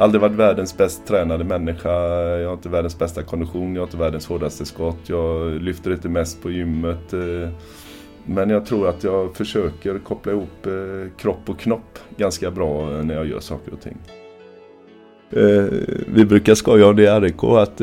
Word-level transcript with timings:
Aldrig 0.00 0.20
varit 0.20 0.36
världens 0.36 0.76
bäst 0.76 1.06
tränade 1.06 1.44
människa. 1.44 1.90
Jag 2.38 2.48
har 2.48 2.54
inte 2.54 2.68
världens 2.68 2.98
bästa 2.98 3.22
kondition, 3.22 3.74
jag 3.74 3.82
har 3.82 3.86
inte 3.86 3.96
världens 3.96 4.26
hårdaste 4.26 4.64
skott. 4.66 4.98
Jag 5.06 5.62
lyfter 5.62 5.92
inte 5.92 6.08
mest 6.08 6.42
på 6.42 6.50
gymmet. 6.50 7.12
Eh, 7.12 7.48
Men 8.24 8.50
jag 8.50 8.66
tror 8.66 8.88
att 8.88 9.04
jag 9.04 9.36
försöker 9.36 9.98
koppla 9.98 10.32
ihop 10.32 10.66
eh, 10.66 10.72
kropp 11.16 11.48
och 11.48 11.58
knopp 11.58 11.98
ganska 12.16 12.50
bra 12.50 12.92
eh, 12.92 13.04
när 13.04 13.14
jag 13.14 13.26
gör 13.26 13.40
saker 13.40 13.72
och 13.72 13.80
ting. 13.80 13.96
Vi 16.06 16.24
brukar 16.24 16.54
skoja 16.54 16.86
om 16.86 16.96
det 16.96 17.02
i 17.02 17.20
RIK 17.20 17.44
att 17.44 17.80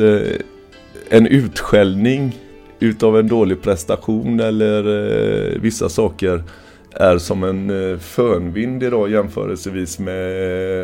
en 1.08 1.26
utskällning 1.26 2.36
utav 2.78 3.18
en 3.18 3.28
dålig 3.28 3.62
prestation 3.62 4.40
eller 4.40 5.58
vissa 5.58 5.88
saker 5.88 6.42
är 6.98 7.18
som 7.18 7.44
en 7.44 7.90
eh, 7.90 7.98
fönvind 7.98 8.82
idag 8.82 9.10
jämförelsevis 9.10 9.98
med 9.98 10.14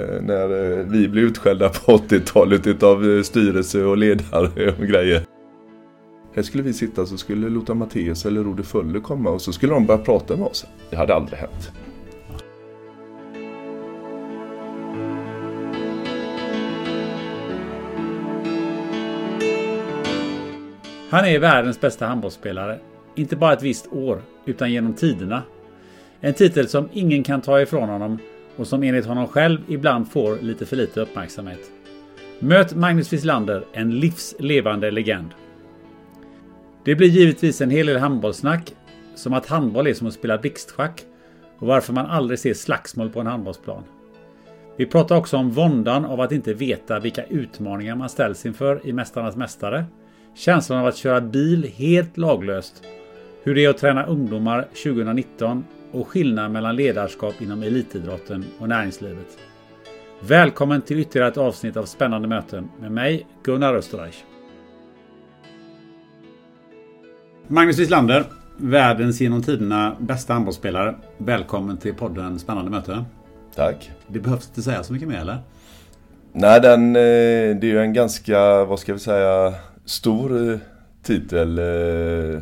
eh, 0.00 0.22
när 0.22 0.78
eh, 0.78 0.86
vi 0.86 1.08
blev 1.08 1.24
utskällda 1.24 1.68
på 1.68 1.96
80-talet 1.96 2.66
utav 2.66 3.22
styrelse 3.22 3.84
och 3.84 3.96
ledare 3.96 4.72
och 4.78 4.86
grejer. 4.86 5.22
Här 6.34 6.42
skulle 6.42 6.62
vi 6.62 6.72
sitta 6.72 7.06
så 7.06 7.16
skulle 7.16 7.48
Lotta 7.48 7.74
Matteus 7.74 8.26
eller 8.26 8.44
Rode 8.44 8.62
Fölle 8.62 9.00
komma 9.00 9.30
och 9.30 9.42
så 9.42 9.52
skulle 9.52 9.72
de 9.72 9.86
börja 9.86 10.00
prata 10.00 10.36
med 10.36 10.46
oss. 10.46 10.66
Det 10.90 10.96
hade 10.96 11.14
aldrig 11.14 11.38
hänt. 11.38 11.72
Han 21.10 21.24
är 21.24 21.38
världens 21.38 21.80
bästa 21.80 22.06
handbollsspelare. 22.06 22.78
Inte 23.14 23.36
bara 23.36 23.52
ett 23.52 23.62
visst 23.62 23.92
år, 23.92 24.22
utan 24.44 24.72
genom 24.72 24.94
tiderna. 24.94 25.42
En 26.24 26.34
titel 26.34 26.68
som 26.68 26.88
ingen 26.92 27.22
kan 27.22 27.40
ta 27.40 27.60
ifrån 27.60 27.88
honom 27.88 28.18
och 28.56 28.66
som 28.66 28.82
enligt 28.82 29.06
honom 29.06 29.26
själv 29.26 29.60
ibland 29.68 30.12
får 30.12 30.36
lite 30.36 30.66
för 30.66 30.76
lite 30.76 31.00
uppmärksamhet. 31.00 31.70
Möt 32.38 32.74
Magnus 32.74 33.12
Wislander, 33.12 33.64
en 33.72 34.00
livslevande 34.00 34.90
legend. 34.90 35.28
Det 36.84 36.94
blir 36.94 37.08
givetvis 37.08 37.60
en 37.60 37.70
hel 37.70 37.86
del 37.86 37.98
handbollssnack, 37.98 38.74
som 39.14 39.32
att 39.32 39.46
handboll 39.46 39.86
är 39.86 39.94
som 39.94 40.06
att 40.06 40.14
spela 40.14 40.38
blixtschack 40.38 41.04
och 41.58 41.66
varför 41.66 41.92
man 41.92 42.06
aldrig 42.06 42.38
ser 42.38 42.54
slagsmål 42.54 43.10
på 43.10 43.20
en 43.20 43.26
handbollsplan. 43.26 43.82
Vi 44.76 44.86
pratar 44.86 45.16
också 45.16 45.36
om 45.36 45.50
våndan 45.50 46.04
av 46.04 46.20
att 46.20 46.32
inte 46.32 46.54
veta 46.54 47.00
vilka 47.00 47.24
utmaningar 47.24 47.96
man 47.96 48.08
ställs 48.08 48.46
inför 48.46 48.86
i 48.86 48.92
Mästarnas 48.92 49.36
Mästare, 49.36 49.84
känslan 50.34 50.78
av 50.78 50.86
att 50.86 50.96
köra 50.96 51.20
bil 51.20 51.70
helt 51.76 52.16
laglöst, 52.16 52.82
hur 53.42 53.54
det 53.54 53.64
är 53.64 53.70
att 53.70 53.78
träna 53.78 54.06
ungdomar 54.06 54.62
2019 54.62 55.64
och 55.94 56.08
skillnad 56.08 56.50
mellan 56.50 56.76
ledarskap 56.76 57.42
inom 57.42 57.62
elitidrotten 57.62 58.44
och 58.58 58.68
näringslivet. 58.68 59.38
Välkommen 60.20 60.82
till 60.82 60.98
ytterligare 60.98 61.28
ett 61.28 61.36
avsnitt 61.36 61.76
av 61.76 61.84
Spännande 61.84 62.28
möten 62.28 62.68
med 62.80 62.92
mig, 62.92 63.26
Gunnar 63.42 63.74
Österreich. 63.74 64.24
Magnus 67.46 67.78
Wislander, 67.78 68.24
världens 68.56 69.20
genom 69.20 69.42
tiderna 69.42 69.96
bästa 69.98 70.32
handbollsspelare. 70.32 70.94
Välkommen 71.18 71.76
till 71.76 71.94
podden 71.94 72.38
Spännande 72.38 72.70
möten. 72.70 73.04
Tack. 73.54 73.90
Det 74.06 74.20
behövs 74.20 74.48
inte 74.48 74.62
säga 74.62 74.82
så 74.82 74.92
mycket 74.92 75.08
mer 75.08 75.18
eller? 75.18 75.38
Nej, 76.32 76.60
den, 76.60 76.96
eh, 76.96 77.00
det 77.60 77.62
är 77.62 77.64
ju 77.64 77.80
en 77.80 77.92
ganska, 77.92 78.64
vad 78.64 78.78
ska 78.78 78.92
vi 78.92 78.98
säga, 78.98 79.54
stor 79.84 80.50
eh, 80.50 80.58
titel 81.02 81.58
eh, 81.58 82.40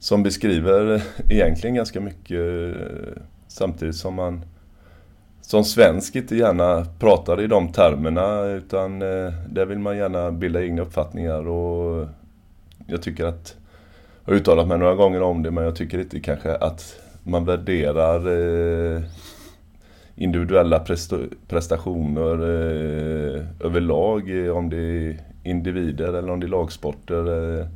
som 0.00 0.22
beskriver 0.22 1.02
egentligen 1.28 1.76
ganska 1.76 2.00
mycket 2.00 2.74
samtidigt 3.48 3.96
som 3.96 4.14
man 4.14 4.44
som 5.48 5.64
svensk 5.64 6.16
inte 6.16 6.36
gärna 6.36 6.86
pratar 6.98 7.40
i 7.40 7.46
de 7.46 7.72
termerna 7.72 8.44
utan 8.44 9.02
eh, 9.02 9.32
där 9.50 9.66
vill 9.66 9.78
man 9.78 9.96
gärna 9.96 10.32
bilda 10.32 10.62
egna 10.62 10.82
uppfattningar 10.82 11.48
och 11.48 12.08
jag 12.86 13.02
tycker 13.02 13.24
att 13.24 13.56
jag 14.24 14.32
har 14.32 14.40
uttalat 14.40 14.68
mig 14.68 14.78
några 14.78 14.94
gånger 14.94 15.22
om 15.22 15.42
det 15.42 15.50
men 15.50 15.64
jag 15.64 15.76
tycker 15.76 15.98
inte 15.98 16.20
kanske 16.20 16.54
att 16.56 17.00
man 17.22 17.44
värderar 17.44 18.26
eh, 18.96 19.02
individuella 20.14 20.84
prestationer 21.48 22.34
eh, 22.34 23.44
överlag, 23.60 24.50
om 24.56 24.70
det 24.70 24.76
är 24.76 25.18
individer 25.42 26.08
eller 26.08 26.30
om 26.30 26.40
det 26.40 26.46
är 26.46 26.48
lagsporter. 26.48 27.68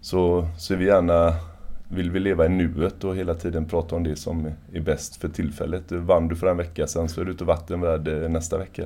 Så, 0.00 0.48
så 0.58 0.74
vi 0.76 0.84
gärna, 0.84 1.34
vill 1.88 2.10
vi 2.10 2.20
leva 2.20 2.46
i 2.46 2.48
nuet 2.48 3.04
och 3.04 3.16
hela 3.16 3.34
tiden 3.34 3.64
prata 3.64 3.96
om 3.96 4.04
det 4.04 4.16
som 4.16 4.50
är 4.72 4.80
bäst 4.80 5.16
för 5.16 5.28
tillfället. 5.28 5.92
Vann 5.92 6.28
du 6.28 6.36
för 6.36 6.46
en 6.46 6.56
vecka 6.56 6.86
sedan 6.86 7.08
så 7.08 7.20
är 7.20 7.24
du 7.24 7.30
ute 7.30 7.44
vatten 7.44 7.80
värd 7.80 8.08
eh, 8.08 8.28
nästa 8.28 8.58
vecka. 8.58 8.82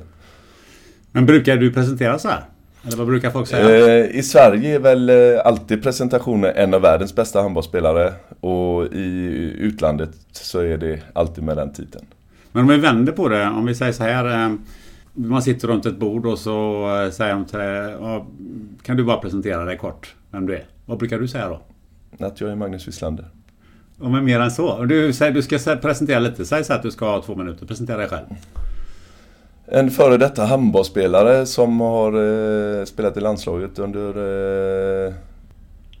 Men 1.11 1.25
brukar 1.25 1.57
du 1.57 1.73
presentera 1.73 2.19
så 2.19 2.27
här? 2.27 2.43
Eller 2.87 2.97
vad 2.97 3.07
brukar 3.07 3.29
folk 3.31 3.47
säga? 3.47 3.99
Eh, 3.99 4.15
I 4.15 4.23
Sverige 4.23 4.75
är 4.75 4.79
väl 4.79 5.09
eh, 5.09 5.15
alltid 5.45 5.83
presentationen 5.83 6.51
en 6.55 6.73
av 6.73 6.81
världens 6.81 7.15
bästa 7.15 7.41
handbollsspelare 7.41 8.13
och 8.39 8.85
i 8.85 9.55
utlandet 9.59 10.09
så 10.31 10.59
är 10.59 10.77
det 10.77 10.99
alltid 11.13 11.43
med 11.43 11.57
den 11.57 11.73
titeln. 11.73 12.05
Men 12.51 12.63
om 12.63 12.69
vi 12.69 12.77
vänder 12.77 13.11
på 13.13 13.29
det, 13.29 13.47
om 13.47 13.65
vi 13.65 13.75
säger 13.75 13.91
så 13.91 14.03
här. 14.03 14.57
Man 15.13 15.41
sitter 15.41 15.67
runt 15.67 15.85
ett 15.85 15.97
bord 15.99 16.25
och 16.25 16.39
så 16.39 16.85
säger 17.11 17.33
de 17.33 17.45
till 17.45 17.59
dig, 17.59 17.95
"Ja, 17.99 18.25
Kan 18.83 18.97
du 18.97 19.03
bara 19.03 19.17
presentera 19.17 19.65
dig 19.65 19.77
kort, 19.77 20.15
vem 20.31 20.45
du 20.45 20.55
är? 20.55 20.65
Vad 20.85 20.97
brukar 20.97 21.19
du 21.19 21.27
säga 21.27 21.49
då? 21.49 21.61
Att 22.25 22.41
jag 22.41 22.51
är 22.51 22.55
Magnus 22.55 22.87
Wislander. 22.87 23.25
Om 23.99 24.15
är 24.15 24.21
mer 24.21 24.39
än 24.39 24.51
så. 24.51 24.83
Du, 24.85 25.11
du 25.11 25.41
ska 25.41 25.75
presentera 25.75 26.19
lite. 26.19 26.45
Säg 26.45 26.63
så 26.63 26.73
att 26.73 26.83
du 26.83 26.91
ska 26.91 27.05
ha 27.05 27.21
två 27.21 27.35
minuter. 27.35 27.65
Presentera 27.65 27.97
dig 27.97 28.07
själv. 28.07 28.25
En 29.65 29.91
före 29.91 30.17
detta 30.17 30.45
handbollsspelare 30.45 31.45
som 31.45 31.79
har 31.79 32.13
eh, 32.79 32.85
spelat 32.85 33.17
i 33.17 33.19
landslaget 33.19 33.79
under 33.79 34.09
eh, 35.07 35.13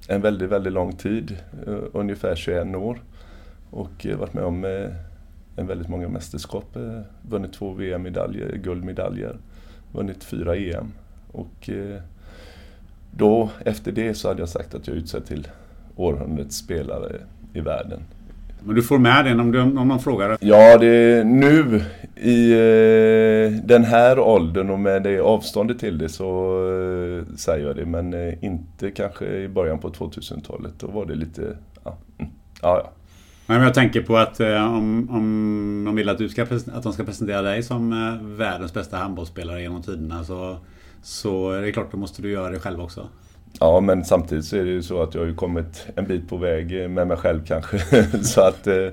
en 0.07 0.21
väldigt, 0.21 0.49
väldigt 0.49 0.73
lång 0.73 0.95
tid. 0.95 1.37
Eh, 1.67 1.77
ungefär 1.93 2.35
21 2.35 2.75
år. 2.75 3.01
Och 3.71 4.05
eh, 4.05 4.17
varit 4.17 4.33
med 4.33 4.43
om 4.43 4.65
eh, 4.65 4.89
en 5.55 5.67
väldigt 5.67 5.89
många 5.89 6.07
mästerskap. 6.07 6.75
Eh, 6.75 6.99
vunnit 7.21 7.53
två 7.53 7.73
VM-medaljer, 7.73 8.55
guldmedaljer. 8.55 9.37
Vunnit 9.91 10.23
fyra 10.23 10.55
EM. 10.55 10.91
Och 11.31 11.69
då, 13.11 13.49
efter 13.65 13.91
det, 13.91 14.13
så 14.13 14.27
hade 14.27 14.39
jag 14.39 14.49
sagt 14.49 14.75
att 14.75 14.87
jag 14.87 14.95
utsett 14.95 15.25
till 15.25 15.47
århundradets 15.95 16.57
spelare 16.57 17.15
i 17.53 17.59
världen. 17.59 17.99
Men 18.63 18.75
du 18.75 18.83
får 18.83 18.97
med 18.97 19.25
den 19.25 19.39
om, 19.39 19.51
du, 19.51 19.61
om 19.61 19.87
någon 19.87 19.99
frågar. 19.99 20.37
Ja, 20.39 20.77
det 20.77 20.87
är 20.87 21.23
nu 21.23 21.81
i 22.15 22.51
eh, 22.51 23.65
den 23.65 23.83
här 23.83 24.19
åldern 24.19 24.69
och 24.69 24.79
med 24.79 25.03
det 25.03 25.19
avståndet 25.19 25.79
till 25.79 25.97
det 25.97 26.09
så 26.09 26.25
eh, 27.27 27.35
säger 27.35 27.67
jag 27.67 27.75
det. 27.75 27.85
Men 27.85 28.13
eh, 28.13 28.43
inte 28.43 28.91
kanske 28.91 29.25
i 29.25 29.47
början 29.47 29.79
på 29.79 29.89
2000-talet. 29.89 30.73
Då 30.79 30.87
var 30.87 31.05
det 31.05 31.15
lite, 31.15 31.57
ja, 31.83 31.97
mm, 32.17 32.31
ja, 32.61 32.81
ja. 32.83 32.91
Nej, 33.45 33.57
men 33.57 33.65
jag 33.65 33.73
tänker 33.73 34.01
på 34.01 34.17
att 34.17 34.39
eh, 34.39 34.77
om, 34.77 35.09
om 35.09 35.83
de 35.85 35.95
vill 35.95 36.09
att, 36.09 36.17
du 36.17 36.29
ska, 36.29 36.43
att 36.43 36.83
de 36.83 36.93
ska 36.93 37.03
presentera 37.03 37.41
dig 37.41 37.63
som 37.63 37.93
eh, 37.93 38.37
världens 38.37 38.73
bästa 38.73 38.97
handbollsspelare 38.97 39.61
genom 39.61 39.81
tiderna 39.81 40.23
så 40.23 40.57
Så 41.01 41.51
det 41.51 41.67
är 41.67 41.71
klart, 41.71 41.91
då 41.91 41.97
måste 41.97 42.21
du 42.21 42.31
göra 42.31 42.49
det 42.49 42.59
själv 42.59 42.81
också. 42.81 43.09
Ja, 43.59 43.79
men 43.79 44.05
samtidigt 44.05 44.45
så 44.45 44.57
är 44.57 44.63
det 44.63 44.71
ju 44.71 44.83
så 44.83 45.03
att 45.03 45.13
jag 45.13 45.21
har 45.21 45.27
ju 45.27 45.35
kommit 45.35 45.87
en 45.95 46.05
bit 46.05 46.29
på 46.29 46.37
väg 46.37 46.89
med 46.89 47.07
mig 47.07 47.17
själv 47.17 47.45
kanske. 47.45 48.03
så 48.23 48.41
att 48.41 48.67
eh, 48.67 48.87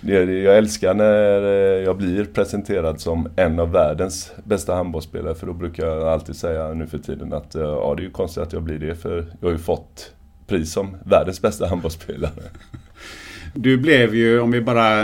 jag 0.00 0.58
älskar 0.58 0.94
när 0.94 1.42
eh, 1.42 1.84
jag 1.84 1.96
blir 1.96 2.24
presenterad 2.24 3.00
som 3.00 3.28
en 3.36 3.60
av 3.60 3.72
världens 3.72 4.32
bästa 4.44 4.74
handbollsspelare. 4.74 5.34
För 5.34 5.46
då 5.46 5.52
brukar 5.52 5.86
jag 5.86 6.08
alltid 6.08 6.36
säga 6.36 6.74
nu 6.74 6.86
för 6.86 6.98
tiden 6.98 7.32
att 7.32 7.54
eh, 7.54 7.62
ja, 7.62 7.94
det 7.96 8.02
är 8.02 8.04
ju 8.04 8.10
konstigt 8.10 8.42
att 8.42 8.52
jag 8.52 8.62
blir 8.62 8.78
det. 8.78 8.94
För 8.94 9.26
jag 9.40 9.48
har 9.48 9.52
ju 9.52 9.58
fått 9.58 10.12
pris 10.46 10.72
som 10.72 10.96
världens 11.04 11.42
bästa 11.42 11.66
handbollsspelare. 11.66 12.32
Du 13.54 13.78
blev 13.78 14.14
ju, 14.14 14.40
om 14.40 14.50
vi 14.50 14.60
bara 14.60 15.02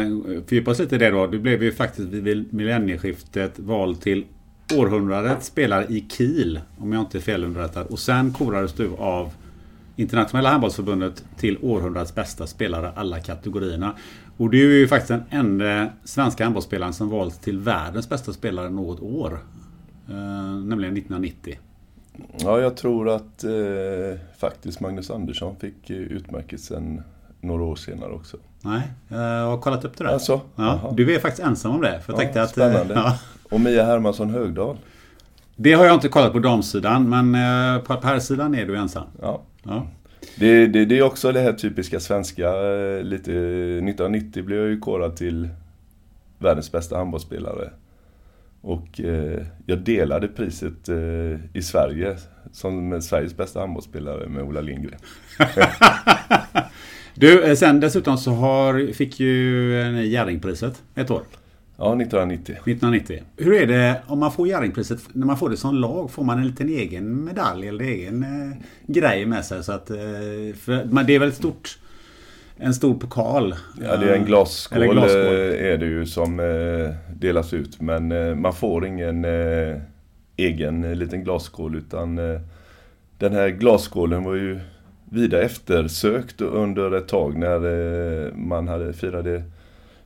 fördjupar 0.48 0.72
oss 0.72 0.78
lite 0.78 0.94
i 0.94 0.98
det 0.98 1.10
då. 1.10 1.26
Du 1.26 1.38
blev 1.38 1.62
ju 1.62 1.72
faktiskt 1.72 2.08
vid 2.08 2.54
millennieskiftet 2.54 3.58
vald 3.58 4.00
till 4.00 4.24
århundradet 4.72 5.44
spelar 5.44 5.90
i 5.90 6.06
Kiel, 6.08 6.60
om 6.78 6.92
jag 6.92 7.02
inte 7.02 7.18
är 7.18 7.22
felunderrättad. 7.22 7.86
Och 7.86 7.98
sen 7.98 8.32
korades 8.32 8.72
du 8.72 8.90
av 8.98 9.32
Internationella 9.96 10.50
handbollsförbundet 10.50 11.24
till 11.36 11.58
århundradets 11.62 12.14
bästa 12.14 12.46
spelare 12.46 12.92
alla 12.96 13.20
kategorierna. 13.20 13.94
Och 14.36 14.50
du 14.50 14.74
är 14.74 14.78
ju 14.78 14.88
faktiskt 14.88 15.08
den 15.08 15.24
enda 15.30 15.88
svenska 16.04 16.44
handbollsspelaren 16.44 16.92
som 16.92 17.08
valts 17.08 17.38
till 17.38 17.58
världens 17.58 18.08
bästa 18.08 18.32
spelare 18.32 18.70
något 18.70 19.00
år. 19.00 19.38
Eh, 20.08 20.14
nämligen 20.64 20.96
1990. 20.96 21.58
Ja, 22.36 22.60
jag 22.60 22.76
tror 22.76 23.08
att 23.08 23.44
eh, 23.44 24.20
faktiskt 24.38 24.80
Magnus 24.80 25.10
Andersson 25.10 25.56
fick 25.56 25.90
eh, 25.90 25.96
utmärkelsen 25.96 27.02
några 27.40 27.62
år 27.62 27.76
senare 27.76 28.12
också. 28.12 28.36
Nej, 28.64 28.82
jag 29.08 29.46
har 29.46 29.58
kollat 29.58 29.84
upp 29.84 29.98
det 29.98 30.04
där. 30.04 30.10
Alltså, 30.10 30.40
ja, 30.56 30.92
du 30.96 31.14
är 31.14 31.18
faktiskt 31.18 31.46
ensam 31.46 31.74
om 31.74 31.80
det. 31.80 32.00
För 32.00 32.12
jag 32.12 32.20
ja, 32.20 32.22
tänkte 32.22 32.42
att, 32.42 32.50
spännande. 32.50 32.94
Ja. 32.94 33.18
Och 33.50 33.60
Mia 33.60 33.84
Hermansson 33.84 34.30
Högdahl. 34.30 34.76
Det 35.56 35.72
har 35.72 35.84
jag 35.84 35.94
inte 35.94 36.08
kollat 36.08 36.32
på 36.32 36.38
damsidan, 36.38 37.08
men 37.08 37.34
eh, 37.34 37.82
på 37.82 38.00
herrsidan 38.02 38.54
är 38.54 38.66
du 38.66 38.76
ensam. 38.76 39.06
Ja. 39.22 39.42
ja. 39.62 39.86
Det, 40.36 40.66
det, 40.66 40.84
det, 40.84 40.98
är 40.98 41.02
också 41.02 41.32
det 41.32 41.40
här 41.40 41.52
typiska 41.52 42.00
svenska. 42.00 42.48
Eh, 42.48 43.02
lite, 43.02 43.32
1990 43.32 44.44
blev 44.44 44.58
jag 44.58 44.68
ju 44.68 44.78
korad 44.78 45.16
till 45.16 45.48
världens 46.38 46.72
bästa 46.72 46.96
handbollsspelare. 46.96 47.70
Och 48.60 49.00
eh, 49.00 49.46
jag 49.66 49.78
delade 49.78 50.28
priset 50.28 50.88
eh, 50.88 51.56
i 51.56 51.62
Sverige 51.62 52.16
som 52.52 53.02
Sveriges 53.02 53.36
bästa 53.36 53.60
handbollsspelare 53.60 54.28
med 54.28 54.42
Ola 54.42 54.60
Lindgren. 54.60 54.98
du, 57.14 57.44
eh, 57.44 57.54
sen 57.54 57.80
dessutom 57.80 58.18
så 58.18 58.30
har, 58.30 58.92
fick 58.92 59.20
ju 59.20 59.72
Jerringpriset 60.06 60.82
ett 60.94 61.10
år. 61.10 61.22
Ja, 61.76 61.84
1990. 61.84 62.52
1990. 62.52 63.22
Hur 63.36 63.54
är 63.54 63.66
det 63.66 64.02
om 64.06 64.18
man 64.18 64.32
får 64.32 64.48
Jerringpriset? 64.48 65.00
När 65.12 65.26
man 65.26 65.36
får 65.36 65.50
det 65.50 65.56
som 65.56 65.74
lag, 65.74 66.10
får 66.10 66.24
man 66.24 66.38
en 66.38 66.46
liten 66.46 66.68
egen 66.68 67.24
medalj 67.24 67.68
eller 67.68 67.84
egen 67.84 68.22
eh, 68.22 68.56
grej 68.86 69.26
med 69.26 69.44
sig? 69.44 69.64
Så 69.64 69.72
att, 69.72 69.90
eh, 69.90 69.96
för, 70.60 70.84
men 70.84 71.06
det 71.06 71.14
är 71.14 71.18
väl 71.18 71.28
ett 71.28 71.34
stort... 71.34 71.78
En 72.56 72.74
stor 72.74 72.94
pokal. 72.94 73.54
Ja, 73.82 73.96
det 73.96 74.10
är 74.10 74.14
en 74.14 74.24
glasskål, 74.24 74.82
en 74.82 74.90
glasskål. 74.90 75.22
Eh, 75.22 75.66
är 75.72 75.78
det 75.78 75.86
ju 75.86 76.06
som 76.06 76.40
eh, 76.40 76.94
delas 77.14 77.52
ut. 77.52 77.80
Men 77.80 78.12
eh, 78.12 78.34
man 78.34 78.54
får 78.54 78.86
ingen 78.86 79.24
eh, 79.24 79.80
egen 80.36 80.98
liten 80.98 81.24
glasskål 81.24 81.76
utan 81.76 82.16
den 83.18 83.32
här 83.32 83.48
glasskålen 83.48 84.24
var 84.24 84.34
ju 84.34 84.60
vida 85.10 85.42
eftersökt 85.42 86.40
under 86.40 86.92
ett 86.92 87.08
tag 87.08 87.38
när 87.38 87.56
eh, 88.26 88.34
man 88.34 88.68
hade 88.68 88.92
firade 88.92 89.42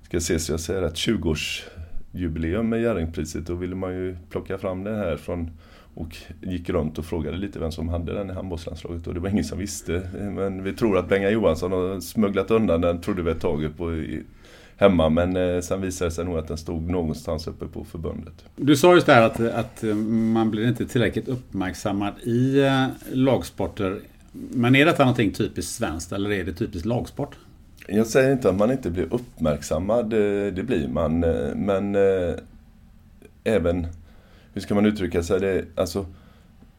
ska 0.03 0.21
se 0.21 0.39
så 0.39 0.53
jag 0.53 0.61
säger 0.61 0.83
att 0.83 0.95
20-årsjubileum 0.95 2.63
med 2.63 2.83
Jerringpriset. 2.83 3.47
Då 3.47 3.55
ville 3.55 3.75
man 3.75 3.93
ju 3.93 4.17
plocka 4.31 4.59
fram 4.59 4.85
det 4.85 4.97
här 4.97 5.17
från 5.17 5.51
och 5.95 6.17
gick 6.41 6.71
runt 6.71 6.99
och 6.99 7.05
frågade 7.05 7.37
lite 7.37 7.59
vem 7.59 7.73
som 7.73 7.89
hade 7.89 8.15
den 8.15 8.31
i 8.31 8.33
handbollslandslaget 8.33 9.07
och 9.07 9.15
det 9.15 9.21
var 9.21 9.29
ingen 9.29 9.45
som 9.45 9.59
visste. 9.59 10.11
Men 10.15 10.63
vi 10.63 10.73
tror 10.73 10.99
att 10.99 11.09
Benga 11.09 11.31
Johansson 11.31 11.73
har 11.73 12.01
smugglat 12.01 12.51
undan 12.51 12.81
den, 12.81 13.01
trodde 13.01 13.23
vi 13.23 13.31
ett 13.31 13.41
tag 13.41 13.77
på 13.77 13.95
i, 13.95 14.23
hemma. 14.77 15.09
Men 15.09 15.37
eh, 15.37 15.61
sen 15.61 15.81
visade 15.81 16.11
det 16.11 16.15
sig 16.15 16.25
nog 16.25 16.39
att 16.39 16.49
den 16.49 16.59
stod 16.59 16.91
någonstans 16.91 17.47
uppe 17.47 17.67
på 17.67 17.85
förbundet. 17.85 18.45
Du 18.57 18.77
sa 18.77 18.95
just 18.95 19.07
där 19.07 19.23
att, 19.23 19.41
att 19.41 19.85
eh, 19.85 19.95
man 19.95 20.51
blir 20.51 20.69
inte 20.69 20.87
tillräckligt 20.87 21.29
uppmärksammad 21.29 22.15
i 22.19 22.63
lagsporter. 23.13 24.01
Men 24.51 24.77
är 24.77 24.85
detta 24.85 25.03
någonting 25.03 25.33
typiskt 25.33 25.75
svenskt 25.75 26.13
eller 26.13 26.33
är 26.33 26.45
det 26.45 26.53
typiskt 26.53 26.87
lagsport? 26.87 27.37
Jag 27.91 28.07
säger 28.07 28.33
inte 28.33 28.49
att 28.49 28.57
man 28.57 28.71
inte 28.71 28.91
blir 28.91 29.15
uppmärksammad, 29.15 30.13
eh, 30.13 30.53
det 30.53 30.63
blir 30.67 30.89
man. 30.89 31.25
Eh, 31.25 31.55
men 31.55 31.95
eh, 31.95 32.35
även, 33.45 33.87
hur 34.53 34.61
ska 34.61 34.75
man 34.75 34.87
uttrycka 34.87 35.23
sig, 35.23 35.41
det, 35.41 35.65
alltså 35.75 36.07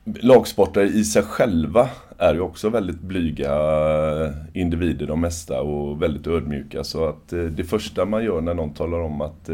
lagsportare 0.04 0.88
i 0.88 1.04
sig 1.04 1.24
själva 1.24 1.90
är 2.18 2.34
ju 2.34 2.40
också 2.40 2.70
väldigt 2.70 3.02
blyga 3.02 3.54
individer 4.54 5.08
de 5.08 5.22
mesta 5.22 5.62
och 5.62 6.02
väldigt 6.02 6.28
ödmjuka. 6.28 6.84
Så 6.84 7.06
att 7.06 7.30
det 7.30 7.64
första 7.64 8.06
man 8.06 8.24
gör 8.24 8.42
när 8.42 8.54
någon 8.54 8.74
talar 8.74 9.00
om 9.00 9.22
att 9.22 9.50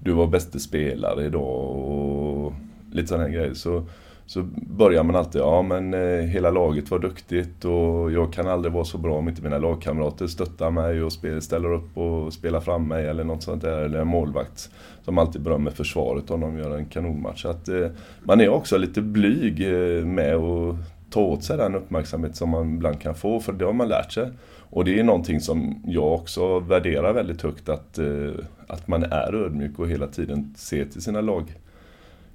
du 0.00 0.12
var 0.12 0.26
bäste 0.26 0.60
spelare 0.60 1.24
idag 1.24 1.76
och 1.76 2.52
lite 2.92 3.08
sådana 3.08 3.28
grejer. 3.28 3.54
Så 3.54 3.86
så 4.26 4.42
börjar 4.52 5.02
man 5.02 5.16
alltid, 5.16 5.40
ja 5.40 5.62
men 5.62 5.94
eh, 5.94 6.24
hela 6.24 6.50
laget 6.50 6.90
var 6.90 6.98
duktigt 6.98 7.64
och 7.64 8.12
jag 8.12 8.32
kan 8.32 8.48
aldrig 8.48 8.72
vara 8.72 8.84
så 8.84 8.98
bra 8.98 9.14
om 9.14 9.28
inte 9.28 9.42
mina 9.42 9.58
lagkamrater 9.58 10.26
stöttar 10.26 10.70
mig 10.70 11.02
och 11.02 11.12
spel, 11.12 11.42
ställer 11.42 11.72
upp 11.72 11.96
och 11.96 12.32
spelar 12.32 12.60
fram 12.60 12.88
mig 12.88 13.06
eller 13.06 13.24
något 13.24 13.42
sånt 13.42 13.62
där. 13.62 13.78
Eller 13.78 14.00
en 14.00 14.06
målvakt 14.06 14.70
som 15.04 15.18
alltid 15.18 15.42
berömmer 15.42 15.70
försvaret 15.70 16.30
om 16.30 16.40
de 16.40 16.58
gör 16.58 16.76
en 16.76 16.86
kanonmatch. 16.86 17.42
Så 17.42 17.48
att, 17.48 17.68
eh, 17.68 17.86
man 18.22 18.40
är 18.40 18.48
också 18.48 18.78
lite 18.78 19.02
blyg 19.02 19.60
eh, 19.60 20.04
med 20.04 20.34
att 20.34 20.76
ta 21.10 21.20
åt 21.20 21.44
sig 21.44 21.56
den 21.56 21.74
uppmärksamhet 21.74 22.36
som 22.36 22.50
man 22.50 22.74
ibland 22.74 23.00
kan 23.00 23.14
få, 23.14 23.40
för 23.40 23.52
det 23.52 23.64
har 23.64 23.72
man 23.72 23.88
lärt 23.88 24.12
sig. 24.12 24.30
Och 24.70 24.84
det 24.84 24.98
är 24.98 25.04
någonting 25.04 25.40
som 25.40 25.82
jag 25.86 26.12
också 26.12 26.58
värderar 26.58 27.12
väldigt 27.12 27.42
högt, 27.42 27.68
att, 27.68 27.98
eh, 27.98 28.30
att 28.66 28.88
man 28.88 29.02
är 29.02 29.34
ödmjuk 29.34 29.78
och 29.78 29.88
hela 29.88 30.06
tiden 30.06 30.54
ser 30.56 30.84
till 30.84 31.02
sina 31.02 31.20
lag 31.20 31.54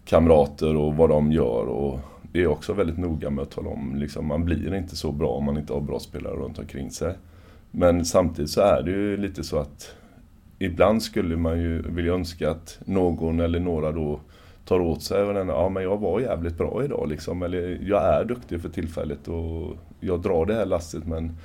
kamrater 0.08 0.76
och 0.76 0.96
vad 0.96 1.10
de 1.10 1.32
gör. 1.32 1.66
Och 1.66 2.00
det 2.32 2.42
är 2.42 2.48
också 2.48 2.74
väldigt 2.74 2.98
noga 2.98 3.30
med 3.30 3.42
att 3.42 3.52
tala 3.52 3.70
om, 3.70 3.96
liksom, 3.96 4.28
man 4.28 4.46
blir 4.46 4.76
inte 4.76 4.96
så 4.96 5.12
bra 5.12 5.30
om 5.30 5.46
man 5.46 5.58
inte 5.58 5.74
har 5.74 5.82
bra 5.82 6.00
spelare 6.00 6.34
runt 6.36 6.60
omkring 6.60 6.92
sig. 6.92 7.14
Men 7.72 8.06
samtidigt 8.06 8.52
så 8.52 8.62
är 8.62 8.82
det 8.82 8.92
ju 8.92 9.18
lite 9.18 9.44
så 9.44 9.58
att 9.58 9.96
ibland 10.60 11.04
skulle 11.04 11.38
man 11.38 11.60
ju 11.60 11.82
vilja 11.82 12.14
önska 12.14 12.52
att 12.52 12.80
någon 12.86 13.40
eller 13.40 13.60
några 13.60 13.92
då 13.92 14.20
tar 14.66 14.80
åt 14.80 15.04
sig 15.04 15.24
och 15.24 15.34
den, 15.34 15.48
ja 15.48 15.70
men 15.70 15.84
jag 15.84 15.98
var 15.98 16.20
jävligt 16.20 16.58
bra 16.58 16.84
idag 16.86 17.10
liksom. 17.10 17.44
Eller 17.44 17.80
jag 17.84 18.04
är 18.04 18.26
duktig 18.26 18.62
för 18.62 18.70
tillfället 18.70 19.28
och 19.28 19.78
jag 20.00 20.22
drar 20.22 20.46
det 20.46 20.54
här 20.54 20.66
lastet 20.66 21.08
men 21.08 21.38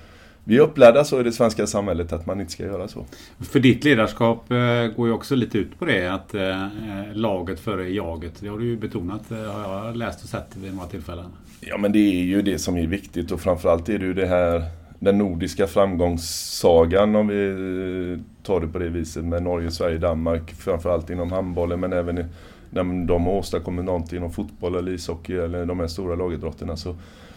vi 0.44 0.56
är 0.56 0.60
upplärda 0.60 1.04
så 1.04 1.20
i 1.20 1.22
det 1.22 1.32
svenska 1.32 1.66
samhället 1.66 2.12
att 2.12 2.26
man 2.26 2.40
inte 2.40 2.52
ska 2.52 2.62
göra 2.62 2.88
så. 2.88 3.04
För 3.40 3.60
ditt 3.60 3.84
ledarskap 3.84 4.50
eh, 4.50 4.96
går 4.96 5.08
ju 5.08 5.12
också 5.12 5.34
lite 5.34 5.58
ut 5.58 5.78
på 5.78 5.84
det 5.84 6.06
att 6.06 6.34
eh, 6.34 6.66
laget 7.12 7.60
före 7.60 7.90
jaget. 7.90 8.32
Det 8.40 8.48
har 8.48 8.58
du 8.58 8.64
ju 8.64 8.76
betonat, 8.76 9.30
eh, 9.30 9.38
har 9.38 9.86
jag 9.86 9.96
läst 9.96 10.22
och 10.22 10.28
sett 10.28 10.56
vid 10.56 10.74
några 10.74 10.88
tillfällen. 10.88 11.26
Ja 11.60 11.78
men 11.78 11.92
det 11.92 11.98
är 11.98 12.24
ju 12.24 12.42
det 12.42 12.58
som 12.58 12.76
är 12.76 12.86
viktigt 12.86 13.30
och 13.30 13.40
framförallt 13.40 13.88
är 13.88 13.98
det 13.98 14.04
ju 14.04 14.14
det 14.14 14.26
här 14.26 14.64
den 14.98 15.18
nordiska 15.18 15.66
framgångssagan 15.66 17.16
om 17.16 17.28
vi 17.28 18.18
tar 18.42 18.60
det 18.60 18.66
på 18.66 18.78
det 18.78 18.88
viset 18.88 19.24
med 19.24 19.42
Norge, 19.42 19.70
Sverige, 19.70 19.98
Danmark. 19.98 20.52
Framförallt 20.52 21.10
inom 21.10 21.32
handbollen 21.32 21.80
men 21.80 21.92
även 21.92 22.24
när 22.70 23.06
de 23.06 23.24
har 23.24 23.32
åstadkommit 23.32 23.84
någonting 23.84 24.18
inom 24.18 24.32
fotboll 24.32 24.74
eller 24.74 24.92
ishockey 24.92 25.36
eller 25.36 25.66
de 25.66 25.80
här 25.80 25.86
stora 25.86 26.14
lagidrotterna 26.14 26.76
så, 26.76 26.96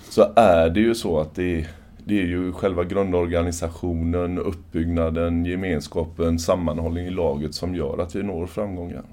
så 0.09 0.25
är 0.35 0.69
det 0.69 0.79
ju 0.79 0.95
så 0.95 1.19
att 1.19 1.35
det 1.35 1.59
är 1.59 1.67
det 2.07 2.21
är 2.21 2.25
ju 2.25 2.51
själva 2.51 2.83
grundorganisationen, 2.83 4.37
uppbyggnaden, 4.37 5.45
gemenskapen, 5.45 6.39
sammanhållning 6.39 7.05
i 7.05 7.11
laget 7.11 7.55
som 7.55 7.75
gör 7.75 7.97
att 7.97 8.15
vi 8.15 8.23
når 8.23 8.47
framgångar. 8.47 9.03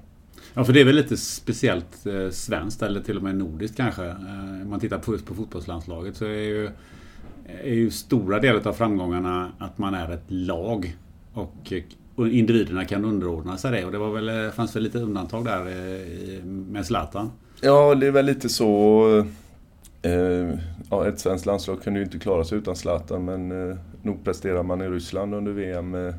Ja, 0.53 0.63
för 0.63 0.73
det 0.73 0.81
är 0.81 0.85
väl 0.85 0.95
lite 0.95 1.17
speciellt 1.17 2.05
eh, 2.05 2.29
svenskt 2.29 2.81
eller 2.81 3.01
till 3.01 3.17
och 3.17 3.23
med 3.23 3.35
nordiskt 3.35 3.77
kanske. 3.77 4.05
Eh, 4.05 4.61
om 4.61 4.69
man 4.69 4.79
tittar 4.79 4.97
på, 4.97 5.17
på 5.17 5.35
fotbollslandslaget 5.35 6.15
så 6.15 6.25
är 6.25 6.29
ju, 6.29 6.69
är 7.63 7.73
ju 7.73 7.91
stora 7.91 8.39
delar 8.39 8.67
av 8.67 8.73
framgångarna 8.73 9.51
att 9.57 9.77
man 9.77 9.93
är 9.93 10.11
ett 10.11 10.25
lag. 10.27 10.95
Och, 11.33 11.73
och 12.15 12.27
individerna 12.27 12.85
kan 12.85 13.05
underordna 13.05 13.57
sig 13.57 13.71
det. 13.71 13.85
Och 13.85 13.91
det 13.91 13.97
var 13.97 14.11
väl, 14.11 14.29
eh, 14.29 14.51
fanns 14.51 14.75
väl 14.75 14.83
lite 14.83 14.99
undantag 14.99 15.45
där 15.45 15.59
eh, 15.59 16.43
med 16.45 16.85
Zlatan. 16.85 17.31
Ja, 17.61 17.95
det 17.95 18.07
är 18.07 18.11
väl 18.11 18.25
lite 18.25 18.49
så 18.49 19.25
Eh, 20.05 20.59
ja, 20.89 21.07
ett 21.07 21.19
svenskt 21.19 21.45
landslag 21.45 21.83
kunde 21.83 21.99
ju 21.99 22.05
inte 22.05 22.19
klara 22.19 22.43
sig 22.43 22.57
utan 22.57 22.75
Zlatan 22.75 23.25
men 23.25 23.69
eh, 23.69 23.77
nog 24.01 24.23
presterar 24.23 24.63
man 24.63 24.81
i 24.81 24.87
Ryssland 24.87 25.33
under 25.33 25.51
VM 25.51 25.95
eh, 25.95 26.13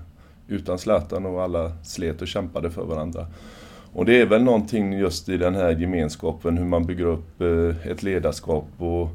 utan 0.48 0.78
Zlatan 0.78 1.26
och 1.26 1.42
alla 1.42 1.72
slet 1.82 2.22
och 2.22 2.28
kämpade 2.28 2.70
för 2.70 2.84
varandra. 2.84 3.26
Och 3.92 4.04
det 4.04 4.20
är 4.20 4.26
väl 4.26 4.42
någonting 4.42 4.92
just 4.92 5.28
i 5.28 5.36
den 5.36 5.54
här 5.54 5.70
gemenskapen, 5.70 6.58
hur 6.58 6.64
man 6.64 6.86
bygger 6.86 7.04
upp 7.04 7.40
eh, 7.40 7.90
ett 7.90 8.02
ledarskap. 8.02 8.66
Och 8.78 9.08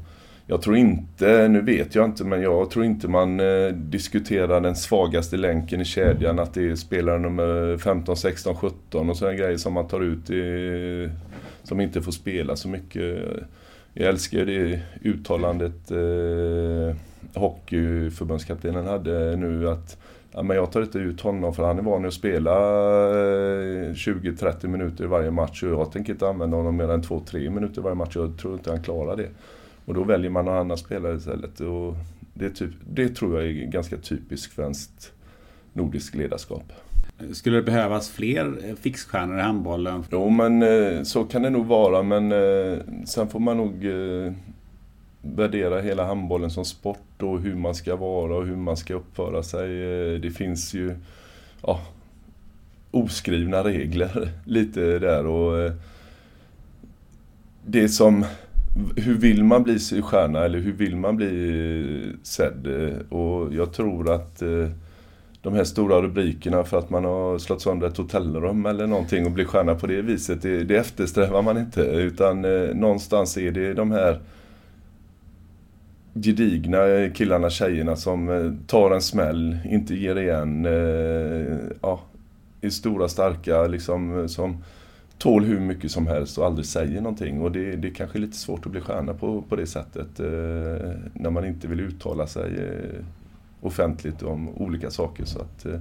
jag 0.46 0.62
tror 0.62 0.76
inte, 0.76 1.48
nu 1.48 1.60
vet 1.60 1.94
jag 1.94 2.04
inte, 2.04 2.24
men 2.24 2.42
jag 2.42 2.70
tror 2.70 2.84
inte 2.84 3.08
man 3.08 3.40
eh, 3.40 3.68
diskuterar 3.68 4.60
den 4.60 4.76
svagaste 4.76 5.36
länken 5.36 5.80
i 5.80 5.84
kedjan, 5.84 6.38
att 6.38 6.54
det 6.54 6.70
är 6.70 6.76
spelare 6.76 7.18
nummer 7.18 7.78
15, 7.78 8.16
16, 8.16 8.56
17 8.56 9.10
och 9.10 9.16
sådana 9.16 9.36
grejer 9.36 9.56
som 9.56 9.72
man 9.72 9.88
tar 9.88 10.00
ut 10.00 10.30
i, 10.30 11.10
som 11.62 11.80
inte 11.80 12.02
får 12.02 12.12
spela 12.12 12.56
så 12.56 12.68
mycket 12.68 13.24
jag 13.94 14.08
älskar 14.08 14.38
ju 14.38 14.44
det 14.44 14.80
uttalandet 15.02 15.90
eh, 15.90 16.96
hockeyförbundskaptenen 17.40 18.86
hade 18.86 19.36
nu 19.36 19.68
att 19.68 19.96
ja, 20.32 20.42
men 20.42 20.56
jag 20.56 20.72
tar 20.72 20.82
inte 20.82 20.98
ut 20.98 21.20
honom 21.20 21.54
för 21.54 21.66
han 21.66 21.78
är 21.78 21.82
van 21.82 22.06
att 22.06 22.14
spela 22.14 22.50
eh, 23.10 23.92
20-30 23.92 24.66
minuter 24.66 25.04
i 25.04 25.06
varje 25.06 25.30
match 25.30 25.62
och 25.62 25.70
jag 25.70 25.92
tänker 25.92 26.12
inte 26.12 26.28
använda 26.28 26.56
honom 26.56 26.76
mer 26.76 26.90
än 26.90 27.02
2-3 27.02 27.50
minuter 27.50 27.80
i 27.80 27.82
varje 27.82 27.96
match. 27.96 28.16
Jag 28.16 28.38
tror 28.38 28.54
inte 28.54 28.70
han 28.70 28.82
klarar 28.82 29.16
det. 29.16 29.28
Och 29.84 29.94
då 29.94 30.04
väljer 30.04 30.30
man 30.30 30.44
någon 30.44 30.56
annan 30.56 30.78
spelare 30.78 31.16
istället. 31.16 31.60
Och 31.60 31.96
det, 32.34 32.50
typ, 32.50 32.70
det 32.90 33.08
tror 33.08 33.40
jag 33.40 33.50
är 33.50 33.66
ganska 33.66 33.96
typiskt 33.96 34.54
svenskt 34.54 35.12
nordiskt 35.72 36.14
ledarskap. 36.14 36.72
Skulle 37.32 37.56
det 37.56 37.62
behövas 37.62 38.10
fler 38.10 38.68
eh, 38.68 38.74
fixstjärnor 38.74 39.38
i 39.38 39.42
handbollen? 39.42 40.04
Jo, 40.10 40.28
men 40.30 40.62
eh, 40.62 41.02
så 41.02 41.24
kan 41.24 41.42
det 41.42 41.50
nog 41.50 41.66
vara. 41.66 42.02
Men 42.02 42.32
eh, 42.32 42.78
sen 43.04 43.28
får 43.28 43.40
man 43.40 43.56
nog 43.56 43.86
värdera 45.22 45.80
hela 45.80 46.06
handbollen 46.06 46.50
som 46.50 46.64
sport 46.64 47.22
och 47.22 47.40
hur 47.40 47.54
man 47.54 47.74
ska 47.74 47.96
vara 47.96 48.36
och 48.36 48.46
hur 48.46 48.56
man 48.56 48.76
ska 48.76 48.94
uppföra 48.94 49.42
sig. 49.42 49.68
Det 50.18 50.30
finns 50.30 50.74
ju 50.74 50.94
ja, 51.62 51.80
oskrivna 52.90 53.64
regler 53.64 54.32
lite 54.44 54.98
där. 54.98 55.26
och 55.26 55.72
Det 57.66 57.88
som 57.88 58.24
hur 58.96 59.14
vill 59.14 59.44
man 59.44 59.62
bli 59.62 59.78
stjärna 59.78 60.44
eller 60.44 60.58
hur 60.58 60.72
vill 60.72 60.96
man 60.96 61.16
bli 61.16 62.12
sedd? 62.22 62.66
Och 63.08 63.54
jag 63.54 63.72
tror 63.72 64.10
att 64.14 64.42
eh, 64.42 64.68
de 65.42 65.54
här 65.54 65.64
stora 65.64 66.02
rubrikerna 66.02 66.64
för 66.64 66.78
att 66.78 66.90
man 66.90 67.04
har 67.04 67.38
slått 67.38 67.62
sönder 67.62 67.86
ett 67.86 67.96
hotellrum 67.96 68.66
eller 68.66 68.86
någonting 68.86 69.26
och 69.26 69.32
blir 69.32 69.44
stjärna 69.44 69.74
på 69.74 69.86
det 69.86 70.02
viset, 70.02 70.42
det, 70.42 70.64
det 70.64 70.76
eftersträvar 70.76 71.42
man 71.42 71.58
inte. 71.58 71.80
Utan 71.80 72.44
eh, 72.44 72.74
någonstans 72.74 73.36
är 73.36 73.50
det 73.50 73.74
de 73.74 73.90
här 73.90 74.20
gedigna 76.14 77.08
killarna, 77.14 77.50
tjejerna 77.50 77.96
som 77.96 78.28
eh, 78.28 78.52
tar 78.66 78.90
en 78.90 79.02
smäll, 79.02 79.58
inte 79.64 79.94
ger 79.94 80.18
igen. 80.18 80.66
Eh, 80.66 81.56
ja, 81.82 82.00
är 82.60 82.70
stora, 82.70 83.08
starka 83.08 83.66
liksom 83.66 84.20
eh, 84.20 84.26
som 84.26 84.64
tål 85.18 85.44
hur 85.44 85.60
mycket 85.60 85.90
som 85.90 86.06
helst 86.06 86.38
och 86.38 86.46
aldrig 86.46 86.66
säger 86.66 87.00
någonting. 87.00 87.40
Och 87.40 87.52
det, 87.52 87.76
det 87.76 87.90
kanske 87.90 88.18
är 88.18 88.20
lite 88.20 88.36
svårt 88.36 88.66
att 88.66 88.72
bli 88.72 88.80
stjärna 88.80 89.14
på, 89.14 89.42
på 89.42 89.56
det 89.56 89.66
sättet. 89.66 90.20
Eh, 90.20 90.90
när 91.14 91.30
man 91.30 91.46
inte 91.46 91.68
vill 91.68 91.80
uttala 91.80 92.26
sig 92.26 92.58
eh, 92.58 93.04
offentligt 93.60 94.22
om 94.22 94.48
olika 94.48 94.90
saker. 94.90 95.24
Så 95.24 95.38
att, 95.38 95.66
eh, 95.66 95.80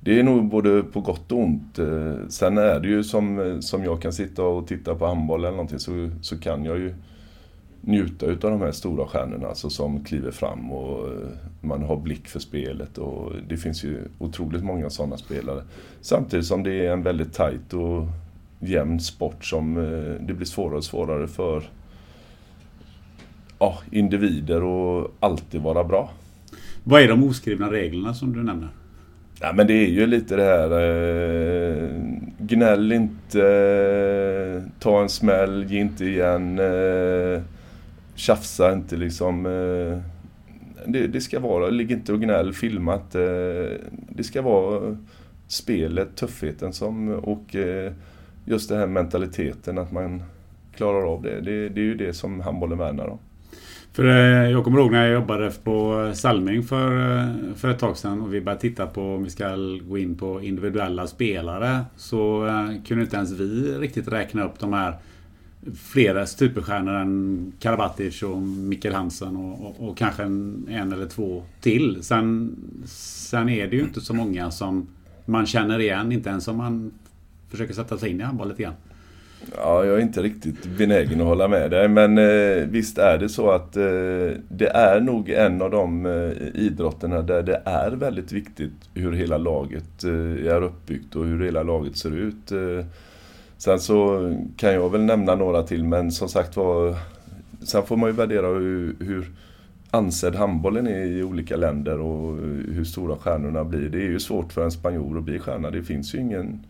det 0.00 0.18
är 0.18 0.22
nog 0.22 0.48
både 0.48 0.82
på 0.82 1.00
gott 1.00 1.32
och 1.32 1.38
ont. 1.38 1.78
Eh, 1.78 2.14
sen 2.28 2.58
är 2.58 2.80
det 2.80 2.88
ju 2.88 3.04
som, 3.04 3.38
eh, 3.40 3.58
som 3.58 3.84
jag 3.84 4.02
kan 4.02 4.12
sitta 4.12 4.42
och 4.42 4.66
titta 4.66 4.94
på 4.94 5.06
handboll 5.06 5.40
eller 5.40 5.50
någonting 5.50 5.78
så, 5.78 6.10
så 6.20 6.38
kan 6.38 6.64
jag 6.64 6.78
ju 6.78 6.94
njuta 7.80 8.26
utav 8.26 8.50
de 8.50 8.60
här 8.60 8.72
stora 8.72 9.06
stjärnorna 9.06 9.48
alltså 9.48 9.70
som 9.70 10.04
kliver 10.04 10.30
fram 10.30 10.72
och 10.72 11.08
man 11.60 11.82
har 11.82 11.96
blick 11.96 12.28
för 12.28 12.40
spelet 12.40 12.98
och 12.98 13.32
det 13.48 13.56
finns 13.56 13.84
ju 13.84 13.98
otroligt 14.18 14.64
många 14.64 14.90
sådana 14.90 15.16
spelare. 15.16 15.62
Samtidigt 16.00 16.46
som 16.46 16.62
det 16.62 16.86
är 16.86 16.92
en 16.92 17.02
väldigt 17.02 17.32
tajt 17.32 17.72
och 17.72 18.06
jämn 18.60 19.00
sport 19.00 19.44
som 19.44 19.74
det 20.20 20.34
blir 20.34 20.46
svårare 20.46 20.76
och 20.76 20.84
svårare 20.84 21.28
för 21.28 21.62
ja, 23.58 23.78
individer 23.90 24.56
att 24.56 25.10
alltid 25.20 25.60
vara 25.60 25.84
bra. 25.84 26.10
Vad 26.86 27.02
är 27.02 27.08
de 27.08 27.24
oskrivna 27.24 27.70
reglerna 27.70 28.14
som 28.14 28.32
du 28.32 28.42
nämner? 28.42 28.68
Ja, 29.40 29.52
men 29.52 29.66
det 29.66 29.72
är 29.72 29.88
ju 29.88 30.06
lite 30.06 30.36
det 30.36 30.42
här 30.42 30.70
eh, 30.70 31.88
gnäll 32.38 32.92
inte, 32.92 33.40
eh, 33.40 34.62
ta 34.80 35.02
en 35.02 35.08
smäll, 35.08 35.64
ge 35.68 35.80
inte 35.80 36.04
igen, 36.04 36.58
eh, 36.58 37.42
tjafsa 38.14 38.72
inte 38.72 38.96
liksom. 38.96 39.46
Eh, 39.46 39.98
det, 40.86 41.06
det, 41.06 41.20
ska 41.20 41.40
vara, 41.40 41.68
ligg 41.68 41.90
inte 41.90 42.12
och 42.12 42.20
gnäll, 42.20 42.52
filma 42.52 42.94
Eh, 42.94 43.00
det 44.08 44.24
ska 44.24 44.42
vara 44.42 44.96
spelet, 45.46 46.16
tuffheten 46.16 46.72
som 46.72 47.08
och 47.08 47.56
eh, 47.56 47.92
just 48.44 48.68
den 48.68 48.78
här 48.78 48.86
mentaliteten 48.86 49.78
att 49.78 49.92
man 49.92 50.22
klarar 50.76 51.12
av 51.12 51.22
det. 51.22 51.40
Det, 51.40 51.68
det 51.68 51.80
är 51.80 51.84
ju 51.84 51.94
det 51.94 52.12
som 52.12 52.40
handbollen 52.40 52.78
värnar 52.78 53.06
om. 53.06 53.18
För 53.94 54.04
eh, 54.04 54.50
jag 54.50 54.64
kommer 54.64 54.78
ihåg 54.78 54.92
när 54.92 55.04
jag 55.04 55.14
jobbade 55.14 55.50
på 55.50 56.04
eh, 56.06 56.12
Salming 56.12 56.62
för, 56.62 57.18
eh, 57.18 57.54
för 57.56 57.70
ett 57.70 57.78
tag 57.78 57.96
sedan 57.96 58.20
och 58.20 58.34
vi 58.34 58.40
började 58.40 58.60
titta 58.60 58.86
på 58.86 59.14
om 59.14 59.24
vi 59.24 59.30
ska 59.30 59.56
gå 59.88 59.98
in 59.98 60.14
på 60.14 60.42
individuella 60.42 61.06
spelare. 61.06 61.84
Så 61.96 62.48
kunde 62.86 63.04
inte 63.04 63.16
ens 63.16 63.30
vi 63.30 63.78
riktigt 63.78 64.08
räkna 64.08 64.44
upp 64.44 64.58
de 64.58 64.72
här 64.72 64.96
flera 65.76 66.26
superstjärnor 66.26 66.94
än 66.94 67.52
Karabatic 67.58 68.22
och 68.22 68.42
Mikkel 68.42 68.94
Hansen 68.94 69.36
och, 69.36 69.66
och, 69.66 69.88
och, 69.88 69.96
kanske 69.96 70.22
en, 70.22 70.66
en 70.70 70.92
eller 70.92 71.06
två 71.06 71.42
till. 71.60 71.98
Sen, 72.02 72.56
sen 72.86 73.48
är 73.48 73.66
det 73.66 73.76
ju 73.76 73.82
inte 73.82 74.00
så 74.00 74.14
många 74.14 74.50
som 74.50 74.86
man 75.24 75.46
känner 75.46 75.80
igen, 75.80 76.12
inte 76.12 76.30
ens 76.30 76.48
om 76.48 76.56
man 76.56 76.92
försöker 77.48 77.74
sätta 77.74 77.98
sig 77.98 78.10
in 78.10 78.20
i 78.20 78.24
handboll 78.24 78.48
lite 78.48 78.62
grann. 78.62 78.74
Ja, 79.56 79.84
jag 79.84 79.96
är 79.96 80.00
inte 80.00 80.22
riktigt 80.22 80.66
benägen 80.78 81.20
att 81.20 81.26
hålla 81.26 81.48
med 81.48 81.70
dig. 81.70 81.88
Men 81.88 82.18
eh, 82.18 82.66
visst 82.68 82.98
är 82.98 83.18
det 83.18 83.28
så 83.28 83.50
att 83.50 83.76
eh, 83.76 84.30
det 84.48 84.68
är 84.74 85.00
nog 85.00 85.30
en 85.30 85.62
av 85.62 85.70
de 85.70 86.06
eh, 86.06 86.60
idrotterna 86.62 87.22
där 87.22 87.42
det 87.42 87.62
är 87.64 87.90
väldigt 87.90 88.32
viktigt 88.32 88.72
hur 88.94 89.12
hela 89.12 89.38
laget 89.38 90.04
eh, 90.04 90.52
är 90.54 90.62
uppbyggt 90.62 91.16
och 91.16 91.24
hur 91.24 91.44
hela 91.44 91.62
laget 91.62 91.96
ser 91.96 92.16
ut. 92.16 92.52
Eh, 92.52 92.86
sen 93.58 93.80
så 93.80 94.30
kan 94.56 94.74
jag 94.74 94.90
väl 94.90 95.00
nämna 95.00 95.34
några 95.34 95.62
till, 95.62 95.84
men 95.84 96.12
som 96.12 96.28
sagt 96.28 96.56
var, 96.56 96.94
sen 97.62 97.82
får 97.82 97.96
man 97.96 98.10
ju 98.10 98.16
värdera 98.16 98.46
hur, 98.46 98.96
hur 99.00 99.30
ansedd 99.90 100.34
handbollen 100.34 100.86
är 100.86 101.04
i 101.04 101.22
olika 101.22 101.56
länder 101.56 102.00
och 102.00 102.36
hur 102.72 102.84
stora 102.84 103.16
stjärnorna 103.16 103.64
blir. 103.64 103.88
Det 103.88 103.98
är 103.98 104.08
ju 104.08 104.20
svårt 104.20 104.52
för 104.52 104.64
en 104.64 104.70
spanjor 104.70 105.18
att 105.18 105.24
bli 105.24 105.38
stjärna. 105.38 105.70
Det 105.70 105.82
finns 105.82 106.14
ju 106.14 106.18
ingen 106.18 106.66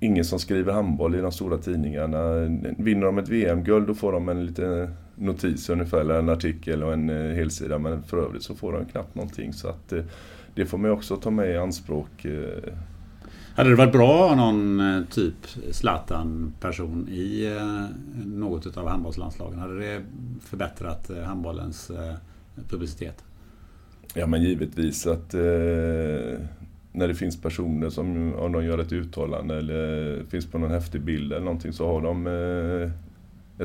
ingen 0.00 0.24
som 0.24 0.38
skriver 0.38 0.72
handboll 0.72 1.14
i 1.14 1.20
de 1.20 1.32
stora 1.32 1.58
tidningarna. 1.58 2.34
Vinner 2.78 3.06
de 3.06 3.18
ett 3.18 3.28
VM-guld 3.28 3.86
då 3.86 3.94
får 3.94 4.12
de 4.12 4.28
en 4.28 4.46
liten 4.46 4.94
notis 5.14 5.70
ungefär, 5.70 6.00
eller 6.00 6.18
en 6.18 6.28
artikel 6.28 6.82
och 6.82 6.92
en 6.92 7.10
eh, 7.10 7.34
helsida. 7.34 7.78
Men 7.78 8.02
för 8.02 8.16
övrigt 8.16 8.42
så 8.42 8.54
får 8.54 8.72
de 8.72 8.84
knappt 8.84 9.14
någonting. 9.14 9.52
Så 9.52 9.68
att 9.68 9.92
eh, 9.92 10.04
det 10.54 10.66
får 10.66 10.78
man 10.78 10.90
också 10.90 11.16
ta 11.16 11.30
med 11.30 11.50
i 11.50 11.56
anspråk. 11.56 12.24
Eh. 12.24 12.72
Hade 13.54 13.70
det 13.70 13.76
varit 13.76 13.92
bra 13.92 14.24
att 14.24 14.38
ha 14.38 14.52
någon 14.52 15.06
typ 15.10 15.34
Zlatan-person 15.70 17.08
i 17.08 17.58
något 18.24 18.76
av 18.76 18.88
handbollslandslagen? 18.88 19.58
Hade 19.58 19.78
det 19.78 20.02
förbättrat 20.40 21.10
handbollens 21.26 21.90
publicitet? 22.68 23.24
Ja 24.14 24.26
men 24.26 24.42
givetvis 24.42 25.06
att 25.06 25.34
när 26.96 27.08
det 27.08 27.14
finns 27.14 27.42
personer 27.42 27.90
som, 27.90 28.34
om 28.34 28.52
de 28.52 28.64
gör 28.64 28.78
ett 28.78 28.92
uttalande 28.92 29.58
eller 29.58 30.22
finns 30.30 30.46
på 30.46 30.58
någon 30.58 30.70
häftig 30.70 31.00
bild 31.00 31.32
eller 31.32 31.44
någonting 31.44 31.72
så 31.72 31.86
har 31.86 32.02
de 32.02 32.26
eh, 32.26 32.90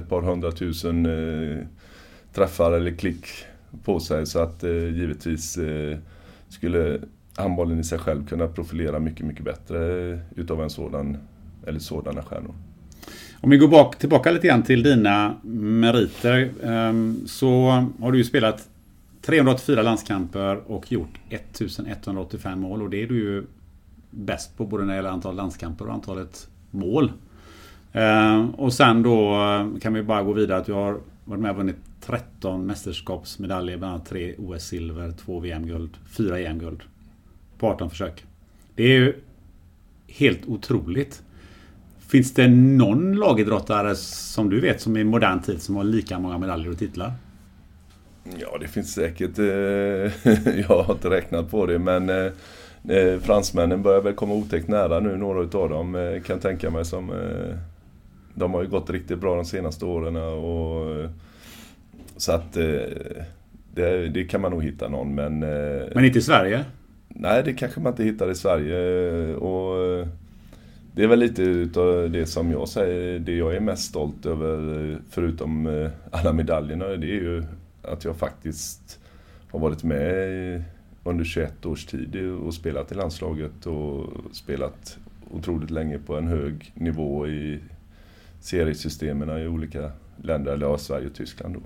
ett 0.01 0.09
par 0.09 0.21
hundratusen 0.21 1.05
eh, 1.05 1.57
träffar 2.33 2.71
eller 2.71 2.91
klick 2.91 3.25
på 3.83 3.99
sig. 3.99 4.25
Så 4.25 4.39
att 4.39 4.63
eh, 4.63 4.71
givetvis 4.71 5.57
eh, 5.57 5.97
skulle 6.49 6.99
handbollen 7.35 7.79
i 7.79 7.83
sig 7.83 7.99
själv 7.99 8.27
kunna 8.27 8.47
profilera 8.47 8.99
mycket, 8.99 9.25
mycket 9.25 9.45
bättre 9.45 10.11
eh, 10.11 10.19
utav 10.35 10.63
en 10.63 10.69
sådan, 10.69 11.17
eller 11.67 11.79
sådana 11.79 12.21
stjärnor. 12.21 12.55
Om 13.41 13.49
vi 13.49 13.57
går 13.57 13.67
bak, 13.67 13.97
tillbaka 13.97 14.31
lite 14.31 14.47
grann 14.47 14.63
till 14.63 14.83
dina 14.83 15.35
meriter 15.43 16.51
ehm, 16.63 17.21
så 17.25 17.49
har 17.99 18.11
du 18.11 18.17
ju 18.17 18.23
spelat 18.23 18.67
384 19.21 19.81
landskamper 19.81 20.71
och 20.71 20.91
gjort 20.91 21.19
1185 21.29 22.59
mål 22.59 22.81
och 22.81 22.89
det 22.89 23.03
är 23.03 23.07
du 23.07 23.19
ju 23.19 23.45
bäst 24.09 24.57
på 24.57 24.65
både 24.65 24.83
när 24.83 24.93
det 24.93 24.95
gäller 24.95 25.09
antal 25.09 25.35
landskamper 25.35 25.87
och 25.87 25.93
antalet 25.93 26.47
mål. 26.71 27.11
Ehm, 27.93 28.49
och 28.49 28.73
sen 28.73 29.03
då 29.03 29.33
eh, 29.33 29.79
kan 29.79 29.93
vi 29.93 30.03
bara 30.03 30.23
gå 30.23 30.33
vidare 30.33 30.57
att 30.57 30.65
du 30.65 30.73
har 30.73 30.99
varit 31.25 31.41
med 31.41 31.51
och 31.51 31.57
vunnit 31.57 31.75
13 32.01 32.65
mästerskapsmedaljer, 32.65 33.77
bland 33.77 33.93
annat 33.93 34.09
3 34.09 34.35
OS-silver, 34.37 35.11
2 35.11 35.39
VM-guld, 35.39 35.97
4 36.17 36.39
EM-guld. 36.39 36.81
På 37.57 37.67
18 37.67 37.89
försök. 37.89 38.25
Det 38.75 38.83
är 38.83 38.99
ju 38.99 39.13
helt 40.07 40.45
otroligt. 40.47 41.23
Finns 41.99 42.33
det 42.33 42.47
någon 42.47 43.15
lagidrottare 43.15 43.95
som 43.95 44.49
du 44.49 44.59
vet 44.59 44.81
som 44.81 44.97
i 44.97 45.03
modern 45.03 45.41
tid 45.41 45.61
som 45.61 45.75
har 45.75 45.83
lika 45.83 46.19
många 46.19 46.37
medaljer 46.37 46.71
och 46.71 46.77
titlar? 46.77 47.13
Ja, 48.23 48.57
det 48.59 48.67
finns 48.67 48.93
säkert. 48.93 49.39
Eh, 49.39 49.45
jag 50.59 50.83
har 50.83 50.93
inte 50.93 51.09
räknat 51.09 51.51
på 51.51 51.65
det 51.65 51.79
men 51.79 52.09
eh, 52.09 52.31
eh, 52.89 53.19
fransmännen 53.19 53.83
börjar 53.83 54.01
väl 54.01 54.13
komma 54.13 54.33
otäckt 54.33 54.67
nära 54.67 54.99
nu, 54.99 55.17
några 55.17 55.43
utav 55.43 55.69
dem 55.69 55.93
kan 56.25 56.33
jag 56.33 56.41
tänka 56.41 56.69
mig 56.69 56.85
som 56.85 57.11
de 58.33 58.53
har 58.53 58.61
ju 58.63 58.69
gått 58.69 58.89
riktigt 58.89 59.19
bra 59.19 59.35
de 59.35 59.45
senaste 59.45 59.85
åren 59.85 60.15
och 60.15 61.09
så 62.17 62.31
att 62.31 62.53
det, 63.73 64.07
det 64.07 64.23
kan 64.23 64.41
man 64.41 64.51
nog 64.51 64.63
hitta 64.63 64.89
någon 64.89 65.15
men... 65.15 65.39
Men 65.39 66.05
inte 66.05 66.19
i 66.19 66.21
Sverige? 66.21 66.65
Nej, 67.07 67.43
det 67.45 67.53
kanske 67.53 67.79
man 67.79 67.93
inte 67.93 68.03
hittar 68.03 68.31
i 68.31 68.35
Sverige 68.35 69.35
och 69.35 70.07
det 70.95 71.03
är 71.03 71.07
väl 71.07 71.19
lite 71.19 71.41
utav 71.41 72.11
det 72.11 72.25
som 72.25 72.51
jag 72.51 72.67
säger, 72.67 73.19
det 73.19 73.35
jag 73.35 73.55
är 73.55 73.59
mest 73.59 73.83
stolt 73.83 74.25
över 74.25 74.97
förutom 75.09 75.89
alla 76.11 76.33
medaljerna, 76.33 76.85
det 76.87 77.07
är 77.07 77.21
ju 77.21 77.43
att 77.83 78.05
jag 78.05 78.15
faktiskt 78.15 78.99
har 79.51 79.59
varit 79.59 79.83
med 79.83 80.63
under 81.03 81.25
21 81.25 81.65
års 81.65 81.85
tid 81.85 82.31
och 82.31 82.53
spelat 82.53 82.91
i 82.91 82.95
landslaget 82.95 83.65
och 83.65 84.07
spelat 84.31 84.97
otroligt 85.31 85.71
länge 85.71 85.97
på 85.97 86.17
en 86.17 86.27
hög 86.27 86.71
nivå 86.75 87.27
i 87.27 87.59
seriesystemen 88.39 89.41
i 89.41 89.47
olika 89.47 89.91
länder, 90.23 90.53
eller 90.53 90.77
Sverige 90.77 91.07
och 91.07 91.15
Tyskland. 91.15 91.53
Då. 91.53 91.61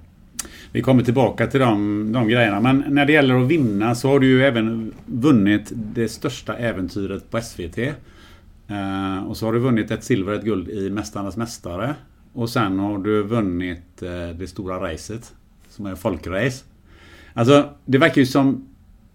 Vi 0.71 0.81
kommer 0.81 1.03
tillbaka 1.03 1.47
till 1.47 1.59
de, 1.59 2.11
de 2.11 2.27
grejerna. 2.27 2.59
Men 2.59 2.83
när 2.87 3.05
det 3.05 3.13
gäller 3.13 3.35
att 3.35 3.47
vinna 3.47 3.95
så 3.95 4.09
har 4.09 4.19
du 4.19 4.27
ju 4.27 4.43
även 4.43 4.93
vunnit 5.05 5.71
det 5.75 6.07
största 6.07 6.57
äventyret 6.57 7.31
på 7.31 7.41
SVT. 7.41 7.77
Eh, 7.77 9.27
och 9.27 9.37
så 9.37 9.45
har 9.45 9.53
du 9.53 9.59
vunnit 9.59 9.91
ett 9.91 10.03
silver 10.03 10.31
och 10.31 10.37
ett 10.39 10.45
guld 10.45 10.69
i 10.69 10.89
Mästarnas 10.89 11.37
Mästare. 11.37 11.95
Och 12.33 12.49
sen 12.49 12.79
har 12.79 12.97
du 12.97 13.23
vunnit 13.23 14.01
eh, 14.01 14.29
det 14.39 14.47
stora 14.47 14.93
racet. 14.93 15.33
Som 15.75 15.85
är 15.85 15.95
folkrace. 15.95 16.63
Alltså, 17.33 17.69
det 17.85 17.97
verkar 17.97 18.21
ju 18.21 18.25
som 18.25 18.67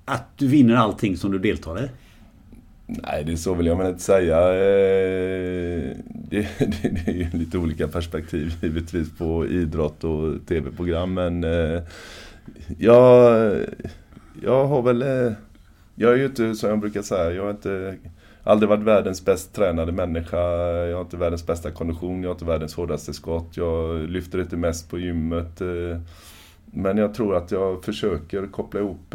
att 0.05 0.39
du 0.39 0.47
vinner 0.47 0.75
allting 0.75 1.17
som 1.17 1.33
du 1.33 1.39
deltar 1.39 1.85
i. 1.85 1.89
Nej, 2.87 3.25
det 3.25 3.33
är 3.33 3.37
så 3.37 3.55
vill 3.55 3.67
jag 3.67 3.77
väl 3.77 3.87
inte 3.87 4.03
säga. 4.03 4.39
Eh, 4.39 5.97
det, 6.09 6.49
det, 6.59 6.89
det 6.89 7.11
är 7.11 7.13
ju 7.13 7.31
lite 7.33 7.59
olika 7.59 7.89
perspektiv 7.89 8.53
givetvis 8.63 9.19
på 9.19 9.47
idrott 9.47 10.05
och 10.05 10.47
tv-program. 10.49 11.15
Men 11.15 11.45
eh, 11.45 11.83
jag, 12.79 13.53
jag 14.43 14.67
har 14.67 14.83
väl... 14.83 15.03
Eh, 15.03 15.33
jag 15.95 16.13
är 16.13 16.17
ju 16.17 16.27
inte, 16.27 16.55
som 16.55 16.71
jag 16.71 16.81
brukar 16.81 17.03
säga, 17.03 17.33
jag 17.33 17.43
har 17.43 17.51
inte 17.51 17.97
aldrig 18.45 18.69
varit 18.69 18.85
världens 18.85 19.25
bäst 19.25 19.55
tränade 19.55 19.93
människa. 19.93 20.39
Jag 20.87 20.97
har 20.97 21.03
inte 21.03 21.17
världens 21.17 21.47
bästa 21.47 21.71
kondition, 21.71 22.23
jag 22.23 22.29
har 22.29 22.35
inte 22.35 22.45
världens 22.45 22.75
hårdaste 22.75 23.13
skott. 23.15 23.57
Jag 23.57 24.11
lyfter 24.11 24.41
inte 24.41 24.57
mest 24.57 24.91
på 24.91 24.99
gymmet. 24.99 25.63
Men 26.73 26.97
jag 26.97 27.15
tror 27.15 27.37
att 27.37 27.51
jag 27.51 27.85
försöker 27.85 28.47
koppla 28.47 28.81
ihop 28.81 29.15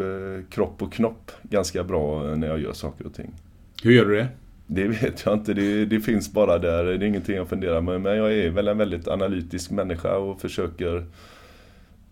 kropp 0.50 0.82
och 0.82 0.94
knopp 0.94 1.32
ganska 1.44 1.84
bra 1.84 2.36
när 2.36 2.48
jag 2.48 2.60
gör 2.60 2.74
saker 2.74 3.06
och 3.06 3.14
ting. 3.14 3.32
Hur 3.84 3.92
gör 3.92 4.06
du 4.06 4.16
det? 4.16 4.28
Det 4.68 4.88
vet 4.88 5.26
jag 5.26 5.34
inte. 5.34 5.54
Det, 5.54 5.86
det, 5.86 6.00
finns 6.00 6.34
bara 6.34 6.58
där. 6.58 6.84
Det 6.84 6.94
är 6.94 7.04
ingenting 7.04 7.36
jag 7.36 7.48
funderar 7.48 7.82
med. 7.82 8.02
Men 8.02 8.18
jag 8.18 8.34
är 8.34 8.50
väl 8.50 8.68
en 8.68 8.78
väldigt 8.78 9.08
analytisk 9.08 9.72
människa 9.72 10.18
och 10.18 10.42
försöker 10.42 11.06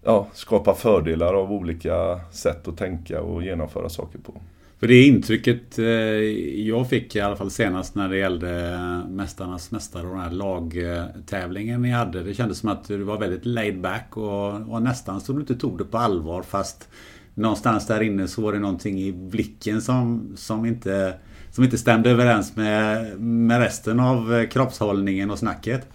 ja, 0.04 0.28
skapa 0.34 0.74
fördelar 0.74 1.34
av 1.34 1.52
olika 1.52 2.20
sätt 2.32 2.68
att 2.68 2.78
tänka 2.78 3.22
och 3.22 3.44
genomföra 3.44 3.90
saker 3.90 4.20
på. 4.20 4.34
För 4.84 4.88
det 4.88 5.04
intrycket 5.04 5.80
eh, 5.80 5.86
jag 6.68 6.90
fick 6.90 7.16
i 7.16 7.20
alla 7.20 7.36
fall 7.36 7.52
senast 7.52 7.96
när 7.96 8.10
det 8.10 8.18
gällde 8.18 8.74
eh, 8.74 9.10
Mästarnas 9.10 9.72
Mästare 9.72 10.08
och 10.08 10.10
den 10.10 10.20
här 10.20 10.32
lagtävlingen 10.32 11.82
ni 11.82 11.90
hade. 11.90 12.24
Det 12.24 12.34
kändes 12.34 12.58
som 12.58 12.70
att 12.70 12.88
du 12.88 12.98
var 12.98 13.18
väldigt 13.18 13.46
laid 13.46 13.82
back 13.82 14.18
och, 14.18 14.74
och 14.74 14.82
nästan 14.82 15.22
som 15.22 15.36
du 15.36 15.42
inte 15.42 15.56
tog 15.56 15.78
det 15.78 15.86
på 15.86 15.98
allvar 15.98 16.44
fast 16.44 16.90
någonstans 17.34 17.88
där 17.88 18.02
inne 18.02 18.28
så 18.28 18.42
var 18.42 18.54
det 18.54 18.60
någonting 18.60 19.00
i 19.00 19.12
blicken 19.12 19.82
som, 19.82 20.34
som 20.36 20.66
inte 20.66 21.14
som 21.52 21.64
inte 21.64 21.78
stämde 21.78 22.10
överens 22.10 22.56
med, 22.56 23.20
med 23.22 23.60
resten 23.60 24.00
av 24.00 24.34
eh, 24.34 24.48
kroppshållningen 24.48 25.32
och 25.32 25.40
snacket. 25.40 25.88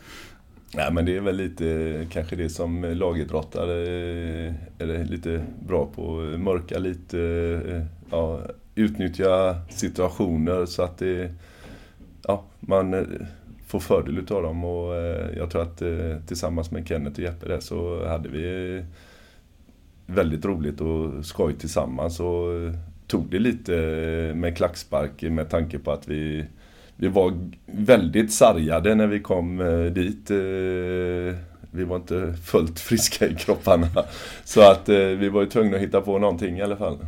Nej 0.75 0.93
men 0.93 1.05
det 1.05 1.17
är 1.17 1.21
väl 1.21 1.37
lite 1.37 2.07
kanske 2.11 2.37
det 2.37 2.49
som 2.49 2.85
lagidrottare 2.85 3.75
är 4.79 5.05
lite 5.05 5.45
bra 5.67 5.87
på. 5.87 6.17
Mörka 6.39 6.79
lite, 6.79 7.87
ja, 8.11 8.41
utnyttja 8.79 9.57
situationer 9.71 10.67
så 10.67 10.83
att 10.83 10.99
det, 10.99 11.31
ja, 12.27 12.45
man 12.61 12.95
eh, 12.95 13.03
får 13.67 13.81
fördel 13.81 14.19
utav 14.19 14.43
dem. 14.43 14.65
Och 14.65 14.97
eh, 14.97 15.37
jag 15.37 15.51
tror 15.51 15.63
att 15.63 15.83
eh, 15.83 16.17
tillsammans 16.27 16.71
med 16.71 16.89
Kenneth 16.89 17.21
och 17.21 17.25
Jeppe 17.25 17.49
där 17.49 17.61
så 17.61 18.07
hade 18.07 18.29
vi 18.29 18.83
väldigt 20.07 20.45
roligt 20.45 20.81
och 20.81 21.27
skoj 21.27 21.55
tillsammans. 21.55 22.21
Och 22.21 22.47
tog 23.07 23.31
det 23.31 23.39
lite 23.39 23.73
med 24.35 24.57
klackspark 24.57 25.23
med 25.23 25.51
tanke 25.51 25.79
på 25.79 25.93
att 25.93 26.09
vi, 26.09 26.45
vi 26.97 27.09
var 27.09 27.51
väldigt 27.67 28.33
sargade 28.33 28.95
när 28.95 29.07
vi 29.07 29.21
kom 29.21 29.59
dit. 29.95 30.31
Vi 31.71 31.85
var 31.85 31.97
inte 31.97 32.35
fullt 32.45 32.81
friska 32.81 33.27
i 33.27 33.35
kropparna. 33.35 33.87
Så 34.45 34.61
att 34.61 34.89
vi 34.89 35.29
var 35.29 35.41
ju 35.41 35.49
tvungna 35.49 35.77
att 35.77 35.83
hitta 35.83 36.01
på 36.01 36.19
någonting 36.19 36.59
i 36.59 36.63
alla 36.63 36.77
fall. 36.77 36.99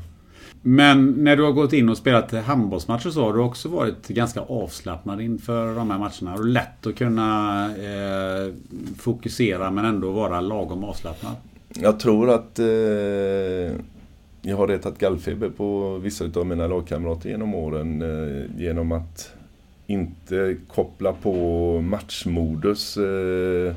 Men 0.63 1.11
när 1.25 1.37
du 1.37 1.43
har 1.43 1.53
gått 1.53 1.73
in 1.73 1.89
och 1.89 1.97
spelat 1.97 2.33
handbollsmatcher 2.33 3.11
så 3.11 3.25
har 3.25 3.33
du 3.33 3.41
också 3.41 3.69
varit 3.69 4.09
ganska 4.09 4.41
avslappnad 4.41 5.21
inför 5.21 5.75
de 5.75 5.91
här 5.91 5.99
matcherna. 5.99 6.31
Har 6.31 6.39
du 6.39 6.49
lätt 6.49 6.87
att 6.87 6.97
kunna 6.97 7.65
eh, 7.67 8.53
fokusera 8.99 9.71
men 9.71 9.85
ändå 9.85 10.11
vara 10.11 10.41
lagom 10.41 10.85
avslappnad? 10.85 11.33
Jag 11.69 12.01
tror 12.01 12.31
att 12.31 12.59
eh, 12.59 12.67
jag 14.43 14.57
har 14.57 14.69
retat 14.69 14.99
gallfeber 14.99 15.49
på 15.49 15.99
vissa 15.99 16.25
av 16.35 16.47
mina 16.47 16.67
lagkamrater 16.67 17.31
genom 17.31 17.55
åren 17.55 18.03
eh, 18.03 18.61
genom 18.61 18.93
att 18.93 19.33
inte 19.87 20.57
koppla 20.69 21.13
på 21.13 21.81
matchmodus 21.81 22.97
eh, 22.97 23.75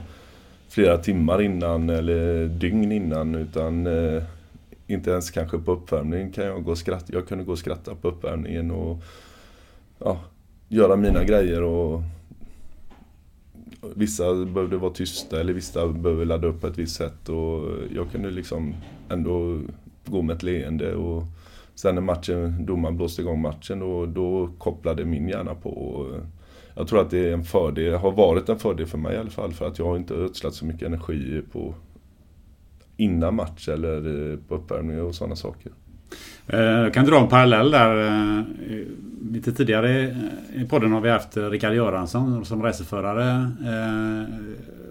flera 0.70 0.98
timmar 0.98 1.42
innan 1.42 1.90
eller 1.90 2.48
dygn 2.48 2.92
innan 2.92 3.36
utan 3.36 3.88
eh, 3.88 4.24
inte 4.88 5.12
ens 5.12 5.32
kanske 5.32 5.58
på 5.58 5.72
uppvärmningen 5.72 6.32
kan 6.32 6.46
jag 6.46 6.64
gå 6.64 6.72
och 6.72 6.78
skratta. 6.78 7.14
Jag 7.14 7.28
kunde 7.28 7.44
gå 7.44 7.52
och 7.52 7.60
skratta 7.60 7.96
på 7.96 8.08
uppvärmningen 8.08 8.72
och 8.72 9.04
ja, 10.00 10.20
göra 10.68 10.96
mina 10.96 11.24
grejer 11.24 11.64
och 11.64 12.02
Vissa 13.96 14.46
behövde 14.46 14.78
vara 14.78 14.94
tysta 14.94 15.40
eller 15.40 15.54
vissa 15.54 15.88
behövde 15.88 16.26
ladda 16.26 16.48
upp 16.48 16.62
på 16.62 16.68
ett 16.68 16.78
visst 16.78 16.96
sätt 16.96 17.30
och 17.30 17.70
jag 17.96 18.12
kunde 18.12 18.32
liksom 18.32 18.76
ändå 19.10 19.60
gå 20.06 20.22
med 20.22 20.36
ett 20.36 20.44
leende. 20.44 20.96
Och 20.96 21.24
sen 21.76 21.96
när 21.96 22.02
matchen, 22.02 22.66
domaren 22.66 22.98
blåste 22.98 23.22
igång 23.22 23.42
matchen 23.42 23.80
då, 23.80 24.06
då 24.06 24.50
kopplade 24.58 25.06
min 25.06 25.28
hjärna 25.28 25.56
på. 25.56 26.06
Jag 26.76 26.88
tror 26.88 27.02
att 27.02 27.10
det 27.10 27.30
är 27.30 27.34
en 27.34 27.44
fördel, 27.44 27.94
har 27.94 28.12
varit 28.12 28.50
en 28.50 28.60
fördel 28.60 28.86
för 28.86 28.98
mig 28.98 29.16
i 29.16 29.18
alla 29.18 29.30
fall. 29.30 29.54
För 29.54 29.68
att 29.68 29.80
jag 29.80 29.86
har 29.86 29.98
inte 29.98 30.14
ödslat 30.14 30.54
så 30.54 30.66
mycket 30.66 30.88
energi 30.88 31.42
på 31.52 31.76
innan 32.98 33.36
match 33.36 33.70
eller 33.70 34.32
eh, 34.32 34.38
på 34.48 34.56
uppvärmning 34.56 35.02
och 35.02 35.16
sådana 35.16 35.36
saker. 35.36 35.72
Eh, 36.48 36.60
jag 36.60 36.94
kan 36.94 37.06
dra 37.06 37.22
en 37.22 37.28
parallell 37.28 37.72
där. 37.72 38.08
Eh, 38.08 38.42
lite 39.32 39.52
tidigare 39.52 40.18
i 40.56 40.66
podden 40.70 40.92
har 40.92 41.02
vi 41.02 41.10
haft 41.10 41.38
Rickard 41.38 41.74
Göransson 41.74 42.46
som 42.46 42.64
reseförare 42.64 43.52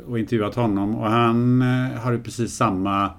och 0.06 0.18
intervjuat 0.18 0.54
honom. 0.54 0.94
Och 0.94 1.10
han 1.10 1.62
har 2.02 2.12
ju 2.12 2.22
precis 2.22 2.56
samma 2.56 3.10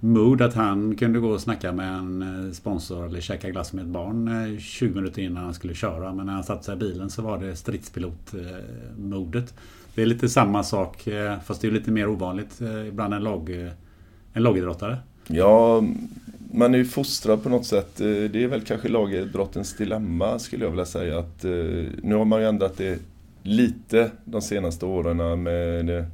mood 0.00 0.42
att 0.42 0.54
han 0.54 0.96
kunde 0.96 1.18
gå 1.20 1.28
och 1.28 1.40
snacka 1.40 1.72
med 1.72 1.92
en 1.92 2.54
sponsor 2.54 3.06
eller 3.06 3.20
käka 3.20 3.50
glass 3.50 3.72
med 3.72 3.84
ett 3.84 3.90
barn 3.90 4.58
20 4.60 4.94
minuter 4.94 5.22
innan 5.22 5.44
han 5.44 5.54
skulle 5.54 5.74
köra. 5.74 6.12
Men 6.12 6.26
när 6.26 6.32
han 6.32 6.44
satte 6.44 6.64
sig 6.64 6.74
i 6.74 6.78
bilen 6.78 7.10
så 7.10 7.22
var 7.22 7.38
det 7.38 7.56
stridspilot-modet. 7.56 9.54
Det 9.94 10.02
är 10.02 10.06
lite 10.06 10.28
samma 10.28 10.62
sak 10.62 11.08
fast 11.44 11.60
det 11.60 11.66
är 11.66 11.72
lite 11.72 11.90
mer 11.90 12.08
ovanligt 12.08 12.60
bland 12.92 13.14
en, 13.14 13.22
lag, 13.22 13.72
en 14.34 14.42
lagidrottare. 14.42 14.96
Ja, 15.26 15.82
man 16.52 16.74
är 16.74 16.78
ju 16.78 16.84
fostrad 16.84 17.42
på 17.42 17.48
något 17.48 17.66
sätt. 17.66 18.00
Eh, 18.00 18.06
det 18.06 18.44
är 18.44 18.46
väl 18.46 18.60
kanske 18.60 18.88
lagidrottens 18.88 19.76
dilemma 19.76 20.38
skulle 20.38 20.64
jag 20.64 20.70
vilja 20.70 20.86
säga. 20.86 21.18
Att, 21.18 21.44
eh, 21.44 21.50
nu 22.02 22.14
har 22.14 22.24
man 22.24 22.40
ju 22.40 22.48
ändrat 22.48 22.76
det 22.76 22.98
lite 23.42 24.10
de 24.24 24.42
senaste 24.42 24.86
åren 24.86 25.42
med 25.42 25.86
det 25.86 26.06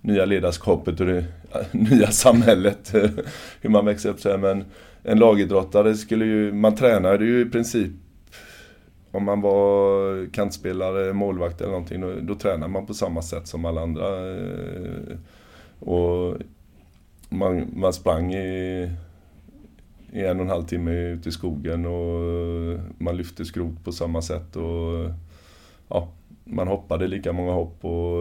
nya 0.00 0.24
ledarskapet 0.24 1.00
och 1.00 1.06
det 1.06 1.18
eh, 1.18 1.66
nya 1.72 2.06
samhället. 2.06 2.94
hur 3.60 3.70
man 3.70 3.86
växer 3.86 4.10
upp 4.10 4.20
så 4.20 4.30
här. 4.30 4.38
Men 4.38 4.64
en 5.02 5.18
lagidrottare 5.18 5.94
skulle 5.94 6.24
ju, 6.24 6.52
man 6.52 6.76
tränade 6.76 7.24
ju 7.24 7.40
i 7.40 7.50
princip 7.50 7.92
om 9.10 9.24
man 9.24 9.40
var 9.40 10.26
kantspelare, 10.32 11.12
målvakt 11.12 11.60
eller 11.60 11.70
någonting, 11.70 12.00
då, 12.00 12.14
då 12.20 12.34
tränar 12.34 12.68
man 12.68 12.86
på 12.86 12.94
samma 12.94 13.22
sätt 13.22 13.46
som 13.46 13.64
alla 13.64 13.80
andra. 13.80 14.06
Och 15.78 16.36
man, 17.32 17.70
man 17.76 17.92
sprang 17.92 18.34
i, 18.34 18.90
i 20.12 20.20
en 20.20 20.36
och 20.36 20.44
en 20.44 20.50
halv 20.50 20.64
timme 20.64 20.90
ute 20.92 21.28
i 21.28 21.32
skogen 21.32 21.86
och 21.86 22.20
man 22.98 23.16
lyfte 23.16 23.44
skrot 23.44 23.84
på 23.84 23.92
samma 23.92 24.22
sätt. 24.22 24.56
Och, 24.56 25.10
ja, 25.88 26.08
man 26.44 26.68
hoppade 26.68 27.06
lika 27.06 27.32
många 27.32 27.52
hopp 27.52 27.84
och, 27.84 28.18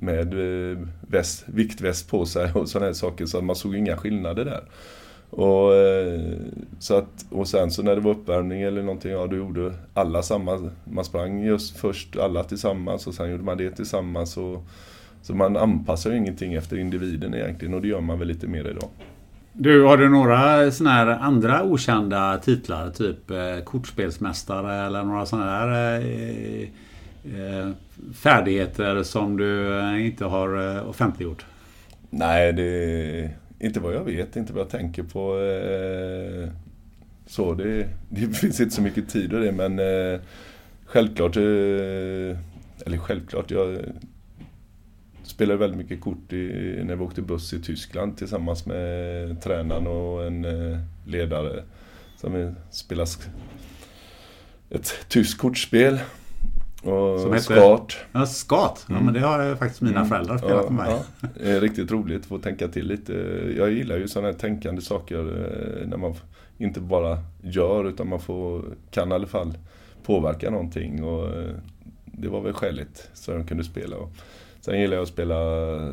med 0.00 0.34
eh, 0.34 0.78
väst, 1.00 1.44
viktväst 1.46 2.10
på 2.10 2.26
sig 2.26 2.52
och 2.52 2.68
sådana 2.68 2.94
saker 2.94 3.26
så 3.26 3.42
man 3.42 3.56
såg 3.56 3.76
inga 3.76 3.96
skillnader 3.96 4.44
där. 4.44 4.64
Och, 5.30 5.74
eh, 5.74 6.32
så 6.78 6.94
att, 6.94 7.26
och 7.30 7.48
sen 7.48 7.70
så 7.70 7.82
när 7.82 7.94
det 7.94 8.00
var 8.00 8.10
uppvärmning 8.10 8.62
eller 8.62 8.82
någonting, 8.82 9.10
ja 9.10 9.26
då 9.26 9.36
gjorde 9.36 9.74
alla 9.94 10.22
samma. 10.22 10.70
Man 10.84 11.04
sprang 11.04 11.44
just 11.44 11.76
först 11.76 12.16
alla 12.16 12.44
tillsammans 12.44 13.06
och 13.06 13.14
sen 13.14 13.30
gjorde 13.30 13.44
man 13.44 13.58
det 13.58 13.70
tillsammans. 13.70 14.36
Och, 14.36 14.64
så 15.26 15.34
man 15.34 15.56
anpassar 15.56 16.10
ju 16.10 16.16
ingenting 16.16 16.54
efter 16.54 16.78
individen 16.78 17.34
egentligen 17.34 17.74
och 17.74 17.82
det 17.82 17.88
gör 17.88 18.00
man 18.00 18.18
väl 18.18 18.28
lite 18.28 18.46
mer 18.46 18.64
idag. 18.64 18.88
Du, 19.52 19.82
har 19.82 19.96
du 19.96 20.08
några 20.08 20.70
såna 20.70 20.90
här 20.90 21.06
andra 21.06 21.62
okända 21.62 22.38
titlar? 22.38 22.90
Typ 22.90 23.30
eh, 23.30 23.64
kortspelsmästare 23.64 24.86
eller 24.86 25.04
några 25.04 25.26
sådana 25.26 25.66
där 25.66 26.00
eh, 26.00 26.68
Eh, 27.34 27.70
färdigheter 28.14 29.02
som 29.02 29.36
du 29.36 29.78
eh, 29.78 30.06
inte 30.06 30.24
har 30.24 30.76
eh, 30.76 30.88
offentliggjort? 30.88 31.46
Nej, 32.10 32.52
det 32.52 33.30
inte 33.58 33.80
vad 33.80 33.94
jag 33.94 34.04
vet, 34.04 34.36
inte 34.36 34.52
vad 34.52 34.60
jag 34.60 34.70
tänker 34.70 35.02
på. 35.02 35.38
Eh, 35.40 36.48
så 37.26 37.54
det, 37.54 37.88
det 38.08 38.26
finns 38.36 38.60
inte 38.60 38.74
så 38.74 38.82
mycket 38.82 39.08
tid 39.08 39.34
och 39.34 39.40
det 39.40 39.52
men 39.52 39.80
självklart, 40.84 41.36
eller 41.36 42.98
självklart, 42.98 43.50
jag 43.50 43.78
spelade 45.26 45.58
väldigt 45.58 45.78
mycket 45.78 46.00
kort 46.00 46.32
i, 46.32 46.80
när 46.84 46.96
vi 46.96 47.04
åkte 47.04 47.22
buss 47.22 47.52
i 47.52 47.62
Tyskland 47.62 48.16
tillsammans 48.16 48.66
med 48.66 49.42
tränaren 49.42 49.86
och 49.86 50.26
en 50.26 50.44
eh, 50.44 50.78
ledare. 51.06 51.62
Som 52.16 52.54
spelade 52.70 53.10
ett 54.70 55.08
tyskt 55.08 55.38
kortspel. 55.38 55.98
Och 56.82 57.20
Som 57.20 57.32
heter? 57.32 57.54
Skat. 57.54 57.96
Ja, 58.12 58.26
skat. 58.26 58.86
Ja, 58.88 59.00
men 59.00 59.14
det 59.14 59.20
har 59.20 59.56
faktiskt 59.56 59.80
mina 59.80 59.96
mm. 59.96 60.08
föräldrar 60.08 60.38
spelat 60.38 60.64
ja, 60.64 60.70
med 60.70 60.86
mig. 60.86 60.96
Ja. 61.20 61.28
Det 61.34 61.50
är 61.50 61.60
riktigt 61.60 61.90
roligt 61.90 62.20
att 62.20 62.26
få 62.26 62.38
tänka 62.38 62.68
till 62.68 62.86
lite. 62.86 63.12
Jag 63.56 63.72
gillar 63.72 63.96
ju 63.96 64.08
sådana 64.08 64.32
här 64.32 64.38
tänkande 64.38 64.82
saker 64.82 65.18
eh, 65.18 65.88
när 65.88 65.96
man 65.96 66.14
inte 66.58 66.80
bara 66.80 67.18
gör 67.42 67.88
utan 67.88 68.08
man 68.08 68.20
får, 68.20 68.64
kan 68.90 69.12
i 69.12 69.14
alla 69.14 69.26
fall 69.26 69.54
påverka 70.02 70.50
någonting. 70.50 71.04
Och 71.04 71.34
eh, 71.34 71.54
det 72.04 72.28
var 72.28 72.40
väl 72.40 72.52
skäligt 72.52 73.10
så 73.14 73.32
jag 73.32 73.48
kunde 73.48 73.64
spela. 73.64 73.96
Sen 74.66 74.80
gillar 74.80 74.94
jag 74.96 75.02
att 75.02 75.08
spela 75.08 75.36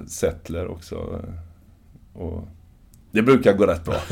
settler 0.07 0.67
också. 0.67 1.21
Och 2.13 2.47
det 3.12 3.21
brukar 3.21 3.53
gå 3.53 3.65
rätt 3.65 3.86
bra. 3.86 3.95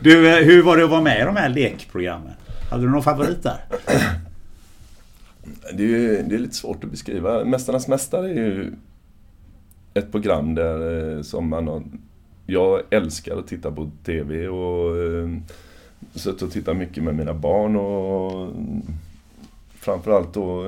du, 0.00 0.28
eh, 0.28 0.44
hur 0.44 0.62
var 0.62 0.76
det 0.76 0.84
att 0.84 0.90
vara 0.90 1.00
med 1.00 1.20
i 1.20 1.24
de 1.24 1.36
här 1.36 1.48
lekprogrammen? 1.48 2.32
Hade 2.70 2.82
du 2.82 2.90
någon 2.90 3.02
favorit 3.02 3.42
där? 3.42 3.64
Det 5.72 5.84
är, 5.84 6.22
det 6.22 6.34
är 6.34 6.38
lite 6.38 6.54
svårt 6.54 6.84
att 6.84 6.90
beskriva. 6.90 7.44
Mästarnas 7.44 7.88
Mästare 7.88 8.30
är 8.30 8.34
ju 8.34 8.72
ett 9.94 10.12
program 10.12 10.54
där 10.54 11.14
eh, 11.16 11.22
som 11.22 11.48
man 11.48 11.68
har, 11.68 11.82
Jag 12.46 12.80
älskar 12.90 13.36
att 13.36 13.48
titta 13.48 13.72
på 13.72 13.90
TV 14.04 14.48
och 14.48 14.96
eh, 14.96 15.28
suttit 16.14 16.42
och 16.42 16.50
tittat 16.50 16.76
mycket 16.76 17.02
med 17.02 17.14
mina 17.14 17.34
barn 17.34 17.76
och 17.76 18.52
framförallt 19.74 20.34
då 20.34 20.64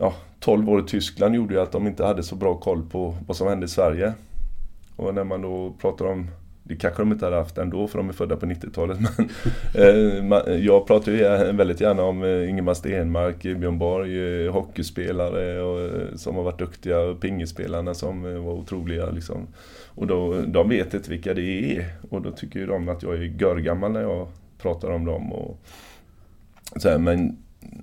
ja, 0.00 0.14
12 0.40 0.70
år 0.70 0.80
i 0.80 0.82
Tyskland 0.82 1.34
gjorde 1.34 1.54
ju 1.54 1.60
att 1.60 1.72
de 1.72 1.86
inte 1.86 2.04
hade 2.04 2.22
så 2.22 2.36
bra 2.36 2.54
koll 2.54 2.82
på 2.90 3.14
vad 3.26 3.36
som 3.36 3.48
hände 3.48 3.66
i 3.66 3.68
Sverige. 3.68 4.12
Och 4.96 5.14
när 5.14 5.24
man 5.24 5.42
då 5.42 5.74
pratar 5.80 6.04
om 6.04 6.30
det 6.62 6.76
kanske 6.76 7.02
de 7.02 7.12
inte 7.12 7.24
hade 7.24 7.36
haft 7.36 7.58
ändå 7.58 7.86
för 7.86 7.98
de 7.98 8.08
är 8.08 8.12
födda 8.12 8.36
på 8.36 8.46
90-talet. 8.46 8.98
Men 10.22 10.32
eh, 10.32 10.54
jag 10.54 10.86
pratar 10.86 11.12
ju 11.12 11.18
väldigt 11.52 11.80
gärna 11.80 12.02
om 12.02 12.22
eh, 12.22 12.50
Ingemar 12.50 12.74
Stenmark, 12.74 13.42
Björn 13.42 13.78
Borg, 13.78 14.44
eh, 14.46 14.52
hockeyspelare 14.52 15.62
och, 15.62 15.80
eh, 15.80 16.14
som 16.16 16.36
har 16.36 16.42
varit 16.42 16.58
duktiga, 16.58 17.00
och 17.00 17.20
pingispelarna 17.20 17.94
som 17.94 18.22
var 18.22 18.52
otroliga. 18.52 19.10
Liksom. 19.10 19.46
Och 19.94 20.06
då, 20.06 20.40
de 20.46 20.68
vet 20.68 20.94
inte 20.94 21.10
vilka 21.10 21.34
det 21.34 21.76
är. 21.76 21.86
Och 22.10 22.22
då 22.22 22.30
tycker 22.30 22.60
ju 22.60 22.66
de 22.66 22.88
att 22.88 23.02
jag 23.02 23.14
är 23.14 23.22
görgammal 23.40 23.92
när 23.92 24.02
jag 24.02 24.28
pratar 24.58 24.90
om 24.90 25.04
dem. 25.04 25.32
Och, 25.32 25.58
så 26.76 26.88
här, 26.88 26.98
men 26.98 27.36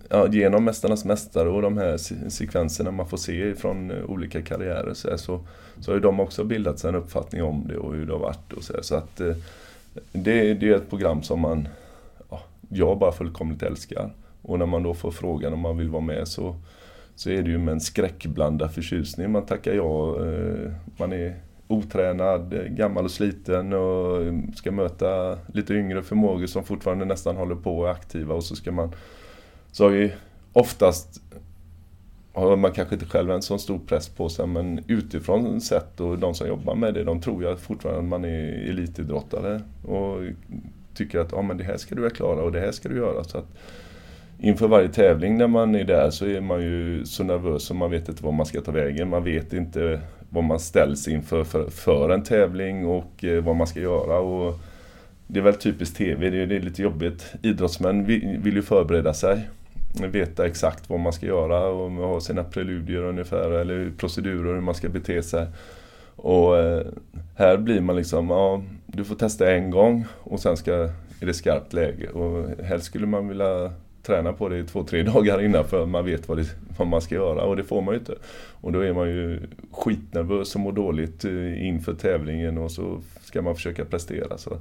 ja, 0.09 0.27
genom 0.27 0.63
Mästarnas 0.63 1.05
Mästare 1.05 1.49
och 1.49 1.61
de 1.61 1.77
här 1.77 1.97
sekvenserna 2.29 2.91
man 2.91 3.07
får 3.07 3.17
se 3.17 3.55
från 3.55 3.91
eh, 3.91 4.05
olika 4.05 4.41
karriärer 4.41 4.93
så, 4.93 5.09
här, 5.09 5.17
så, 5.17 5.39
så 5.79 5.91
har 5.91 5.95
ju 5.95 6.01
de 6.01 6.19
också 6.19 6.43
bildat 6.43 6.79
sig 6.79 6.89
en 6.89 6.95
uppfattning 6.95 7.43
om 7.43 7.67
det 7.67 7.77
och 7.77 7.93
hur 7.93 8.05
det 8.05 8.13
har 8.13 8.19
varit. 8.19 8.53
Och 8.53 8.63
så, 8.63 8.73
här, 8.73 8.81
så 8.81 8.95
att 8.95 9.21
eh, 9.21 9.35
det, 10.11 10.53
det, 10.53 10.69
är 10.69 10.75
ett 10.75 10.89
program 10.89 11.23
som 11.23 11.39
man, 11.39 11.67
ja, 12.29 12.41
jag 12.69 12.97
bara 12.97 13.11
fullkomligt 13.11 13.63
älskar. 13.63 14.13
Och 14.41 14.59
när 14.59 14.65
man 14.65 14.83
då 14.83 14.93
får 14.93 15.11
frågan 15.11 15.53
om 15.53 15.59
man 15.59 15.77
vill 15.77 15.89
vara 15.89 16.01
med 16.01 16.27
så, 16.27 16.55
så 17.15 17.29
är 17.29 17.43
det 17.43 17.49
ju 17.49 17.57
med 17.57 17.71
en 17.71 17.81
skräckblandad 17.81 18.73
förtjusning 18.73 19.31
man 19.31 19.45
tackar 19.45 19.73
ja. 19.73 20.25
Eh, 20.25 20.71
man 20.97 21.13
är 21.13 21.35
otränad, 21.67 22.75
gammal 22.75 23.05
och 23.05 23.11
sliten 23.11 23.73
och 23.73 24.23
ska 24.55 24.71
möta 24.71 25.37
lite 25.53 25.73
yngre 25.73 26.03
förmågor 26.03 26.45
som 26.45 26.63
fortfarande 26.63 27.05
nästan 27.05 27.35
håller 27.35 27.55
på 27.55 27.79
och 27.79 27.87
är 27.87 27.91
aktiva 27.91 28.35
och 28.35 28.43
så 28.43 28.55
ska 28.55 28.71
man 28.71 28.93
så 29.71 29.83
har 29.83 29.91
ju 29.91 30.11
oftast 30.53 31.21
har 32.33 32.55
man 32.55 32.71
kanske 32.71 32.95
inte 32.95 33.05
själv 33.05 33.31
en 33.31 33.41
sån 33.41 33.59
stor 33.59 33.79
press 33.79 34.09
på 34.09 34.29
sig 34.29 34.47
men 34.47 34.83
utifrån 34.87 35.61
sett 35.61 35.99
och 35.99 36.19
de 36.19 36.33
som 36.33 36.47
jobbar 36.47 36.75
med 36.75 36.93
det, 36.93 37.03
de 37.03 37.21
tror 37.21 37.43
ju 37.43 37.55
fortfarande 37.55 38.01
att 38.01 38.07
man 38.07 38.25
är 38.25 38.69
elitidrottare 38.69 39.61
och 39.85 40.21
tycker 40.93 41.19
att 41.19 41.31
ja, 41.31 41.41
men 41.41 41.57
det 41.57 41.63
här 41.63 41.77
ska 41.77 41.95
du 41.95 42.01
väl 42.01 42.11
klara 42.11 42.43
och 42.43 42.51
det 42.51 42.59
här 42.59 42.71
ska 42.71 42.89
du 42.89 42.95
göra. 42.95 43.23
Så 43.23 43.37
att 43.37 43.45
inför 44.39 44.67
varje 44.67 44.89
tävling 44.89 45.37
när 45.37 45.47
man 45.47 45.75
är 45.75 45.83
där 45.83 46.09
så 46.09 46.25
är 46.25 46.41
man 46.41 46.61
ju 46.61 47.05
så 47.05 47.23
nervös 47.23 47.63
så 47.63 47.73
man 47.73 47.91
vet 47.91 48.09
inte 48.09 48.23
vad 48.23 48.33
man 48.33 48.45
ska 48.45 48.61
ta 48.61 48.71
vägen. 48.71 49.09
Man 49.09 49.23
vet 49.23 49.53
inte 49.53 50.01
vad 50.29 50.43
man 50.43 50.59
ställs 50.59 51.07
inför 51.07 51.43
för, 51.43 51.69
för 51.69 52.09
en 52.09 52.23
tävling 52.23 52.85
och 52.85 53.23
eh, 53.23 53.43
vad 53.43 53.55
man 53.55 53.67
ska 53.67 53.79
göra. 53.79 54.19
Och 54.19 54.59
det 55.27 55.39
är 55.39 55.43
väl 55.43 55.55
typiskt 55.55 55.97
TV, 55.97 56.29
det 56.29 56.37
är, 56.37 56.47
det 56.47 56.55
är 56.55 56.61
lite 56.61 56.81
jobbigt. 56.81 57.33
Idrottsmän 57.41 58.05
vill, 58.05 58.37
vill 58.43 58.55
ju 58.55 58.61
förbereda 58.61 59.13
sig 59.13 59.47
veta 59.93 60.45
exakt 60.45 60.89
vad 60.89 60.99
man 60.99 61.13
ska 61.13 61.25
göra 61.25 61.67
och 61.67 61.91
ha 61.91 62.21
sina 62.21 62.43
preludier 62.43 63.03
ungefär 63.03 63.51
eller 63.51 63.91
procedurer 63.97 64.53
hur 64.53 64.61
man 64.61 64.75
ska 64.75 64.89
bete 64.89 65.23
sig. 65.23 65.47
Och 66.15 66.57
eh, 66.57 66.85
här 67.35 67.57
blir 67.57 67.81
man 67.81 67.95
liksom, 67.95 68.29
ja 68.29 68.63
du 68.85 69.03
får 69.03 69.15
testa 69.15 69.51
en 69.51 69.71
gång 69.71 70.05
och 70.19 70.39
sen 70.39 70.57
ska, 70.57 70.73
är 71.21 71.25
det 71.25 71.33
skarpt 71.33 71.73
läge. 71.73 72.09
Och 72.09 72.49
helst 72.63 72.85
skulle 72.85 73.07
man 73.07 73.27
vilja 73.27 73.71
träna 74.03 74.33
på 74.33 74.49
det 74.49 74.57
i 74.57 74.63
två, 74.63 74.83
tre 74.83 75.03
dagar 75.13 75.41
innan 75.41 75.65
för 75.65 75.85
man 75.85 76.05
vet 76.05 76.27
vad, 76.29 76.37
det, 76.37 76.55
vad, 76.77 76.87
man 76.87 77.01
ska 77.01 77.15
göra 77.15 77.43
och 77.43 77.55
det 77.55 77.63
får 77.63 77.81
man 77.81 77.93
ju 77.93 77.99
inte. 77.99 78.15
Och 78.61 78.71
då 78.71 78.79
är 78.79 78.93
man 78.93 79.09
ju 79.09 79.39
skitnervös 79.71 80.55
och 80.55 80.61
mår 80.61 80.71
dåligt 80.71 81.25
eh, 81.25 81.67
inför 81.67 81.93
tävlingen 81.93 82.57
och 82.57 82.71
så 82.71 83.01
ska 83.23 83.41
man 83.41 83.55
försöka 83.55 83.85
prestera. 83.85 84.37
Så. 84.37 84.57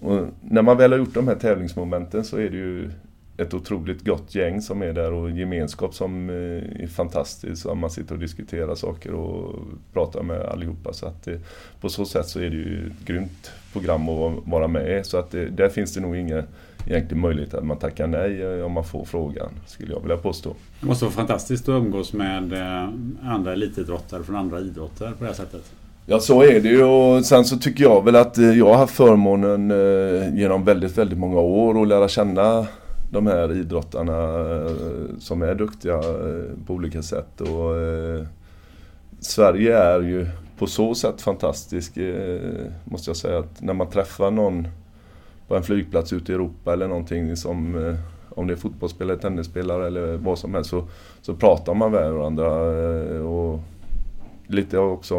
Och 0.00 0.26
när 0.40 0.62
man 0.62 0.76
väl 0.76 0.92
har 0.92 0.98
gjort 0.98 1.14
de 1.14 1.28
här 1.28 1.34
tävlingsmomenten 1.34 2.24
så 2.24 2.36
är 2.36 2.50
det 2.50 2.56
ju 2.56 2.90
ett 3.38 3.54
otroligt 3.54 4.04
gott 4.04 4.34
gäng 4.34 4.62
som 4.62 4.82
är 4.82 4.92
där 4.92 5.12
och 5.12 5.30
gemenskap 5.30 5.94
som 5.94 6.30
eh, 6.30 6.82
är 6.82 6.86
fantastisk. 6.86 7.66
Man 7.74 7.90
sitter 7.90 8.14
och 8.14 8.20
diskuterar 8.20 8.74
saker 8.74 9.12
och 9.12 9.54
pratar 9.92 10.22
med 10.22 10.40
allihopa. 10.40 10.92
Så 10.92 11.06
att 11.06 11.24
det, 11.24 11.40
på 11.80 11.88
så 11.88 12.04
sätt 12.04 12.26
så 12.26 12.40
är 12.40 12.50
det 12.50 12.56
ju 12.56 12.86
ett 12.86 13.06
grymt 13.06 13.50
program 13.72 14.08
att 14.08 14.32
vara 14.44 14.68
med 14.68 15.00
i. 15.00 15.04
Så 15.04 15.18
att 15.18 15.30
det, 15.30 15.46
där 15.46 15.68
finns 15.68 15.94
det 15.94 16.00
nog 16.00 16.16
ingen 16.16 16.42
egentlig 16.86 17.16
möjlighet 17.16 17.54
att 17.54 17.64
man 17.64 17.76
tackar 17.76 18.06
nej 18.06 18.42
eh, 18.42 18.64
om 18.64 18.72
man 18.72 18.84
får 18.84 19.04
frågan, 19.04 19.48
skulle 19.66 19.92
jag 19.92 20.00
vilja 20.00 20.16
påstå. 20.16 20.54
Det 20.80 20.86
måste 20.86 21.04
vara 21.04 21.14
fantastiskt 21.14 21.68
att 21.68 21.72
umgås 21.82 22.12
med 22.12 22.52
eh, 22.52 22.88
andra 23.22 23.52
elitidrottare 23.52 24.22
från 24.22 24.36
andra 24.36 24.60
idrotter 24.60 25.10
på 25.10 25.24
det 25.24 25.26
här 25.26 25.34
sättet. 25.34 25.72
Ja 26.06 26.20
så 26.20 26.42
är 26.42 26.60
det 26.60 26.68
ju 26.68 26.84
och 26.84 27.24
sen 27.24 27.44
så 27.44 27.58
tycker 27.58 27.84
jag 27.84 28.04
väl 28.04 28.16
att 28.16 28.36
jag 28.36 28.66
har 28.66 28.76
haft 28.76 28.94
förmånen 28.94 29.72
genom 30.38 30.64
väldigt, 30.64 30.98
väldigt 30.98 31.18
många 31.18 31.40
år 31.40 31.82
att 31.82 31.88
lära 31.88 32.08
känna 32.08 32.66
de 33.10 33.26
här 33.26 33.52
idrottarna 33.52 34.40
eh, 34.40 34.72
som 35.18 35.42
är 35.42 35.54
duktiga 35.54 35.94
eh, 35.94 36.66
på 36.66 36.74
olika 36.74 37.02
sätt. 37.02 37.40
Och, 37.40 37.76
eh, 37.76 38.24
Sverige 39.20 39.78
är 39.78 40.00
ju 40.00 40.26
på 40.58 40.66
så 40.66 40.94
sätt 40.94 41.20
fantastisk, 41.20 41.96
eh, 41.96 42.66
måste 42.84 43.10
jag 43.10 43.16
säga. 43.16 43.38
att 43.38 43.62
När 43.62 43.74
man 43.74 43.90
träffar 43.90 44.30
någon 44.30 44.68
på 45.48 45.56
en 45.56 45.62
flygplats 45.62 46.12
ute 46.12 46.32
i 46.32 46.34
Europa 46.34 46.72
eller 46.72 46.88
någonting 46.88 47.36
som 47.36 47.94
om 48.30 48.46
det 48.46 48.54
är 48.54 48.56
fotbollsspelare, 48.56 49.18
tennisspelare 49.18 49.86
eller 49.86 50.16
vad 50.16 50.38
som 50.38 50.54
helst 50.54 50.70
så, 50.70 50.84
så 51.22 51.34
pratar 51.34 51.74
man 51.74 51.92
med 51.92 52.12
varandra. 52.12 52.50
Och 53.20 53.60
lite 54.46 54.78
också 54.78 55.16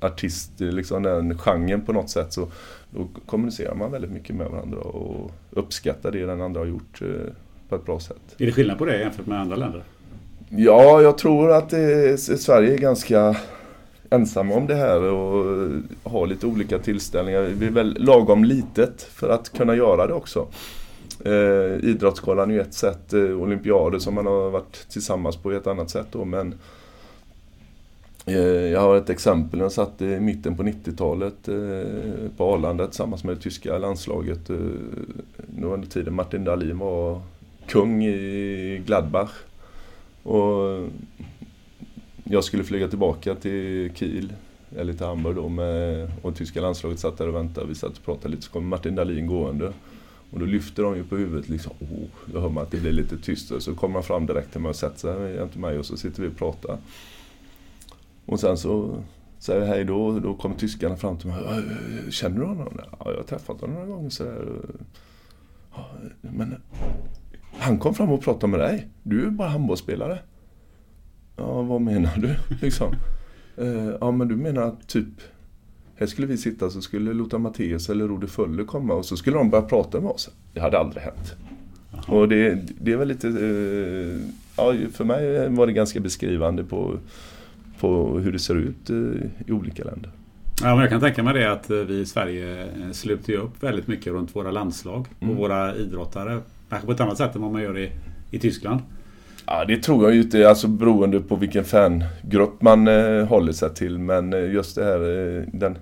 artist, 0.00 0.60
liksom 0.60 1.02
den 1.02 1.38
genren 1.38 1.80
på 1.80 1.92
något 1.92 2.10
sätt. 2.10 2.32
Så 2.32 2.48
då 2.94 3.08
kommunicerar 3.26 3.74
man 3.74 3.90
väldigt 3.90 4.10
mycket 4.10 4.36
med 4.36 4.46
varandra 4.50 4.78
och 4.78 5.30
uppskattar 5.50 6.10
det 6.10 6.26
den 6.26 6.40
andra 6.40 6.60
har 6.60 6.66
gjort 6.66 7.02
eh, 7.02 7.08
på 7.68 7.76
ett 7.76 7.84
bra 7.84 8.00
sätt. 8.00 8.36
Är 8.38 8.46
det 8.46 8.52
skillnad 8.52 8.78
på 8.78 8.84
det 8.84 8.98
jämfört 8.98 9.26
med 9.26 9.40
andra 9.40 9.56
länder? 9.56 9.84
Ja, 10.48 11.02
jag 11.02 11.18
tror 11.18 11.52
att 11.52 11.70
det, 11.70 12.20
Sverige 12.20 12.74
är 12.74 12.78
ganska 12.78 13.36
ensamma 14.10 14.54
om 14.54 14.66
det 14.66 14.74
här 14.74 15.02
och 15.02 15.68
har 16.02 16.26
lite 16.26 16.46
olika 16.46 16.78
tillställningar. 16.78 17.42
Vi 17.42 17.66
är 17.66 17.70
väl 17.70 17.96
lagom 18.00 18.44
litet 18.44 19.02
för 19.02 19.28
att 19.28 19.52
kunna 19.52 19.74
göra 19.74 20.06
det 20.06 20.14
också. 20.14 20.46
Eh, 21.24 21.84
Idrottsgalan 21.88 22.50
är 22.50 22.54
ju 22.54 22.60
ett 22.60 22.74
sätt, 22.74 23.12
eh, 23.12 23.20
olympiader 23.20 23.98
som 23.98 24.14
man 24.14 24.26
har 24.26 24.50
varit 24.50 24.88
tillsammans 24.88 25.36
på 25.36 25.52
ett 25.52 25.66
annat 25.66 25.90
sätt 25.90 26.06
då. 26.10 26.24
Men 26.24 26.54
Eh, 26.54 26.58
Eh, 28.32 28.70
jag 28.70 28.80
har 28.80 28.96
ett 28.96 29.10
exempel. 29.10 29.60
Jag 29.60 29.72
satt 29.72 30.02
i 30.02 30.20
mitten 30.20 30.56
på 30.56 30.62
90-talet 30.62 31.48
eh, 31.48 32.30
på 32.36 32.54
Arlanda 32.54 32.86
tillsammans 32.86 33.24
med 33.24 33.36
det 33.36 33.40
tyska 33.40 33.78
landslaget. 33.78 34.50
Eh, 34.50 34.56
nu 35.56 35.66
under 35.66 35.88
tiden 35.88 36.14
Martin 36.14 36.44
Dahlin 36.44 36.78
var 36.78 37.20
kung 37.66 38.04
i 38.04 38.82
Gladbach. 38.86 39.30
Och 40.22 40.88
jag 42.24 42.44
skulle 42.44 42.64
flyga 42.64 42.88
tillbaka 42.88 43.34
till 43.34 43.90
Kiel, 43.94 44.32
eller 44.76 44.92
till 44.92 45.06
Hamburg 45.06 45.36
då, 45.36 45.48
med, 45.48 46.10
och 46.22 46.36
tyska 46.36 46.60
landslaget 46.60 46.98
satt 46.98 47.18
där 47.18 47.28
och 47.28 47.34
väntade. 47.34 47.66
Vi 47.66 47.74
satt 47.74 47.98
och 47.98 48.04
pratade 48.04 48.28
lite, 48.28 48.42
så 48.42 48.50
kom 48.50 48.68
Martin 48.68 48.94
Dahlin 48.94 49.26
gående. 49.26 49.72
Och 50.30 50.38
då 50.38 50.46
lyfter 50.46 50.82
de 50.82 50.96
ju 50.96 51.04
på 51.04 51.16
huvudet 51.16 51.48
liksom. 51.48 51.72
Oh, 51.80 52.32
då 52.32 52.40
hör 52.40 52.48
man 52.48 52.62
att 52.62 52.70
det 52.70 52.80
blir 52.80 52.92
lite 52.92 53.18
tyst. 53.18 53.52
Så 53.62 53.74
kommer 53.74 53.94
han 53.94 54.02
fram 54.02 54.26
direkt 54.26 54.52
till 54.52 54.60
mig 54.60 54.70
och 54.70 54.76
sätter 54.76 54.98
sig 54.98 55.34
jämte 55.34 55.58
mig 55.58 55.78
och 55.78 55.86
så 55.86 55.96
sitter 55.96 56.22
vi 56.22 56.28
och 56.28 56.36
pratar. 56.36 56.78
Och 58.26 58.40
sen 58.40 58.56
så 58.56 59.02
säger 59.38 59.60
vi 59.60 59.66
hej 59.66 59.84
då. 59.84 60.18
Då 60.18 60.34
kommer 60.34 60.56
tyskarna 60.56 60.96
fram 60.96 61.18
till 61.18 61.28
mig. 61.28 61.38
Känner 62.10 62.40
du 62.40 62.46
honom? 62.46 62.68
Ja, 62.76 63.10
jag 63.10 63.16
har 63.16 63.22
träffat 63.22 63.60
honom 63.60 63.74
några 63.74 63.86
gånger 63.86 64.10
sådär. 64.10 64.46
Ja, 65.74 65.90
men 66.20 66.54
han 67.58 67.78
kom 67.78 67.94
fram 67.94 68.10
och 68.10 68.22
pratade 68.22 68.50
med 68.50 68.60
dig. 68.60 68.88
Du 69.02 69.26
är 69.26 69.30
bara 69.30 69.48
handbollsspelare. 69.48 70.18
Ja, 71.36 71.62
vad 71.62 71.80
menar 71.80 72.16
du? 72.16 72.34
Liksom. 72.62 72.94
Eh, 73.56 73.90
ja, 74.00 74.10
men 74.10 74.28
du 74.28 74.36
menar 74.36 74.76
typ 74.86 75.08
här 76.02 76.06
skulle 76.06 76.26
vi 76.26 76.36
sitta 76.36 76.70
så 76.70 76.80
skulle 76.80 77.12
Lotta 77.12 77.38
Matteus 77.38 77.90
eller 77.90 78.08
Rode 78.08 78.26
Fölle 78.26 78.64
komma 78.64 78.94
och 78.94 79.04
så 79.04 79.16
skulle 79.16 79.36
de 79.36 79.50
börja 79.50 79.64
prata 79.64 80.00
med 80.00 80.10
oss. 80.10 80.30
Det 80.52 80.60
hade 80.60 80.78
aldrig 80.78 81.02
hänt. 81.02 81.34
Aha. 81.92 82.16
Och 82.16 82.28
det, 82.28 82.58
det 82.80 82.96
var 82.96 83.04
lite... 83.04 83.28
Eh, 83.28 84.20
ja, 84.56 84.74
för 84.92 85.04
mig 85.04 85.48
var 85.48 85.66
det 85.66 85.72
ganska 85.72 86.00
beskrivande 86.00 86.64
på, 86.64 86.98
på 87.82 88.18
hur 88.18 88.32
det 88.32 88.38
ser 88.38 88.54
ut 88.54 88.90
eh, 88.90 88.96
i 89.46 89.52
olika 89.52 89.84
länder. 89.84 90.10
Ja, 90.62 90.68
men 90.68 90.78
jag 90.78 90.90
kan 90.90 91.00
tänka 91.00 91.22
mig 91.22 91.34
det 91.34 91.52
att 91.52 91.70
vi 91.70 92.00
i 92.00 92.06
Sverige 92.06 92.66
sluter 92.92 93.32
upp 93.32 93.62
väldigt 93.62 93.86
mycket 93.86 94.12
runt 94.12 94.36
våra 94.36 94.50
landslag 94.50 95.06
och 95.18 95.22
mm. 95.22 95.36
våra 95.36 95.76
idrottare. 95.76 96.40
Kanske 96.68 96.86
på 96.86 96.92
ett 96.92 97.00
annat 97.00 97.18
sätt 97.18 97.34
än 97.34 97.42
vad 97.42 97.52
man 97.52 97.62
gör 97.62 97.78
i, 97.78 97.92
i 98.30 98.38
Tyskland. 98.38 98.80
Ja, 99.46 99.64
det 99.64 99.82
tror 99.82 100.04
jag 100.04 100.14
ju 100.14 100.22
inte, 100.22 100.48
alltså 100.48 100.68
beroende 100.68 101.20
på 101.20 101.36
vilken 101.36 101.64
fangrupp 101.64 102.62
man 102.62 102.88
eh, 102.88 103.24
håller 103.24 103.52
sig 103.52 103.74
till. 103.74 103.98
Men 103.98 104.32
eh, 104.32 104.52
just 104.52 104.76
det 104.76 104.84
här, 104.84 105.00
eh, 105.00 105.44
den, 105.52 105.78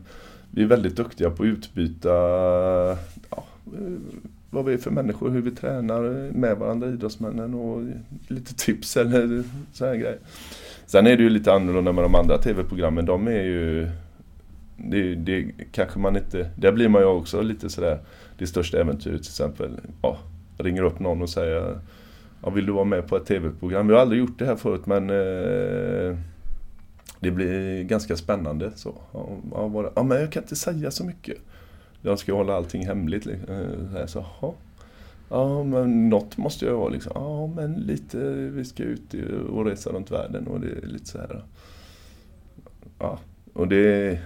vi 0.51 0.63
är 0.63 0.67
väldigt 0.67 0.97
duktiga 0.97 1.31
på 1.31 1.43
att 1.43 1.47
utbyta 1.47 2.09
ja, 3.31 3.45
eh, 3.67 3.93
vad 4.51 4.65
vi 4.65 4.73
är 4.73 4.79
för 4.79 4.91
människor, 4.91 5.31
hur 5.31 5.41
vi 5.41 5.51
tränar 5.51 6.33
med 6.33 6.57
varandra, 6.57 6.89
idrottsmännen 6.89 7.55
och 7.55 7.83
lite 8.29 8.55
tips 8.55 8.97
eller 8.97 9.45
så 9.73 9.87
här 9.87 9.95
grejer. 9.95 10.19
Sen 10.91 11.07
är 11.07 11.17
det 11.17 11.23
ju 11.23 11.31
lite 11.31 11.53
annorlunda 11.53 11.93
med 11.93 12.05
de 12.05 12.15
andra 12.15 12.39
TV-programmen. 12.39 13.05
De 13.05 13.29
är 13.29 13.43
ju... 13.43 13.91
Det, 14.77 15.15
det 15.15 15.51
kanske 15.73 15.99
man 15.99 16.17
inte... 16.17 16.51
Där 16.57 16.73
blir 16.73 16.89
man 16.89 17.03
ju 17.03 17.07
också 17.07 17.43
lite 17.43 17.71
sådär, 17.71 17.99
det 18.39 18.47
största 18.47 18.81
äventyret 18.81 19.23
till 19.23 19.31
exempel. 19.31 19.81
Ja, 20.03 20.19
ringer 20.59 20.83
upp 20.83 21.01
någon 21.01 21.23
och 21.23 21.31
säger 21.31 21.79
ja, 22.43 22.51
vill 22.51 22.67
du 22.67 22.73
vara 22.73 22.85
med 22.85 23.09
på 23.09 23.17
ett 23.17 23.27
tv-program? 23.27 23.89
Vi 23.89 23.95
har 23.95 24.01
aldrig 24.01 24.21
gjort 24.21 24.39
det 24.39 24.47
här 24.47 24.57
förut 24.57 24.87
men 24.87 25.11
eh, 25.11 26.19
det 27.21 27.31
blir 27.31 27.83
ganska 27.83 28.17
spännande. 28.17 28.71
Så, 28.75 28.95
ja, 29.53 29.69
bara, 29.69 29.91
ja, 29.97 30.03
men 30.03 30.21
jag 30.21 30.33
kan 30.33 30.43
inte 30.43 30.57
säga 30.57 30.91
så 30.91 31.05
mycket. 31.05 31.37
Jag 32.03 32.19
ska 32.19 32.35
hålla 32.35 32.55
allting 32.55 32.87
hemligt. 32.87 33.27
Liksom. 33.27 34.07
så, 34.07 34.25
ja 34.43 34.55
ja, 35.31 35.65
men 35.65 36.09
något 36.09 36.37
måste 36.37 36.67
jag 36.67 36.77
vara 36.77 36.89
liksom. 36.89 37.13
Ja, 37.15 37.47
men 37.47 37.73
lite, 37.73 38.19
vi 38.35 38.65
ska 38.65 38.83
ut 38.83 39.15
och 39.51 39.65
resa 39.65 39.91
runt 39.91 40.11
världen 40.11 40.47
och 40.47 40.61
det 40.61 40.67
är 40.67 40.87
lite 40.87 41.07
så 41.07 41.19
här. 41.19 41.45
Ja, 42.99 43.19
och 43.53 43.69
det 43.69 44.19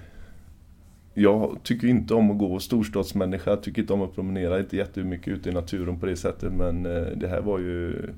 jag 1.15 1.59
tycker 1.63 1.89
inte 1.89 2.15
om 2.15 2.31
att 2.31 2.39
gå 2.39 2.61
storstadsmänniska, 2.61 3.51
jag 3.51 3.63
tycker 3.63 3.83
inte 3.83 3.93
om 3.93 4.03
att 4.03 4.15
promenera, 4.15 4.59
inte 4.59 4.77
jättemycket 4.77 5.29
ute 5.29 5.51
i 5.51 5.53
naturen 5.53 6.01
på 6.01 6.07
det 6.07 6.17
sättet 6.17 6.53
men 6.53 6.87
eh, 6.87 7.07
det 7.17 7.29
här 7.29 7.41
var 7.41 7.59
ju 7.59 8.11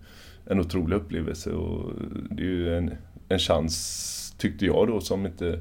en 0.46 0.60
otrolig 0.60 0.96
upplevelse 0.96 1.50
och 1.50 1.92
det 2.30 2.42
är 2.42 2.46
ju 2.46 2.76
en, 2.76 2.90
en 3.28 3.38
chans, 3.38 4.34
tyckte 4.38 4.66
jag 4.66 4.88
då, 4.88 5.00
som 5.00 5.26
inte 5.26 5.60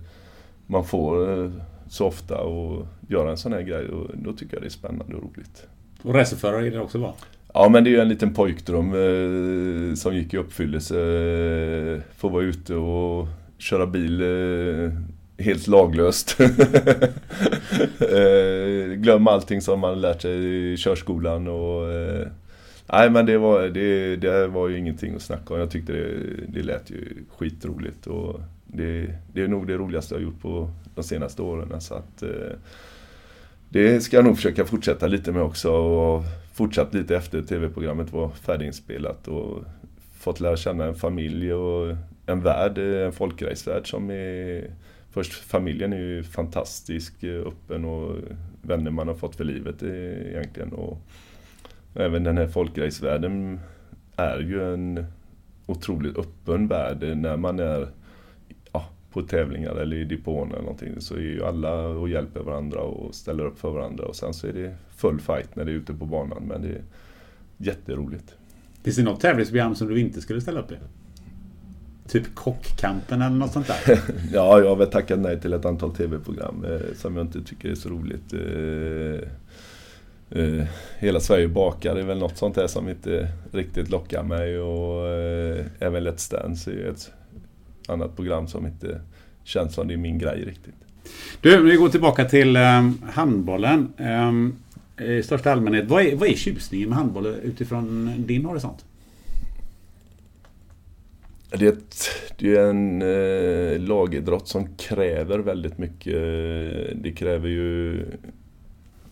man 0.68 0.86
får 0.86 1.44
eh, 1.44 1.52
så 1.88 2.06
ofta 2.06 2.36
att 2.36 2.88
göra 3.10 3.32
en 3.32 3.38
sån 3.38 3.54
här 3.54 3.62
grej 3.62 3.90
och 3.90 4.12
då 4.14 4.34
tycker 4.34 4.54
jag 4.54 4.64
det 4.64 4.68
är 4.68 4.70
spännande 4.70 5.16
och 5.16 5.24
roligt. 5.24 5.68
Och 6.02 6.14
racerförare 6.16 6.68
är 6.68 6.72
det 6.72 6.80
också 6.80 6.98
va? 6.98 7.14
Ja 7.54 7.70
men 7.70 7.84
det 7.84 7.90
är 7.90 7.92
ju 7.92 8.00
en 8.00 8.10
liten 8.10 8.34
pojkdröm 8.34 8.94
eh, 8.94 9.96
som 9.96 10.16
gick 10.16 10.34
i 10.34 10.38
uppfyllelse. 10.38 11.00
Eh, 11.00 12.02
få 12.18 12.30
vara 12.30 12.44
ute 12.44 12.76
och 12.76 13.28
köra 13.58 13.86
bil 13.86 14.22
eh, 14.22 14.92
helt 15.46 15.68
laglöst. 15.68 16.38
Eh, 18.00 18.94
glöm 18.94 19.28
allting 19.28 19.62
som 19.62 19.80
man 19.80 20.02
lärt 20.02 20.22
sig 20.22 20.74
i 20.74 20.78
körskolan 20.78 21.48
och 21.48 21.92
eh, 21.92 22.28
Nej 22.92 23.10
men 23.10 23.26
det 23.26 23.38
var, 23.38 23.62
det, 23.62 24.16
det 24.16 24.48
var 24.48 24.70
ju 24.70 24.78
ingenting 24.78 25.16
att 25.16 25.22
snacka 25.22 25.54
om. 25.54 25.60
Jag 25.60 25.72
tyckte 25.72 25.94
det, 25.94 26.18
det 26.48 26.64
lät 26.64 26.90
ju 26.90 27.24
skitroligt 27.38 28.08
och 28.08 28.40
det, 28.66 29.08
det 29.34 29.42
är 29.42 29.48
nog 29.48 29.68
det 29.68 29.78
roligaste 29.78 30.16
jag 30.16 30.24
gjort 30.24 30.42
på 30.42 30.70
de 30.96 31.04
senaste 31.04 31.42
åren. 31.42 31.82
Så 31.82 31.96
att, 31.96 32.24
eh, 32.24 32.56
det 33.76 34.02
ska 34.02 34.18
jag 34.18 34.26
nog 34.26 34.36
försöka 34.36 34.66
fortsätta 34.66 35.08
lite 35.08 35.32
med 35.32 35.42
också 35.42 35.72
och 35.72 36.24
fortsatt 36.54 36.94
lite 36.94 37.16
efter 37.16 37.42
tv-programmet 37.42 38.14
var 38.14 38.30
färdiginspelat 38.30 39.28
och 39.28 39.64
fått 40.20 40.40
lära 40.40 40.58
känna 40.58 40.86
en 40.86 40.96
familj 40.96 41.54
och 41.54 41.96
en 42.26 42.42
värld, 42.42 42.78
en 42.78 43.12
folkracevärld 43.12 43.90
som 43.90 44.10
är 44.10 44.70
Först 45.16 45.34
familjen 45.34 45.94
är 45.94 45.98
ju 45.98 46.24
fantastisk, 46.24 47.24
öppen 47.24 47.86
och 47.86 48.16
vänner 48.62 48.92
man 48.92 49.08
har 49.08 49.16
fått 49.16 49.36
för 49.36 49.44
livet 49.44 49.84
egentligen. 49.84 50.74
Och 50.74 50.98
även 51.94 52.24
den 52.24 52.38
här 52.38 52.48
folkracevärlden 52.48 53.60
är 54.16 54.40
ju 54.40 54.74
en 54.74 55.06
otroligt 55.66 56.18
öppen 56.18 56.68
värld 56.68 57.18
när 57.18 57.38
man 57.38 57.60
är 57.60 57.88
på 59.16 59.22
tävlingar 59.22 59.76
eller 59.76 59.96
i 59.96 60.04
depån 60.04 60.52
eller 60.52 60.62
någonting. 60.62 61.02
Så 61.02 61.16
är 61.16 61.20
ju 61.20 61.44
alla 61.44 61.88
och 61.88 62.10
hjälper 62.10 62.40
varandra 62.40 62.80
och 62.80 63.16
ställer 63.16 63.46
upp 63.46 63.60
för 63.60 63.70
varandra. 63.70 64.06
Och 64.06 64.16
sen 64.16 64.34
så 64.34 64.48
är 64.48 64.54
det 64.54 64.76
full 64.96 65.20
fight 65.20 65.56
när 65.56 65.66
det 65.66 65.72
är 65.72 65.76
ute 65.76 65.94
på 65.94 66.06
banan. 66.06 66.44
Men 66.48 66.62
det 66.62 66.68
är 66.68 66.82
jätteroligt. 67.58 68.36
Finns 68.84 68.96
det 68.96 69.04
något 69.04 69.22
tävlingsprogram 69.22 69.76
som 69.76 69.88
du 69.88 70.00
inte 70.00 70.22
skulle 70.22 70.42
ställa 70.42 70.60
upp 70.60 70.72
i? 70.72 70.76
Typ 72.08 72.36
Kockkampen 72.36 73.22
eller 73.22 73.36
något 73.36 73.52
sånt 73.52 73.68
där? 73.68 74.00
ja, 74.34 74.60
jag 74.60 74.70
har 74.70 74.76
väl 74.76 74.92
tackat 74.92 75.20
nej 75.20 75.42
till 75.42 75.54
ett 75.54 75.66
antal 75.66 75.96
tv-program 75.96 76.66
eh, 76.66 76.96
som 76.96 77.18
jag 77.18 77.26
inte 77.26 77.42
tycker 77.42 77.70
är 77.70 77.76
så 77.76 77.90
roligt. 77.90 78.34
Eh, 78.34 79.30
eh, 80.42 80.66
Hela 80.98 81.20
Sverige 81.20 81.48
bakar 81.48 81.96
är 81.96 82.04
väl 82.04 82.20
något 82.20 82.38
sånt 82.38 82.56
där 82.56 82.68
som 82.68 82.90
inte 82.90 83.28
riktigt 83.52 83.90
lockar 83.90 84.24
mig 84.24 84.60
och 84.60 85.08
eh, 85.08 85.66
även 85.80 86.08
Let's 86.08 86.32
Dance 86.32 86.72
är 86.72 86.90
ett 86.90 87.12
annat 87.88 88.16
program 88.16 88.48
som 88.48 88.66
inte 88.66 89.02
känns 89.44 89.74
som 89.74 89.88
det 89.88 89.94
är 89.94 89.98
min 89.98 90.18
grej 90.18 90.44
riktigt. 90.46 90.76
Du, 91.42 91.64
vi 91.64 91.76
går 91.76 91.90
tillbaka 91.90 92.26
till 92.26 92.58
um, 92.58 93.02
handbollen. 93.14 93.94
Um, 93.98 94.56
I 95.00 95.24
största 95.24 95.52
allmänhet, 95.52 95.86
vad 95.88 96.06
är, 96.06 96.16
vad 96.16 96.30
är 96.30 96.36
tjusningen 96.36 96.90
med 96.90 96.98
handboll 96.98 97.26
utifrån 97.26 98.14
din 98.18 98.46
horisont? 98.46 98.86
Det 101.50 101.66
är, 101.66 101.72
ett, 101.72 101.96
det 102.38 102.56
är 102.56 102.70
en 102.70 103.02
eh, 103.02 103.80
lagidrott 103.80 104.48
som 104.48 104.68
kräver 104.76 105.40
väldigt 105.40 105.78
mycket. 105.78 106.14
Det 107.04 107.12
kräver 107.16 107.50
ju 107.50 108.06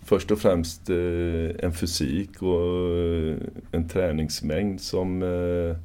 först 0.05 0.31
och 0.31 0.39
främst 0.39 0.89
eh, 0.89 1.65
en 1.65 1.73
fysik 1.73 2.41
och 2.41 2.97
eh, 2.97 3.36
en 3.71 3.89
träningsmängd 3.89 4.81
som 4.81 5.23
eh, 5.23 5.75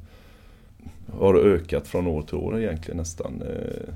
har 1.17 1.35
ökat 1.35 1.87
från 1.87 2.07
år 2.07 2.21
till 2.21 2.35
år 2.35 2.59
egentligen 2.59 2.97
nästan. 2.97 3.41
Eh, 3.41 3.93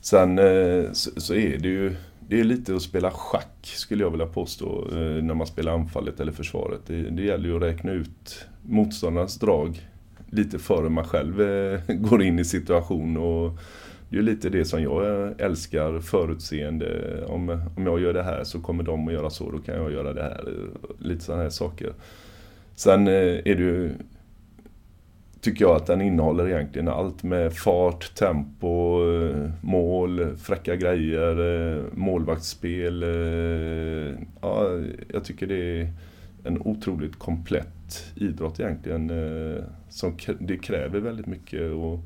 sen 0.00 0.38
eh, 0.38 0.92
så, 0.92 1.34
är 1.34 1.58
det 1.58 1.68
ju 1.68 1.96
det 2.28 2.40
är 2.40 2.44
lite 2.44 2.74
att 2.74 2.82
spela 2.82 3.10
schack 3.10 3.58
skulle 3.62 4.04
jag 4.04 4.10
vilja 4.10 4.26
påstå 4.26 4.88
eh, 4.92 5.24
när 5.24 5.34
man 5.34 5.46
spelar 5.46 5.72
anfallet 5.72 6.20
eller 6.20 6.32
försvaret. 6.32 6.80
Det, 6.86 7.02
det 7.02 7.22
gäller 7.22 7.48
ju 7.48 7.56
att 7.56 7.62
räkna 7.62 7.92
ut 7.92 8.46
motståndarnas 8.62 9.38
drag 9.38 9.88
lite 10.30 10.58
före 10.58 10.88
man 10.88 11.04
själv 11.04 11.36
går 11.88 12.22
in 12.22 12.38
i 12.38 12.44
situation. 12.44 13.16
Och 13.16 13.58
det 14.08 14.18
är 14.18 14.22
lite 14.22 14.48
det 14.48 14.64
som 14.64 14.82
jag 14.82 15.34
älskar, 15.40 16.00
förutseende. 16.00 17.24
Om, 17.26 17.62
om 17.76 17.86
jag 17.86 18.00
gör 18.00 18.12
det 18.12 18.22
här 18.22 18.44
så 18.44 18.60
kommer 18.60 18.82
de 18.82 19.08
att 19.08 19.14
göra 19.14 19.30
så, 19.30 19.50
då 19.50 19.58
kan 19.58 19.74
jag 19.74 19.92
göra 19.92 20.12
det 20.12 20.22
här. 20.22 20.48
Lite 20.98 21.24
sådana 21.24 21.42
här 21.42 21.50
saker. 21.50 21.92
Sen 22.74 23.08
är 23.08 23.42
det 23.42 23.50
ju, 23.50 23.94
tycker 25.40 25.64
jag 25.64 25.76
att 25.76 25.86
den 25.86 26.00
innehåller 26.00 26.48
egentligen 26.48 26.88
allt 26.88 27.22
med 27.22 27.52
fart, 27.52 28.14
tempo, 28.14 29.02
eh, 29.12 29.50
mål, 29.60 30.36
fräcka 30.36 30.76
grejer, 30.76 31.40
eh, 31.76 31.84
målvaktsspel. 31.92 33.02
Eh, 33.02 34.18
ja, 34.40 34.70
jag 35.12 35.24
tycker 35.24 35.46
det 35.46 35.80
är 35.80 35.92
en 36.44 36.58
otroligt 36.58 37.18
komplett 37.18 38.12
idrott 38.14 38.60
egentligen. 38.60 39.12
Som 39.88 40.16
det 40.40 40.56
kräver 40.56 41.00
väldigt 41.00 41.26
mycket 41.26 41.72
och 41.72 41.98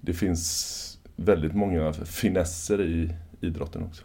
det 0.00 0.12
finns 0.12 0.98
väldigt 1.16 1.54
många 1.54 1.92
finesser 1.92 2.82
i 2.82 3.14
idrotten 3.40 3.82
också. 3.82 4.04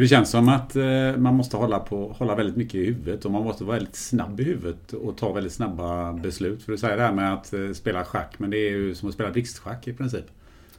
Det 0.00 0.08
känns 0.08 0.30
som 0.30 0.48
att 0.48 0.76
eh, 0.76 1.16
man 1.16 1.34
måste 1.34 1.56
hålla, 1.56 1.78
på, 1.78 2.12
hålla 2.18 2.34
väldigt 2.34 2.56
mycket 2.56 2.74
i 2.74 2.84
huvudet 2.84 3.24
och 3.24 3.30
man 3.30 3.44
måste 3.44 3.64
vara 3.64 3.76
väldigt 3.76 3.96
snabb 3.96 4.40
i 4.40 4.44
huvudet 4.44 4.92
och 4.92 5.16
ta 5.16 5.32
väldigt 5.32 5.52
snabba 5.52 6.12
beslut. 6.12 6.62
För 6.62 6.72
du 6.72 6.78
säger 6.78 6.96
det 6.96 7.02
här 7.02 7.12
med 7.12 7.34
att 7.34 7.52
eh, 7.52 7.72
spela 7.72 8.04
schack, 8.04 8.38
men 8.38 8.50
det 8.50 8.56
är 8.56 8.70
ju 8.70 8.94
som 8.94 9.08
att 9.08 9.14
spela 9.14 9.30
blixtschack 9.30 9.88
i 9.88 9.92
princip. 9.92 10.24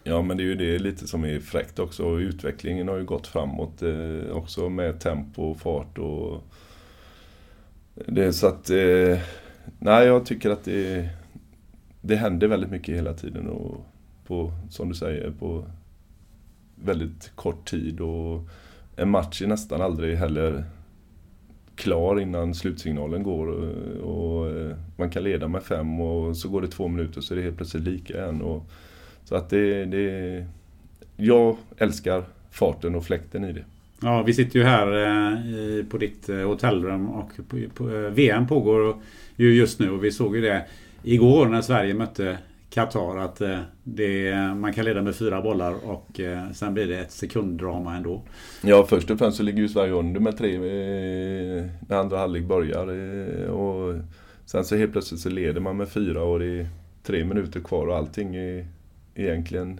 Ja 0.03 0.21
men 0.21 0.37
det 0.37 0.43
är 0.43 0.45
ju 0.45 0.55
det 0.55 0.79
lite 0.79 1.07
som 1.07 1.25
är 1.25 1.39
fräckt 1.39 1.79
också. 1.79 2.19
Utvecklingen 2.19 2.87
har 2.87 2.97
ju 2.97 3.05
gått 3.05 3.27
framåt 3.27 3.81
eh, 3.81 4.31
också 4.31 4.69
med 4.69 4.99
tempo 4.99 5.41
och 5.41 5.59
fart 5.59 5.97
och 5.97 6.43
Det 8.05 8.25
är 8.25 8.31
så 8.31 8.47
att, 8.47 8.69
eh, 8.69 9.19
nej 9.79 10.07
jag 10.07 10.25
tycker 10.25 10.49
att 10.49 10.63
det, 10.63 11.09
det 12.01 12.15
händer 12.15 12.47
väldigt 12.47 12.71
mycket 12.71 12.95
hela 12.95 13.13
tiden 13.13 13.47
och 13.47 13.85
på, 14.27 14.51
som 14.69 14.89
du 14.89 14.95
säger, 14.95 15.31
på 15.31 15.65
väldigt 16.75 17.31
kort 17.35 17.69
tid 17.69 18.01
och 18.01 18.49
en 18.97 19.09
match 19.09 19.41
är 19.41 19.47
nästan 19.47 19.81
aldrig 19.81 20.17
heller 20.17 20.63
klar 21.75 22.19
innan 22.19 22.55
slutsignalen 22.55 23.23
går 23.23 23.63
eh, 23.63 23.99
och, 23.99 24.45
och 24.45 24.51
man 24.97 25.09
kan 25.09 25.23
leda 25.23 25.47
med 25.47 25.63
fem 25.63 26.01
och 26.01 26.37
så 26.37 26.49
går 26.49 26.61
det 26.61 26.67
två 26.67 26.87
minuter 26.87 27.21
så 27.21 27.33
är 27.33 27.35
det 27.35 27.43
helt 27.43 27.57
plötsligt 27.57 27.83
lika 27.83 28.13
igen. 28.13 28.41
Och, 28.41 28.69
så 29.23 29.35
att 29.35 29.49
det, 29.49 29.85
det... 29.85 30.45
Jag 31.15 31.57
älskar 31.77 32.23
farten 32.51 32.95
och 32.95 33.05
fläkten 33.05 33.43
i 33.43 33.53
det. 33.53 33.65
Ja, 34.01 34.23
vi 34.23 34.33
sitter 34.33 34.59
ju 34.59 34.65
här 34.65 34.87
eh, 34.87 35.85
på 35.85 35.97
ditt 35.97 36.27
hotellrum 36.27 37.09
och 37.09 37.31
VM 38.11 38.47
pågår 38.47 38.95
ju 39.35 39.55
just 39.55 39.79
nu 39.79 39.89
och 39.89 40.03
vi 40.03 40.11
såg 40.11 40.35
ju 40.35 40.41
det 40.41 40.65
igår 41.03 41.45
när 41.45 41.61
Sverige 41.61 41.93
mötte 41.93 42.37
Qatar 42.69 43.17
att 43.17 43.41
eh, 43.41 43.59
det, 43.83 44.33
man 44.55 44.73
kan 44.73 44.85
leda 44.85 45.01
med 45.01 45.15
fyra 45.15 45.41
bollar 45.41 45.75
och 45.85 46.19
eh, 46.19 46.51
sen 46.51 46.73
blir 46.73 46.87
det 46.87 46.99
ett 46.99 47.11
sekunddrama 47.11 47.95
ändå. 47.95 48.21
Ja, 48.63 48.85
först 48.89 49.11
och 49.11 49.19
främst 49.19 49.37
så 49.37 49.43
ligger 49.43 49.59
ju 49.59 49.69
Sverige 49.69 49.91
under 49.91 50.19
med 50.19 50.37
tre 50.37 50.59
när 51.87 51.97
andra 51.97 52.17
halvlek 52.17 52.43
börjar. 52.43 52.87
Och 53.49 53.95
sen 54.45 54.65
så 54.65 54.75
helt 54.75 54.91
plötsligt 54.91 55.21
så 55.21 55.29
leder 55.29 55.61
man 55.61 55.77
med 55.77 55.89
fyra 55.89 56.23
och 56.23 56.39
det 56.39 56.45
är 56.45 56.67
tre 57.03 57.25
minuter 57.25 57.59
kvar 57.59 57.87
och 57.87 57.95
allting 57.95 58.35
är 58.35 58.67
egentligen 59.15 59.79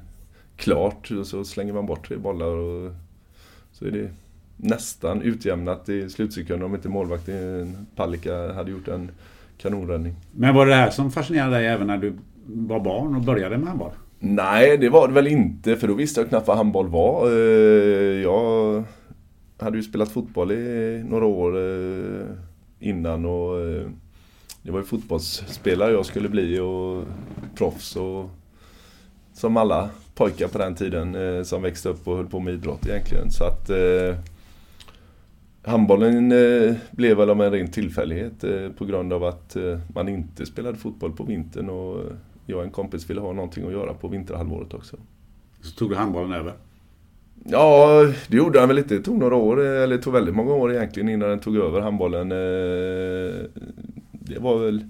klart. 0.56 1.12
Och 1.12 1.28
så 1.28 1.43
slänger 1.43 1.73
man 1.73 1.86
bort 1.86 2.08
tre 2.08 2.17
bollar 2.17 2.47
och 2.47 2.91
så 3.71 3.86
är 3.86 3.91
det 3.91 4.10
nästan 4.58 5.21
utjämnat 5.21 5.89
i 5.89 6.10
slutsekunden 6.10 6.65
om 6.65 6.76
inte 6.76 6.89
målvakten 6.89 7.88
Palicka 7.95 8.54
hade 8.54 8.71
gjort 8.71 8.88
en 8.88 9.12
kanonräddning. 9.58 10.15
Men 10.32 10.56
var 10.56 10.65
det 10.65 10.71
det 10.71 10.76
här 10.76 10.89
som 10.89 11.12
fascinerade 11.12 11.56
dig 11.56 11.67
även 11.67 11.88
när 11.88 11.97
du 11.97 12.13
var 12.48 12.80
barn 12.80 13.16
och 13.16 13.22
började 13.22 13.58
med 13.58 13.68
handboll? 13.68 13.92
Nej, 14.20 14.78
det 14.78 14.90
var 14.90 15.08
det 15.08 15.14
väl 15.14 15.28
inte 15.28 15.76
för 15.76 15.88
då 15.88 15.94
visste 15.94 16.22
jag 16.22 16.30
knappt 16.30 16.48
vad 16.48 16.58
handboll 16.58 16.88
var. 16.88 17.28
Eh, 17.32 18.22
jag 18.22 18.84
hade 19.60 19.78
ju 19.78 19.84
spelat 19.84 20.10
fotboll 20.10 20.52
i 20.52 21.04
några 21.10 21.26
år 21.26 21.58
eh, 21.58 22.26
innan 22.80 23.26
och 23.26 23.62
eh, 23.62 23.88
det 24.62 24.72
var 24.72 24.80
ju 24.80 24.86
fotbollsspelare 24.86 25.92
jag 25.92 26.06
skulle 26.06 26.30
bli 26.30 26.60
och 26.60 27.04
proffs 27.56 27.96
och 27.96 28.30
som 29.34 29.58
alla 29.58 29.90
pojkar 30.16 30.48
på 30.48 30.58
den 30.58 30.76
tiden 30.76 31.46
som 31.46 31.62
växte 31.62 31.90
upp 31.90 32.08
och 32.08 32.18
höll 32.18 32.28
på 32.28 32.40
med 32.40 32.54
idrott 32.54 32.88
egentligen. 32.88 33.32
Så 33.32 33.44
att 33.44 33.70
Handbollen 35.62 36.30
blev 36.92 37.18
väl 37.18 37.30
av 37.30 37.42
en 37.42 37.52
ren 37.52 37.72
tillfällighet 37.72 38.44
på 38.78 38.86
grund 38.86 39.14
av 39.14 39.24
att 39.24 39.58
man 39.94 40.10
inte 40.10 40.46
spelade 40.46 40.78
fotboll 40.78 41.12
på 41.12 41.24
vintern 41.24 41.70
och 41.70 42.02
jag 42.48 42.58
och 42.58 42.64
en 42.64 42.72
kompis 42.72 43.10
ville 43.10 43.22
ha 43.22 43.34
någonting 43.34 43.66
att 43.66 43.72
göra 43.72 43.94
på 43.94 44.08
vinterhalvåret 44.08 44.74
också. 44.74 44.98
Så 45.62 45.76
tog 45.76 45.90
du 45.90 45.96
handbollen 45.96 46.34
över? 46.34 46.54
Ja, 47.44 47.90
det 48.28 48.38
gjorde 48.38 48.60
han 48.60 48.68
väl 48.68 48.78
inte. 48.78 48.96
Det 48.96 49.04
tog 49.04 49.18
några 49.18 49.36
år, 49.36 49.60
eller 49.60 49.98
det 49.98 50.04
tog 50.04 50.14
väldigt 50.14 50.36
många 50.36 50.54
år 50.54 50.74
egentligen 50.74 51.10
innan 51.10 51.30
den 51.30 51.40
tog 51.40 51.56
över 51.58 51.82
handbollen. 51.82 52.30
Det 54.12 54.40
var 54.40 54.58
väl 54.58 54.86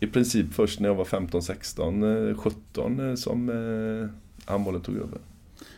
i 0.00 0.06
princip 0.06 0.52
först 0.52 0.80
när 0.80 0.88
jag 0.88 0.94
var 0.94 1.04
15, 1.04 1.42
16, 1.42 2.34
17 2.34 3.16
som 3.16 3.50
handbollen 4.44 4.80
tog 4.80 4.96
över. 4.96 5.18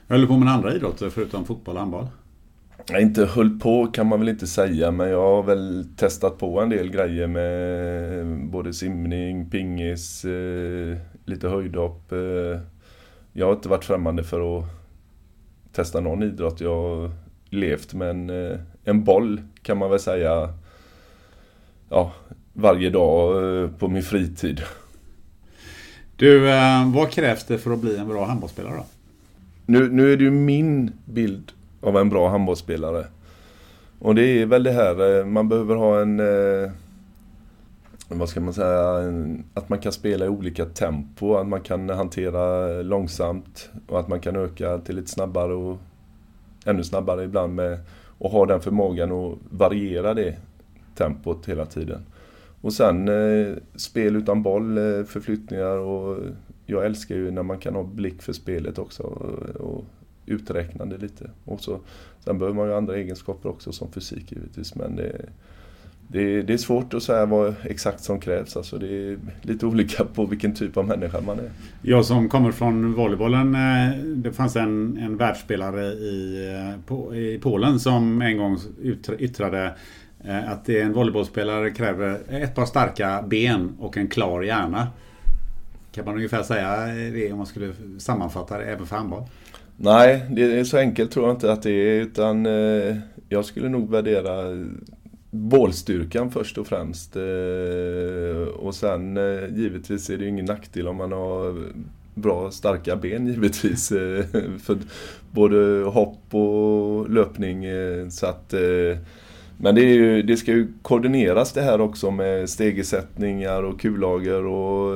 Höll 0.09 0.21
du 0.21 0.27
på 0.27 0.37
med 0.37 0.53
andra 0.53 0.75
idrotter 0.75 1.11
förutom 1.11 1.45
fotboll 1.45 1.75
och 1.75 1.81
handboll? 1.81 2.07
Jag 2.89 3.03
inte 3.03 3.25
höll 3.25 3.59
på 3.59 3.87
kan 3.87 4.07
man 4.07 4.19
väl 4.19 4.29
inte 4.29 4.47
säga 4.47 4.91
men 4.91 5.09
jag 5.09 5.37
har 5.37 5.43
väl 5.43 5.87
testat 5.97 6.39
på 6.39 6.61
en 6.61 6.69
del 6.69 6.91
grejer 6.91 7.27
med 7.27 8.51
både 8.51 8.73
simning, 8.73 9.51
pingis, 9.51 10.25
eh, 10.25 10.97
lite 11.25 11.49
höjdhopp. 11.49 12.13
Eh. 12.13 12.61
Jag 13.33 13.47
har 13.47 13.53
inte 13.53 13.69
varit 13.69 13.85
främmande 13.85 14.25
för 14.25 14.59
att 14.59 14.65
testa 15.73 16.01
någon 16.01 16.23
idrott. 16.23 16.61
Jag 16.61 16.75
har 16.75 17.11
levt 17.51 17.95
med 17.95 18.11
en, 18.11 18.31
eh, 18.31 18.59
en 18.85 19.05
boll 19.05 19.41
kan 19.63 19.79
man 19.79 19.91
väl 19.91 20.01
säga 20.01 20.55
ja, 21.89 22.13
varje 22.53 22.91
dag 22.91 23.79
på 23.79 23.89
min 23.89 24.03
fritid. 24.03 24.63
Du, 26.17 26.41
vad 26.95 27.11
krävs 27.11 27.45
det 27.45 27.59
för 27.59 27.73
att 27.73 27.81
bli 27.81 27.97
en 27.97 28.09
bra 28.09 28.25
handbollsspelare 28.25 28.77
då? 28.77 28.85
Nu, 29.67 29.89
nu 29.91 30.13
är 30.13 30.17
det 30.17 30.25
ju 30.25 30.31
min 30.31 30.93
bild 31.05 31.53
av 31.81 31.97
en 31.97 32.09
bra 32.09 32.29
handbollsspelare. 32.29 33.07
Och 33.99 34.15
det 34.15 34.23
är 34.23 34.47
väl 34.47 34.63
det 34.63 34.73
här, 34.73 35.19
eh, 35.19 35.27
man 35.27 35.49
behöver 35.49 35.75
ha 35.75 36.01
en... 36.01 36.21
Vad 38.13 38.29
ska 38.29 38.41
man 38.41 38.55
säga? 38.55 39.13
Att 39.55 39.69
man 39.69 39.79
kan 39.79 39.93
spela 39.93 40.25
i 40.25 40.29
olika 40.29 40.65
tempo, 40.65 41.35
att 41.35 41.49
man 41.49 41.61
kan 41.61 41.91
hantera 41.91 42.69
långsamt 42.83 43.71
och 43.87 44.01
att 44.01 44.09
man 44.09 44.21
kan 44.21 44.37
öka 44.37 44.79
till 44.79 44.97
lite 44.97 45.11
snabbare 45.11 45.55
och 45.55 45.79
ännu 46.65 46.85
snabbare 46.85 47.25
ibland 47.25 47.55
med 47.55 47.79
och 48.19 48.31
ha 48.31 48.47
den 48.47 48.61
förmågan 48.61 49.13
att 49.13 49.39
variera 49.51 50.15
det 50.15 50.37
tempot 50.95 51.49
hela 51.49 51.67
tiden. 51.67 52.03
Och 52.61 52.73
sen 52.73 53.09
eh, 53.09 53.55
spel 53.77 54.17
utan 54.17 54.43
boll, 54.43 54.79
eh, 54.79 55.05
förflyttningar 55.05 55.77
och 55.77 56.19
jag 56.67 56.87
älskar 56.87 57.15
ju 57.15 57.31
när 57.31 57.43
man 57.43 57.59
kan 57.59 57.75
ha 57.75 57.83
blick 57.83 58.23
för 58.23 58.33
spelet 58.33 58.79
också. 58.79 59.03
Och, 59.03 59.61
och 59.61 59.85
uträknande 60.27 60.99
lite. 60.99 61.31
Och 61.45 61.61
så, 61.61 61.81
sen 62.25 62.39
behöver 62.39 62.57
man 62.57 62.69
ju 62.69 62.75
andra 62.75 62.97
egenskaper 62.97 63.49
också 63.49 63.73
som 63.73 63.93
fysik 63.93 64.33
givetvis. 64.33 64.75
Men 64.75 64.97
det, 64.97 65.29
det, 66.13 66.43
det 66.43 66.53
är 66.53 66.57
svårt 66.57 66.95
att 66.95 67.03
säga 67.03 67.27
vad 67.27 67.55
exakt 67.65 68.05
som 68.05 68.21
krävs. 68.21 68.57
Alltså 68.57 68.79
det 68.79 68.87
är 68.87 69.19
lite 69.43 69.67
olika 69.67 70.05
på 70.05 70.27
vilken 70.27 70.55
typ 70.55 70.77
av 70.77 70.87
människa 70.87 71.21
man 71.21 71.39
är. 71.39 71.51
Jag 71.83 72.05
som 72.05 72.29
kommer 72.29 72.53
från 72.53 72.95
volleybollen. 72.95 73.55
Eh, 73.55 73.99
det 74.05 74.33
fanns 74.33 74.57
en, 74.57 74.99
en 75.03 75.17
världsspelare 75.17 75.85
i, 75.85 76.47
eh, 76.91 77.19
i 77.19 77.39
Polen 77.43 77.81
som 77.81 78.23
en 78.23 78.39
gång 78.39 78.59
yttrade 79.19 79.75
eh, 80.25 80.53
att 80.53 80.69
en 80.69 80.93
volleybollspelare 80.93 81.71
kräver 81.71 82.19
ett 82.29 82.55
par 82.55 82.67
starka 82.67 83.25
ben 83.27 83.77
och 83.79 83.97
en 83.97 84.09
klar 84.09 84.43
hjärna. 84.43 84.89
Kan 85.93 86.05
man 86.05 86.15
ungefär 86.15 86.43
säga 86.43 86.87
det 86.87 87.33
om 87.33 87.39
man 87.39 87.47
skulle 87.47 87.73
sammanfatta 87.99 88.59
det 88.59 88.65
även 88.65 88.87
för 88.87 88.97
handboll? 88.97 89.23
Nej, 89.77 90.27
det 90.31 90.59
är 90.59 90.65
så 90.65 90.79
enkelt 90.79 91.11
tror 91.11 91.27
jag 91.27 91.37
inte 91.37 91.53
att 91.53 91.63
det 91.63 91.71
är 91.71 92.01
utan 92.01 92.45
jag 93.29 93.45
skulle 93.45 93.69
nog 93.69 93.91
värdera 93.91 94.33
bålstyrkan 95.31 96.31
först 96.31 96.59
och 96.59 96.67
främst. 96.67 97.17
Eh, 97.17 98.49
och 98.57 98.75
sen 98.75 99.17
eh, 99.17 99.57
givetvis 99.57 100.11
är 100.11 100.17
det 100.17 100.25
ju 100.25 100.31
ingen 100.31 100.45
nackdel 100.45 100.89
om 100.89 100.97
man 100.97 101.13
har 101.13 101.65
bra 102.15 102.51
starka 102.51 102.97
ben 102.97 103.27
givetvis. 103.35 103.93
Eh, 103.93 104.25
för 104.63 104.79
både 105.31 105.85
hopp 105.85 106.35
och 106.35 107.11
löpning. 107.11 107.65
Så 108.11 108.27
att, 108.27 108.55
men 109.57 109.75
det, 109.75 109.81
ju, 109.81 110.23
det, 110.23 110.37
ska 110.37 110.53
ju 110.53 110.69
koordineras 110.83 111.53
det 111.53 111.63
här 111.63 111.81
också 111.81 112.11
med 112.11 112.51
stegersättningar 112.51 113.63
och 113.63 113.81
kullager 113.81 114.47
och 114.47 114.95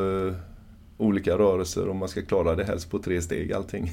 olika 0.99 1.39
rörelser 1.39 1.89
och 1.89 1.97
man 1.97 2.09
ska 2.09 2.23
klara 2.23 2.55
det 2.55 2.65
helst 2.65 2.91
på 2.91 2.99
tre 2.99 3.23
steg 3.23 3.53
allting. 3.53 3.91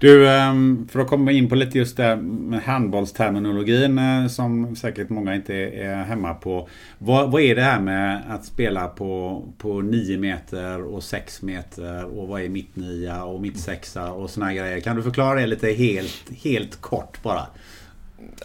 Du, 0.00 0.28
ehm, 0.28 0.88
för 0.90 1.00
att 1.00 1.08
komma 1.08 1.32
in 1.32 1.48
på 1.48 1.54
lite 1.54 1.78
just 1.78 1.96
det 1.96 2.16
med 2.16 2.62
handbollsterminologin 2.62 3.98
eh, 3.98 4.26
som 4.26 4.76
säkert 4.76 5.08
många 5.08 5.34
inte 5.34 5.54
är 5.54 6.04
hemma 6.04 6.34
på. 6.34 6.68
Vad, 6.98 7.30
vad 7.30 7.42
är 7.42 7.54
det 7.54 7.62
här 7.62 7.80
med 7.80 8.22
att 8.28 8.44
spela 8.44 8.88
på, 8.88 9.42
på 9.58 9.80
9 9.80 10.18
meter 10.18 10.82
och 10.82 11.02
6 11.02 11.42
meter 11.42 12.04
och 12.04 12.28
vad 12.28 12.42
är 12.42 12.48
mitt 12.48 12.76
nia 12.76 13.24
och 13.24 13.40
mitt 13.40 13.58
sexa 13.58 14.12
och 14.12 14.30
såna 14.30 14.54
grejer? 14.54 14.80
Kan 14.80 14.96
du 14.96 15.02
förklara 15.02 15.40
det 15.40 15.46
lite 15.46 15.68
helt, 15.68 16.30
helt 16.42 16.80
kort 16.80 17.22
bara? 17.22 17.46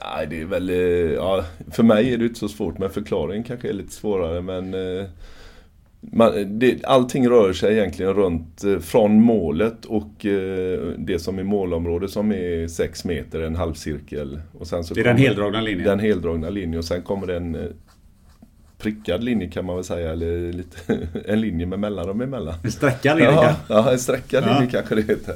Nej, 0.01 0.27
det 0.29 0.41
är 0.41 0.45
väl... 0.45 0.69
Eh, 0.69 0.75
ja, 1.13 1.45
för 1.71 1.83
mig 1.83 2.13
är 2.13 2.17
det 2.17 2.25
inte 2.25 2.39
så 2.39 2.49
svårt 2.49 2.77
men 2.77 2.89
förklaringen 2.89 3.43
kanske 3.43 3.69
är 3.69 3.73
lite 3.73 3.93
svårare 3.93 4.41
men 4.41 4.73
eh, 4.73 5.05
man, 6.11 6.59
det, 6.59 6.85
allting 6.85 7.29
rör 7.29 7.53
sig 7.53 7.77
egentligen 7.77 8.13
runt 8.13 8.63
eh, 8.63 8.79
från 8.79 9.21
målet 9.21 9.85
och 9.85 10.25
eh, 10.25 10.79
det 10.97 11.19
som 11.19 11.39
är 11.39 11.43
målområdet 11.43 12.11
som 12.11 12.31
är 12.31 12.67
6 12.67 13.05
meter, 13.05 13.41
en 13.41 13.55
halvcirkel. 13.55 14.41
Och 14.59 14.67
sen 14.67 14.83
så 14.83 14.93
det 14.93 15.01
är 15.01 15.03
den 15.03 15.17
heldragna 15.17 15.61
linjen? 15.61 15.87
Den 15.87 15.99
heldragna 15.99 16.49
linjen 16.49 16.79
och 16.79 16.85
sen 16.85 17.01
kommer 17.01 17.27
det 17.27 17.37
en 17.37 17.55
eh, 17.55 17.61
prickad 18.77 19.23
linje 19.23 19.47
kan 19.47 19.65
man 19.65 19.75
väl 19.75 19.85
säga, 19.85 20.11
eller 20.11 20.53
lite, 20.53 20.77
en 21.25 21.41
linje 21.41 21.65
med 21.65 21.79
mellanrum 21.79 22.21
emellan. 22.21 22.55
En 22.63 22.71
streckad 22.71 23.17
linje? 23.17 23.33
Ja, 23.33 23.55
ja 23.67 23.91
en 23.91 23.99
streckad 23.99 24.43
ja. 24.47 24.53
linje 24.53 24.71
kanske 24.71 24.95
det 24.95 25.01
heter. 25.01 25.35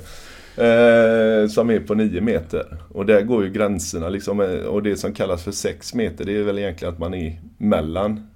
Eh, 0.58 1.48
som 1.48 1.70
är 1.70 1.80
på 1.80 1.94
9 1.94 2.22
meter. 2.22 2.78
Och 2.90 3.06
där 3.06 3.22
går 3.22 3.44
ju 3.44 3.50
gränserna 3.52 4.10
liksom, 4.10 4.40
och 4.68 4.84
det 4.84 4.96
som 4.96 5.14
kallas 5.14 5.44
för 5.44 5.52
6 5.52 5.94
meter 5.94 6.26
det 6.26 6.38
är 6.38 6.44
väl 6.44 6.60
egentligen 6.60 6.94
att 6.94 7.00
man 7.00 7.14
är 7.14 7.40
mellan 7.58 8.28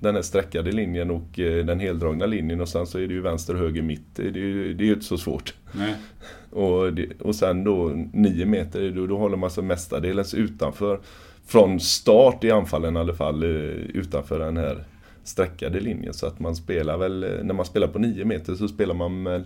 den 0.00 0.14
här 0.14 0.22
streckade 0.22 0.72
linjen 0.72 1.10
och 1.10 1.38
eh, 1.38 1.64
den 1.64 1.80
heldragna 1.80 2.26
linjen 2.26 2.60
och 2.60 2.68
sen 2.68 2.86
så 2.86 2.98
är 2.98 3.06
det 3.06 3.14
ju 3.14 3.20
vänster, 3.20 3.54
höger, 3.54 3.82
mitt. 3.82 4.16
Det 4.16 4.22
är 4.22 4.32
ju, 4.32 4.74
det 4.74 4.84
är 4.84 4.86
ju 4.86 4.92
inte 4.92 5.04
så 5.06 5.18
svårt. 5.18 5.54
Nej. 5.72 5.94
Och, 6.50 6.92
det, 6.92 7.20
och 7.20 7.34
sen 7.34 7.64
då 7.64 7.92
9 8.12 8.46
meter, 8.46 8.90
då, 8.90 9.06
då 9.06 9.18
håller 9.18 9.36
man 9.36 9.50
sig 9.50 9.64
mestadels 9.64 10.34
utanför. 10.34 11.00
från 11.46 11.80
start 11.80 12.44
i 12.44 12.50
anfallen 12.50 12.96
i 12.96 13.00
alla 13.00 13.14
fall 13.14 13.42
eh, 13.42 13.48
utanför 13.94 14.38
den 14.38 14.56
här 14.56 14.84
sträckade 15.24 15.80
linjen. 15.80 16.14
Så 16.14 16.26
att 16.26 16.40
man 16.40 16.56
spelar 16.56 16.96
väl, 16.96 17.24
eh, 17.24 17.30
när 17.42 17.54
man 17.54 17.66
spelar 17.66 17.88
på 17.88 17.98
9 17.98 18.24
meter 18.24 18.54
så 18.54 18.68
spelar 18.68 18.94
man 18.94 19.24
väl 19.24 19.44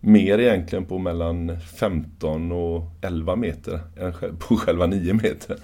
mer 0.00 0.38
egentligen 0.38 0.84
på 0.84 0.98
mellan 0.98 1.60
15 1.60 2.52
och 2.52 2.82
11 3.00 3.36
meter 3.36 3.80
än 3.96 4.12
på 4.38 4.56
själva 4.56 4.86
9 4.86 5.14
meter. 5.14 5.56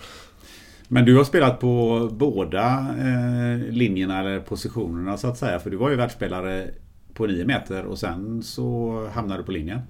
Men 0.88 1.04
du 1.04 1.16
har 1.16 1.24
spelat 1.24 1.60
på 1.60 2.08
båda 2.12 2.94
eh, 2.98 3.72
linjerna 3.72 4.20
eller 4.20 4.40
positionerna 4.40 5.16
så 5.16 5.28
att 5.28 5.38
säga. 5.38 5.58
För 5.58 5.70
du 5.70 5.76
var 5.76 5.90
ju 5.90 5.96
världsspelare 5.96 6.70
på 7.14 7.26
9 7.26 7.44
meter 7.44 7.84
och 7.84 7.98
sen 7.98 8.42
så 8.42 9.06
hamnade 9.12 9.40
du 9.40 9.44
på 9.44 9.52
linjen. 9.52 9.80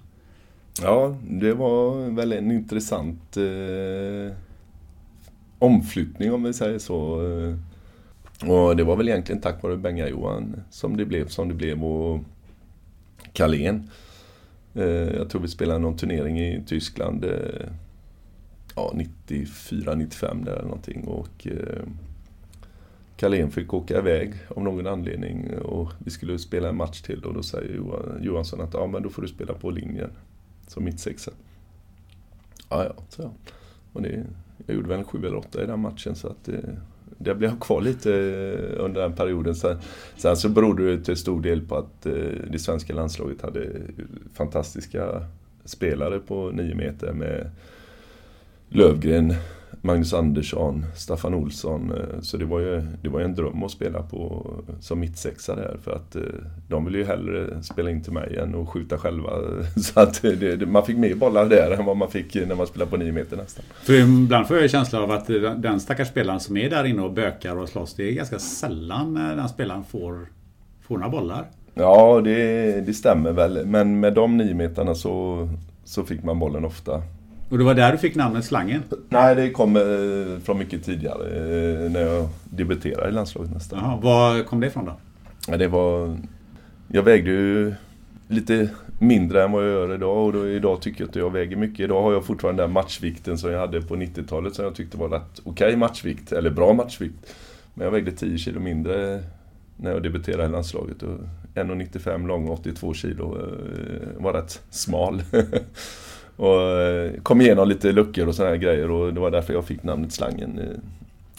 Ja, 0.83 1.17
det 1.31 1.53
var 1.53 2.11
väl 2.11 2.33
en 2.33 2.51
intressant 2.51 3.37
eh, 3.37 4.37
omflyttning 5.59 6.33
om 6.33 6.43
vi 6.43 6.53
säger 6.53 6.79
så. 6.79 7.27
Eh, 7.27 7.55
och 8.51 8.77
det 8.77 8.85
var 8.85 8.97
väl 8.97 9.09
egentligen 9.09 9.41
tack 9.41 9.63
vare 9.63 9.77
Benga-Johan 9.77 10.63
som 10.71 10.97
det 10.97 11.05
blev 11.05 11.29
som 11.29 11.49
det 11.49 11.55
blev 11.55 11.85
och 11.85 12.21
Carlén. 13.33 13.91
Eh, 14.75 14.85
jag 14.85 15.31
tror 15.31 15.41
vi 15.43 15.49
spelade 15.49 15.79
någon 15.79 15.97
turnering 15.97 16.41
i 16.41 16.63
Tyskland 16.67 17.25
eh, 17.25 17.69
ja, 18.79 18.93
94-95 19.27 20.45
där 20.45 20.53
eller 20.53 20.63
någonting. 20.63 21.05
Och 21.05 21.47
eh, 21.47 21.83
Carlén 23.17 23.51
fick 23.51 23.75
åka 23.75 23.99
iväg 23.99 24.35
av 24.49 24.63
någon 24.63 24.87
anledning 24.87 25.59
och 25.59 25.93
vi 25.99 26.11
skulle 26.11 26.39
spela 26.39 26.69
en 26.69 26.77
match 26.77 27.01
till 27.01 27.25
och 27.25 27.35
då 27.35 27.43
säger 27.43 27.81
Johansson 28.21 28.61
att 28.61 28.75
ja, 28.75 28.87
men 28.87 29.03
då 29.03 29.09
får 29.09 29.23
du 29.23 29.29
spela 29.29 29.55
på 29.55 29.71
linjen 29.71 30.11
som 30.67 30.85
mittsexa. 30.85 31.31
Ja, 32.69 32.85
ja, 32.85 32.93
så 33.09 33.23
ja. 33.23 33.31
Och 33.93 34.03
det, 34.03 34.25
jag 34.67 34.77
gjorde 34.77 34.89
väl 34.89 34.99
en 34.99 35.05
sju 35.05 35.19
eller 35.19 35.37
åtta 35.37 35.63
i 35.63 35.67
den 35.67 35.81
matchen 35.81 36.15
så 36.15 36.29
att 36.29 36.49
eh, 36.49 36.55
det, 36.55 36.79
det 37.19 37.35
blev 37.35 37.51
jag 37.51 37.61
kvar 37.61 37.81
lite 37.81 38.15
eh, 38.15 38.85
under 38.85 39.01
den 39.01 39.13
perioden. 39.13 39.55
Sen, 39.55 39.79
sen 40.17 40.37
så 40.37 40.49
berodde 40.49 40.97
det 40.97 41.05
till 41.05 41.17
stor 41.17 41.41
del 41.41 41.67
på 41.67 41.77
att 41.77 42.07
eh, 42.07 42.13
det 42.51 42.59
svenska 42.59 42.95
landslaget 42.95 43.43
hade 43.43 43.71
fantastiska 44.35 45.27
spelare 45.65 46.19
på 46.19 46.51
nio 46.51 46.75
meter 46.75 47.13
med 47.13 47.51
Lövgren, 48.69 49.35
Magnus 49.83 50.15
Andersson, 50.15 50.85
Staffan 50.97 51.35
Olsson. 51.35 51.91
Eh, 51.91 52.21
så 52.21 52.37
det 52.37 52.45
var 52.45 52.61
ju, 52.61 52.83
det 53.03 53.09
var 53.09 53.21
ju 53.21 53.25
en 53.25 53.35
dröm 53.35 53.63
att 53.63 53.71
spela 53.71 54.03
på 54.03 54.51
som 54.81 55.01
mittsexa 55.01 55.57
där. 55.57 55.77
För 55.85 55.93
att 55.93 56.17
eh, 56.17 56.23
de 56.69 56.85
ville 56.85 56.99
ju 56.99 57.05
hellre 57.05 57.63
spela 57.63 57.91
in 57.91 58.03
till 58.03 58.13
mig 58.13 58.37
än 58.37 58.55
att 58.55 58.69
skjuta 58.69 58.99
själva. 58.99 59.31
Så 59.77 60.01
att 60.01 60.23
det, 60.23 60.69
man 60.69 60.87
fick 60.87 60.97
mer 60.97 61.15
bollar 61.15 61.47
där 61.49 61.71
än 61.71 61.85
vad 61.85 61.97
man 61.97 62.11
fick 62.11 62.35
när 62.35 62.55
man 62.55 62.67
spelade 62.67 62.91
på 62.91 62.97
nio 62.97 63.13
meter 63.13 63.37
nästan. 63.37 63.65
För 63.83 63.93
ibland 63.93 64.47
får 64.47 64.57
jag 64.57 64.63
en 64.63 64.69
känsla 64.69 65.01
av 65.01 65.11
att 65.11 65.27
den 65.57 65.81
stackars 65.81 66.09
spelaren 66.09 66.41
som 66.41 66.57
är 66.57 66.71
där 66.71 66.85
inne 66.85 67.03
och 67.03 67.13
bökar 67.13 67.57
och 67.57 67.69
slåss. 67.69 67.95
Det 67.95 68.09
är 68.09 68.13
ganska 68.13 68.39
sällan 68.39 69.15
den 69.15 69.49
spelaren 69.49 69.85
får, 69.85 70.27
får 70.83 70.99
några 70.99 71.11
bollar. 71.11 71.45
Ja, 71.75 72.21
det, 72.25 72.81
det 72.87 72.95
stämmer 72.95 73.33
väl. 73.33 73.67
Men 73.67 74.01
med 74.01 74.15
de 74.15 74.37
nio 74.37 74.55
meterna 74.55 74.95
så, 74.95 75.49
så 75.85 76.05
fick 76.05 76.23
man 76.23 76.39
bollen 76.39 76.65
ofta. 76.65 77.03
Och 77.49 77.59
det 77.59 77.65
var 77.65 77.75
där 77.75 77.93
du 77.93 77.99
fick 77.99 78.15
namnet 78.15 78.45
Slangen? 78.45 78.83
Nej, 79.09 79.35
det 79.35 79.51
kom 79.51 79.77
eh, 79.77 80.43
från 80.45 80.59
mycket 80.59 80.85
tidigare. 80.85 81.27
Eh, 81.27 81.91
när 81.91 82.01
jag 82.01 82.29
debuterade 82.45 83.09
i 83.09 83.13
landslaget 83.13 83.55
nästan. 83.55 83.79
Jaha, 83.83 83.97
var 84.03 84.45
kom 84.45 84.61
det 84.61 84.67
ifrån 84.67 84.85
då? 84.85 84.93
Ja, 85.49 85.57
det 85.57 85.69
var... 85.69 86.19
Jag 86.89 87.03
vägde 87.03 87.31
ju 87.31 87.75
lite 88.29 88.69
mindre 88.99 89.45
än 89.45 89.53
vad 89.53 89.65
jag 89.65 89.71
gör 89.71 89.95
idag 89.95 90.27
och 90.27 90.33
då, 90.33 90.49
idag 90.49 90.83
tycker 90.83 91.01
jag 91.01 91.09
att 91.09 91.17
jag 91.17 91.33
väger 91.33 91.57
mycket. 91.57 91.81
Idag 91.81 92.03
har 92.03 92.13
jag 92.13 92.25
fortfarande 92.25 92.63
den 92.63 92.73
matchvikten 92.73 93.39
som 93.39 93.53
jag 93.53 93.61
hade 93.61 93.83
på 93.83 93.97
90-talet 93.97 94.55
som 94.55 94.65
jag 94.65 94.75
tyckte 94.75 94.97
var 94.97 95.09
rätt 95.09 95.41
okej 95.45 95.67
okay 95.67 95.77
matchvikt, 95.77 96.33
eller 96.33 96.51
bra 96.51 96.73
matchvikt. 96.73 97.35
Men 97.75 97.85
jag 97.85 97.93
vägde 97.93 98.13
10 98.13 98.39
kilo 98.39 98.61
mindre 98.61 99.23
när 99.77 99.91
jag 99.91 100.03
debuterade 100.03 100.45
i 100.45 100.49
landslaget. 100.49 101.03
1,95 101.55 102.27
lång, 102.27 102.49
82 102.49 102.95
kilo. 102.95 103.37
Eh, 103.37 104.23
var 104.23 104.33
rätt 104.33 104.63
smal. 104.71 105.23
Och 106.39 106.81
eh, 106.81 107.13
kom 107.23 107.41
igenom 107.41 107.69
lite 107.69 107.93
luckor 107.93 108.29
och 108.29 108.35
sådana 108.35 108.55
här 108.55 108.61
grejer 108.61 108.91
och 108.91 109.15
det 109.15 109.21
var 109.21 109.31
därför 109.31 109.53
jag 109.53 109.65
fick 109.65 109.83
namnet 109.83 110.13
Slangen. 110.13 110.59
Eh. 110.59 110.79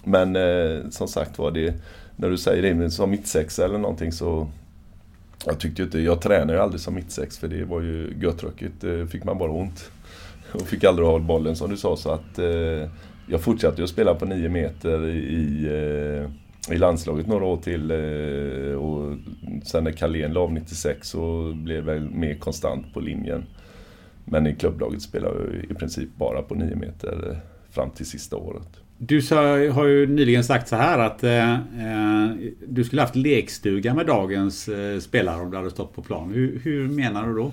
Men 0.03 0.35
eh, 0.35 0.89
som 0.89 1.07
sagt 1.07 1.39
var 1.39 1.51
det, 1.51 1.73
när 2.15 2.29
du 2.29 2.37
säger 2.37 2.73
det 2.73 2.91
som 2.91 3.11
mittsexa 3.11 3.65
eller 3.65 3.77
någonting 3.77 4.11
så 4.11 4.47
jag 5.45 5.59
tyckte 5.59 5.83
inte, 5.83 5.99
jag 5.99 6.21
tränade 6.21 6.53
ju 6.53 6.59
aldrig 6.59 6.81
som 6.81 6.95
mittsex 6.95 7.37
för 7.37 7.47
det 7.47 7.63
var 7.63 7.81
ju 7.81 8.13
göttråkigt. 8.21 8.83
Eh, 8.83 9.05
fick 9.05 9.23
man 9.23 9.37
bara 9.37 9.51
ont. 9.51 9.91
Och 10.51 10.61
fick 10.61 10.83
aldrig 10.83 11.07
ha 11.07 11.19
bollen 11.19 11.55
som 11.55 11.69
du 11.69 11.77
sa 11.77 11.95
så 11.95 12.11
att 12.11 12.39
eh, 12.39 12.89
jag 13.27 13.41
fortsatte 13.41 13.77
ju 13.77 13.83
att 13.83 13.89
spela 13.89 14.15
på 14.15 14.25
9 14.25 14.49
meter 14.49 15.05
i, 15.05 15.67
i 16.71 16.77
landslaget 16.77 17.27
några 17.27 17.45
år 17.45 17.57
till. 17.57 17.91
Eh, 17.91 18.73
och 18.73 19.17
sen 19.65 19.83
när 19.83 19.91
Carlén 19.91 20.33
la 20.33 20.39
av 20.39 20.53
96 20.53 21.09
så 21.09 21.53
blev 21.53 21.89
jag 21.89 22.01
mer 22.01 22.35
konstant 22.35 22.93
på 22.93 22.99
linjen. 22.99 23.45
Men 24.31 24.47
i 24.47 24.55
klubblaget 24.55 25.01
spelar 25.01 25.27
jag 25.29 25.71
i 25.71 25.73
princip 25.73 26.09
bara 26.15 26.41
på 26.41 26.55
9 26.55 26.75
meter 26.75 27.39
fram 27.71 27.89
till 27.89 28.05
sista 28.05 28.35
året. 28.35 28.67
Du 28.97 29.21
har 29.71 29.85
ju 29.85 30.07
nyligen 30.07 30.43
sagt 30.43 30.67
så 30.67 30.75
här 30.75 30.99
att 30.99 31.23
eh, 31.23 31.53
eh, 31.53 32.29
du 32.67 32.83
skulle 32.83 33.01
haft 33.01 33.15
lekstuga 33.15 33.93
med 33.93 34.05
dagens 34.05 34.67
eh, 34.67 34.99
spelare 34.99 35.41
om 35.41 35.51
du 35.51 35.57
hade 35.57 35.69
stått 35.69 35.95
på 35.95 36.01
plan. 36.01 36.31
Hur, 36.33 36.59
hur 36.63 36.87
menar 36.87 37.27
du 37.27 37.35
då? 37.35 37.51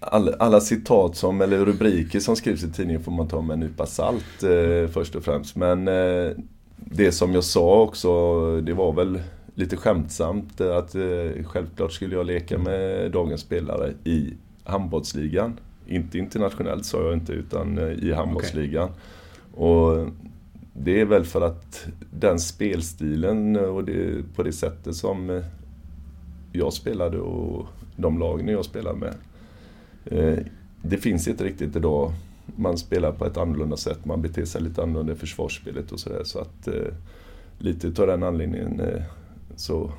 Alla, 0.00 0.32
alla, 0.38 0.60
citat 0.60 1.16
som, 1.16 1.40
eller 1.40 1.64
rubriker 1.64 2.20
som 2.20 2.36
skrivs 2.36 2.64
i 2.64 2.72
tidningen 2.72 3.02
får 3.02 3.12
man 3.12 3.28
ta 3.28 3.42
med 3.42 3.54
en 3.54 3.60
nypa 3.60 3.86
salt 3.86 4.42
eh, 4.42 4.90
först 4.90 5.14
och 5.14 5.24
främst. 5.24 5.56
Men 5.56 5.88
eh, 5.88 6.30
det 6.76 7.12
som 7.12 7.34
jag 7.34 7.44
sa 7.44 7.82
också, 7.82 8.10
det 8.60 8.72
var 8.72 8.92
väl 8.92 9.20
lite 9.54 9.76
skämtsamt 9.76 10.60
att 10.60 10.94
eh, 10.94 11.44
självklart 11.44 11.92
skulle 11.92 12.14
jag 12.14 12.26
leka 12.26 12.58
med 12.58 13.10
dagens 13.12 13.40
spelare 13.40 13.92
i 14.04 14.34
handbollsligan. 14.68 15.60
Inte 15.86 16.18
internationellt 16.18 16.84
sa 16.84 17.02
jag 17.02 17.12
inte, 17.12 17.32
utan 17.32 17.78
eh, 17.78 17.84
i 17.84 18.12
handbollsligan. 18.12 18.88
Okay. 18.88 19.64
Och 19.64 20.08
det 20.72 21.00
är 21.00 21.04
väl 21.04 21.24
för 21.24 21.40
att 21.40 21.86
den 22.10 22.40
spelstilen 22.40 23.56
och 23.56 23.84
det, 23.84 24.22
på 24.36 24.42
det 24.42 24.52
sättet 24.52 24.96
som 24.96 25.30
eh, 25.30 25.44
jag 26.52 26.72
spelade 26.72 27.18
och 27.18 27.66
de 27.96 28.18
lagen 28.18 28.48
jag 28.48 28.64
spelade 28.64 28.98
med. 28.98 29.14
Eh, 30.04 30.38
det 30.82 30.96
finns 30.96 31.28
inte 31.28 31.44
riktigt 31.44 31.76
idag. 31.76 32.12
Man 32.56 32.78
spelar 32.78 33.12
på 33.12 33.26
ett 33.26 33.36
annorlunda 33.36 33.76
sätt, 33.76 34.04
man 34.04 34.22
beter 34.22 34.44
sig 34.44 34.62
lite 34.62 34.82
annorlunda 34.82 35.12
i 35.12 35.16
försvarsspelet 35.16 35.92
och 35.92 36.00
sådär. 36.00 36.24
Så 36.24 36.38
att 36.38 36.68
lite 37.58 38.02
av 38.02 38.06
den 38.06 38.22
anledningen 38.22 38.82
så 39.56 39.92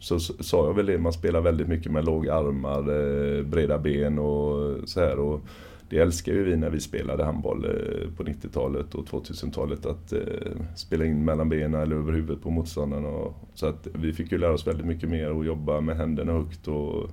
så 0.00 0.20
sa 0.20 0.66
jag 0.66 0.74
väl 0.74 0.86
det, 0.86 0.98
man 0.98 1.12
spelar 1.12 1.40
väldigt 1.40 1.68
mycket 1.68 1.92
med 1.92 2.04
låga 2.04 2.34
armar, 2.34 2.78
eh, 2.78 3.44
breda 3.44 3.78
ben 3.78 4.18
och 4.18 4.76
så 4.88 5.00
här. 5.00 5.18
Och 5.18 5.40
det 5.88 5.98
älskar 5.98 6.32
ju 6.32 6.44
vi 6.44 6.56
när 6.56 6.70
vi 6.70 6.80
spelade 6.80 7.24
handboll 7.24 7.64
eh, 7.64 8.16
på 8.16 8.22
90-talet 8.22 8.94
och 8.94 9.06
2000-talet 9.06 9.86
att 9.86 10.12
eh, 10.12 10.20
spela 10.76 11.04
in 11.04 11.24
mellan 11.24 11.48
benen 11.48 11.80
eller 11.80 11.96
över 11.96 12.12
huvudet 12.12 12.42
på 12.42 12.50
motståndarna. 12.50 13.08
Så 13.54 13.66
att 13.66 13.86
vi 13.92 14.12
fick 14.12 14.32
ju 14.32 14.38
lära 14.38 14.52
oss 14.52 14.66
väldigt 14.66 14.86
mycket 14.86 15.08
mer 15.08 15.30
och 15.30 15.44
jobba 15.44 15.80
med 15.80 15.96
händerna 15.96 16.32
högt 16.32 16.68
och 16.68 17.10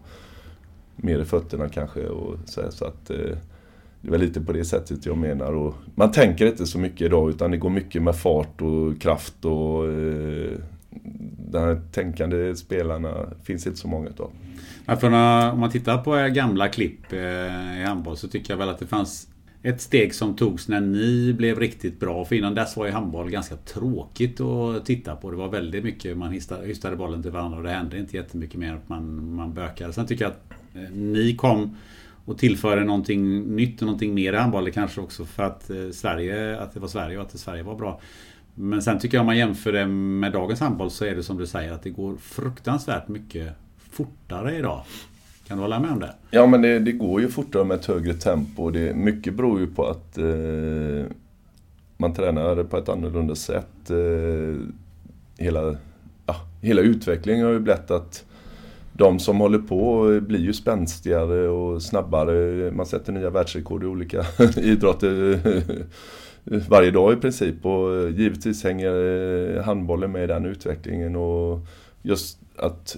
mer 0.95 1.19
i 1.19 1.25
fötterna 1.25 1.69
kanske. 1.69 2.07
Och 2.07 2.35
så, 2.45 2.61
här, 2.61 2.69
så 2.69 2.85
att 2.85 3.05
det 3.05 4.07
är 4.07 4.11
väl 4.11 4.21
lite 4.21 4.41
på 4.41 4.53
det 4.53 4.65
sättet 4.65 5.05
jag 5.05 5.17
menar. 5.17 5.53
Och 5.53 5.73
man 5.95 6.11
tänker 6.11 6.47
inte 6.47 6.65
så 6.65 6.79
mycket 6.79 7.01
idag 7.01 7.29
utan 7.29 7.51
det 7.51 7.57
går 7.57 7.69
mycket 7.69 8.01
med 8.01 8.15
fart 8.15 8.61
och 8.61 9.01
kraft 9.01 9.45
och 9.45 9.83
de 11.51 11.57
här 11.57 11.81
tänkande 11.91 12.55
spelarna 12.55 13.29
finns 13.43 13.67
inte 13.67 13.79
så 13.79 13.88
många 13.88 14.09
utav. 14.09 14.31
om 15.53 15.59
man 15.59 15.71
tittar 15.71 15.97
på 15.97 16.33
gamla 16.33 16.67
klipp 16.67 17.13
eh, 17.13 17.81
i 17.81 17.83
handboll 17.88 18.17
så 18.17 18.27
tycker 18.27 18.53
jag 18.53 18.57
väl 18.57 18.69
att 18.69 18.79
det 18.79 18.88
fanns 18.88 19.27
ett 19.63 19.81
steg 19.81 20.15
som 20.15 20.35
togs 20.35 20.67
när 20.67 20.81
ni 20.81 21.33
blev 21.33 21.59
riktigt 21.59 21.99
bra. 21.99 22.25
För 22.25 22.35
innan 22.35 22.55
dess 22.55 22.77
var 22.77 22.85
ju 22.85 22.91
handboll 22.91 23.29
ganska 23.29 23.55
tråkigt 23.55 24.41
att 24.41 24.85
titta 24.85 25.15
på. 25.15 25.31
Det 25.31 25.38
var 25.38 25.49
väldigt 25.49 25.83
mycket 25.83 26.17
man 26.17 26.31
hystade 26.65 26.95
bollen 26.95 27.21
till 27.21 27.31
varandra 27.31 27.57
och 27.57 27.63
det 27.63 27.69
hände 27.69 27.99
inte 27.99 28.17
jättemycket 28.17 28.59
mer 28.59 28.73
att 28.73 28.89
man, 28.89 29.35
man 29.35 29.53
bökade. 29.53 29.93
Sen 29.93 30.07
tycker 30.07 30.25
jag 30.25 30.31
att 30.31 30.51
eh, 30.75 30.95
ni 30.95 31.35
kom 31.35 31.75
och 32.25 32.38
tillförde 32.38 32.83
någonting 32.83 33.55
nytt 33.55 33.81
och 33.81 33.85
någonting 33.85 34.13
mer 34.13 34.33
i 34.33 34.35
handboll. 34.35 34.71
Kanske 34.71 35.01
också 35.01 35.25
för 35.25 35.43
att 35.43 35.69
eh, 35.69 35.89
Sverige, 35.91 36.59
att 36.59 36.73
det 36.73 36.79
var 36.79 36.88
Sverige 36.88 37.17
och 37.17 37.23
att 37.23 37.39
Sverige 37.39 37.63
var 37.63 37.75
bra. 37.75 38.01
Men 38.60 38.82
sen 38.82 38.99
tycker 38.99 39.18
jag 39.18 39.22
om 39.22 39.26
man 39.26 39.38
jämför 39.38 39.72
det 39.72 39.88
med 39.88 40.32
dagens 40.32 40.60
handboll 40.60 40.91
så 40.91 41.05
är 41.05 41.16
det 41.16 41.24
som 41.24 41.38
du 41.38 41.47
säger 41.47 41.72
att 41.72 41.84
det 41.84 41.89
går 41.89 42.16
fruktansvärt 42.16 43.08
mycket 43.08 43.53
fortare 43.91 44.58
idag. 44.58 44.84
Kan 45.47 45.58
du 45.58 45.64
hålla 45.64 45.80
med 45.80 45.91
om 45.91 45.99
det? 45.99 46.14
Ja 46.32 46.47
men 46.47 46.62
det, 46.62 46.80
det 46.80 46.91
går 46.91 47.22
ju 47.22 47.28
fortare 47.28 47.64
med 47.64 47.80
ett 47.80 47.86
högre 47.86 48.14
tempo. 48.14 48.70
Det, 48.70 48.95
mycket 48.95 49.34
beror 49.34 49.60
ju 49.60 49.68
på 49.68 49.86
att 49.86 50.18
eh, 50.18 51.05
man 51.97 52.14
tränar 52.14 52.64
på 52.64 52.78
ett 52.78 52.89
annorlunda 52.89 53.36
sätt. 53.36 53.89
Eh, 53.89 54.55
hela, 55.38 55.76
ja, 56.26 56.36
hela 56.62 56.82
utvecklingen 56.82 57.45
har 57.45 57.53
ju 57.53 57.60
blivit 57.60 57.91
att 57.91 58.26
de 58.93 59.20
som 59.20 59.39
håller 59.39 59.60
på 59.60 60.05
blir 60.22 60.39
ju 60.39 60.53
spänstigare 60.53 61.47
och 61.47 61.84
snabbare. 61.84 62.72
Man 62.72 62.86
sätter 62.86 63.14
nya 63.14 63.30
världsrekord 63.30 63.84
i 63.84 63.86
olika 63.86 64.26
idrotter 64.58 65.39
varje 66.70 66.91
dag 66.91 67.14
i 67.14 67.16
princip 67.16 67.66
och 67.66 67.95
eh, 67.95 68.16
givetvis 68.16 68.64
hänger 68.64 68.93
eh, 69.56 69.64
handbollen 69.64 70.12
med 70.12 70.24
i 70.24 70.28
den 70.28 70.45
utvecklingen 70.45 71.16
och 71.16 71.60
just 72.02 72.39
att 72.56 72.98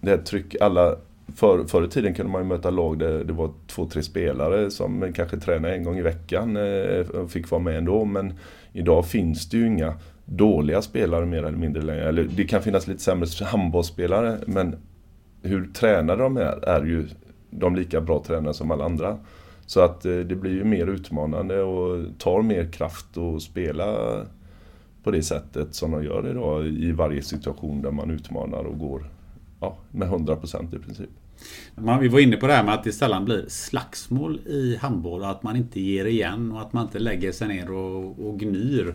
det 0.00 0.10
här 0.10 0.18
tryck, 0.18 0.56
alla 0.60 0.96
för, 1.36 1.64
förr 1.64 1.84
i 1.84 1.88
tiden 1.88 2.14
kunde 2.14 2.32
man 2.32 2.42
ju 2.42 2.48
möta 2.48 2.70
lag 2.70 2.98
där 2.98 3.24
det 3.24 3.32
var 3.32 3.50
två, 3.66 3.86
tre 3.86 4.02
spelare 4.02 4.70
som 4.70 5.12
kanske 5.14 5.36
tränade 5.36 5.74
en 5.74 5.84
gång 5.84 5.98
i 5.98 6.02
veckan 6.02 6.56
eh, 6.56 7.08
och 7.08 7.30
fick 7.30 7.50
vara 7.50 7.62
med 7.62 7.78
ändå. 7.78 8.04
Men 8.04 8.34
idag 8.72 9.06
finns 9.06 9.48
det 9.48 9.56
ju 9.56 9.66
inga 9.66 9.94
dåliga 10.24 10.82
spelare 10.82 11.26
mer 11.26 11.38
eller 11.38 11.58
mindre 11.58 11.82
längre. 11.82 12.08
Eller 12.08 12.24
det 12.36 12.44
kan 12.44 12.62
finnas 12.62 12.86
lite 12.86 13.02
sämre 13.02 13.26
handbollsspelare 13.44 14.38
men 14.46 14.76
hur 15.42 15.66
tränade 15.66 16.22
de 16.22 16.36
är, 16.36 16.68
är 16.68 16.84
ju 16.84 17.08
de 17.50 17.76
lika 17.76 18.00
bra 18.00 18.22
tränare 18.26 18.54
som 18.54 18.70
alla 18.70 18.84
andra. 18.84 19.18
Så 19.70 19.80
att 19.80 20.04
eh, 20.04 20.18
det 20.18 20.34
blir 20.34 20.50
ju 20.50 20.64
mer 20.64 20.86
utmanande 20.86 21.62
och 21.62 22.18
tar 22.18 22.42
mer 22.42 22.72
kraft 22.72 23.16
att 23.16 23.42
spela 23.42 23.86
på 25.02 25.10
det 25.10 25.22
sättet 25.22 25.74
som 25.74 25.90
de 25.90 26.04
gör 26.04 26.30
idag 26.30 26.66
i 26.66 26.92
varje 26.92 27.22
situation 27.22 27.82
där 27.82 27.90
man 27.90 28.10
utmanar 28.10 28.64
och 28.64 28.78
går 28.78 29.10
ja, 29.60 29.76
med 29.90 30.08
100% 30.08 30.76
i 30.76 30.78
princip. 30.78 31.10
vi 32.00 32.08
var 32.08 32.20
inne 32.20 32.36
på 32.36 32.46
det 32.46 32.52
här 32.52 32.64
med 32.64 32.74
att 32.74 32.84
det 32.84 32.92
sällan 32.92 33.24
blir 33.24 33.44
slagsmål 33.48 34.40
i 34.46 34.76
handboll 34.76 35.20
och 35.20 35.30
att 35.30 35.42
man 35.42 35.56
inte 35.56 35.80
ger 35.80 36.04
igen 36.04 36.52
och 36.52 36.60
att 36.60 36.72
man 36.72 36.84
inte 36.84 36.98
lägger 36.98 37.32
sig 37.32 37.48
ner 37.48 37.70
och, 37.70 38.28
och 38.28 38.38
gnyr. 38.38 38.94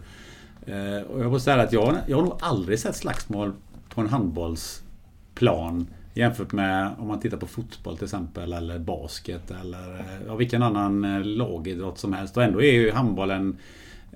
Eh, 0.66 1.12
och 1.12 1.20
jag 1.20 1.32
måste 1.32 1.46
säga 1.46 1.64
att 1.64 1.74
jag, 1.74 1.96
jag 2.08 2.18
har 2.18 2.24
nog 2.24 2.38
aldrig 2.40 2.80
sett 2.80 2.96
slagsmål 2.96 3.54
på 3.90 4.02
en 4.02 4.08
handbollsplan 4.08 5.88
jämfört 6.16 6.52
med 6.52 6.92
om 6.98 7.08
man 7.08 7.20
tittar 7.20 7.38
på 7.38 7.48
fotboll 7.48 7.98
till 7.98 8.04
exempel 8.04 8.54
eller 8.54 8.80
basket 8.80 9.52
eller 9.52 10.00
eh, 10.00 10.28
ja, 10.28 10.36
vilken 10.36 10.64
annan 10.64 11.06
eh, 11.06 11.24
lagidrott 11.24 12.00
som 12.00 12.14
helst. 12.14 12.38
Och 12.38 12.44
ändå 12.44 12.62
är 12.62 12.72
ju 12.72 12.92
handbollen 12.92 13.58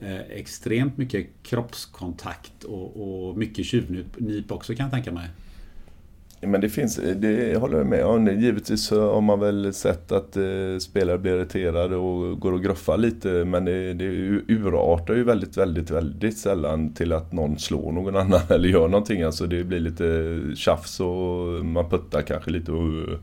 eh, 0.01 0.19
extremt 0.19 0.97
mycket 0.97 1.27
kroppskontakt 1.43 2.63
och, 2.63 3.29
och 3.29 3.37
mycket 3.37 3.65
tjuvnyp 3.65 4.51
också 4.51 4.75
kan 4.75 4.83
jag 4.83 4.91
tänka 4.91 5.11
mig. 5.11 5.29
Men 6.41 6.61
det 6.61 6.69
finns, 6.69 6.99
det 7.15 7.57
håller 7.57 7.77
jag 7.77 7.87
med 7.87 8.05
om. 8.05 8.27
Givetvis 8.27 8.91
har 8.91 9.21
man 9.21 9.39
väl 9.39 9.73
sett 9.73 10.11
att 10.11 10.37
eh, 10.37 10.77
spelare 10.79 11.17
blir 11.17 11.35
irriterade 11.35 11.95
och 11.95 12.39
går 12.39 12.51
och 12.51 12.63
gruffar 12.63 12.97
lite. 12.97 13.27
Men 13.29 13.65
det, 13.65 13.93
det 13.93 14.05
urartar 14.47 15.13
ju 15.13 15.23
väldigt, 15.23 15.57
väldigt, 15.57 15.91
väldigt 15.91 16.37
sällan 16.37 16.93
till 16.93 17.13
att 17.13 17.33
någon 17.33 17.59
slår 17.59 17.91
någon 17.91 18.15
annan 18.15 18.41
eller 18.49 18.69
gör 18.69 18.87
någonting. 18.87 19.21
Alltså 19.21 19.47
det 19.47 19.63
blir 19.63 19.79
lite 19.79 20.39
tjafs 20.55 20.99
och 20.99 21.65
man 21.65 21.89
puttar 21.89 22.21
kanske 22.21 22.51
lite. 22.51 22.71
Och, 22.71 23.19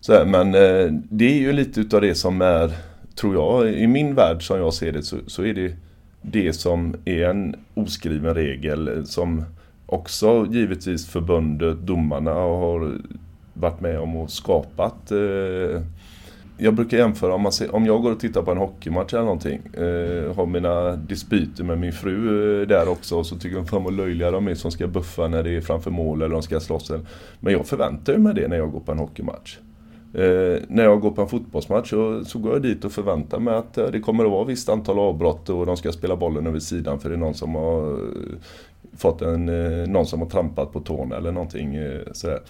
så 0.00 0.12
här. 0.12 0.24
Men 0.24 0.54
eh, 0.54 0.92
det 1.10 1.24
är 1.24 1.38
ju 1.38 1.52
lite 1.52 1.80
utav 1.80 2.00
det 2.00 2.14
som 2.14 2.42
är, 2.42 2.72
tror 3.14 3.34
jag, 3.34 3.74
i 3.74 3.86
min 3.86 4.14
värld 4.14 4.46
som 4.46 4.58
jag 4.58 4.74
ser 4.74 4.92
det 4.92 5.02
så, 5.02 5.16
så 5.26 5.44
är 5.44 5.54
det 5.54 5.76
det 6.22 6.52
som 6.52 6.96
är 7.04 7.24
en 7.24 7.56
oskriven 7.74 8.34
regel 8.34 9.06
som 9.06 9.44
också 9.92 10.46
givetvis 10.50 11.08
förbundet, 11.08 11.78
domarna 11.78 12.30
har 12.30 12.98
varit 13.54 13.80
med 13.80 13.98
om 13.98 14.16
och 14.16 14.30
skapat. 14.30 15.10
Eh, 15.10 15.82
jag 16.58 16.74
brukar 16.74 16.98
jämföra, 16.98 17.34
om, 17.34 17.42
man 17.42 17.52
ser, 17.52 17.74
om 17.74 17.86
jag 17.86 18.02
går 18.02 18.12
och 18.12 18.20
tittar 18.20 18.42
på 18.42 18.50
en 18.50 18.58
hockeymatch 18.58 19.12
eller 19.12 19.22
någonting, 19.22 19.60
eh, 19.74 20.36
har 20.36 20.46
mina 20.46 20.96
dispyter 20.96 21.64
med 21.64 21.78
min 21.78 21.92
fru 21.92 22.60
eh, 22.60 22.68
där 22.68 22.88
också 22.88 23.18
och 23.18 23.26
så 23.26 23.36
tycker 23.36 23.56
hon 23.56 23.66
fan 23.66 23.84
vad 23.84 23.92
löjliga 23.92 24.30
de 24.30 24.48
är 24.48 24.54
som 24.54 24.70
ska 24.70 24.86
buffa 24.86 25.28
när 25.28 25.42
det 25.42 25.56
är 25.56 25.60
framför 25.60 25.90
mål 25.90 26.22
eller 26.22 26.32
de 26.32 26.42
ska 26.42 26.60
slåss. 26.60 26.92
Men 27.40 27.52
jag 27.52 27.66
förväntar 27.66 28.16
mig 28.16 28.34
det 28.34 28.48
när 28.48 28.56
jag 28.56 28.72
går 28.72 28.80
på 28.80 28.92
en 28.92 28.98
hockeymatch. 28.98 29.58
Eh, 30.14 30.62
när 30.68 30.84
jag 30.84 31.00
går 31.00 31.10
på 31.10 31.22
en 31.22 31.28
fotbollsmatch 31.28 31.90
så, 31.90 32.24
så 32.24 32.38
går 32.38 32.52
jag 32.52 32.62
dit 32.62 32.84
och 32.84 32.92
förväntar 32.92 33.38
mig 33.38 33.54
att 33.54 33.78
eh, 33.78 33.86
det 33.86 34.00
kommer 34.00 34.24
att 34.24 34.30
vara 34.30 34.42
ett 34.42 34.48
visst 34.48 34.68
antal 34.68 34.98
avbrott 34.98 35.48
och 35.48 35.66
de 35.66 35.76
ska 35.76 35.92
spela 35.92 36.16
bollen 36.16 36.46
över 36.46 36.58
sidan 36.58 37.00
för 37.00 37.08
det 37.08 37.14
är 37.14 37.18
någon 37.18 37.34
som 37.34 37.54
har 37.54 37.98
fått 38.96 39.22
en, 39.22 39.48
eh, 39.48 39.88
någon 39.88 40.06
som 40.06 40.20
har 40.20 40.28
trampat 40.28 40.72
på 40.72 40.80
tårna 40.80 41.16
eller 41.16 41.32
någonting 41.32 41.74
eh, 41.74 42.00
sådär. 42.12 42.40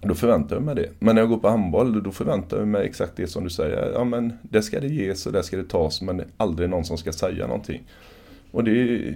Då 0.00 0.14
förväntar 0.14 0.56
jag 0.56 0.62
mig 0.62 0.74
det. 0.74 0.88
Men 0.98 1.14
när 1.14 1.22
jag 1.22 1.28
går 1.28 1.38
på 1.38 1.48
handboll 1.48 2.02
då 2.02 2.12
förväntar 2.12 2.58
jag 2.58 2.68
mig 2.68 2.86
exakt 2.86 3.16
det 3.16 3.26
som 3.26 3.44
du 3.44 3.50
säger. 3.50 3.92
Ja 3.92 4.04
men 4.04 4.32
det 4.42 4.62
ska 4.62 4.80
det 4.80 4.88
ges 4.88 5.26
och 5.26 5.32
det 5.32 5.42
ska 5.42 5.56
det 5.56 5.68
tas 5.68 6.02
men 6.02 6.22
aldrig 6.36 6.70
någon 6.70 6.84
som 6.84 6.98
ska 6.98 7.12
säga 7.12 7.46
någonting. 7.46 7.82
Och 8.50 8.64
det, 8.64 9.14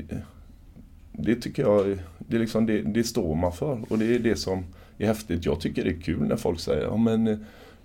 det 1.12 1.34
tycker 1.34 1.62
jag, 1.62 1.98
det, 2.18 2.38
liksom, 2.38 2.66
det, 2.66 2.82
det 2.82 3.04
står 3.04 3.34
man 3.34 3.52
för 3.52 3.80
och 3.88 3.98
det 3.98 4.14
är 4.14 4.18
det 4.18 4.36
som 4.36 4.64
är 4.98 5.06
häftigt. 5.06 5.46
Jag 5.46 5.60
tycker 5.60 5.84
det 5.84 5.90
är 5.90 6.00
kul 6.00 6.28
när 6.28 6.36
folk 6.36 6.60
säger 6.60 6.82
ja 6.82 6.96
men 6.96 7.28
eh, 7.28 7.38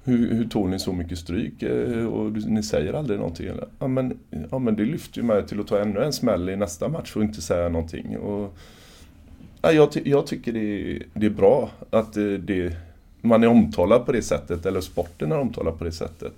hur, 0.06 0.34
hur 0.34 0.46
tog 0.46 0.70
ni 0.70 0.80
så 0.80 0.94
mycket 0.94 1.18
stryk 1.18 1.64
eh, 1.64 2.06
och 2.06 2.32
ni 2.32 2.64
säger 2.64 2.94
aldrig 2.94 3.20
någonting? 3.20 3.50
Ja 3.80 3.88
men, 3.88 4.18
ja 4.52 4.60
men 4.60 4.76
det 4.76 4.86
lyfter 4.86 5.18
ju 5.18 5.24
mig 5.24 5.48
till 5.48 5.60
att 5.60 5.68
ta 5.68 5.80
ännu 5.80 6.04
en 6.04 6.14
smäll 6.14 6.50
i 6.50 6.56
nästa 6.56 6.88
match 6.88 7.16
och 7.16 7.24
inte 7.24 7.42
säga 7.42 7.70
någonting. 7.70 8.18
Och, 8.18 8.58
ja, 9.62 9.72
jag, 9.72 9.92
ty 9.92 10.02
jag 10.06 10.28
tycker 10.28 10.54
det 10.54 10.60
är, 10.60 11.04
det 11.14 11.26
är 11.26 11.30
bra 11.30 11.70
att 11.90 12.14
det, 12.14 12.38
det, 12.38 12.76
man 13.22 13.44
är 13.44 13.48
omtalad 13.48 14.06
på 14.06 14.12
det 14.12 14.22
sättet, 14.22 14.66
eller 14.66 14.82
sporten 14.82 15.32
är 15.32 15.40
omtalad 15.40 15.78
på 15.78 15.84
det 15.84 15.92
sättet. 15.92 16.34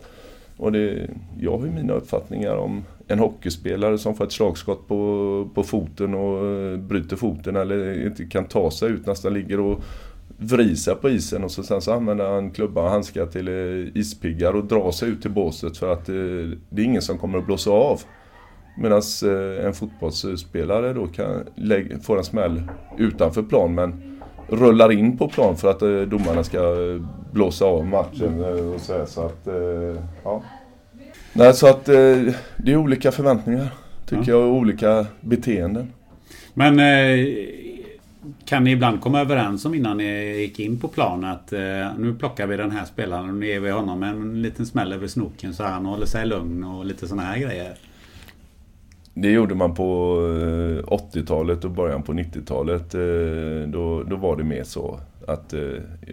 Och 0.57 0.71
det, 0.71 1.09
jag 1.39 1.57
har 1.57 1.65
ju 1.65 1.71
mina 1.71 1.93
uppfattningar 1.93 2.55
om 2.55 2.83
en 3.07 3.19
hockeyspelare 3.19 3.97
som 3.97 4.15
får 4.15 4.25
ett 4.25 4.31
slagskott 4.31 4.87
på, 4.87 5.49
på 5.53 5.63
foten 5.63 6.13
och 6.13 6.45
eh, 6.45 6.77
bryter 6.77 7.15
foten 7.15 7.55
eller 7.55 8.05
inte 8.05 8.25
kan 8.25 8.45
ta 8.45 8.71
sig 8.71 8.89
ut, 8.89 9.05
nästan 9.05 9.33
ligger 9.33 9.59
och 9.59 9.83
vrisa 10.37 10.95
på 10.95 11.09
isen 11.09 11.43
och 11.43 11.51
så 11.51 11.63
sen 11.63 11.81
så 11.81 11.93
använder 11.93 12.25
han 12.29 12.51
klubba 12.51 12.81
och 12.81 12.89
handskar 12.89 13.25
till 13.25 13.47
eh, 13.47 13.97
ispiggar 14.01 14.53
och 14.53 14.65
drar 14.65 14.91
sig 14.91 15.09
ut 15.09 15.21
till 15.21 15.31
båset 15.31 15.77
för 15.77 15.93
att 15.93 16.09
eh, 16.09 16.15
det 16.69 16.81
är 16.81 16.85
ingen 16.85 17.01
som 17.01 17.17
kommer 17.17 17.37
att 17.37 17.45
blåsa 17.45 17.71
av. 17.71 18.01
Medan 18.77 19.01
eh, 19.23 19.65
en 19.65 19.73
fotbollsspelare 19.73 20.93
då 20.93 21.07
kan 21.07 21.43
få 22.01 22.17
en 22.17 22.23
smäll 22.23 22.63
utanför 22.97 23.43
plan 23.43 23.75
men 23.75 24.21
rullar 24.47 24.91
in 24.91 25.17
på 25.17 25.27
plan 25.27 25.57
för 25.57 25.69
att 25.71 26.09
domarna 26.09 26.43
ska 26.43 26.59
blåsa 27.31 27.65
av 27.65 27.85
matchen. 27.85 28.43
Och 28.73 28.81
så, 28.81 29.05
så 29.05 29.21
att, 29.21 29.47
ja. 30.23 30.43
Nej, 31.33 31.53
så 31.53 31.67
att 31.67 31.85
det 31.85 32.71
är 32.71 32.75
olika 32.75 33.11
förväntningar 33.11 33.67
tycker 34.05 34.31
ja. 34.31 34.37
jag 34.37 34.47
och 34.47 34.53
olika 34.53 35.05
beteenden. 35.21 35.93
Men 36.53 36.79
kan 38.45 38.63
ni 38.63 38.71
ibland 38.71 39.01
komma 39.01 39.21
överens 39.21 39.65
om 39.65 39.73
innan 39.73 39.97
ni 39.97 40.37
gick 40.37 40.59
in 40.59 40.79
på 40.79 40.87
plan 40.87 41.23
att 41.23 41.53
eh, 41.53 41.59
nu 41.97 42.15
plockar 42.19 42.47
vi 42.47 42.57
den 42.57 42.71
här 42.71 42.85
spelaren 42.85 43.29
och 43.29 43.35
nu 43.35 43.47
ger 43.47 43.59
vi 43.59 43.71
honom 43.71 44.03
en 44.03 44.41
liten 44.41 44.65
smäll 44.65 44.93
över 44.93 45.07
snoken 45.07 45.53
så 45.53 45.63
han 45.63 45.85
håller 45.85 46.05
sig 46.05 46.25
lugn 46.25 46.63
och 46.63 46.85
lite 46.85 47.07
sådana 47.07 47.23
här 47.27 47.39
grejer? 47.39 47.75
Det 49.13 49.31
gjorde 49.31 49.55
man 49.55 49.75
på 49.75 50.19
eh, 50.81 50.93
80-talet 50.93 51.65
och 51.65 51.71
början 51.71 52.03
på 52.03 52.13
90-talet. 52.13 52.95
Eh, 52.95 53.71
då, 53.71 54.03
då 54.03 54.15
var 54.15 54.35
det 54.37 54.43
mer 54.43 54.63
så. 54.63 54.99
Att, 55.27 55.53
eh, 55.53 55.61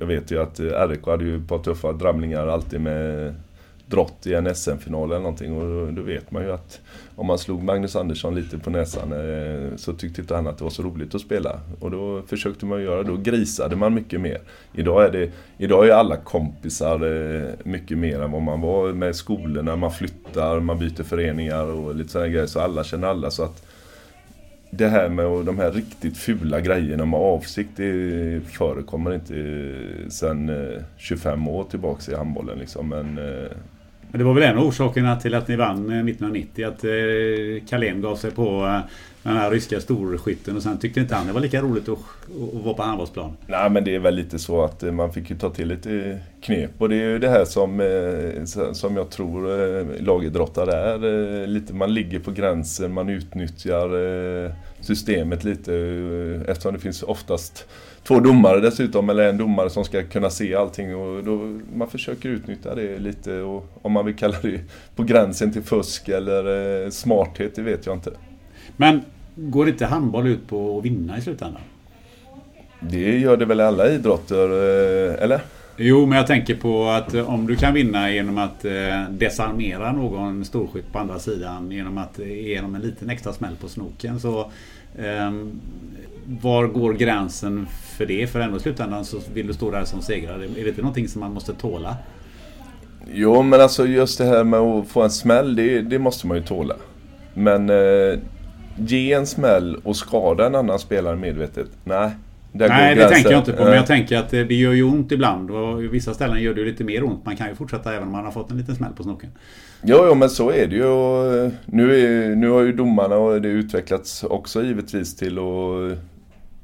jag 0.00 0.06
vet 0.06 0.30
ju 0.30 0.42
att 0.42 0.60
RIK 0.60 1.06
hade 1.06 1.24
ju 1.24 1.36
ett 1.36 1.48
par 1.48 1.58
tuffa 1.58 1.92
dramlingar 1.92 2.46
alltid 2.46 2.80
med 2.80 3.34
drott 3.94 4.26
i 4.26 4.34
en 4.34 4.54
SM-final 4.54 5.10
eller 5.10 5.20
någonting. 5.20 5.56
Och 5.56 5.92
då, 5.92 6.02
vet 6.02 6.30
man 6.30 6.42
ju 6.42 6.52
att 6.52 6.80
om 7.16 7.26
man 7.26 7.38
slog 7.38 7.62
Magnus 7.62 7.96
Andersson 7.96 8.34
lite 8.34 8.58
på 8.58 8.70
näsan 8.70 9.12
eh, 9.12 9.76
så 9.76 9.92
tyckte 9.92 10.20
inte 10.20 10.34
han 10.34 10.46
att 10.46 10.58
det 10.58 10.64
var 10.64 10.70
så 10.70 10.82
roligt 10.82 11.14
att 11.14 11.20
spela. 11.20 11.60
Och 11.80 11.90
då 11.90 12.22
försökte 12.26 12.66
man 12.66 12.82
göra, 12.82 13.02
då 13.02 13.16
grisade 13.16 13.76
man 13.76 13.94
mycket 13.94 14.20
mer. 14.20 14.38
Idag 14.72 15.04
är, 15.04 15.12
det, 15.12 15.30
idag 15.58 15.88
är 15.88 15.92
alla 15.92 16.16
kompisar 16.16 16.94
eh, 16.94 17.50
mycket 17.64 17.98
mer 17.98 18.22
än 18.22 18.32
vad 18.32 18.42
man 18.42 18.60
var 18.60 18.92
med 18.92 19.16
skolorna. 19.16 19.76
Man 19.76 19.92
flyttar, 19.92 20.60
man 20.60 20.78
byter 20.78 21.02
föreningar 21.02 21.64
och 21.64 21.94
lite 21.94 22.10
sådana 22.10 22.28
grejer. 22.28 22.46
Så 22.46 22.60
alla 22.60 22.84
känner 22.84 23.08
alla. 23.08 23.30
Så 23.30 23.42
att 23.42 23.66
det 24.70 24.88
här 24.88 25.08
med 25.08 25.24
de 25.44 25.58
här 25.58 25.72
riktigt 25.72 26.16
fula 26.16 26.60
grejerna 26.60 27.06
med 27.06 27.20
avsikt, 27.20 27.70
det 27.76 28.40
förekommer 28.52 29.14
inte 29.14 29.34
eh, 29.34 30.08
sedan 30.08 30.50
25 30.96 31.48
år 31.48 31.64
tillbaka 31.64 32.12
i 32.12 32.14
handbollen. 32.14 32.58
Liksom. 32.58 32.88
Men 32.88 33.18
men 34.14 34.18
det 34.18 34.24
var 34.24 34.34
väl 34.34 34.42
en 34.42 34.58
av 34.58 34.66
orsakerna 34.66 35.16
till 35.16 35.34
att 35.34 35.48
ni 35.48 35.56
vann 35.56 35.76
eh, 35.76 35.98
1990 35.98 36.66
att 36.66 36.84
eh, 36.84 36.90
Carlén 37.68 38.00
gav 38.00 38.16
sig 38.16 38.30
på 38.30 38.66
eh, 38.66 38.78
den 39.22 39.36
här 39.36 39.50
ryska 39.50 39.80
storskytten 39.80 40.56
och 40.56 40.62
sen 40.62 40.78
tyckte 40.78 41.00
inte 41.00 41.14
han 41.14 41.26
det 41.26 41.32
var 41.32 41.40
lika 41.40 41.62
roligt 41.62 41.88
att, 41.88 41.98
att 42.58 42.64
vara 42.64 42.74
på 42.74 42.82
handbollsplan. 42.82 43.36
Nej 43.46 43.70
men 43.70 43.84
det 43.84 43.94
är 43.94 43.98
väl 43.98 44.14
lite 44.14 44.38
så 44.38 44.64
att 44.64 44.82
eh, 44.82 44.92
man 44.92 45.12
fick 45.12 45.30
ju 45.30 45.36
ta 45.36 45.50
till 45.50 45.68
lite 45.68 46.18
knep 46.40 46.70
och 46.78 46.88
det 46.88 46.96
är 46.96 47.08
ju 47.08 47.18
det 47.18 47.28
här 47.28 47.44
som, 47.44 47.80
som 48.72 48.96
jag 48.96 49.10
tror 49.10 50.02
lagidrottare 50.02 50.72
är. 50.72 51.46
Lite, 51.46 51.74
man 51.74 51.94
ligger 51.94 52.18
på 52.18 52.30
gränsen, 52.30 52.92
man 52.92 53.08
utnyttjar 53.08 53.90
systemet 54.80 55.44
lite 55.44 55.74
eftersom 56.48 56.74
det 56.74 56.80
finns 56.80 57.02
oftast 57.02 57.66
två 58.04 58.20
domare 58.20 58.60
dessutom, 58.60 59.10
eller 59.10 59.28
en 59.28 59.38
domare 59.38 59.70
som 59.70 59.84
ska 59.84 60.02
kunna 60.02 60.30
se 60.30 60.54
allting. 60.54 60.96
Och 60.96 61.24
då, 61.24 61.60
man 61.74 61.88
försöker 61.88 62.28
utnyttja 62.28 62.74
det 62.74 62.98
lite 62.98 63.40
och 63.40 63.66
om 63.82 63.92
man 63.92 64.06
vill 64.06 64.16
kalla 64.16 64.36
det 64.42 64.60
på 64.96 65.02
gränsen 65.02 65.52
till 65.52 65.62
fusk 65.62 66.08
eller 66.08 66.82
eh, 66.84 66.90
smarthet, 66.90 67.54
det 67.54 67.62
vet 67.62 67.86
jag 67.86 67.96
inte. 67.96 68.10
Men 68.76 69.02
går 69.36 69.68
inte 69.68 69.86
handboll 69.86 70.26
ut 70.26 70.48
på 70.48 70.78
att 70.78 70.84
vinna 70.84 71.18
i 71.18 71.20
slutändan? 71.20 71.62
Det 72.80 73.18
gör 73.18 73.36
det 73.36 73.44
väl 73.44 73.60
alla 73.60 73.88
idrotter, 73.90 74.48
eh, 74.48 75.22
eller? 75.22 75.40
Jo, 75.76 76.06
men 76.06 76.18
jag 76.18 76.26
tänker 76.26 76.54
på 76.54 76.88
att 76.88 77.14
eh, 77.14 77.30
om 77.30 77.46
du 77.46 77.56
kan 77.56 77.74
vinna 77.74 78.10
genom 78.10 78.38
att 78.38 78.64
eh, 78.64 79.10
desarmera 79.10 79.92
någon 79.92 80.44
storskytt 80.44 80.92
på 80.92 80.98
andra 80.98 81.18
sidan 81.18 81.70
genom 81.70 81.98
att 81.98 82.18
eh, 82.18 82.46
ge 82.46 82.60
dem 82.60 82.74
en 82.74 82.80
liten 82.80 83.10
extra 83.10 83.32
smäll 83.32 83.56
på 83.60 83.68
snoken 83.68 84.20
så 84.20 84.40
eh, 84.98 85.32
var 86.26 86.66
går 86.66 86.92
gränsen 86.92 87.66
för 87.96 88.06
det? 88.06 88.26
För 88.26 88.40
ändå 88.40 88.56
i 88.56 88.60
slutändan 88.60 89.04
så 89.04 89.20
vill 89.34 89.46
du 89.46 89.54
stå 89.54 89.70
där 89.70 89.84
som 89.84 90.02
segrare. 90.02 90.44
Är 90.44 90.62
det 90.62 90.68
inte 90.68 90.80
någonting 90.80 91.08
som 91.08 91.20
man 91.20 91.32
måste 91.32 91.54
tåla? 91.54 91.96
Jo, 93.12 93.42
men 93.42 93.60
alltså 93.60 93.86
just 93.86 94.18
det 94.18 94.24
här 94.24 94.44
med 94.44 94.60
att 94.60 94.88
få 94.88 95.02
en 95.02 95.10
smäll, 95.10 95.56
det, 95.56 95.80
det 95.80 95.98
måste 95.98 96.26
man 96.26 96.36
ju 96.36 96.42
tåla. 96.42 96.74
Men 97.34 97.70
eh, 97.70 98.18
ge 98.76 99.12
en 99.12 99.26
smäll 99.26 99.76
och 99.84 99.96
skada 99.96 100.46
en 100.46 100.54
annan 100.54 100.78
spelare 100.78 101.16
medvetet, 101.16 101.68
nej. 101.84 102.10
Nej, 102.56 102.94
det 102.94 103.08
tänker 103.08 103.30
jag 103.30 103.40
inte 103.40 103.52
på. 103.52 103.64
Men 103.64 103.72
jag 103.72 103.86
tänker 103.86 104.18
att 104.18 104.30
det 104.30 104.54
gör 104.54 104.72
ju 104.72 104.82
ont 104.82 105.12
ibland. 105.12 105.50
Och 105.50 105.82
i 105.82 105.88
vissa 105.88 106.14
ställen 106.14 106.42
gör 106.42 106.54
det 106.54 106.60
ju 106.60 106.66
lite 106.66 106.84
mer 106.84 107.04
ont. 107.04 107.24
Man 107.24 107.36
kan 107.36 107.48
ju 107.48 107.54
fortsätta 107.54 107.94
även 107.94 108.02
om 108.02 108.12
man 108.12 108.24
har 108.24 108.32
fått 108.32 108.50
en 108.50 108.56
liten 108.56 108.74
smäll 108.74 108.92
på 108.92 109.02
snoken. 109.02 109.30
Jo, 109.82 110.04
jo 110.08 110.14
men 110.14 110.30
så 110.30 110.50
är 110.50 110.66
det 110.66 110.76
ju. 110.76 111.50
Nu, 111.66 112.00
är, 112.00 112.36
nu 112.36 112.48
har 112.48 112.62
ju 112.62 112.72
domarna 112.72 113.16
och 113.16 113.42
det 113.42 113.48
utvecklats 113.48 114.24
också 114.24 114.62
givetvis 114.62 115.16
till 115.16 115.38
att 115.38 115.98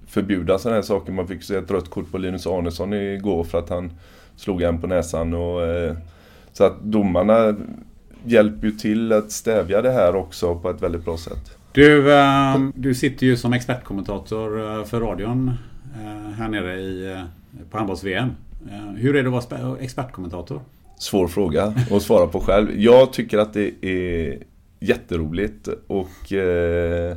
förbjuda 0.07 0.59
sådana 0.59 0.77
här 0.77 0.83
saker. 0.83 1.13
Man 1.13 1.29
fick 1.29 1.43
se 1.43 1.57
ett 1.57 1.71
rött 1.71 1.91
kort 1.91 2.13
på 2.13 2.19
Linus 2.19 2.47
Arnesson 2.47 2.93
igår 2.93 3.45
för 3.45 3.59
att 3.59 3.69
han 3.69 3.93
slog 4.37 4.63
en 4.63 4.81
på 4.81 4.87
näsan. 4.87 5.35
Och, 5.35 5.63
eh, 5.63 5.97
så 6.53 6.65
att 6.65 6.81
domarna 6.83 7.57
hjälper 8.25 8.67
ju 8.67 8.73
till 8.73 9.13
att 9.13 9.31
stävja 9.31 9.83
det 9.83 9.91
här 9.91 10.17
också 10.17 10.55
på 10.55 10.71
ett 10.71 10.83
väldigt 10.83 11.05
bra 11.05 11.17
sätt. 11.17 11.57
Du, 11.73 12.13
äh, 12.13 12.59
du 12.75 12.95
sitter 12.95 13.27
ju 13.27 13.37
som 13.37 13.53
expertkommentator 13.53 14.61
eh, 14.61 14.85
för 14.85 15.01
radion 15.01 15.51
Eh, 15.95 16.33
här 16.33 16.49
nere 16.49 16.81
i, 16.81 17.13
eh, 17.13 17.23
på 17.71 17.77
handbolls-VM. 17.77 18.29
Eh, 18.71 18.95
hur 18.97 19.17
är 19.17 19.23
det 19.23 19.39
att 19.39 19.51
vara 19.51 19.79
expertkommentator? 19.79 20.61
Svår 20.99 21.29
fråga 21.29 21.75
att 21.91 22.03
svara 22.03 22.27
på 22.27 22.41
själv. 22.41 22.69
Jag 22.77 23.13
tycker 23.13 23.39
att 23.39 23.55
det 23.55 23.85
är 23.85 24.39
jätteroligt 24.81 25.69
och 25.87 26.33
eh, 26.33 27.17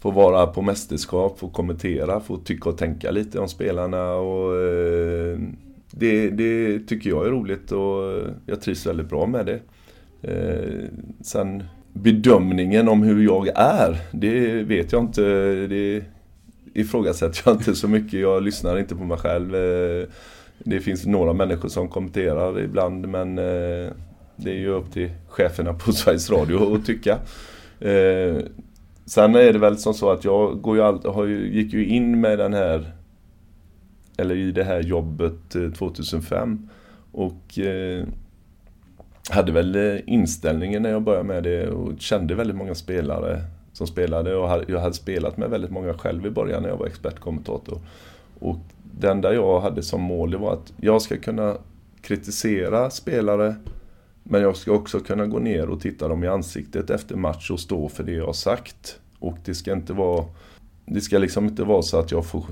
få 0.00 0.10
vara 0.10 0.46
på 0.46 0.62
mästerskap, 0.62 1.38
få 1.38 1.48
kommentera, 1.48 2.20
få 2.20 2.36
tycka 2.36 2.68
och 2.68 2.78
tänka 2.78 3.10
lite 3.10 3.38
om 3.38 3.48
spelarna. 3.48 4.14
Och, 4.14 4.56
eh, 4.56 5.38
det, 5.90 6.30
det, 6.30 6.78
tycker 6.78 7.10
jag 7.10 7.26
är 7.26 7.30
roligt 7.30 7.72
och 7.72 8.22
jag 8.46 8.60
trivs 8.60 8.86
väldigt 8.86 9.08
bra 9.08 9.26
med 9.26 9.46
det. 9.46 9.60
Eh, 10.22 10.84
sen 11.20 11.64
bedömningen 11.92 12.88
om 12.88 13.02
hur 13.02 13.24
jag 13.24 13.48
är, 13.54 13.98
det 14.12 14.62
vet 14.62 14.92
jag 14.92 15.02
inte. 15.02 15.22
Det 15.66 16.04
ifrågasätter 16.74 17.42
jag 17.44 17.54
inte 17.54 17.74
så 17.74 17.88
mycket. 17.88 18.20
Jag 18.20 18.42
lyssnar 18.42 18.78
inte 18.78 18.96
på 18.96 19.04
mig 19.04 19.18
själv. 19.18 19.54
Eh, 19.54 20.08
det 20.58 20.80
finns 20.80 21.06
några 21.06 21.32
människor 21.32 21.68
som 21.68 21.88
kommenterar 21.88 22.60
ibland 22.60 23.08
men 23.08 23.38
eh, 23.38 23.90
det 24.36 24.50
är 24.50 24.58
ju 24.58 24.68
upp 24.68 24.92
till 24.92 25.10
cheferna 25.28 25.74
på 25.74 25.92
Sveriges 25.92 26.30
Radio 26.30 26.74
att 26.74 26.86
tycka. 26.86 27.18
Eh, 27.80 28.36
sen 29.06 29.34
är 29.34 29.52
det 29.52 29.58
väl 29.58 29.78
som 29.78 29.94
så 29.94 30.10
att 30.10 30.24
jag 30.24 30.60
går 30.60 30.76
ju 30.76 30.82
all, 30.82 31.06
har 31.06 31.24
ju, 31.24 31.54
gick 31.54 31.72
ju 31.72 31.86
in 31.86 32.20
med 32.20 32.38
den 32.38 32.54
här 32.54 32.92
eller 34.16 34.34
i 34.34 34.52
det 34.52 34.64
här 34.64 34.80
jobbet 34.80 35.50
2005 35.78 36.68
och 37.12 37.58
hade 39.30 39.52
väl 39.52 40.00
inställningen 40.06 40.82
när 40.82 40.90
jag 40.90 41.02
började 41.02 41.24
med 41.24 41.42
det 41.42 41.68
och 41.68 42.00
kände 42.00 42.34
väldigt 42.34 42.56
många 42.56 42.74
spelare 42.74 43.42
som 43.74 43.86
spelade 43.86 44.36
och 44.36 44.64
jag 44.68 44.80
hade 44.80 44.94
spelat 44.94 45.36
med 45.36 45.50
väldigt 45.50 45.70
många 45.70 45.94
själv 45.94 46.26
i 46.26 46.30
början 46.30 46.62
när 46.62 46.68
jag 46.68 46.76
var 46.76 46.86
expertkommentator. 46.86 47.78
Och 48.38 48.58
det 49.00 49.10
enda 49.10 49.34
jag 49.34 49.60
hade 49.60 49.82
som 49.82 50.00
mål 50.00 50.30
det 50.30 50.36
var 50.36 50.52
att 50.52 50.72
jag 50.76 51.02
ska 51.02 51.16
kunna 51.16 51.56
kritisera 52.00 52.90
spelare 52.90 53.54
men 54.22 54.42
jag 54.42 54.56
ska 54.56 54.72
också 54.72 55.00
kunna 55.00 55.26
gå 55.26 55.38
ner 55.38 55.68
och 55.68 55.80
titta 55.80 56.08
dem 56.08 56.24
i 56.24 56.28
ansiktet 56.28 56.90
efter 56.90 57.16
match 57.16 57.50
och 57.50 57.60
stå 57.60 57.88
för 57.88 58.04
det 58.04 58.12
jag 58.12 58.26
har 58.26 58.32
sagt. 58.32 58.98
Och 59.18 59.36
det 59.44 59.54
ska 59.54 59.72
inte 59.72 59.92
vara 59.92 60.24
Det 60.86 61.00
ska 61.00 61.18
liksom 61.18 61.44
inte 61.44 61.64
vara 61.64 61.82
så 61.82 61.98
att 61.98 62.10
jag 62.10 62.26
får, 62.26 62.44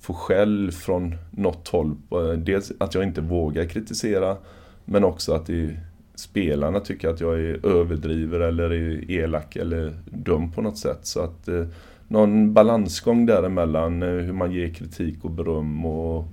får 0.00 0.14
skäll 0.14 0.72
från 0.72 1.14
något 1.30 1.68
håll. 1.68 1.96
Eh, 2.10 2.32
dels 2.32 2.72
att 2.80 2.94
jag 2.94 3.04
inte 3.04 3.20
vågar 3.20 3.64
kritisera 3.64 4.36
men 4.84 5.04
också 5.04 5.32
att 5.32 5.46
det 5.46 5.76
spelarna 6.18 6.80
tycker 6.80 7.08
att 7.08 7.20
jag 7.20 7.40
är 7.40 7.66
överdriver 7.66 8.40
eller 8.40 8.72
är 8.72 9.10
elak 9.10 9.56
eller 9.56 9.92
dum 10.04 10.52
på 10.52 10.62
något 10.62 10.78
sätt. 10.78 10.98
Så 11.02 11.20
att 11.20 11.48
eh, 11.48 11.64
någon 12.08 12.52
balansgång 12.52 13.26
däremellan 13.26 14.02
eh, 14.02 14.08
hur 14.08 14.32
man 14.32 14.52
ger 14.52 14.68
kritik 14.68 15.24
och 15.24 15.30
beröm. 15.30 15.86
Och 15.86 16.24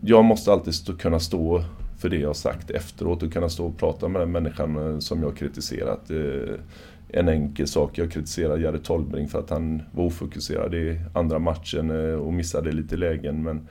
jag 0.00 0.24
måste 0.24 0.52
alltid 0.52 0.74
stå, 0.74 0.92
kunna 0.92 1.20
stå 1.20 1.64
för 1.98 2.08
det 2.08 2.16
jag 2.16 2.28
har 2.28 2.34
sagt 2.34 2.70
efteråt 2.70 3.22
och 3.22 3.32
kunna 3.32 3.48
stå 3.48 3.66
och 3.66 3.78
prata 3.78 4.08
med 4.08 4.22
den 4.22 4.32
människan 4.32 4.76
eh, 4.76 4.98
som 4.98 5.22
jag 5.22 5.36
kritiserat. 5.36 6.10
Eh, 6.10 6.54
en 7.08 7.28
enkel 7.28 7.68
sak, 7.68 7.98
jag 7.98 8.12
kritiserar 8.12 8.58
Jerry 8.58 8.78
Tolbring 8.78 9.28
för 9.28 9.38
att 9.38 9.50
han 9.50 9.82
var 9.92 10.04
ofokuserad 10.04 10.74
i 10.74 11.00
andra 11.14 11.38
matchen 11.38 11.90
eh, 11.90 12.14
och 12.14 12.32
missade 12.32 12.72
lite 12.72 12.96
lägen. 12.96 13.42
Men 13.42 13.68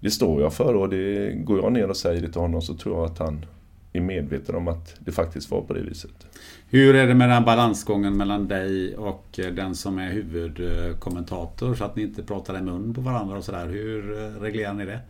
det 0.00 0.10
står 0.10 0.42
jag 0.42 0.52
för 0.52 0.74
och 0.74 0.88
det 0.88 1.32
går 1.32 1.58
jag 1.58 1.72
ner 1.72 1.88
och 1.88 1.96
säger 1.96 2.22
det 2.22 2.32
till 2.32 2.40
honom 2.40 2.62
så 2.62 2.74
tror 2.74 2.96
jag 2.96 3.04
att 3.04 3.18
han 3.18 3.46
är 3.92 4.00
medveten 4.00 4.54
om 4.54 4.68
att 4.68 4.96
det 4.98 5.12
faktiskt 5.12 5.50
var 5.50 5.60
på 5.60 5.72
det 5.72 5.80
viset. 5.80 6.26
Hur 6.68 6.94
är 6.94 7.06
det 7.06 7.14
med 7.14 7.28
den 7.28 7.44
balansgången 7.44 8.16
mellan 8.16 8.48
dig 8.48 8.96
och 8.96 9.38
eh, 9.38 9.52
den 9.52 9.74
som 9.74 9.98
är 9.98 10.10
huvudkommentator 10.10 11.74
så 11.74 11.84
att 11.84 11.96
ni 11.96 12.02
inte 12.02 12.22
pratar 12.22 12.58
i 12.58 12.62
mun 12.62 12.94
på 12.94 13.00
varandra 13.00 13.36
och 13.36 13.44
sådär. 13.44 13.66
Hur 13.66 14.12
eh, 14.12 14.40
reglerar 14.40 14.74
ni 14.74 14.84
det? 14.84 15.00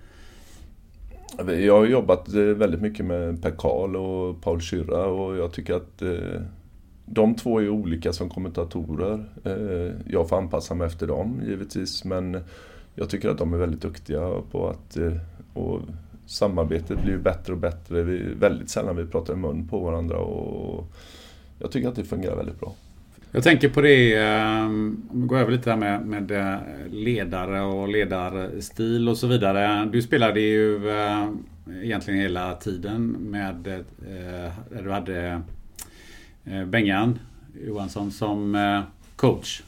Jag 1.60 1.78
har 1.78 1.86
jobbat 1.86 2.34
eh, 2.34 2.40
väldigt 2.40 2.80
mycket 2.80 3.06
med 3.06 3.42
Per 3.42 3.50
Karl 3.50 3.96
och 3.96 4.42
Paul 4.42 4.60
Kyrra 4.60 5.06
och 5.06 5.36
jag 5.36 5.52
tycker 5.52 5.74
att 5.74 6.02
de 7.06 7.34
två 7.34 7.60
är 7.60 7.68
olika 7.68 8.12
som 8.12 8.28
kommentatorer. 8.28 9.24
Jag 10.06 10.28
får 10.28 10.36
anpassa 10.36 10.74
mig 10.74 10.86
efter 10.86 11.06
dem 11.06 11.40
givetvis 11.46 12.04
men 12.04 12.40
jag 12.94 13.10
tycker 13.10 13.28
att 13.28 13.38
de 13.38 13.54
är 13.54 13.58
väldigt 13.58 13.80
duktiga 13.80 14.30
på 14.50 14.68
att 14.68 14.98
samarbetet 16.32 17.02
blir 17.02 17.12
ju 17.12 17.18
bättre 17.18 17.52
och 17.52 17.58
bättre. 17.58 18.02
Vi, 18.02 18.34
väldigt 18.34 18.70
sällan 18.70 18.96
vi 18.96 19.06
pratar 19.06 19.34
i 19.34 19.36
mun 19.36 19.68
på 19.68 19.78
varandra 19.78 20.16
och 20.16 20.92
jag 21.58 21.70
tycker 21.70 21.88
att 21.88 21.96
det 21.96 22.04
fungerar 22.04 22.36
väldigt 22.36 22.60
bra. 22.60 22.74
Jag 23.34 23.44
tänker 23.44 23.68
på 23.68 23.80
det, 23.80 24.14
ehm, 24.14 25.02
om 25.10 25.20
vi 25.20 25.26
går 25.26 25.38
över 25.38 25.52
lite 25.52 25.70
där 25.70 25.76
med, 25.76 26.06
med 26.06 26.30
eh, 26.30 26.58
ledare 26.90 27.60
och 27.60 27.88
ledarstil 27.88 29.08
och 29.08 29.16
så 29.16 29.26
vidare. 29.26 29.88
Du 29.92 30.02
spelade 30.02 30.40
ju 30.40 30.90
eh, 30.90 31.28
egentligen 31.82 32.20
hela 32.20 32.54
tiden 32.54 33.06
med, 33.06 33.66
eh, 33.66 34.52
där 34.70 34.82
du 34.84 34.90
hade 34.90 35.42
Bengan 36.66 37.18
Johansson 37.66 38.10
som 38.10 38.82
coach. 39.16 39.62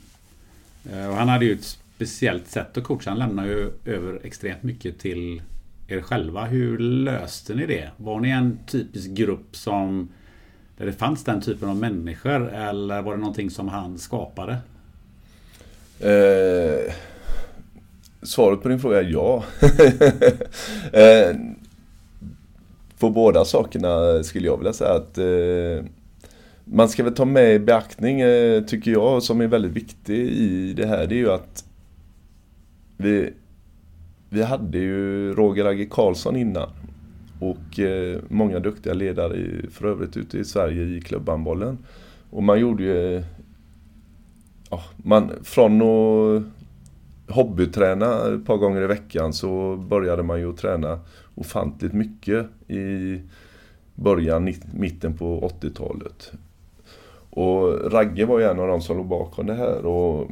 Och 0.85 1.17
han 1.17 1.29
hade 1.29 1.45
ju 1.45 1.53
ett 1.53 1.65
speciellt 1.97 2.49
sätt 2.49 2.77
att 2.77 2.85
coacha. 2.85 3.11
Han 3.11 3.19
lämnar 3.19 3.47
ju 3.47 3.71
över 3.85 4.21
extremt 4.25 4.63
mycket 4.63 4.99
till 4.99 5.43
er 5.89 6.01
själva. 6.01 6.45
Hur 6.45 6.79
löste 6.79 7.55
ni 7.55 7.67
det? 7.67 7.91
Var 7.97 8.21
ni 8.21 8.31
en 8.31 8.59
typisk 8.67 9.11
grupp 9.11 9.57
som 9.57 10.09
där 10.77 10.87
det 10.87 10.93
fanns 10.93 11.25
den 11.25 11.41
typen 11.41 11.69
av 11.69 11.77
människor 11.77 12.49
eller 12.55 13.03
var 13.03 13.13
det 13.13 13.21
någonting 13.21 13.51
som 13.51 13.69
han 13.69 13.99
skapade? 13.99 14.57
Eh, 16.01 16.93
svaret 18.23 18.63
på 18.63 18.69
din 18.69 18.81
fråga 18.81 18.99
är 18.99 19.11
ja. 19.11 19.45
eh, 20.93 21.37
på 22.99 23.11
båda 23.11 23.45
sakerna 23.45 24.23
skulle 24.23 24.47
jag 24.47 24.57
vilja 24.57 24.73
säga 24.73 24.93
att 24.93 25.19
eh, 25.19 25.91
man 26.65 26.89
ska 26.89 27.05
väl 27.05 27.15
ta 27.15 27.25
med 27.25 27.55
i 27.55 27.59
beaktning, 27.59 28.21
eh, 28.21 28.65
tycker 28.65 28.91
jag, 28.91 29.23
som 29.23 29.41
är 29.41 29.47
väldigt 29.47 29.73
viktig 29.73 30.19
i 30.19 30.73
det 30.73 30.87
här, 30.87 31.07
det 31.07 31.15
är 31.15 31.19
ju 31.19 31.31
att 31.31 31.65
vi 32.97 33.33
vi 34.35 34.43
hade 34.43 34.79
ju 34.79 35.35
Roger 35.35 35.65
Agge 35.65 35.87
Karlsson 35.87 36.37
innan. 36.37 36.71
Och 37.41 37.81
eh, 37.81 38.19
många 38.29 38.59
duktiga 38.59 38.95
ledare 38.95 39.37
i, 39.37 39.67
för 39.71 39.87
övrigt 39.87 40.17
ute 40.17 40.39
i 40.39 40.45
Sverige 40.45 40.83
i 40.85 41.01
klubbhandbollen. 41.01 41.79
Och 42.31 42.43
man 42.43 42.61
gjorde 42.61 42.83
ju... 42.83 43.23
Ja, 44.71 44.83
man, 44.97 45.31
från 45.43 45.83
att 45.83 46.43
hobbyträna 47.29 48.35
ett 48.35 48.47
par 48.47 48.57
gånger 48.57 48.83
i 48.83 48.87
veckan 48.87 49.33
så 49.33 49.77
började 49.77 50.23
man 50.23 50.41
ju 50.41 50.53
träna 50.53 51.01
ofantligt 51.35 51.93
mycket 51.93 52.47
i 52.69 53.21
början, 53.95 54.55
mitten 54.73 55.17
på 55.17 55.51
80-talet. 55.61 56.33
Och 57.31 57.93
Ragge 57.93 58.25
var 58.25 58.39
ju 58.39 58.45
en 58.45 58.61
av 58.61 58.69
de 58.69 58.81
som 58.81 58.97
låg 58.97 59.07
bakom 59.07 59.47
det 59.47 59.55
här. 59.55 59.87
Och 59.87 60.31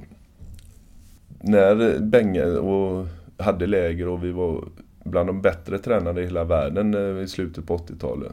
när 1.41 1.99
Benge 1.99 2.45
och 2.45 3.07
hade 3.43 3.67
läger 3.67 4.09
och 4.09 4.25
vi 4.25 4.33
var 4.33 4.65
bland 5.05 5.29
de 5.29 5.43
bättre 5.43 5.79
tränade 5.79 6.21
i 6.21 6.25
hela 6.25 6.45
världen 6.45 6.95
eh, 6.95 7.23
i 7.23 7.29
slutet 7.29 7.67
på 7.67 7.77
80-talet. 7.77 8.33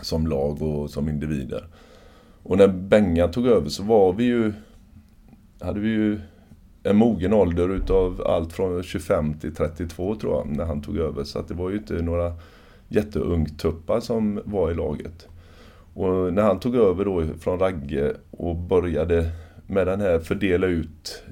Som 0.00 0.26
lag 0.26 0.62
och 0.62 0.90
som 0.90 1.08
individer. 1.08 1.66
Och 2.42 2.58
när 2.58 2.68
Benga 2.68 3.28
tog 3.28 3.46
över 3.46 3.68
så 3.68 3.82
var 3.82 4.12
vi 4.12 4.24
ju... 4.24 4.52
Hade 5.60 5.80
vi 5.80 5.88
ju 5.88 6.20
en 6.82 6.96
mogen 6.96 7.32
ålder 7.32 7.68
utav 7.68 8.22
allt 8.26 8.52
från 8.52 8.82
25 8.82 9.34
till 9.34 9.54
32 9.54 10.14
tror 10.14 10.34
jag, 10.34 10.56
när 10.56 10.64
han 10.64 10.82
tog 10.82 10.96
över. 10.96 11.24
Så 11.24 11.38
att 11.38 11.48
det 11.48 11.54
var 11.54 11.70
ju 11.70 11.76
inte 11.76 11.94
några 11.94 12.32
jätteungtuppar 12.88 14.00
som 14.00 14.40
var 14.44 14.70
i 14.70 14.74
laget. 14.74 15.28
Och 15.94 16.32
när 16.32 16.42
han 16.42 16.60
tog 16.60 16.76
över 16.76 17.04
då 17.04 17.24
från 17.40 17.58
Ragge 17.58 18.14
och 18.30 18.56
började 18.56 19.30
med 19.66 19.86
den 19.86 20.00
här 20.00 20.18
fördela 20.18 20.66
ut 20.66 21.22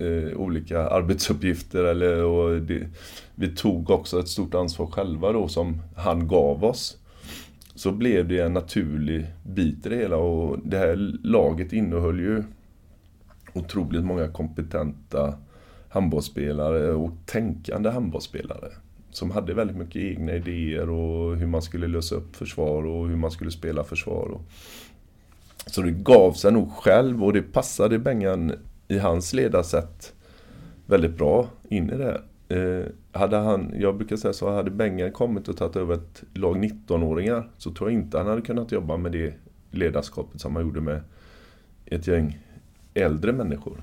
eh, 0.00 0.36
olika 0.36 0.88
arbetsuppgifter. 0.88 1.84
Eller, 1.84 2.24
och 2.24 2.62
det, 2.62 2.86
vi 3.34 3.48
tog 3.48 3.90
också 3.90 4.20
ett 4.20 4.28
stort 4.28 4.54
ansvar 4.54 4.86
själva 4.86 5.32
då 5.32 5.48
som 5.48 5.82
han 5.96 6.28
gav 6.28 6.64
oss. 6.64 6.96
Så 7.74 7.92
blev 7.92 8.28
det 8.28 8.38
en 8.40 8.52
naturlig 8.52 9.26
bit 9.42 9.86
i 9.86 9.88
det 9.88 9.96
hela 9.96 10.16
och 10.16 10.58
det 10.64 10.78
här 10.78 11.18
laget 11.22 11.72
innehöll 11.72 12.20
ju 12.20 12.42
otroligt 13.52 14.04
många 14.04 14.28
kompetenta 14.28 15.34
handbollsspelare 15.88 16.92
och 16.92 17.10
tänkande 17.26 17.90
handbollsspelare. 17.90 18.68
Som 19.10 19.30
hade 19.30 19.54
väldigt 19.54 19.76
mycket 19.76 20.02
egna 20.02 20.32
idéer 20.32 20.90
och 20.90 21.36
hur 21.36 21.46
man 21.46 21.62
skulle 21.62 21.86
lösa 21.86 22.14
upp 22.14 22.36
försvar 22.36 22.86
och 22.86 23.08
hur 23.08 23.16
man 23.16 23.30
skulle 23.30 23.50
spela 23.50 23.84
försvar. 23.84 24.40
Så 25.66 25.82
det 25.82 25.90
gav 25.90 26.32
sig 26.32 26.52
nog 26.52 26.72
själv 26.72 27.24
och 27.24 27.32
det 27.32 27.42
passade 27.42 27.98
Bengan 27.98 28.52
i 28.90 28.98
hans 28.98 29.32
ledarsätt 29.32 30.14
väldigt 30.86 31.16
bra 31.16 31.48
in 31.68 31.90
i 31.90 31.96
det 31.96 32.04
här. 32.04 32.22
Eh, 32.48 32.86
hade 33.12 33.36
han, 33.36 33.74
jag 33.78 33.96
brukar 33.96 34.16
säga 34.16 34.32
så, 34.32 34.50
hade 34.50 34.70
Bengan 34.70 35.12
kommit 35.12 35.48
och 35.48 35.56
tagit 35.56 35.76
över 35.76 35.94
ett 35.94 36.22
lag 36.34 36.56
19-åringar 36.56 37.48
så 37.56 37.72
tror 37.72 37.90
jag 37.90 38.00
inte 38.00 38.18
han 38.18 38.26
hade 38.26 38.42
kunnat 38.42 38.72
jobba 38.72 38.96
med 38.96 39.12
det 39.12 39.34
ledarskapet 39.70 40.40
som 40.40 40.56
han 40.56 40.64
gjorde 40.64 40.80
med 40.80 41.00
ett 41.86 42.06
gäng 42.06 42.38
äldre 42.94 43.32
människor. 43.32 43.82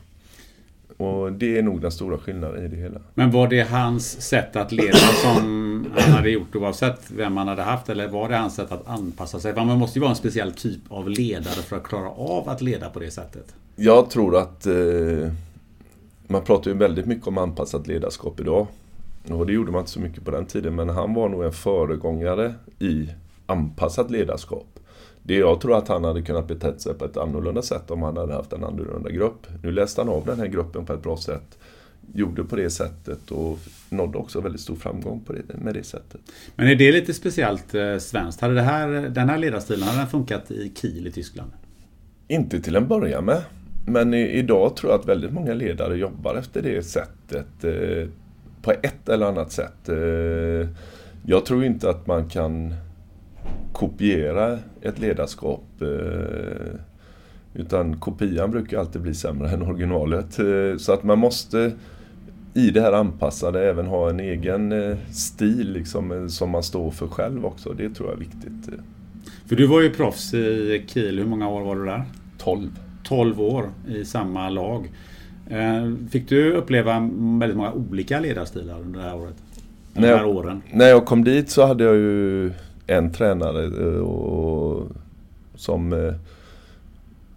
Och 0.97 1.33
det 1.33 1.57
är 1.57 1.63
nog 1.63 1.81
den 1.81 1.91
stora 1.91 2.17
skillnaden 2.17 2.65
i 2.65 2.67
det 2.67 2.75
hela. 2.75 2.99
Men 3.13 3.31
var 3.31 3.47
det 3.47 3.61
hans 3.61 4.21
sätt 4.21 4.55
att 4.55 4.71
leda 4.71 4.97
som 4.97 5.87
han 5.97 6.11
hade 6.11 6.29
gjort 6.29 6.55
oavsett 6.55 7.11
vem 7.11 7.37
han 7.37 7.47
hade 7.47 7.61
haft? 7.61 7.89
Eller 7.89 8.07
var 8.07 8.29
det 8.29 8.35
hans 8.37 8.55
sätt 8.55 8.71
att 8.71 8.87
anpassa 8.87 9.39
sig? 9.39 9.55
Man 9.55 9.79
måste 9.79 9.99
ju 9.99 10.01
vara 10.01 10.09
en 10.09 10.15
speciell 10.15 10.51
typ 10.51 10.81
av 10.89 11.09
ledare 11.09 11.53
för 11.53 11.77
att 11.77 11.83
klara 11.83 12.09
av 12.09 12.49
att 12.49 12.61
leda 12.61 12.89
på 12.89 12.99
det 12.99 13.11
sättet. 13.11 13.55
Jag 13.75 14.09
tror 14.09 14.37
att 14.37 14.65
eh, 14.65 14.73
man 16.27 16.41
pratar 16.41 16.71
ju 16.71 16.77
väldigt 16.77 17.05
mycket 17.05 17.27
om 17.27 17.37
anpassat 17.37 17.87
ledarskap 17.87 18.39
idag. 18.39 18.67
Och 19.29 19.45
det 19.45 19.53
gjorde 19.53 19.71
man 19.71 19.79
inte 19.79 19.91
så 19.91 19.99
mycket 19.99 20.25
på 20.25 20.31
den 20.31 20.45
tiden, 20.45 20.75
men 20.75 20.89
han 20.89 21.13
var 21.13 21.29
nog 21.29 21.43
en 21.43 21.51
föregångare 21.51 22.53
i 22.79 23.09
anpassat 23.45 24.11
ledarskap. 24.11 24.76
Det 25.27 25.35
jag 25.35 25.61
tror 25.61 25.77
att 25.77 25.87
han 25.87 26.03
hade 26.03 26.21
kunnat 26.21 26.47
betett 26.47 26.81
sig 26.81 26.93
på 26.93 27.05
ett 27.05 27.17
annorlunda 27.17 27.61
sätt 27.61 27.91
om 27.91 28.01
han 28.01 28.17
hade 28.17 28.33
haft 28.33 28.53
en 28.53 28.63
annorlunda 28.63 29.09
grupp. 29.09 29.47
Nu 29.63 29.71
läste 29.71 30.01
han 30.01 30.09
av 30.09 30.25
den 30.25 30.39
här 30.39 30.47
gruppen 30.47 30.85
på 30.85 30.93
ett 30.93 31.03
bra 31.03 31.17
sätt. 31.17 31.57
Gjorde 32.13 32.43
på 32.43 32.55
det 32.55 32.69
sättet 32.69 33.31
och 33.31 33.59
nådde 33.89 34.17
också 34.17 34.41
väldigt 34.41 34.61
stor 34.61 34.75
framgång 34.75 35.23
på 35.25 35.33
det, 35.33 35.41
med 35.63 35.73
det 35.73 35.83
sättet. 35.83 36.21
Men 36.55 36.67
är 36.67 36.75
det 36.75 36.91
lite 36.91 37.13
speciellt 37.13 37.75
eh, 37.75 37.97
svenskt? 37.97 38.41
Hade 38.41 38.53
det 38.53 38.61
här, 38.61 38.87
den 39.09 39.29
här 39.29 39.37
ledarstilen 39.37 39.83
hade 39.83 39.97
den 39.97 40.07
funkat 40.07 40.51
i 40.51 40.71
Kiel 40.75 41.07
i 41.07 41.11
Tyskland? 41.11 41.51
Inte 42.27 42.59
till 42.59 42.75
en 42.75 42.87
början 42.87 43.25
med. 43.25 43.41
Men 43.87 44.13
i, 44.13 44.27
idag 44.27 44.75
tror 44.75 44.91
jag 44.91 44.99
att 44.99 45.07
väldigt 45.07 45.33
många 45.33 45.53
ledare 45.53 45.97
jobbar 45.97 46.35
efter 46.35 46.61
det 46.61 46.83
sättet. 46.83 47.63
Eh, 47.63 48.09
på 48.61 48.71
ett 48.71 49.09
eller 49.09 49.25
annat 49.25 49.51
sätt. 49.51 49.89
Eh, 49.89 50.69
jag 51.25 51.45
tror 51.45 51.63
inte 51.63 51.89
att 51.89 52.07
man 52.07 52.29
kan 52.29 52.73
kopiera 53.71 54.59
ett 54.81 54.99
ledarskap. 54.99 55.63
Eh, 55.81 56.79
utan 57.53 57.99
kopian 57.99 58.51
brukar 58.51 58.79
alltid 58.79 59.01
bli 59.01 59.13
sämre 59.13 59.49
än 59.49 59.61
originalet. 59.61 60.39
Eh, 60.39 60.77
så 60.77 60.93
att 60.93 61.03
man 61.03 61.19
måste 61.19 61.71
i 62.53 62.71
det 62.71 62.81
här 62.81 62.93
anpassade 62.93 63.69
även 63.69 63.85
ha 63.85 64.09
en 64.09 64.19
egen 64.19 64.71
eh, 64.71 64.97
stil 65.11 65.71
liksom, 65.71 66.29
som 66.29 66.49
man 66.49 66.63
står 66.63 66.91
för 66.91 67.07
själv 67.07 67.45
också. 67.45 67.73
Det 67.73 67.89
tror 67.89 68.09
jag 68.09 68.15
är 68.15 68.19
viktigt. 68.19 68.79
För 69.45 69.55
du 69.55 69.67
var 69.67 69.81
ju 69.81 69.89
proffs 69.89 70.33
i 70.33 70.83
Kiel. 70.87 71.17
Hur 71.17 71.25
många 71.25 71.49
år 71.49 71.61
var 71.61 71.75
du 71.75 71.85
där? 71.85 72.03
12. 72.37 72.69
12 73.03 73.41
år 73.41 73.69
i 73.87 74.05
samma 74.05 74.49
lag. 74.49 74.91
Fick 76.09 76.29
du 76.29 76.53
uppleva 76.53 76.99
väldigt 77.39 77.57
många 77.57 77.71
olika 77.71 78.19
ledarstilar 78.19 78.79
under 78.79 78.99
det 78.99 79.05
här 79.05 79.15
året? 79.15 79.35
När 79.93 80.07
jag, 80.07 80.61
när 80.71 80.87
jag 80.87 81.05
kom 81.05 81.23
dit 81.23 81.49
så 81.49 81.65
hade 81.65 81.83
jag 81.83 81.95
ju 81.95 82.51
en 82.87 83.11
tränare 83.11 83.63
eh, 83.63 83.99
och, 83.99 84.87
som 85.55 85.93
eh, 85.93 86.13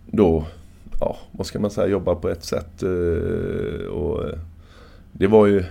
då, 0.06 0.46
ja 1.00 1.16
vad 1.32 1.46
ska 1.46 1.60
man 1.60 1.70
säga, 1.70 1.86
jobbar 1.86 2.14
på 2.14 2.28
ett 2.28 2.44
sätt. 2.44 2.82
Eh, 2.82 3.86
och 3.86 4.24
det 5.12 5.26
var 5.26 5.46
ju 5.46 5.64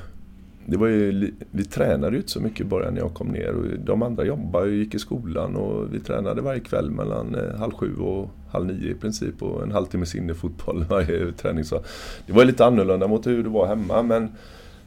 det 0.66 0.78
var 0.78 0.88
ju, 0.88 1.32
vi 1.52 1.64
tränade 1.66 2.12
ju 2.12 2.18
inte 2.18 2.32
så 2.32 2.42
mycket 2.42 2.62
i 2.62 2.64
början 2.64 2.94
när 2.94 3.02
jag 3.02 3.14
kom 3.14 3.28
ner. 3.28 3.54
Och 3.54 3.66
de 3.80 4.04
andra 4.04 4.26
jobbade 4.26 4.66
och 4.66 4.72
gick 4.74 4.96
i 4.96 5.00
skolan 5.00 5.56
och 5.56 5.94
vi 5.94 6.00
tränade 6.00 6.42
varje 6.42 6.60
kväll 6.60 6.92
mellan 6.92 7.38
halv 7.58 7.72
sju 7.72 7.96
och 7.96 8.30
halv 8.52 8.66
nio 8.66 8.92
i 8.92 8.96
princip. 8.96 9.44
Och 9.44 9.64
en 9.64 9.72
halvtimmes 9.72 10.16
innefotboll 10.16 10.86
varje 10.90 11.32
träning. 11.32 11.64
Så 11.64 11.82
det 12.26 12.34
var 12.34 12.46
lite 12.46 12.66
annorlunda 12.66 13.08
mot 13.08 13.28
hur 13.28 13.44
det 13.44 13.50
var 13.50 13.68
hemma. 13.68 14.04
Men 14.04 14.30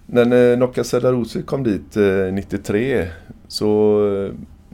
när 0.07 0.57
Nocca 0.57 0.84
Sedarosi 0.84 1.43
kom 1.43 1.62
dit 1.62 1.97
93 2.32 3.09
så 3.49 4.30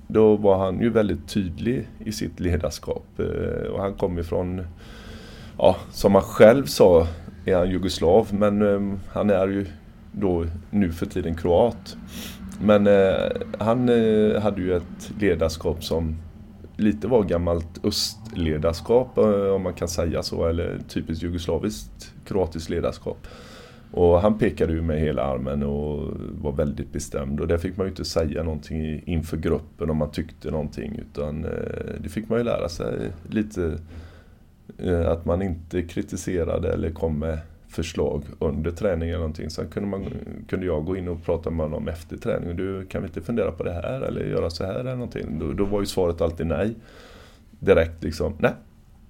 då 0.08 0.36
var 0.36 0.58
han 0.58 0.80
ju 0.80 0.90
väldigt 0.90 1.28
tydlig 1.28 1.88
i 1.98 2.12
sitt 2.12 2.40
ledarskap. 2.40 3.06
Eh, 3.18 3.70
och 3.70 3.80
han 3.80 3.94
kom 3.94 4.18
ifrån, 4.18 4.66
ja, 5.58 5.76
som 5.92 6.14
han 6.14 6.24
själv 6.24 6.66
sa, 6.66 7.06
är 7.44 7.56
han 7.56 7.70
jugoslav, 7.70 8.28
men 8.30 8.62
ehm, 8.62 9.00
han 9.08 9.30
är 9.30 9.48
ju 9.48 9.66
då 10.12 10.46
nu 10.70 10.92
för 10.92 11.06
tiden 11.06 11.34
kroat. 11.34 11.96
Men 12.60 12.86
eh, 12.86 13.30
han 13.58 13.88
eh, 13.88 14.42
hade 14.42 14.60
ju 14.60 14.76
ett 14.76 15.12
ledarskap 15.20 15.84
som 15.84 16.16
lite 16.76 17.08
var 17.08 17.22
gammalt 17.22 17.84
östledarskap, 17.84 19.18
om 19.54 19.62
man 19.62 19.74
kan 19.74 19.88
säga 19.88 20.22
så, 20.22 20.46
eller 20.46 20.78
typiskt 20.88 21.22
jugoslaviskt 21.24 22.12
kroatiskt 22.24 22.70
ledarskap. 22.70 23.26
Och 23.90 24.20
han 24.20 24.38
pekade 24.38 24.72
ju 24.72 24.82
med 24.82 25.00
hela 25.00 25.22
armen 25.22 25.62
och 25.62 26.16
var 26.42 26.52
väldigt 26.52 26.92
bestämd. 26.92 27.40
Och 27.40 27.48
där 27.48 27.58
fick 27.58 27.76
man 27.76 27.86
ju 27.86 27.90
inte 27.90 28.04
säga 28.04 28.42
någonting 28.42 29.02
inför 29.06 29.36
gruppen 29.36 29.90
om 29.90 29.96
man 29.96 30.10
tyckte 30.10 30.50
någonting. 30.50 30.98
Utan 30.98 31.44
eh, 31.44 31.50
det 32.00 32.08
fick 32.08 32.28
man 32.28 32.38
ju 32.38 32.44
lära 32.44 32.68
sig 32.68 33.12
lite. 33.28 33.78
Eh, 34.78 35.08
att 35.08 35.24
man 35.24 35.42
inte 35.42 35.82
kritiserade 35.82 36.72
eller 36.72 36.90
kom 36.90 37.18
med 37.18 37.38
förslag 37.68 38.22
under 38.38 38.70
träning 38.70 39.08
eller 39.08 39.18
någonting. 39.18 39.50
Sen 39.50 39.68
kunde, 39.68 39.88
man, 39.88 40.04
kunde 40.48 40.66
jag 40.66 40.84
gå 40.84 40.96
in 40.96 41.08
och 41.08 41.24
prata 41.24 41.50
med 41.50 41.66
honom 41.66 41.88
efter 41.88 42.16
träningen. 42.16 42.56
Du, 42.56 42.86
kan 42.86 43.02
vi 43.02 43.08
inte 43.08 43.20
fundera 43.20 43.52
på 43.52 43.64
det 43.64 43.72
här 43.72 44.00
eller 44.00 44.24
göra 44.24 44.50
så 44.50 44.64
här 44.64 44.74
eller 44.74 44.94
någonting? 44.94 45.38
Då, 45.38 45.52
då 45.52 45.64
var 45.64 45.80
ju 45.80 45.86
svaret 45.86 46.20
alltid 46.20 46.46
nej. 46.46 46.74
Direkt 47.60 48.04
liksom, 48.04 48.34
nej 48.38 48.52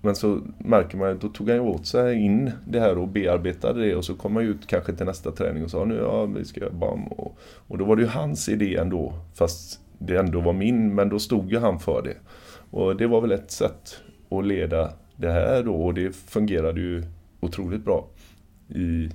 men 0.01 0.15
så 0.15 0.41
märker 0.59 0.99
man 0.99 1.11
att 1.11 1.21
då 1.21 1.29
tog 1.29 1.51
han 1.51 1.61
åt 1.61 1.87
sig 1.87 2.15
in 2.15 2.51
det 2.67 2.81
här 2.81 2.99
och 2.99 3.09
bearbetade 3.09 3.81
det 3.81 3.95
och 3.95 4.05
så 4.05 4.15
kom 4.15 4.33
man 4.33 4.43
ut 4.43 4.67
kanske 4.67 4.93
till 4.93 5.07
nästa 5.07 5.31
träning 5.33 5.65
och 5.65 5.71
sa 5.71 5.85
nu 5.85 5.95
ja, 5.95 6.27
vi 6.27 6.45
ska 6.45 6.61
jobba 6.61 6.87
och, 6.87 7.39
och 7.67 7.79
då 7.79 7.85
var 7.85 7.97
det 7.97 8.03
ju 8.03 8.09
hans 8.09 8.49
idé 8.49 8.77
ändå. 8.77 9.13
Fast 9.35 9.81
det 9.99 10.17
ändå 10.17 10.41
var 10.41 10.53
min, 10.53 10.95
men 10.95 11.09
då 11.09 11.19
stod 11.19 11.53
ju 11.53 11.59
han 11.59 11.79
för 11.79 12.03
det. 12.03 12.17
Och 12.71 12.97
det 12.97 13.07
var 13.07 13.21
väl 13.21 13.33
ett 13.33 13.51
sätt 13.51 14.03
att 14.31 14.47
leda 14.47 14.93
det 15.17 15.33
här 15.33 15.63
då 15.63 15.75
och 15.75 15.95
det 15.95 16.17
fungerade 16.17 16.81
ju 16.81 17.05
otroligt 17.41 17.85
bra 17.85 18.09
i 18.69 19.11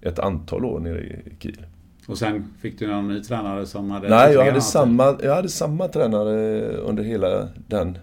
ett 0.00 0.18
antal 0.18 0.64
år 0.64 0.80
nere 0.80 1.00
i 1.00 1.22
Kiel. 1.38 1.66
Och 2.08 2.18
sen 2.18 2.44
fick 2.60 2.78
du 2.78 2.86
någon 2.86 3.08
ny 3.08 3.22
tränare 3.22 3.66
som 3.66 3.90
hade... 3.90 4.08
Nej, 4.08 4.34
jag 4.34 4.44
hade, 4.44 4.60
samma, 4.60 5.16
jag 5.22 5.34
hade 5.34 5.48
samma 5.48 5.88
tränare 5.88 6.60
under 6.76 7.02
hela 7.02 7.48
den 7.68 7.98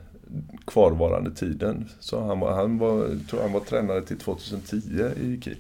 kvarvarande 0.66 1.32
tiden. 1.32 1.90
Så 2.00 2.24
han 2.24 2.40
var, 2.40 2.54
han 2.54 2.78
var, 2.78 3.28
tror 3.30 3.42
han 3.42 3.54
var 3.54 3.60
tränare 3.60 4.02
till 4.02 4.18
2010 4.18 4.78
i 5.22 5.40
Kiel. 5.42 5.58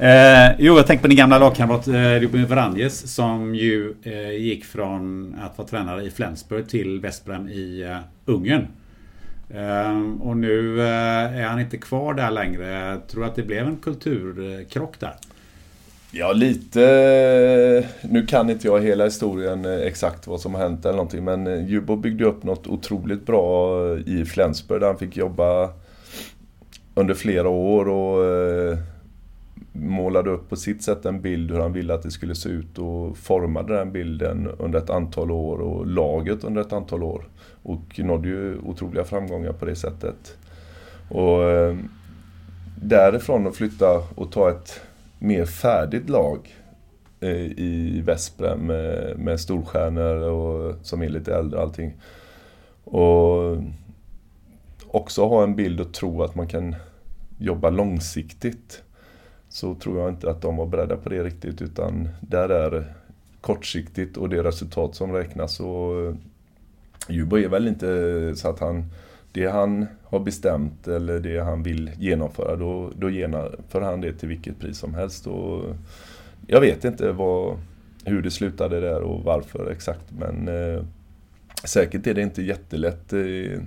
Eh, 0.00 0.56
jo, 0.58 0.76
jag 0.76 0.86
tänker 0.86 1.02
på 1.02 1.08
din 1.08 1.16
gamla 1.16 1.38
lagkamrat 1.38 1.88
eh, 1.88 1.92
Ruben 1.94 2.46
Varanjes 2.46 3.14
som 3.14 3.54
ju 3.54 3.94
eh, 4.02 4.30
gick 4.30 4.64
från 4.64 5.34
att 5.40 5.58
vara 5.58 5.68
tränare 5.68 6.04
i 6.04 6.10
Flensburg 6.10 6.68
till 6.68 7.00
Vesprem 7.00 7.48
i 7.48 7.82
eh, 7.82 7.98
Ungern. 8.24 8.66
Eh, 9.50 10.20
och 10.20 10.36
nu 10.36 10.80
eh, 10.80 11.38
är 11.38 11.46
han 11.46 11.60
inte 11.60 11.76
kvar 11.76 12.14
där 12.14 12.30
längre. 12.30 12.68
Jag 12.68 13.08
tror 13.08 13.24
att 13.24 13.34
det 13.34 13.42
blev 13.42 13.66
en 13.66 13.76
kulturkrock 13.76 15.00
där. 15.00 15.14
Ja, 16.10 16.32
lite... 16.32 17.88
Nu 18.02 18.26
kan 18.26 18.50
inte 18.50 18.66
jag 18.66 18.80
hela 18.80 19.04
historien 19.04 19.64
eh, 19.64 19.78
exakt 19.78 20.26
vad 20.26 20.40
som 20.40 20.54
har 20.54 20.62
hänt 20.62 20.84
eller 20.84 20.96
någonting 20.96 21.24
men 21.24 21.46
eh, 21.46 21.66
Jubo 21.66 21.96
byggde 21.96 22.24
upp 22.24 22.42
något 22.44 22.66
otroligt 22.66 23.26
bra 23.26 23.80
eh, 23.86 23.98
i 24.06 24.24
Flensburg 24.24 24.80
där 24.80 24.86
han 24.86 24.98
fick 24.98 25.16
jobba 25.16 25.70
under 26.94 27.14
flera 27.14 27.48
år 27.48 27.88
och 27.88 28.24
eh, 28.24 28.78
målade 29.72 30.30
upp 30.30 30.48
på 30.48 30.56
sitt 30.56 30.82
sätt 30.82 31.04
en 31.04 31.20
bild 31.20 31.50
hur 31.50 31.60
han 31.60 31.72
ville 31.72 31.94
att 31.94 32.02
det 32.02 32.10
skulle 32.10 32.34
se 32.34 32.48
ut 32.48 32.78
och 32.78 33.16
formade 33.16 33.76
den 33.76 33.92
bilden 33.92 34.48
under 34.58 34.78
ett 34.78 34.90
antal 34.90 35.30
år 35.30 35.58
och 35.58 35.86
laget 35.86 36.44
under 36.44 36.60
ett 36.60 36.72
antal 36.72 37.02
år. 37.02 37.24
Och 37.62 37.98
nådde 37.98 38.28
ju 38.28 38.58
otroliga 38.58 39.04
framgångar 39.04 39.52
på 39.52 39.64
det 39.64 39.76
sättet. 39.76 40.36
Och 41.08 41.40
därifrån 42.82 43.46
att 43.46 43.56
flytta 43.56 44.02
och 44.14 44.32
ta 44.32 44.50
ett 44.50 44.80
mer 45.18 45.44
färdigt 45.44 46.08
lag 46.08 46.54
eh, 47.20 47.46
i 47.58 48.02
Vesprem 48.06 48.66
med, 48.66 49.18
med 49.18 49.40
storstjärnor 49.40 50.16
och 50.16 50.74
som 50.82 51.02
är 51.02 51.08
lite 51.08 51.34
äldre 51.34 51.58
och 51.58 51.62
allting. 51.62 51.94
Och 52.84 53.56
också 54.86 55.26
ha 55.26 55.42
en 55.42 55.56
bild 55.56 55.80
och 55.80 55.94
tro 55.94 56.22
att 56.22 56.34
man 56.34 56.48
kan 56.48 56.74
jobba 57.38 57.70
långsiktigt. 57.70 58.82
Så 59.48 59.74
tror 59.74 60.00
jag 60.00 60.08
inte 60.08 60.30
att 60.30 60.42
de 60.42 60.56
var 60.56 60.66
beredda 60.66 60.96
på 60.96 61.08
det 61.08 61.24
riktigt 61.24 61.62
utan 61.62 62.08
där 62.20 62.48
är 62.48 62.94
kortsiktigt 63.40 64.16
och 64.16 64.28
det 64.28 64.42
resultat 64.42 64.94
som 64.94 65.12
räknas. 65.12 65.60
Och 65.60 66.14
Jubo 67.08 67.38
är 67.38 67.48
väl 67.48 67.68
inte 67.68 68.32
så 68.36 68.48
att 68.48 68.60
han 68.60 68.84
det 69.32 69.46
han 69.46 69.86
har 70.04 70.20
bestämt 70.20 70.88
eller 70.88 71.20
det 71.20 71.38
han 71.38 71.62
vill 71.62 71.90
genomföra, 71.98 72.56
då, 72.56 72.92
då 72.96 73.10
genomför 73.10 73.80
han 73.80 74.00
det 74.00 74.12
till 74.12 74.28
vilket 74.28 74.58
pris 74.58 74.78
som 74.78 74.94
helst. 74.94 75.26
Och 75.26 75.64
jag 76.46 76.60
vet 76.60 76.84
inte 76.84 77.12
vad, 77.12 77.58
hur 78.04 78.22
det 78.22 78.30
slutade 78.30 78.80
där 78.80 79.00
och 79.00 79.24
varför 79.24 79.70
exakt, 79.70 80.04
men 80.18 80.48
eh, 80.48 80.82
säkert 81.64 82.06
är 82.06 82.14
det 82.14 82.22
inte 82.22 82.42
jättelätt 82.42 83.12
eh, 83.12 83.60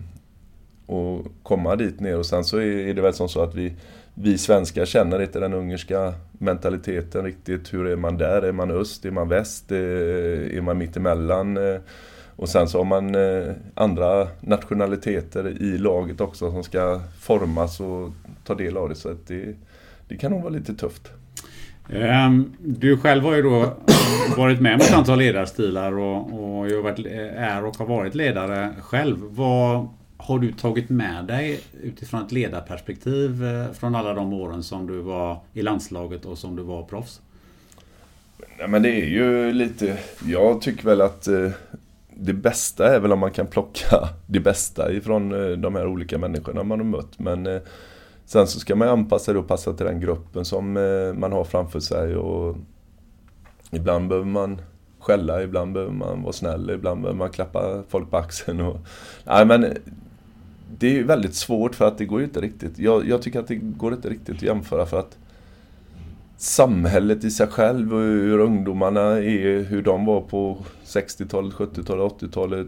att 0.87 1.25
komma 1.43 1.75
dit 1.75 1.99
ner. 1.99 2.17
Och 2.17 2.25
sen 2.25 2.43
så 2.43 2.57
är, 2.57 2.87
är 2.87 2.93
det 2.93 3.01
väl 3.01 3.13
som 3.13 3.29
så 3.29 3.41
att 3.41 3.55
vi, 3.55 3.73
vi 4.13 4.37
svenskar 4.37 4.85
känner 4.85 5.21
inte 5.21 5.39
den 5.39 5.53
ungerska 5.53 6.13
mentaliteten 6.31 7.25
riktigt. 7.25 7.73
Hur 7.73 7.87
är 7.87 7.95
man 7.95 8.17
där? 8.17 8.41
Är 8.41 8.51
man 8.51 8.71
öst? 8.71 9.05
Är 9.05 9.11
man 9.11 9.29
väst? 9.29 9.71
Är, 9.71 10.55
är 10.57 10.61
man 10.61 10.77
mittemellan? 10.77 11.57
Eh, 11.57 11.79
och 12.41 12.49
sen 12.49 12.67
så 12.67 12.77
har 12.77 12.85
man 12.85 13.15
eh, 13.15 13.53
andra 13.73 14.27
nationaliteter 14.41 15.47
i 15.47 15.77
laget 15.77 16.21
också 16.21 16.51
som 16.51 16.63
ska 16.63 17.01
formas 17.19 17.79
och 17.79 18.11
ta 18.43 18.55
del 18.55 18.77
av 18.77 18.89
det. 18.89 18.95
Så 18.95 19.09
att 19.09 19.27
det, 19.27 19.55
det 20.07 20.17
kan 20.17 20.31
nog 20.31 20.41
vara 20.41 20.53
lite 20.53 20.73
tufft. 20.73 21.11
Ehm, 21.89 22.53
du 22.59 22.97
själv 22.97 23.23
har 23.23 23.35
ju 23.35 23.41
då 23.41 23.73
varit 24.37 24.61
med 24.61 24.73
om 24.73 24.79
ett 24.79 24.93
antal 24.93 25.19
ledarstilar 25.19 25.97
och, 25.97 26.17
och 26.33 26.69
jag 26.69 26.99
är 27.35 27.65
och 27.65 27.77
har 27.77 27.85
varit 27.85 28.15
ledare 28.15 28.73
själv. 28.81 29.17
Vad 29.21 29.87
har 30.17 30.39
du 30.39 30.51
tagit 30.51 30.89
med 30.89 31.25
dig 31.25 31.59
utifrån 31.81 32.25
ett 32.25 32.31
ledarperspektiv 32.31 33.45
eh, 33.45 33.71
från 33.71 33.95
alla 33.95 34.13
de 34.13 34.33
åren 34.33 34.63
som 34.63 34.87
du 34.87 34.97
var 34.97 35.39
i 35.53 35.61
landslaget 35.61 36.25
och 36.25 36.37
som 36.37 36.55
du 36.55 36.63
var 36.63 36.83
proffs? 36.83 37.21
Nej, 38.57 38.67
men 38.67 38.81
det 38.81 38.89
är 38.89 39.05
ju 39.05 39.53
lite, 39.53 39.97
jag 40.25 40.61
tycker 40.61 40.83
väl 40.83 41.01
att 41.01 41.27
eh, 41.27 41.49
det 42.15 42.33
bästa 42.33 42.95
är 42.95 42.99
väl 42.99 43.11
om 43.11 43.19
man 43.19 43.31
kan 43.31 43.47
plocka 43.47 44.09
det 44.25 44.39
bästa 44.39 44.91
ifrån 44.91 45.31
eh, 45.31 45.57
de 45.57 45.75
här 45.75 45.87
olika 45.87 46.17
människorna 46.17 46.63
man 46.63 46.79
har 46.79 46.85
mött. 46.85 47.19
Men 47.19 47.47
eh, 47.47 47.61
sen 48.25 48.47
så 48.47 48.59
ska 48.59 48.75
man 48.75 48.87
anpassa 48.87 49.33
det 49.33 49.39
och 49.39 49.47
passa 49.47 49.73
till 49.73 49.85
den 49.85 49.99
gruppen 49.99 50.45
som 50.45 50.77
eh, 50.77 51.13
man 51.13 51.31
har 51.31 51.43
framför 51.43 51.79
sig. 51.79 52.15
Och 52.15 52.57
ibland 53.71 54.09
behöver 54.09 54.27
man 54.27 54.61
skälla, 54.99 55.43
ibland 55.43 55.73
behöver 55.73 55.93
man 55.93 56.21
vara 56.21 56.33
snäll, 56.33 56.69
ibland 56.69 57.01
behöver 57.01 57.17
man 57.17 57.29
klappa 57.29 57.83
folk 57.89 58.11
på 58.11 58.17
axeln. 58.17 58.61
Och, 58.61 58.77
nej, 59.25 59.45
men 59.45 59.65
det 60.77 60.99
är 60.99 61.03
väldigt 61.03 61.35
svårt 61.35 61.75
för 61.75 61.87
att 61.87 61.97
det 61.97 62.05
går 62.05 62.19
ju 62.19 62.25
inte 62.25 62.41
riktigt. 62.41 62.79
Jag, 62.79 63.07
jag 63.07 63.21
tycker 63.21 63.39
att 63.39 63.47
det 63.47 63.55
går 63.55 63.93
inte 63.93 64.09
riktigt 64.09 64.35
att 64.35 64.41
jämföra 64.41 64.85
för 64.85 64.99
att 64.99 65.17
samhället 66.41 67.23
i 67.23 67.31
sig 67.31 67.47
själv 67.47 67.93
och 67.93 67.99
hur 67.99 68.39
ungdomarna 68.39 69.01
är, 69.01 69.63
hur 69.63 69.81
de 69.81 70.05
var 70.05 70.21
på 70.21 70.57
60-talet, 70.85 71.53
70-talet, 71.53 72.13
80-talet, 72.21 72.67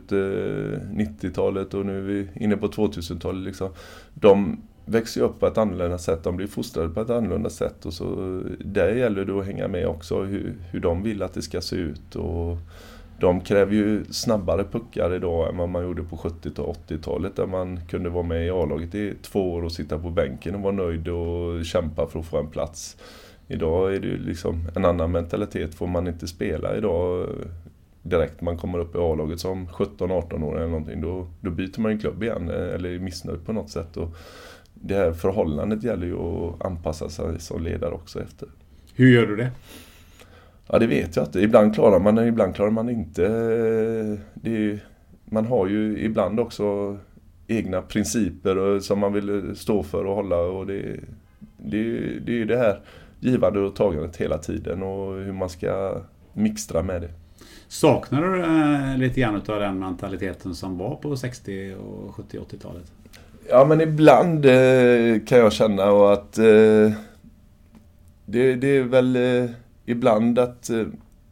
90-talet 0.92 1.74
eh, 1.74 1.80
och 1.80 1.86
nu 1.86 1.98
är 1.98 2.02
vi 2.02 2.28
inne 2.36 2.58
på 2.58 2.68
2000-talet. 2.68 3.44
Liksom. 3.44 3.70
De 4.14 4.62
växer 4.86 5.22
upp 5.22 5.40
på 5.40 5.48
ett 5.48 5.58
annorlunda 5.58 5.98
sätt, 5.98 6.24
de 6.24 6.38
blir 6.38 6.48
fostrade 6.48 6.90
på 6.90 7.02
ett 7.02 7.10
annorlunda 7.10 7.50
sätt 7.50 7.86
och 7.86 7.94
så 7.94 8.06
eh, 8.06 8.52
där 8.66 8.90
gäller 8.90 9.26
det 9.26 9.40
att 9.40 9.46
hänga 9.46 9.68
med 9.68 9.88
också 9.88 10.24
hur, 10.24 10.54
hur 10.72 10.80
de 10.80 11.04
vill 11.04 11.24
att 11.24 11.34
det 11.34 11.42
ska 11.42 11.62
se 11.62 11.76
ut. 11.76 12.16
Och 12.16 12.58
de 13.20 13.42
kräver 13.42 13.74
ju 13.74 14.06
snabbare 14.06 14.64
puckar 14.64 15.14
idag 15.14 15.50
än 15.50 15.58
vad 15.58 15.70
man 15.70 15.84
gjorde 15.84 16.04
på 16.04 16.18
70 16.18 16.62
och 16.62 16.76
80-talet 16.88 17.36
där 17.36 17.48
man 17.48 17.80
kunde 17.88 18.10
vara 18.10 18.24
med 18.24 18.48
i 18.48 18.50
A-laget 18.50 18.96
i 18.96 19.14
två 19.22 19.54
år 19.54 19.64
och 19.64 19.72
sitta 19.72 20.00
på 20.00 20.10
bänken 20.10 20.56
och 20.56 20.62
vara 20.62 20.76
nöjd 20.76 21.08
och 21.08 21.66
kämpa 21.66 22.08
för 22.08 22.20
att 22.20 22.26
få 22.26 22.38
en 22.38 22.50
plats. 22.50 22.98
Idag 23.48 23.96
är 23.96 24.00
det 24.00 24.08
ju 24.08 24.18
liksom 24.18 24.68
en 24.76 24.86
annan 24.86 25.12
mentalitet. 25.12 25.76
Får 25.76 25.88
man 25.88 26.08
inte 26.08 26.28
spela 26.28 26.78
idag 26.78 27.28
direkt 28.04 28.42
man 28.42 28.58
kommer 28.58 28.80
upp 28.80 28.96
i 28.96 28.98
A-laget 28.98 29.40
som 29.40 29.68
17-18 29.68 30.44
år 30.44 30.58
eller 30.58 30.68
någonting, 30.68 31.02
då, 31.02 31.28
då 31.42 31.50
byter 31.50 31.80
man 31.80 31.92
ju 31.92 31.98
klubb 31.98 32.24
igen 32.24 32.50
eller 32.50 32.90
är 32.90 33.00
missnöjd 33.00 33.46
på 33.46 33.54
något 33.54 33.70
sätt. 33.70 33.98
Och 33.98 34.16
det 34.74 34.96
här 34.96 35.12
förhållandet 35.12 35.84
gäller 35.84 36.08
ju 36.08 36.18
att 36.18 36.66
anpassa 36.66 37.10
sig 37.10 37.40
som 37.40 37.64
ledare 37.64 37.92
också 37.92 38.22
efter. 38.22 38.48
Hur 38.96 39.14
gör 39.14 39.26
du 39.26 39.36
det? 39.36 39.52
Ja, 40.68 40.80
det 40.80 40.88
vet 40.88 41.16
jag 41.16 41.26
inte. 41.26 41.40
Ibland 41.40 41.76
klarar 41.76 42.00
man 42.00 42.16
det, 42.16 42.28
ibland 42.28 42.56
klarar 42.56 42.72
man 42.72 42.90
inte. 42.90 43.28
Det, 44.34 44.80
man 45.26 45.46
har 45.46 45.68
ju 45.68 46.00
ibland 46.00 46.40
också 46.40 46.98
egna 47.48 47.82
principer 47.82 48.80
som 48.80 49.00
man 49.00 49.14
vill 49.14 49.56
stå 49.56 49.84
för 49.84 50.06
och 50.06 50.16
hålla. 50.16 50.38
Och 50.38 50.68
det, 50.68 51.00
det, 51.58 51.84
det 52.20 52.32
är 52.32 52.38
ju 52.38 52.46
det 52.46 52.58
här 52.58 52.80
givande 53.24 53.60
och 53.60 53.76
tagandet 53.76 54.18
hela 54.18 54.38
tiden 54.38 54.84
och 54.84 55.16
hur 55.16 55.34
man 55.34 55.50
ska 55.50 56.02
mixtra 56.34 56.84
med 56.84 57.02
det. 57.02 57.10
Saknar 57.68 58.22
du 58.22 58.42
äh, 58.42 58.98
lite 58.98 59.22
grann 59.22 59.36
av 59.36 59.60
den 59.60 59.80
mentaliteten 59.80 60.56
som 60.56 60.78
var 60.78 60.96
på 60.96 61.16
60 61.16 61.76
och 61.76 62.16
70 62.16 62.40
80-talet? 62.40 62.92
Ja 63.50 63.66
men 63.66 63.82
ibland 63.82 64.46
eh, 64.46 65.20
kan 65.26 65.38
jag 65.38 65.54
känna 65.54 65.92
och 65.92 66.14
att 66.14 66.38
eh, 66.38 66.92
det, 68.26 68.56
det, 68.56 68.68
är 68.68 68.84
väl 68.84 69.16
eh, 69.16 69.50
ibland 69.86 70.40
att 70.40 70.70
eh, 70.70 70.86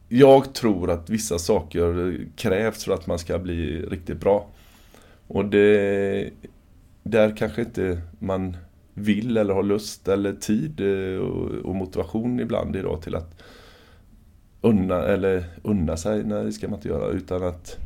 jag 0.10 0.54
tror 0.54 0.92
att 0.92 1.10
vissa 1.10 1.40
saker 1.40 2.18
krävs 2.36 2.84
för 2.84 2.94
att 2.94 3.08
man 3.08 3.20
ska 3.20 3.40
bli 3.40 3.82
riktigt 3.82 4.20
bra. 4.20 4.48
Och 5.28 5.46
det, 5.46 6.30
där 7.04 7.38
kanske 7.38 7.62
inte 7.62 8.02
man 8.20 8.58
vill 8.94 9.38
eller 9.38 9.54
har 9.54 9.64
lust 9.64 10.08
eller 10.08 10.34
tid 10.34 10.82
eh, 10.82 11.20
och, 11.66 11.76
motivation 11.76 12.40
ibland 12.40 12.76
idag 12.76 13.02
till 13.02 13.16
att 13.16 13.44
unna, 14.62 15.04
eller 15.04 15.44
unna 15.64 15.98
sig, 15.98 16.24
nej 16.24 16.44
det 16.44 16.52
ska 16.52 16.68
man 16.68 16.76
inte 16.78 16.88
göra, 16.88 17.08
utan 17.08 17.44
att 17.44 17.78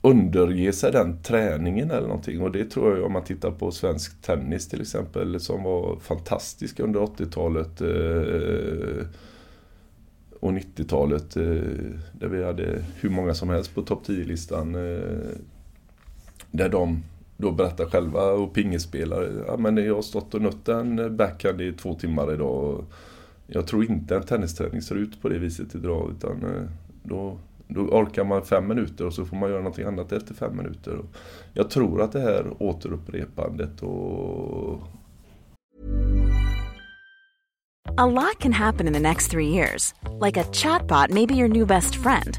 underge 0.00 0.72
sig 0.72 0.92
den 0.92 1.22
träningen 1.22 1.90
eller 1.90 2.08
någonting. 2.08 2.42
Och 2.42 2.52
det 2.52 2.64
tror 2.64 2.96
jag 2.96 3.06
om 3.06 3.12
man 3.12 3.24
tittar 3.24 3.50
på 3.50 3.70
svensk 3.70 4.22
tennis 4.22 4.68
till 4.68 4.80
exempel 4.80 5.40
som 5.40 5.62
var 5.62 5.96
fantastisk 6.00 6.80
under 6.80 7.00
80-talet 7.00 7.80
eh, 7.80 9.06
och 10.40 10.52
90-talet 10.52 11.36
eh, 11.36 11.42
där 12.12 12.28
vi 12.28 12.44
hade 12.44 12.84
hur 13.00 13.10
många 13.10 13.34
som 13.34 13.48
helst 13.48 13.74
på 13.74 13.82
topp 13.82 14.06
10-listan. 14.06 14.74
Eh, 14.74 15.38
där 16.50 16.68
de 16.68 17.02
då 17.36 17.52
berättar 17.52 17.86
själva 17.86 18.22
och 18.22 18.54
pingespelare. 18.54 19.44
Ja, 19.46 19.56
men 19.56 19.76
jag 19.76 19.94
har 19.94 20.02
stått 20.02 20.34
och 20.34 20.42
nött 20.42 20.68
en 20.68 21.16
backhand 21.16 21.60
i 21.60 21.72
två 21.72 21.94
timmar 21.94 22.34
idag. 22.34 22.84
Jag 23.46 23.66
tror 23.66 23.84
inte 23.84 24.16
en 24.16 24.22
tennisträning 24.22 24.82
ser 24.82 24.94
ut 24.94 25.22
på 25.22 25.28
det 25.28 25.38
viset 25.38 25.74
idag. 25.74 26.10
Utan 26.16 26.44
eh, 26.44 26.62
då, 27.02 27.38
då 27.68 27.80
orkar 27.80 28.24
man 28.24 28.44
fem 28.44 28.68
minuter 28.68 29.06
och 29.06 29.14
så 29.14 29.24
får 29.24 29.36
man 29.36 29.50
göra 29.50 29.60
någonting 29.60 29.86
annat 29.86 30.12
efter 30.12 30.34
fem 30.34 30.56
minuter. 30.56 30.98
Jag 31.52 31.70
tror 31.70 32.02
att 32.02 32.12
det 32.12 32.20
här 32.20 32.46
återupprepandet 32.58 33.82
och... 33.82 34.80
A 37.96 38.06
lot 38.06 38.38
can 38.38 38.52
happen 38.52 38.86
in 38.86 38.92
the 38.92 39.00
next 39.00 39.30
three 39.30 39.48
years. 39.48 39.94
Like 40.20 40.40
a 40.40 40.44
chatbot 40.52 41.10
maybe 41.10 41.34
your 41.34 41.48
new 41.48 41.66
best 41.66 41.94
friend. 41.94 42.38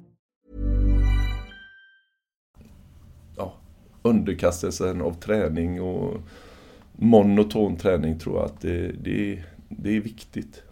Underkastelsen 4.01 5.01
av 5.01 5.13
träning 5.13 5.81
och 5.81 6.21
monoton 6.91 7.77
träning 7.77 8.19
tror 8.19 8.35
jag 8.37 8.45
att 8.45 8.61
det, 8.61 8.91
det, 9.01 9.43
det 9.69 9.97
är 9.97 10.01
viktigt. 10.01 10.63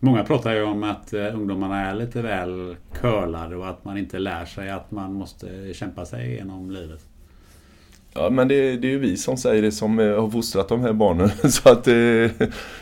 Många 0.00 0.24
pratar 0.24 0.54
ju 0.54 0.62
om 0.62 0.82
att 0.82 1.12
eh, 1.12 1.34
ungdomarna 1.34 1.90
är 1.90 1.94
lite 1.94 2.22
väl 2.22 2.76
curlade 2.92 3.56
och 3.56 3.68
att 3.68 3.84
man 3.84 3.98
inte 3.98 4.18
lär 4.18 4.44
sig 4.44 4.70
att 4.70 4.90
man 4.90 5.12
måste 5.12 5.74
kämpa 5.74 6.06
sig 6.06 6.34
genom 6.34 6.70
livet. 6.70 7.06
Ja 8.14 8.30
men 8.30 8.48
det, 8.48 8.76
det 8.76 8.88
är 8.88 8.90
ju 8.90 8.98
vi 8.98 9.16
som 9.16 9.36
säger 9.36 9.62
det 9.62 9.72
som 9.72 9.98
eh, 9.98 10.20
har 10.20 10.30
fostrat 10.30 10.68
de 10.68 10.80
här 10.80 10.92
barnen. 10.92 11.30
Så 11.50 11.68
att 11.68 11.84
det, 11.84 12.28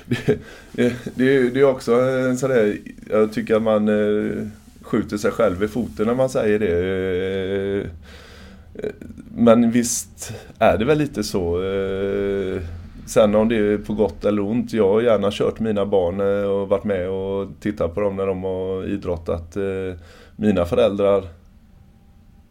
det, 0.07 0.95
det, 1.15 1.55
det 1.55 1.61
är 1.61 1.65
också 1.65 1.95
en 2.01 2.39
sån 2.39 2.51
där, 2.51 2.79
jag 3.11 3.33
tycker 3.33 3.57
att 3.57 3.63
man 3.63 3.89
eh, 3.89 4.47
skjuter 4.81 5.17
sig 5.17 5.31
själv 5.31 5.63
i 5.63 5.69
foten 5.69 6.07
när 6.07 6.15
man 6.15 6.29
säger 6.29 6.59
det. 6.59 7.91
Men 9.35 9.71
visst 9.71 10.33
är 10.59 10.79
det 10.79 10.85
väl 10.85 10.99
lite 10.99 11.25
så. 11.25 11.63
Eh, 11.63 12.63
sen 13.07 13.35
om 13.35 13.49
det 13.49 13.57
är 13.57 13.79
på 13.79 13.95
gott 13.95 14.25
eller 14.25 14.43
ont. 14.43 14.73
Jag 14.73 14.89
har 14.89 15.01
gärna 15.01 15.31
kört 15.33 15.61
mina 15.61 15.87
barn 15.87 16.21
eh, 16.21 16.51
och 16.51 16.69
varit 16.69 16.85
med 16.85 17.09
och 17.09 17.49
tittat 17.61 17.95
på 17.95 18.01
dem 18.01 18.17
när 18.17 18.27
de 18.27 18.45
har 18.45 18.89
idrottat. 18.89 19.57
Eh, 19.57 20.01
mina 20.37 20.65
föräldrar 20.65 21.25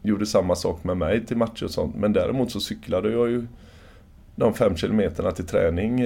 gjorde 0.01 0.25
samma 0.25 0.55
sak 0.55 0.83
med 0.83 0.97
mig 0.97 1.25
till 1.25 1.37
matcher 1.37 1.63
och 1.63 1.71
sånt. 1.71 1.95
Men 1.95 2.13
däremot 2.13 2.51
så 2.51 2.59
cyklade 2.59 3.11
jag 3.11 3.29
ju 3.29 3.47
de 4.35 4.53
fem 4.53 4.75
kilometerna 4.75 5.31
till 5.31 5.45
träning 5.45 6.03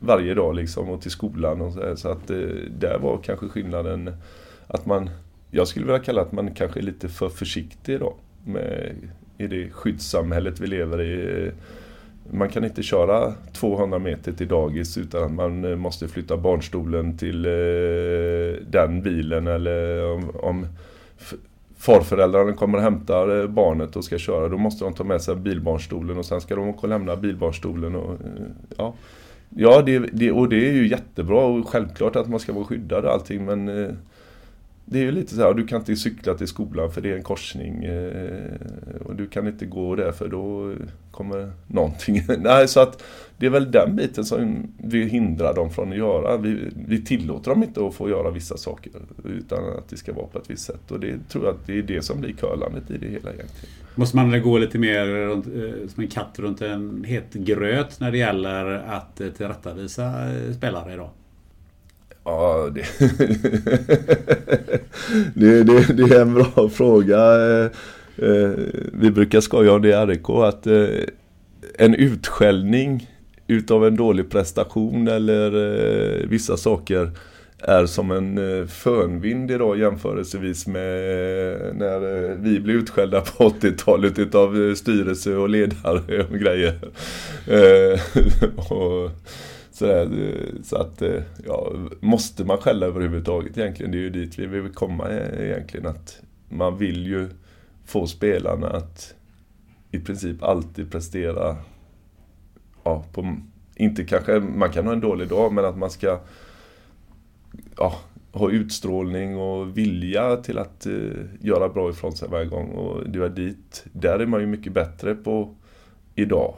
varje 0.00 0.34
dag 0.34 0.54
liksom 0.54 0.88
och 0.88 1.02
till 1.02 1.10
skolan 1.10 1.60
och 1.60 1.72
så, 1.72 1.96
så 1.96 2.08
att 2.08 2.26
där 2.78 2.98
var 2.98 3.18
kanske 3.22 3.48
skillnaden 3.48 4.10
att 4.66 4.86
man, 4.86 5.10
jag 5.50 5.68
skulle 5.68 5.86
vilja 5.86 5.98
kalla 5.98 6.22
att 6.22 6.32
man 6.32 6.54
kanske 6.54 6.80
är 6.80 6.82
lite 6.82 7.08
för 7.08 7.28
försiktig 7.28 8.00
då 8.00 8.14
med, 8.44 8.94
i 9.38 9.46
det 9.46 9.70
skyddssamhället 9.70 10.60
vi 10.60 10.66
lever 10.66 11.00
i 11.00 11.50
man 12.30 12.48
kan 12.48 12.64
inte 12.64 12.82
köra 12.82 13.34
200 13.52 13.98
meter 13.98 14.32
till 14.32 14.48
dagis 14.48 14.98
utan 14.98 15.24
att 15.24 15.32
man 15.32 15.64
eh, 15.64 15.76
måste 15.76 16.08
flytta 16.08 16.36
barnstolen 16.36 17.18
till 17.18 17.46
eh, 17.46 18.64
den 18.70 19.02
bilen 19.02 19.46
eller 19.46 20.04
om, 20.12 20.30
om 20.34 20.66
farföräldrarna 21.76 22.52
kommer 22.52 22.78
och 22.78 22.84
hämtar 22.84 23.40
eh, 23.40 23.46
barnet 23.46 23.96
och 23.96 24.04
ska 24.04 24.18
köra 24.18 24.48
då 24.48 24.58
måste 24.58 24.84
de 24.84 24.94
ta 24.94 25.04
med 25.04 25.22
sig 25.22 25.36
bilbarnstolen 25.36 26.18
och 26.18 26.24
sen 26.24 26.40
ska 26.40 26.56
de 26.56 26.68
åka 26.68 26.80
och 26.80 26.88
lämna 26.88 27.16
bilbarnstolen 27.16 27.94
och 27.94 28.18
ja. 28.76 28.94
Ja, 29.56 29.82
det, 29.82 29.98
det, 29.98 30.32
och 30.32 30.48
det 30.48 30.68
är 30.68 30.72
ju 30.72 30.88
jättebra 30.88 31.44
och 31.44 31.68
självklart 31.68 32.16
att 32.16 32.28
man 32.28 32.40
ska 32.40 32.52
vara 32.52 32.64
skyddad 32.64 33.04
och 33.04 33.12
allting 33.12 33.44
men 33.44 33.68
eh, 33.68 33.90
det 34.90 34.98
är 34.98 35.02
ju 35.02 35.10
lite 35.12 35.34
så 35.34 35.42
här, 35.42 35.54
du 35.54 35.66
kan 35.66 35.80
inte 35.80 35.96
cykla 35.96 36.34
till 36.34 36.46
skolan 36.46 36.90
för 36.90 37.00
det 37.00 37.10
är 37.10 37.16
en 37.16 37.22
korsning. 37.22 37.84
Eh, 37.84 39.00
och 39.04 39.14
du 39.14 39.26
kan 39.26 39.46
inte 39.46 39.66
gå 39.66 39.96
där 39.96 40.12
för 40.12 40.28
då 40.28 40.74
kommer 41.10 41.52
någonting. 41.66 42.22
Nej, 42.38 42.68
så 42.68 42.80
att 42.80 43.02
det 43.36 43.46
är 43.46 43.50
väl 43.50 43.70
den 43.70 43.96
biten 43.96 44.24
som 44.24 44.72
vi 44.78 45.04
hindrar 45.04 45.54
dem 45.54 45.70
från 45.70 45.92
att 45.92 45.98
göra. 45.98 46.36
Vi, 46.36 46.70
vi 46.86 47.04
tillåter 47.04 47.50
dem 47.50 47.62
inte 47.62 47.86
att 47.86 47.94
få 47.94 48.08
göra 48.08 48.30
vissa 48.30 48.56
saker 48.56 48.92
utan 49.24 49.58
att 49.78 49.88
det 49.88 49.96
ska 49.96 50.12
vara 50.12 50.26
på 50.26 50.38
ett 50.38 50.50
visst 50.50 50.64
sätt. 50.64 50.90
Och 50.90 51.00
det 51.00 51.28
tror 51.28 51.44
jag 51.44 51.54
att 51.54 51.66
det 51.66 51.78
är 51.78 51.82
det 51.82 52.02
som 52.02 52.20
blir 52.20 52.32
curlandet 52.32 52.90
i 52.90 52.98
det 52.98 53.06
hela 53.06 53.32
egentligen. 53.32 53.74
Måste 53.94 54.16
man 54.16 54.42
gå 54.42 54.58
lite 54.58 54.78
mer 54.78 55.06
runt, 55.06 55.46
eh, 55.46 55.88
som 55.88 56.02
en 56.02 56.08
katt 56.08 56.38
runt 56.38 56.62
en 56.62 57.04
het 57.04 57.32
gröt 57.32 58.00
när 58.00 58.10
det 58.10 58.18
gäller 58.18 58.64
att 58.66 59.20
eh, 59.20 59.28
tillrättavisa 59.28 60.12
spelare 60.56 60.92
idag? 60.92 61.10
Ja, 62.28 62.70
det, 62.74 62.84
det, 65.34 65.62
det, 65.64 65.92
det, 65.92 66.14
är 66.14 66.20
en 66.20 66.34
bra 66.34 66.68
fråga. 66.68 67.18
Eh, 67.18 67.64
eh, 68.16 68.50
vi 68.92 69.10
brukar 69.10 69.40
skoja 69.40 69.72
om 69.72 69.82
det 69.82 69.88
i 69.88 70.06
RIK 70.06 70.30
att 70.30 70.66
eh, 70.66 70.88
en 71.78 71.94
utskällning 71.94 73.10
utav 73.46 73.86
en 73.86 73.96
dålig 73.96 74.30
prestation 74.30 75.08
eller 75.08 75.50
vissa 76.26 76.56
saker 76.56 77.10
är 77.58 77.86
som 77.86 78.10
en 78.10 78.68
fönvind 78.68 79.50
idag 79.50 79.78
jämförelsevis 79.78 80.66
med 80.66 80.82
när 81.74 82.34
vi 82.34 82.60
blev 82.60 82.76
utskällda 82.76 83.20
på 83.20 83.48
80-talet 83.50 84.18
utav 84.18 84.74
styrelse 84.74 85.34
och 85.34 85.48
ledare 85.48 86.26
och 86.30 86.38
grejer. 86.38 86.78
och, 88.72 89.10
Sådär, 89.78 90.04
eh, 90.04 90.62
så 90.62 90.76
att, 90.76 91.02
eh, 91.02 91.22
ja, 91.46 91.72
måste 92.00 92.44
man 92.44 92.58
skälla 92.58 92.86
överhuvudtaget 92.86 93.58
egentligen? 93.58 93.92
Det 93.92 93.98
är 93.98 94.00
ju 94.00 94.10
dit 94.10 94.38
vi 94.38 94.46
vill 94.46 94.72
komma 94.72 95.08
eh, 95.08 95.46
egentligen. 95.46 95.86
Att 95.86 96.20
man 96.48 96.78
vill 96.78 97.06
ju 97.06 97.28
få 97.84 98.06
spelarna 98.06 98.66
att 98.66 99.14
i 99.90 99.98
princip 99.98 100.42
alltid 100.42 100.92
prestera, 100.92 101.56
ja, 102.84 103.04
på, 103.12 103.36
inte 103.74 104.04
kanske, 104.04 104.40
man 104.40 104.70
kan 104.70 104.86
ha 104.86 104.92
en 104.92 105.00
dålig 105.00 105.28
dag, 105.28 105.52
men 105.52 105.64
att 105.64 105.78
man 105.78 105.90
ska 105.90 106.20
ja, 107.76 107.94
ha 108.32 108.50
utstrålning 108.50 109.36
och 109.36 109.78
vilja 109.78 110.36
till 110.36 110.58
att 110.58 110.86
eh, 110.86 110.92
göra 111.40 111.68
bra 111.68 111.90
ifrån 111.90 112.12
sig 112.12 112.28
varje 112.28 112.46
gång. 112.46 112.68
Och 112.68 113.10
det 113.10 113.18
var 113.18 113.28
dit, 113.28 113.84
där 113.92 114.18
är 114.18 114.26
man 114.26 114.40
ju 114.40 114.46
mycket 114.46 114.72
bättre 114.72 115.14
på 115.14 115.54
idag 116.14 116.54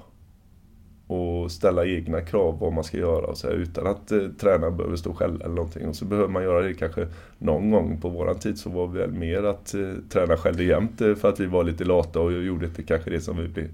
och 1.11 1.51
ställa 1.51 1.87
egna 1.87 2.21
krav 2.21 2.53
på 2.53 2.65
vad 2.65 2.73
man 2.73 2.85
ska 2.85 2.97
göra 2.97 3.27
och 3.27 3.39
så 3.39 3.47
här, 3.47 3.55
utan 3.55 3.87
att 3.87 4.13
eh, 4.13 4.19
tränaren 4.41 4.77
behöver 4.77 4.97
stå 4.97 5.15
själv 5.15 5.43
eller 5.43 5.55
någonting. 5.55 5.89
Och 5.89 5.97
så 5.97 6.05
behöver 6.05 6.29
man 6.29 6.43
göra 6.43 6.63
det 6.63 6.75
kanske 6.75 7.07
någon 7.39 7.71
gång. 7.71 8.01
På 8.01 8.09
våran 8.09 8.39
tid 8.39 8.59
så 8.59 8.71
var 8.71 8.87
vi 8.87 8.99
väl 8.99 9.13
mer 9.13 9.43
att 9.43 9.75
eh, 9.75 9.81
träna 10.09 10.37
själv 10.37 10.63
jämt 10.63 11.01
eh, 11.01 11.15
för 11.15 11.29
att 11.29 11.41
vi 11.41 11.47
var 11.47 11.65
lite 11.65 11.85
lata 11.85 12.21
och 12.21 12.33
gjorde 12.33 12.67
inte 12.67 12.83
kanske 12.83 13.11
det 13.11 13.21
som 13.21 13.37
vi 13.37 13.49
blev 13.49 13.69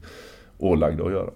ålagda 0.59 1.05
att 1.05 1.13
göra. 1.13 1.31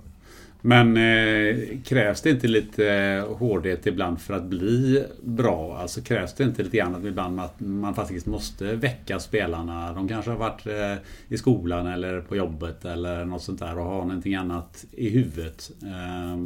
Men 0.62 0.96
eh, 0.96 1.56
krävs 1.84 2.22
det 2.22 2.30
inte 2.30 2.48
lite 2.48 2.92
eh, 2.92 3.36
hårdhet 3.36 3.86
ibland 3.86 4.20
för 4.20 4.34
att 4.34 4.44
bli 4.44 5.04
bra? 5.22 5.78
Alltså 5.80 6.00
krävs 6.00 6.34
det 6.34 6.44
inte 6.44 6.62
lite 6.62 6.76
grann 6.76 7.06
ibland 7.06 7.40
att 7.40 7.60
man 7.60 7.94
faktiskt 7.94 8.26
måste 8.26 8.64
väcka 8.64 9.18
spelarna? 9.18 9.92
De 9.92 10.08
kanske 10.08 10.30
har 10.30 10.38
varit 10.38 10.66
eh, 10.66 11.04
i 11.28 11.38
skolan 11.38 11.86
eller 11.86 12.20
på 12.20 12.36
jobbet 12.36 12.84
eller 12.84 13.24
något 13.24 13.42
sånt 13.42 13.58
där 13.58 13.78
och 13.78 13.84
har 13.84 14.04
någonting 14.04 14.34
annat 14.34 14.84
i 14.92 15.08
huvudet. 15.08 15.70
Eh, 15.82 16.38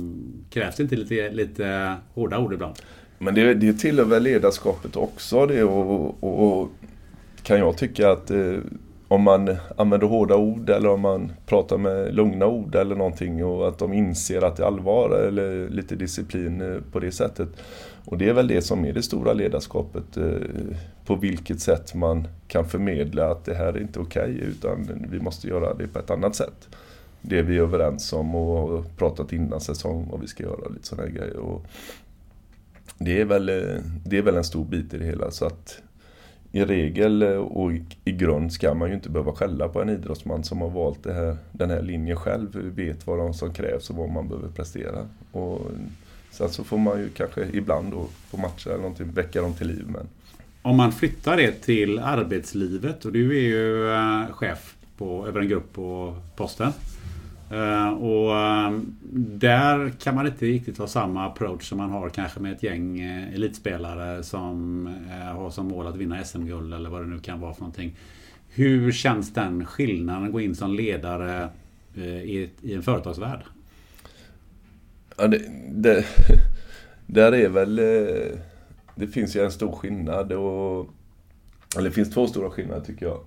krävs 0.50 0.76
det 0.76 0.82
inte 0.82 0.96
lite, 0.96 1.30
lite 1.30 1.94
hårda 2.14 2.38
ord 2.38 2.52
ibland? 2.52 2.74
Men 3.18 3.34
det, 3.34 3.54
det 3.54 3.72
tillhör 3.72 4.04
väl 4.04 4.22
ledarskapet 4.22 4.96
också 4.96 5.46
det 5.46 5.64
och, 5.64 6.22
och, 6.22 6.60
och 6.60 6.70
kan 7.42 7.58
jag 7.58 7.78
tycka 7.78 8.10
att 8.10 8.30
eh, 8.30 8.56
om 9.14 9.22
man 9.22 9.56
använder 9.76 10.06
hårda 10.06 10.36
ord 10.36 10.70
eller 10.70 10.88
om 10.88 11.00
man 11.00 11.32
pratar 11.46 11.78
med 11.78 12.14
lugna 12.14 12.46
ord 12.46 12.74
eller 12.74 12.96
någonting 12.96 13.44
och 13.44 13.68
att 13.68 13.78
de 13.78 13.92
inser 13.92 14.44
att 14.44 14.56
det 14.56 14.62
är 14.62 14.66
allvar 14.66 15.10
eller 15.10 15.68
lite 15.68 15.96
disciplin 15.96 16.60
eh, 16.60 16.80
på 16.92 17.00
det 17.00 17.12
sättet. 17.12 17.48
Och 18.04 18.18
det 18.18 18.28
är 18.28 18.32
väl 18.32 18.48
det 18.48 18.62
som 18.62 18.84
är 18.84 18.92
det 18.92 19.02
stora 19.02 19.32
ledarskapet. 19.32 20.16
Eh, 20.16 20.76
på 21.06 21.14
vilket 21.14 21.60
sätt 21.60 21.94
man 21.94 22.28
kan 22.48 22.68
förmedla 22.68 23.30
att 23.30 23.44
det 23.44 23.54
här 23.54 23.66
är 23.66 23.80
inte 23.80 24.00
okej 24.00 24.34
okay, 24.34 24.48
utan 24.48 25.06
vi 25.10 25.20
måste 25.20 25.48
göra 25.48 25.74
det 25.74 25.88
på 25.88 25.98
ett 25.98 26.10
annat 26.10 26.36
sätt. 26.36 26.68
Det 27.20 27.42
vi 27.42 27.56
är 27.56 27.62
överens 27.62 28.12
om 28.12 28.34
och 28.34 28.68
har 28.70 28.82
pratat 28.96 29.32
innan 29.32 29.60
säsong 29.60 30.08
vad 30.10 30.20
vi 30.20 30.26
ska 30.26 30.42
göra. 30.42 30.64
och 30.66 30.72
Lite 30.72 30.86
sådana 30.86 31.08
grejer. 31.08 31.36
Och 31.36 31.66
det, 32.98 33.20
är 33.20 33.24
väl, 33.24 33.48
eh, 33.48 33.80
det 34.04 34.18
är 34.18 34.22
väl 34.22 34.36
en 34.36 34.44
stor 34.44 34.64
bit 34.64 34.94
i 34.94 34.98
det 34.98 35.04
hela. 35.04 35.30
så 35.30 35.46
att 35.46 35.82
i 36.54 36.64
regel 36.64 37.22
eh, 37.22 37.28
och 37.30 37.72
i 38.04 38.12
grund 38.12 38.52
ska 38.52 38.74
man 38.74 38.88
ju 38.88 38.94
inte 38.94 39.10
behöva 39.10 39.32
skälla 39.32 39.68
på 39.68 39.82
en 39.82 39.88
idrottsman 39.88 40.44
som 40.44 40.60
har 40.60 40.70
valt 40.70 41.06
här, 41.06 41.36
den 41.52 41.70
här 41.70 41.82
linjen 41.82 42.16
själv, 42.16 42.56
vet 42.56 43.06
vad 43.06 43.36
som 43.36 43.54
krävs 43.54 43.90
och 43.90 43.96
vad 43.96 44.08
man 44.08 44.28
behöver 44.28 44.48
prestera. 44.48 45.08
Och 45.32 45.60
sen 46.30 46.50
så 46.50 46.64
får 46.64 46.78
man 46.78 46.98
ju 46.98 47.08
kanske 47.08 47.48
ibland 47.52 47.92
då 47.92 48.06
på 48.30 48.36
matcher 48.36 48.68
eller 48.68 48.78
någonting 48.78 49.12
väcka 49.12 49.42
dem 49.42 49.54
till 49.54 49.66
liv. 49.66 49.84
Men... 49.86 50.08
Om 50.62 50.76
man 50.76 50.92
flyttar 50.92 51.36
det 51.36 51.52
till 51.52 51.98
arbetslivet 51.98 53.04
och 53.04 53.12
du 53.12 53.36
är 53.36 53.42
ju 53.42 53.92
eh, 53.92 54.32
chef 54.32 54.76
på, 54.98 55.26
över 55.26 55.40
en 55.40 55.48
grupp 55.48 55.72
på 55.72 56.16
posten. 56.36 56.72
Eh, 57.50 57.88
och 57.88 58.36
ehm, 58.38 58.96
där 59.38 59.90
kan 59.90 60.14
man 60.14 60.26
inte 60.26 60.46
riktigt 60.46 60.78
ha 60.78 60.86
samma 60.86 61.26
approach 61.26 61.68
som 61.68 61.78
man 61.78 61.90
har 61.90 62.08
kanske 62.08 62.40
med 62.40 62.52
ett 62.52 62.62
gäng 62.62 63.00
eh, 63.00 63.34
elitspelare 63.34 64.22
som 64.22 64.86
eh, 64.86 65.36
har 65.36 65.50
som 65.50 65.68
mål 65.68 65.86
att 65.86 65.96
vinna 65.96 66.24
SM-guld 66.24 66.74
eller 66.74 66.90
vad 66.90 67.00
det 67.02 67.06
nu 67.06 67.18
kan 67.18 67.40
vara 67.40 67.54
för 67.54 67.60
någonting. 67.60 67.96
Hur 68.48 68.92
känns 68.92 69.32
den 69.34 69.64
skillnaden 69.64 70.24
att 70.24 70.32
gå 70.32 70.40
in 70.40 70.54
som 70.54 70.74
ledare 70.74 71.48
i, 71.96 72.50
i 72.62 72.74
en 72.74 72.82
företagsvärld? 72.82 73.40
Ja, 75.16 75.26
det, 75.26 75.42
det, 75.70 76.04
där 77.06 77.32
är 77.32 77.48
väl... 77.48 77.76
Det 78.94 79.06
finns 79.06 79.36
ju 79.36 79.44
en 79.44 79.52
stor 79.52 79.72
skillnad 79.72 80.32
och... 80.32 80.90
Eller 81.76 81.88
det 81.88 81.94
finns 81.94 82.10
två 82.10 82.26
stora 82.26 82.50
skillnader 82.50 82.80
tycker 82.80 83.06
jag. 83.06 83.20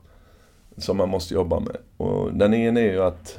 Som 0.77 0.97
man 0.97 1.09
måste 1.09 1.33
jobba 1.33 1.59
med. 1.59 1.77
Och 1.97 2.33
den 2.33 2.53
ena 2.53 2.79
är 2.79 2.91
ju 2.91 3.03
att 3.03 3.37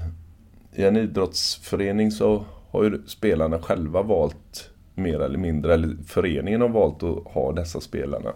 i 0.78 0.84
en 0.84 0.96
idrottsförening 0.96 2.10
så 2.10 2.44
har 2.70 2.84
ju 2.84 3.02
spelarna 3.06 3.58
själva 3.58 4.02
valt 4.02 4.70
mer 4.94 5.20
eller 5.20 5.38
mindre, 5.38 5.74
eller 5.74 5.96
föreningen 6.06 6.60
har 6.60 6.68
valt 6.68 7.02
att 7.02 7.24
ha 7.24 7.52
dessa 7.52 7.80
spelarna. 7.80 8.32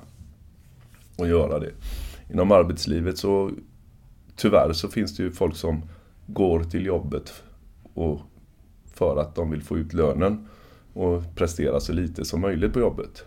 Och 1.18 1.28
göra 1.28 1.58
det. 1.58 1.70
Inom 2.30 2.52
arbetslivet 2.52 3.18
så 3.18 3.50
tyvärr 4.36 4.72
så 4.72 4.88
finns 4.88 5.16
det 5.16 5.22
ju 5.22 5.30
folk 5.30 5.56
som 5.56 5.82
går 6.26 6.64
till 6.64 6.86
jobbet 6.86 7.42
och 7.94 8.20
för 8.94 9.16
att 9.16 9.34
de 9.34 9.50
vill 9.50 9.62
få 9.62 9.78
ut 9.78 9.92
lönen 9.92 10.48
och 10.92 11.34
prestera 11.34 11.80
så 11.80 11.92
lite 11.92 12.24
som 12.24 12.40
möjligt 12.40 12.72
på 12.72 12.80
jobbet. 12.80 13.24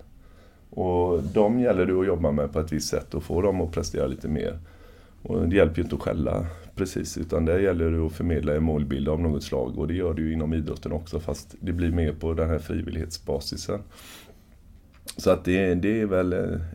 Och 0.70 1.24
de 1.24 1.60
gäller 1.60 1.86
det 1.86 2.00
att 2.00 2.08
jobba 2.08 2.32
med 2.32 2.54
på 2.54 2.60
ett 2.60 2.72
visst 2.72 2.90
sätt 2.90 3.14
och 3.14 3.24
få 3.24 3.42
dem 3.42 3.62
att 3.62 3.72
prestera 3.72 4.08
lite 4.08 4.28
mer. 4.28 4.60
Och 5.22 5.50
det 5.50 5.56
hjälper 5.56 5.78
ju 5.78 5.84
inte 5.84 5.96
att 5.96 6.02
skälla 6.02 6.46
precis, 6.76 7.18
utan 7.18 7.46
det 7.46 7.62
gäller 7.62 7.92
det 7.92 8.06
att 8.06 8.14
förmedla 8.14 8.56
en 8.56 8.64
målbild 8.64 9.10
av 9.10 9.22
något 9.22 9.44
slag. 9.44 9.78
Och 9.78 9.88
det 9.88 9.94
gör 9.94 10.20
ju 10.20 10.34
inom 10.34 10.54
idrotten 10.54 10.92
också, 10.92 11.20
fast 11.20 11.56
det 11.60 11.74
blir 11.74 11.92
mer 11.92 12.14
på 12.14 12.34
den 12.34 12.50
här 12.50 12.60
frivillighetsbasisen. 12.60 13.80
Så 15.18 15.32
att 15.32 15.46
det, 15.46 15.76
det 15.76 16.02
är 16.02 16.06
väl 16.06 16.34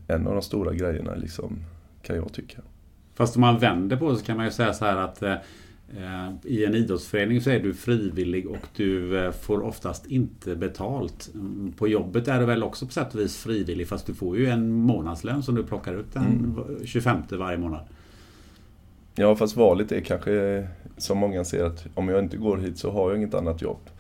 en 0.09 0.27
av 0.27 0.33
de 0.33 0.43
stora 0.43 0.75
grejerna, 0.75 1.15
liksom, 1.15 1.59
kan 2.03 2.17
jag 2.17 2.33
tycka. 2.33 2.63
Fast 3.15 3.37
om 3.37 3.41
man 3.41 3.59
vänder 3.59 3.97
på 3.97 4.11
det 4.11 4.17
så 4.17 4.25
kan 4.25 4.37
man 4.37 4.47
ju 4.47 4.53
säga 4.53 4.73
så 4.73 4.85
här 4.85 4.97
att 4.97 5.23
eh, 5.23 5.35
i 6.45 6.65
en 6.65 6.75
idrottsförening 6.75 7.41
så 7.41 7.51
är 7.51 7.61
du 7.61 7.75
frivillig 7.75 8.47
och 8.47 8.67
du 8.77 9.19
eh, 9.19 9.33
får 9.33 9.63
oftast 9.63 10.07
inte 10.07 10.57
betalt. 10.57 11.31
Mm, 11.35 11.73
på 11.73 11.89
jobbet 11.89 12.29
är 12.29 12.41
du 12.41 12.47
väl 12.47 12.63
också 12.63 12.87
på 12.87 12.93
sätt 12.93 13.15
och 13.15 13.21
vis 13.21 13.37
frivillig 13.37 13.89
fast 13.89 14.07
du 14.07 14.15
får 14.15 14.37
ju 14.37 14.47
en 14.47 14.73
månadslön 14.73 15.43
som 15.43 15.55
du 15.55 15.65
plockar 15.65 15.95
ut 15.95 16.13
den 16.13 16.25
mm. 16.25 16.87
25 16.87 17.23
varje 17.31 17.59
månad. 17.59 17.85
Ja, 19.15 19.37
fast 19.37 19.57
valet 19.57 19.93
är 19.93 20.01
kanske 20.01 20.67
som 20.97 21.19
många 21.19 21.45
ser 21.45 21.65
att 21.65 21.87
om 21.95 22.09
jag 22.09 22.19
inte 22.19 22.37
går 22.37 22.57
hit 22.57 22.79
så 22.79 22.91
har 22.91 23.11
jag 23.11 23.19
inget 23.19 23.35
annat 23.35 23.63
jobb. 23.63 23.91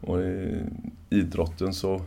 Och 0.00 0.20
i 0.20 0.60
idrotten 1.10 1.72
så, 1.72 2.00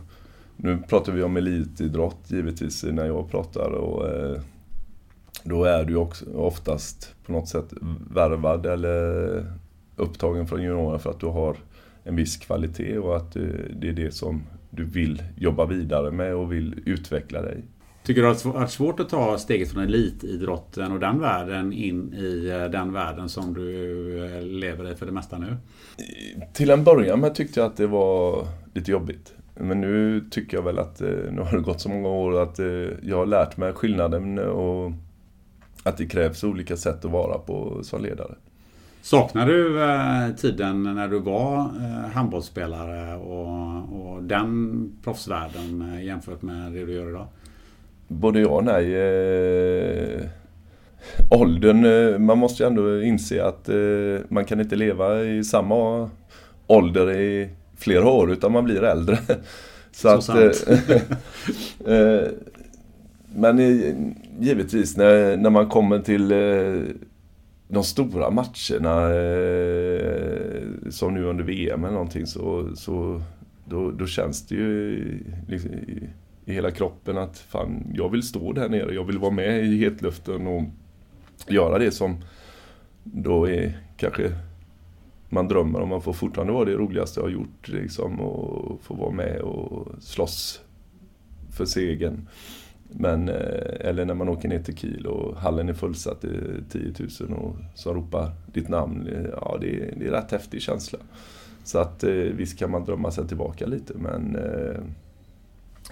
nu 0.56 0.78
pratar 0.88 1.12
vi 1.12 1.22
om 1.22 1.36
elitidrott 1.36 2.18
givetvis 2.26 2.84
när 2.84 3.06
jag 3.06 3.30
pratar 3.30 3.70
och 3.70 4.08
eh, 4.08 4.40
då 5.44 5.64
är 5.64 5.84
du 5.84 5.96
också 5.96 6.24
oftast 6.34 7.14
på 7.26 7.32
något 7.32 7.48
sätt 7.48 7.72
värvad 8.10 8.66
eller 8.66 9.46
upptagen 9.96 10.46
från 10.46 10.62
juniorerna 10.62 10.98
för 10.98 11.10
att 11.10 11.20
du 11.20 11.26
har 11.26 11.56
en 12.04 12.16
viss 12.16 12.36
kvalitet 12.36 12.98
och 12.98 13.16
att 13.16 13.36
eh, 13.36 13.42
det 13.76 13.88
är 13.88 13.92
det 13.92 14.14
som 14.14 14.42
du 14.70 14.84
vill 14.84 15.22
jobba 15.36 15.66
vidare 15.66 16.10
med 16.10 16.34
och 16.34 16.52
vill 16.52 16.80
utveckla 16.84 17.42
dig. 17.42 17.64
Tycker 18.02 18.22
du 18.22 18.28
att 18.28 18.42
det 18.42 18.48
har 18.48 18.54
varit 18.54 18.70
svårt 18.70 19.00
att 19.00 19.08
ta 19.08 19.38
steget 19.38 19.72
från 19.72 19.82
elitidrotten 19.82 20.92
och 20.92 21.00
den 21.00 21.20
världen 21.20 21.72
in 21.72 22.14
i 22.14 22.48
eh, 22.48 22.70
den 22.70 22.92
världen 22.92 23.28
som 23.28 23.54
du 23.54 24.24
eh, 24.24 24.42
lever 24.42 24.92
i 24.92 24.94
för 24.94 25.06
det 25.06 25.12
mesta 25.12 25.38
nu? 25.38 25.56
Till 26.52 26.70
en 26.70 26.84
början 26.84 27.20
med 27.20 27.34
tyckte 27.34 27.60
jag 27.60 27.66
att 27.66 27.76
det 27.76 27.86
var 27.86 28.46
lite 28.74 28.90
jobbigt. 28.90 29.34
Men 29.54 29.80
nu 29.80 30.24
tycker 30.30 30.56
jag 30.56 30.64
väl 30.64 30.78
att, 30.78 31.00
nu 31.00 31.42
har 31.50 31.56
det 31.56 31.62
gått 31.62 31.80
så 31.80 31.88
många 31.88 32.08
år 32.08 32.42
att 32.42 32.58
jag 33.02 33.16
har 33.16 33.26
lärt 33.26 33.56
mig 33.56 33.72
skillnaden 33.72 34.38
och 34.38 34.92
att 35.82 35.96
det 35.96 36.06
krävs 36.06 36.44
olika 36.44 36.76
sätt 36.76 37.04
att 37.04 37.10
vara 37.10 37.38
på 37.38 37.80
som 37.82 38.02
ledare. 38.02 38.34
Saknar 39.02 39.46
du 39.46 39.82
eh, 39.82 40.34
tiden 40.36 40.82
när 40.82 41.08
du 41.08 41.18
var 41.18 41.58
eh, 41.60 42.10
handbollsspelare 42.12 43.16
och, 43.16 44.12
och 44.14 44.22
den 44.22 44.92
proffsvärlden 45.04 45.92
eh, 45.92 46.04
jämfört 46.04 46.42
med 46.42 46.72
det 46.72 46.86
du 46.86 46.92
gör 46.92 47.08
idag? 47.08 47.26
Både 48.10 48.40
ja 48.40 48.48
och 48.48 48.64
nej. 48.64 48.94
Eh, 48.94 50.20
åldern, 51.30 51.84
eh, 51.84 52.18
man 52.18 52.38
måste 52.38 52.62
ju 52.62 52.66
ändå 52.66 53.02
inse 53.02 53.44
att 53.44 53.68
eh, 53.68 54.24
man 54.28 54.44
kan 54.44 54.60
inte 54.60 54.76
leva 54.76 55.22
i 55.22 55.44
samma 55.44 56.10
ålder 56.66 57.10
i 57.10 57.48
flera 57.76 58.08
år 58.08 58.32
utan 58.32 58.52
man 58.52 58.64
blir 58.64 58.82
äldre. 58.82 59.18
Så, 59.92 60.20
Så 60.20 60.32
att, 60.32 60.68
eh, 61.86 62.28
men 63.34 63.58
givetvis 64.40 64.96
när, 64.96 65.36
när 65.36 65.50
man 65.50 65.68
kommer 65.68 65.98
till 65.98 66.32
eh, 66.32 66.94
de 67.68 67.84
stora 67.84 68.30
matcherna 68.30 69.14
eh, 69.14 70.50
som 70.90 71.14
nu 71.14 71.24
under 71.24 71.44
VM 71.44 71.84
eller 71.84 71.94
någonting 71.94 72.26
så, 72.26 72.76
så 72.76 73.22
då, 73.64 73.90
då 73.90 74.06
känns 74.06 74.46
det 74.46 74.54
ju 74.54 75.04
liksom, 75.48 75.70
i, 76.44 76.52
hela 76.52 76.70
kroppen 76.70 77.18
att 77.18 77.38
fan, 77.38 77.92
jag 77.94 78.08
vill 78.08 78.22
stå 78.22 78.52
där 78.52 78.68
nere, 78.68 78.94
jag 78.94 79.04
vill 79.04 79.18
vara 79.18 79.30
med 79.30 79.64
i 79.64 79.78
hetluften 79.78 80.46
och 80.46 80.62
göra 81.48 81.78
det 81.78 81.90
som 81.90 82.24
då 83.02 83.48
är 83.48 83.78
kanske 83.96 84.32
man 85.28 85.48
drömmer 85.48 85.80
om. 85.80 85.88
Man 85.88 86.02
får 86.02 86.12
fortfarande 86.12 86.52
vara 86.52 86.64
det 86.64 86.76
roligaste 86.76 87.20
jag 87.20 87.24
har 87.24 87.30
gjort 87.30 87.68
liksom 87.68 88.20
och 88.20 88.80
få 88.82 88.94
vara 88.94 89.10
med 89.10 89.40
och 89.40 89.88
slåss 90.00 90.60
för 91.50 91.64
segern. 91.64 92.28
Men, 92.92 93.28
eh, 93.28 93.88
eller 93.88 94.04
när 94.04 94.14
man 94.14 94.28
åker 94.28 94.48
ner 94.48 94.62
till 94.62 94.76
Kiel 94.76 95.06
och 95.06 95.36
hallen 95.36 95.68
är 95.68 95.74
fullsatt, 95.74 96.20
det 96.20 96.28
är 96.28 96.62
10 96.70 96.94
000 97.28 97.38
och 97.38 97.56
som 97.74 97.94
ropar 97.94 98.30
ditt 98.52 98.68
namn. 98.68 99.06
Eh, 99.06 99.30
ja, 99.40 99.58
det 99.60 99.80
är, 99.80 99.94
det 99.96 100.06
är 100.06 100.10
rätt 100.10 100.30
häftig 100.30 100.62
känsla. 100.62 100.98
Så 101.64 101.78
att 101.78 102.04
eh, 102.04 102.10
visst 102.10 102.58
kan 102.58 102.70
man 102.70 102.84
drömma 102.84 103.10
sig 103.10 103.28
tillbaka 103.28 103.66
lite 103.66 103.94
men 103.94 104.36
eh, 104.36 104.80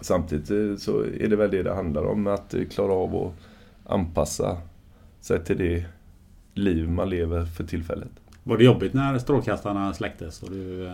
samtidigt 0.00 0.80
så 0.80 1.00
är 1.00 1.28
det 1.28 1.36
väl 1.36 1.50
det 1.50 1.62
det 1.62 1.74
handlar 1.74 2.04
om, 2.04 2.26
att 2.26 2.54
klara 2.70 2.92
av 2.92 3.16
att 3.16 3.32
anpassa 3.92 4.56
sig 5.20 5.44
till 5.44 5.58
det 5.58 5.84
liv 6.54 6.90
man 6.90 7.10
lever 7.10 7.44
för 7.44 7.64
tillfället. 7.64 8.10
Var 8.42 8.56
det 8.56 8.64
jobbigt 8.64 8.94
när 8.94 9.18
strålkastarna 9.18 9.94
släcktes? 9.94 10.42
Och 10.42 10.50
du, 10.50 10.90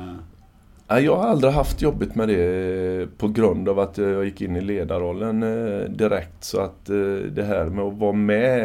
jag 0.89 1.17
har 1.17 1.27
aldrig 1.27 1.53
haft 1.53 1.83
jobbigt 1.83 2.15
med 2.15 2.29
det 2.29 3.19
på 3.19 3.29
grund 3.29 3.69
av 3.69 3.79
att 3.79 3.99
jag 3.99 4.25
gick 4.25 4.41
in 4.41 4.57
i 4.57 4.61
ledarrollen 4.61 5.43
eh, 5.43 5.91
direkt. 5.91 6.45
Så 6.45 6.61
att 6.61 6.91
eh, 6.91 6.97
det 7.31 7.43
här 7.43 7.65
med 7.65 7.85
att 7.85 7.99
vara 7.99 8.13
med, 8.13 8.65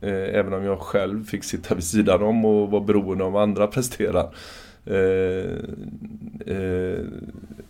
eh, 0.00 0.38
även 0.38 0.52
om 0.52 0.64
jag 0.64 0.78
själv 0.78 1.24
fick 1.24 1.44
sitta 1.44 1.74
vid 1.74 1.84
sidan 1.84 2.22
om 2.22 2.44
och 2.44 2.70
vara 2.70 2.84
beroende 2.84 3.24
av 3.24 3.32
vad 3.32 3.42
andra 3.42 3.66
presterar. 3.66 4.34
Eh, 4.86 5.58
eh, 6.56 7.04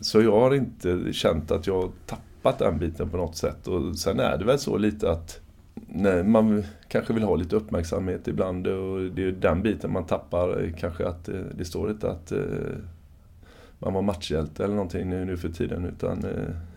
så 0.00 0.22
jag 0.22 0.40
har 0.40 0.54
inte 0.54 1.12
känt 1.12 1.50
att 1.50 1.66
jag 1.66 1.92
tappat 2.06 2.58
den 2.58 2.78
biten 2.78 3.08
på 3.08 3.16
något 3.16 3.36
sätt. 3.36 3.68
Och 3.68 3.98
sen 3.98 4.20
är 4.20 4.38
det 4.38 4.44
väl 4.44 4.58
så 4.58 4.76
lite 4.76 5.10
att 5.10 5.40
nej, 5.86 6.24
man 6.24 6.64
kanske 6.88 7.12
vill 7.12 7.22
ha 7.22 7.36
lite 7.36 7.56
uppmärksamhet 7.56 8.28
ibland 8.28 8.66
och 8.66 9.00
det 9.00 9.24
är 9.24 9.32
den 9.32 9.62
biten 9.62 9.92
man 9.92 10.06
tappar. 10.06 10.62
Eh, 10.62 10.72
kanske 10.78 11.08
att 11.08 11.28
det 11.54 11.64
står 11.64 11.90
inte 11.90 12.10
att 12.10 12.32
man 13.86 13.94
var 13.94 14.02
matchhjälte 14.02 14.64
eller 14.64 14.74
någonting 14.74 15.10
nu, 15.10 15.24
nu 15.24 15.36
för 15.36 15.48
tiden 15.48 15.84
utan 15.84 16.24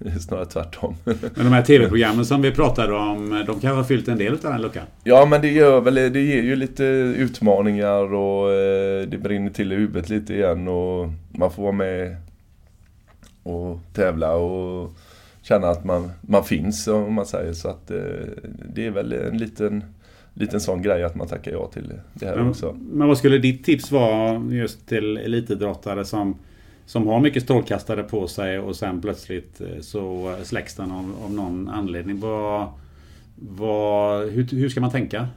eh, 0.06 0.16
snarare 0.20 0.46
tvärtom. 0.46 0.96
Men 1.04 1.16
de 1.36 1.54
här 1.54 1.62
TV-programmen 1.62 2.26
som 2.26 2.42
vi 2.42 2.52
pratade 2.52 2.94
om, 2.94 3.30
de 3.30 3.46
kanske 3.46 3.70
har 3.70 3.84
fyllt 3.84 4.08
en 4.08 4.18
del 4.18 4.34
av 4.34 4.40
den 4.40 4.62
luckan? 4.62 4.86
Ja 5.04 5.26
men 5.26 5.42
det 5.42 5.52
gör 5.52 5.82
väl, 5.82 5.96
det 5.96 6.22
ger 6.22 6.44
ju 6.44 6.56
lite 6.56 6.84
utmaningar 7.18 8.14
och 8.14 8.52
eh, 8.52 9.08
det 9.08 9.18
brinner 9.18 9.50
till 9.50 9.72
i 9.72 9.76
huvudet 9.76 10.10
lite 10.10 10.34
igen 10.34 10.68
och 10.68 11.10
man 11.30 11.52
får 11.52 11.64
vara 11.64 11.72
med 11.72 12.16
och 13.44 13.80
tävla 13.94 14.36
och 14.36 14.98
känna 15.42 15.68
att 15.68 15.86
man, 15.86 16.12
man 16.22 16.44
finns 16.44 16.88
om 16.88 17.14
man 17.14 17.26
säger 17.26 17.54
så 17.54 17.70
att 17.70 17.92
eh, 17.92 17.98
det 18.76 18.86
är 18.86 18.92
väl 18.92 19.14
en 19.14 19.38
liten 19.38 19.84
liten 20.34 20.62
sån 20.62 20.82
grej 20.82 21.04
att 21.04 21.16
man 21.16 21.28
tackar 21.28 21.52
ja 21.52 21.68
till 21.68 21.94
det 22.14 22.26
här 22.26 22.36
men, 22.36 22.50
också. 22.50 22.78
Men 22.92 23.08
vad 23.08 23.18
skulle 23.18 23.38
ditt 23.38 23.64
tips 23.64 23.92
vara 23.92 24.44
just 24.50 24.88
till 24.88 25.18
elitidrottare 25.18 26.06
som 26.06 26.36
som 26.90 27.08
har 27.08 27.20
mycket 27.20 27.44
strålkastare 27.44 28.04
på 28.04 28.28
sig 28.28 28.60
och 28.60 28.76
sen 28.76 29.02
plötsligt 29.02 29.62
eh, 29.62 29.82
så 29.82 30.36
släcks 30.44 30.76
den 30.76 30.92
av, 30.92 31.16
av 31.24 31.34
någon 31.34 31.70
anledning. 31.70 32.20
Vad, 32.20 32.68
vad, 33.36 34.30
hur, 34.30 34.44
hur 34.44 34.70
ska 34.70 34.82
man 34.82 34.92
tänka? 34.92 35.28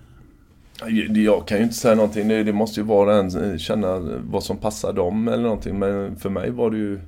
Jag 1.15 1.47
kan 1.47 1.59
ju 1.59 1.65
inte 1.65 1.77
säga 1.77 1.95
någonting. 1.95 2.29
Det 2.29 2.53
måste 2.53 2.81
ju 2.81 2.87
vara 2.87 3.17
en 3.17 3.59
känna 3.59 3.99
vad 4.31 4.45
som 4.45 4.57
passar 4.57 4.93
dem 4.93 5.29
eller 5.29 5.43
någonting. 5.43 5.79
Men 5.79 6.17
för 6.17 6.31
mig 6.31 6.51
var 6.51 6.71
det 6.71 6.77
ju 6.77 7.01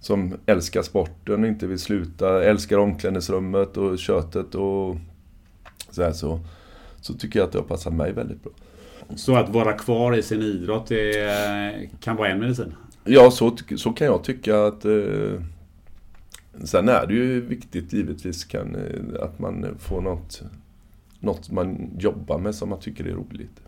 som 0.00 0.36
älskar 0.46 0.82
sporten 0.82 1.42
och 1.42 1.48
inte 1.48 1.66
vill 1.66 1.78
sluta. 1.78 2.44
Älskar 2.44 2.78
omklädningsrummet 2.78 3.76
och 3.76 3.98
köttet 3.98 4.54
och 4.54 4.96
så 5.90 6.02
här, 6.02 6.12
så, 6.12 6.40
så 7.00 7.14
tycker 7.14 7.38
jag 7.38 7.46
att 7.46 7.52
det 7.52 7.58
har 7.58 7.64
passat 7.66 7.92
mig 7.92 8.12
väldigt 8.12 8.42
bra. 8.42 8.52
Så 9.16 9.36
att 9.36 9.48
vara 9.48 9.72
kvar 9.72 10.16
i 10.16 10.22
sin 10.22 10.42
idrott 10.42 10.86
det 10.86 11.90
kan 12.00 12.16
vara 12.16 12.28
en 12.28 12.38
medicin? 12.38 12.74
Ja, 13.06 13.30
så, 13.30 13.56
så 13.76 13.92
kan 13.92 14.06
jag 14.06 14.24
tycka 14.24 14.64
att 14.64 14.84
eh, 14.84 15.40
Sen 16.64 16.88
är 16.88 17.06
det 17.06 17.14
ju 17.14 17.40
viktigt 17.40 17.92
givetvis 17.92 18.44
kan, 18.44 18.74
eh, 18.74 19.24
att 19.24 19.38
man 19.38 19.76
får 19.78 20.00
något 20.00 20.42
något 21.20 21.50
man 21.50 21.90
jobbar 21.98 22.38
med 22.38 22.54
som 22.54 22.68
man 22.68 22.80
tycker 22.80 23.04
är 23.04 23.12
roligt. 23.12 23.60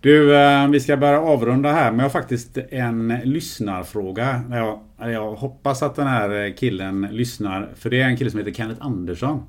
Du, 0.00 0.36
eh, 0.36 0.68
vi 0.68 0.80
ska 0.80 0.96
börja 0.96 1.20
avrunda 1.20 1.72
här, 1.72 1.90
men 1.90 1.98
jag 1.98 2.04
har 2.04 2.10
faktiskt 2.10 2.58
en 2.70 3.08
lyssnarfråga. 3.24 4.42
Jag, 4.50 4.80
jag 4.98 5.34
hoppas 5.34 5.82
att 5.82 5.94
den 5.94 6.06
här 6.06 6.56
killen 6.56 7.08
lyssnar, 7.10 7.70
för 7.74 7.90
det 7.90 8.00
är 8.00 8.06
en 8.06 8.16
kille 8.16 8.30
som 8.30 8.38
heter 8.38 8.52
Kenneth 8.52 8.86
Andersson. 8.86 9.42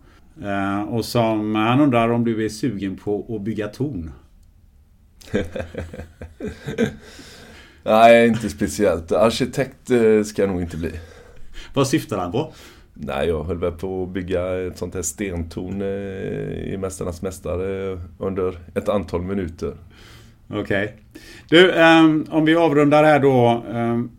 Eh, 0.43 0.81
och 0.81 1.05
som, 1.05 1.55
han 1.55 1.81
undrar 1.81 2.09
om 2.09 2.25
du 2.25 2.45
är 2.45 2.49
sugen 2.49 2.97
på 2.97 3.35
att 3.35 3.41
bygga 3.41 3.67
torn? 3.67 4.11
Nej, 7.85 8.27
inte 8.27 8.49
speciellt. 8.49 9.11
Arkitekt 9.11 9.91
eh, 9.91 10.23
ska 10.23 10.41
jag 10.41 10.51
nog 10.51 10.61
inte 10.61 10.77
bli. 10.77 10.91
Vad 11.73 11.87
syftar 11.87 12.17
han 12.17 12.31
på? 12.31 12.53
Nej, 12.93 13.27
jag 13.27 13.43
höll 13.43 13.57
väl 13.57 13.71
på 13.71 14.03
att 14.03 14.09
bygga 14.09 14.67
ett 14.67 14.77
sånt 14.77 14.95
här 14.95 15.01
stentorn 15.01 15.81
eh, 15.81 16.73
i 16.73 16.77
Mästarnas 16.79 17.21
Mästare 17.21 17.99
under 18.19 18.57
ett 18.75 18.89
antal 18.89 19.21
minuter. 19.21 19.73
Okej. 20.49 20.61
Okay. 20.61 20.87
Du, 21.49 21.71
um, 21.71 22.25
om 22.29 22.45
vi 22.45 22.55
avrundar 22.55 23.03
här 23.03 23.19
då. 23.19 23.63
Um, 23.69 24.11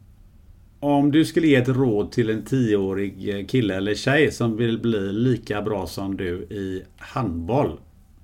om 0.81 1.13
du 1.13 1.25
skulle 1.25 1.47
ge 1.47 1.57
ett 1.57 1.69
råd 1.69 2.13
till 2.13 2.31
en 2.31 2.45
tioårig 2.45 3.47
kille 3.51 3.75
eller 3.77 3.95
tjej 3.95 4.33
som 4.33 4.57
vill 4.57 4.79
bli 4.79 5.13
lika 5.13 5.63
bra 5.63 5.87
som 5.87 6.17
du 6.17 6.33
i 6.35 6.83
handboll. 6.99 7.79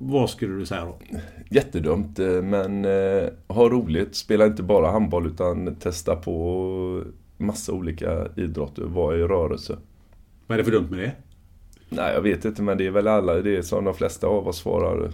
Vad 0.05 0.31
skulle 0.31 0.55
du 0.55 0.67
säga 0.67 0.85
då? 0.85 0.99
Jättedumt, 1.51 2.19
eh, 2.19 2.43
men 2.43 2.85
eh, 2.85 3.29
ha 3.49 3.69
roligt. 3.69 4.15
Spela 4.15 4.47
inte 4.47 4.63
bara 4.63 4.91
handboll 4.91 5.27
utan 5.27 5.77
testa 5.77 6.17
på 6.17 7.05
massa 7.37 7.73
olika 7.73 8.29
idrotter. 8.37 8.83
Var 8.83 9.15
i 9.15 9.23
rörelse. 9.23 9.79
Vad 10.47 10.55
är 10.55 10.59
det 10.59 10.65
för 10.65 10.73
dumt 10.73 10.91
med 10.91 10.99
det? 10.99 11.13
Nej, 11.89 12.15
jag 12.15 12.23
vet 12.23 12.45
inte, 12.45 12.63
men 12.63 12.79
det 12.79 12.87
är 12.87 12.91
väl 12.91 13.09
alla 13.09 13.35
det 13.35 13.57
är 13.57 13.63
som 13.63 13.85
de 13.85 13.95
flesta 13.95 14.27
av 14.27 14.49
oss 14.49 14.59
svarar. 14.59 15.11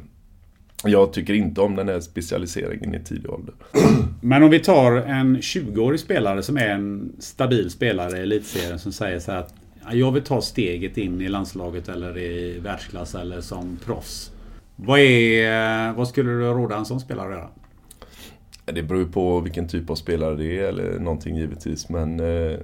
Jag 0.84 1.12
tycker 1.12 1.34
inte 1.34 1.60
om 1.60 1.76
den 1.76 1.88
här 1.88 2.00
specialiseringen 2.00 2.94
i 2.94 3.04
tidig 3.04 3.30
ålder. 3.30 3.54
Men 4.20 4.42
om 4.42 4.50
vi 4.50 4.60
tar 4.60 4.92
en 4.92 5.36
20-årig 5.36 6.00
spelare 6.00 6.42
som 6.42 6.56
är 6.56 6.68
en 6.68 7.12
stabil 7.18 7.70
spelare 7.70 8.18
i 8.18 8.22
elitserien 8.22 8.78
som 8.78 8.92
säger 8.92 9.18
så 9.18 9.32
här 9.32 9.38
att 9.38 9.54
jag 9.92 10.12
vill 10.12 10.22
ta 10.22 10.40
steget 10.40 10.98
in 10.98 11.20
i 11.20 11.28
landslaget 11.28 11.88
eller 11.88 12.18
i 12.18 12.58
världsklass 12.58 13.14
eller 13.14 13.40
som 13.40 13.78
proffs. 13.84 14.32
Vad, 14.80 14.98
är, 15.00 15.88
eh, 15.88 15.96
vad 15.96 16.08
skulle 16.08 16.30
du 16.30 16.40
råda 16.40 16.76
en 16.76 16.84
sån 16.84 17.00
spelare 17.00 17.28
att 17.28 17.38
göra? 17.38 17.48
Det 18.64 18.82
beror 18.82 19.04
på 19.04 19.40
vilken 19.40 19.68
typ 19.68 19.90
av 19.90 19.94
spelare 19.94 20.36
det 20.36 20.58
är 20.58 20.68
eller 20.68 20.98
någonting 20.98 21.36
givetvis. 21.36 21.88
Men 21.88 22.20
eh, 22.20 22.58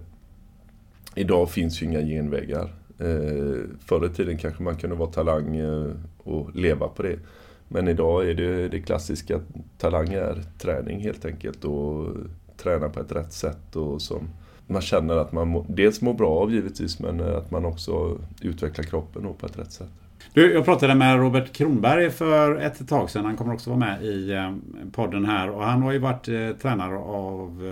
idag 1.15 1.51
finns 1.51 1.82
ju 1.82 1.86
inga 1.86 2.01
genvägar. 2.01 2.74
Eh, 2.99 3.59
förr 3.86 4.07
i 4.07 4.09
tiden 4.09 4.39
kanske 4.39 4.62
man 4.62 4.77
kunde 4.77 4.97
vara 4.97 5.11
talang 5.11 5.57
eh, 5.57 5.91
och 6.19 6.55
leva 6.55 6.89
på 6.89 7.03
det. 7.03 7.19
Men 7.69 7.89
idag 7.89 8.31
är 8.31 8.35
det 8.35 8.69
det 8.69 8.81
klassiska 8.81 9.41
talang 9.78 10.12
är 10.12 10.43
träning 10.59 11.01
helt 11.01 11.24
enkelt 11.24 11.65
och 11.65 12.07
träna 12.57 12.89
på 12.89 13.01
ett 13.01 13.12
rätt 13.12 13.32
sätt 13.32 13.77
och 13.77 14.03
som 14.03 14.28
man 14.66 14.82
känner 14.82 15.16
att 15.16 15.32
man 15.32 15.49
må, 15.49 15.66
dels 15.69 16.01
mår 16.01 16.15
bra 16.15 16.31
av 16.31 16.53
givetvis 16.53 16.99
men 16.99 17.20
att 17.20 17.51
man 17.51 17.65
också 17.65 18.19
utvecklar 18.41 18.85
kroppen 18.85 19.35
på 19.39 19.47
ett 19.47 19.59
rätt 19.59 19.73
sätt. 19.73 20.04
Du, 20.35 20.52
jag 20.52 20.65
pratade 20.65 20.94
med 20.94 21.19
Robert 21.19 21.52
Kronberg 21.52 22.11
för 22.11 22.61
ett 22.61 22.89
tag 22.89 23.11
sedan. 23.11 23.24
Han 23.24 23.36
kommer 23.36 23.55
också 23.55 23.70
vara 23.70 23.81
med 23.81 24.02
i 24.02 24.32
eh, 24.32 24.55
podden 24.93 25.24
här. 25.24 25.51
Och 25.51 25.65
han 25.65 25.82
har 25.82 25.93
ju 25.93 25.98
varit 25.98 26.28
eh, 26.28 26.51
tränare 26.62 26.97
av 26.97 27.66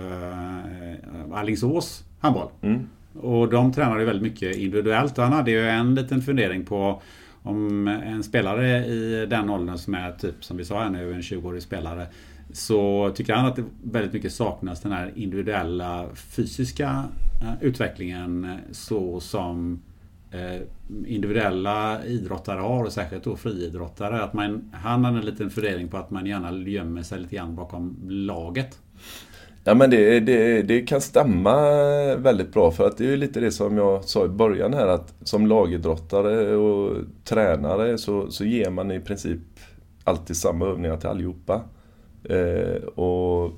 eh, 1.31 1.37
Allingsås 1.39 2.03
handboll. 2.19 2.49
Mm. 2.61 2.87
Och 3.21 3.49
de 3.49 3.73
tränar 3.73 3.99
ju 3.99 4.05
väldigt 4.05 4.23
mycket 4.23 4.55
individuellt. 4.55 5.17
Och 5.17 5.23
han 5.23 5.33
hade 5.33 5.51
ju 5.51 5.69
en 5.69 5.95
liten 5.95 6.21
fundering 6.21 6.65
på 6.65 7.01
om 7.41 7.87
en 7.87 8.23
spelare 8.23 8.85
i 8.85 9.25
den 9.29 9.49
åldern 9.49 9.77
som 9.77 9.93
är 9.93 10.11
typ 10.11 10.43
som 10.43 10.57
vi 10.57 10.65
sa 10.65 10.83
här 10.83 10.89
nu, 10.89 11.13
en 11.13 11.21
20-årig 11.21 11.61
spelare. 11.61 12.07
Så 12.53 13.11
tycker 13.15 13.33
han 13.33 13.45
att 13.45 13.55
det 13.55 13.63
väldigt 13.83 14.13
mycket 14.13 14.33
saknas 14.33 14.81
den 14.81 14.91
här 14.91 15.11
individuella 15.15 16.05
fysiska 16.15 17.03
utvecklingen 17.61 18.57
så 18.71 19.19
som 19.19 19.79
Eh, 19.81 19.92
Eh, 20.33 20.61
individuella 21.07 22.05
idrottare 22.05 22.59
har 22.59 22.83
och 22.83 22.91
särskilt 22.91 23.23
då 23.23 23.35
friidrottare. 23.35 24.23
Att 24.23 24.33
man, 24.33 24.71
han 24.73 25.05
har 25.05 25.11
en 25.11 25.25
liten 25.25 25.49
fundering 25.49 25.87
på 25.87 25.97
att 25.97 26.11
man 26.11 26.25
gärna 26.25 26.69
gömmer 26.69 27.01
sig 27.01 27.19
lite 27.19 27.35
grann 27.35 27.55
bakom 27.55 27.97
laget. 28.07 28.79
Ja 29.63 29.73
men 29.73 29.89
det, 29.89 30.19
det, 30.19 30.61
det 30.61 30.81
kan 30.81 31.01
stämma 31.01 31.55
väldigt 32.15 32.53
bra 32.53 32.71
för 32.71 32.87
att 32.87 32.97
det 32.97 33.05
är 33.05 33.09
ju 33.09 33.17
lite 33.17 33.39
det 33.39 33.51
som 33.51 33.77
jag 33.77 34.03
sa 34.03 34.25
i 34.25 34.29
början 34.29 34.73
här 34.73 34.87
att 34.87 35.13
som 35.23 35.47
lagidrottare 35.47 36.55
och 36.55 36.97
tränare 37.23 37.97
så, 37.97 38.31
så 38.31 38.45
ger 38.45 38.69
man 38.69 38.91
i 38.91 38.99
princip 38.99 39.39
alltid 40.03 40.37
samma 40.37 40.65
övningar 40.65 40.97
till 40.97 41.09
allihopa. 41.09 41.61
Eh, 42.23 42.83
och 42.83 43.51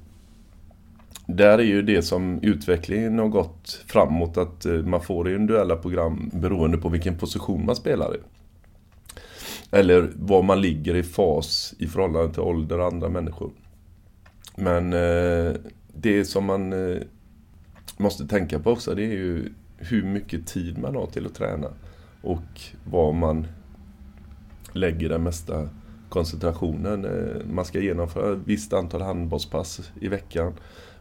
där 1.27 1.57
är 1.57 1.63
ju 1.63 1.81
det 1.81 2.01
som 2.01 2.39
utvecklingen 2.41 3.19
har 3.19 3.27
gått 3.27 3.83
framåt 3.87 4.37
att 4.37 4.65
eh, 4.65 4.73
man 4.73 5.01
får 5.01 5.29
individuella 5.29 5.75
program 5.75 6.29
beroende 6.33 6.77
på 6.77 6.89
vilken 6.89 7.17
position 7.17 7.65
man 7.65 7.75
spelar 7.75 8.15
i. 8.15 8.19
Eller 9.71 10.11
var 10.15 10.43
man 10.43 10.61
ligger 10.61 10.95
i 10.95 11.03
fas 11.03 11.73
i 11.79 11.87
förhållande 11.87 12.33
till 12.33 12.41
ålder 12.41 12.79
och 12.79 12.85
andra 12.85 13.09
människor. 13.09 13.51
Men 14.55 14.93
eh, 14.93 15.53
det 15.93 16.25
som 16.25 16.45
man 16.45 16.73
eh, 16.73 17.01
måste 17.97 18.27
tänka 18.27 18.59
på 18.59 18.71
också 18.71 18.95
det 18.95 19.03
är 19.03 19.13
ju 19.13 19.53
hur 19.77 20.03
mycket 20.03 20.47
tid 20.47 20.77
man 20.77 20.95
har 20.95 21.05
till 21.05 21.25
att 21.25 21.35
träna. 21.35 21.67
Och 22.21 22.61
var 22.83 23.13
man 23.13 23.47
lägger 24.71 25.09
den 25.09 25.23
mesta 25.23 25.69
koncentrationen. 26.15 27.05
Eh, 27.05 27.45
man 27.49 27.65
ska 27.65 27.79
genomföra 27.79 28.33
ett 28.33 28.39
visst 28.45 28.73
antal 28.73 29.01
handbollspass 29.01 29.91
i 30.01 30.07
veckan. 30.07 30.53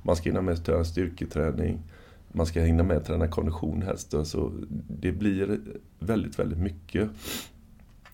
Man 0.03 0.17
ska 0.17 0.29
hinna 0.29 0.43
med 0.43 0.55
att 0.55 0.65
träna 0.65 0.85
styrketräning. 0.85 1.79
Man 2.33 2.47
ska 2.47 2.61
hinna 2.61 2.83
med 2.83 2.97
att 2.97 3.05
träna 3.05 3.29
kondition 3.29 3.83
helst. 3.83 4.15
Så 4.25 4.53
det 4.89 5.13
blir 5.13 5.61
väldigt, 5.99 6.39
väldigt 6.39 6.59
mycket 6.59 7.09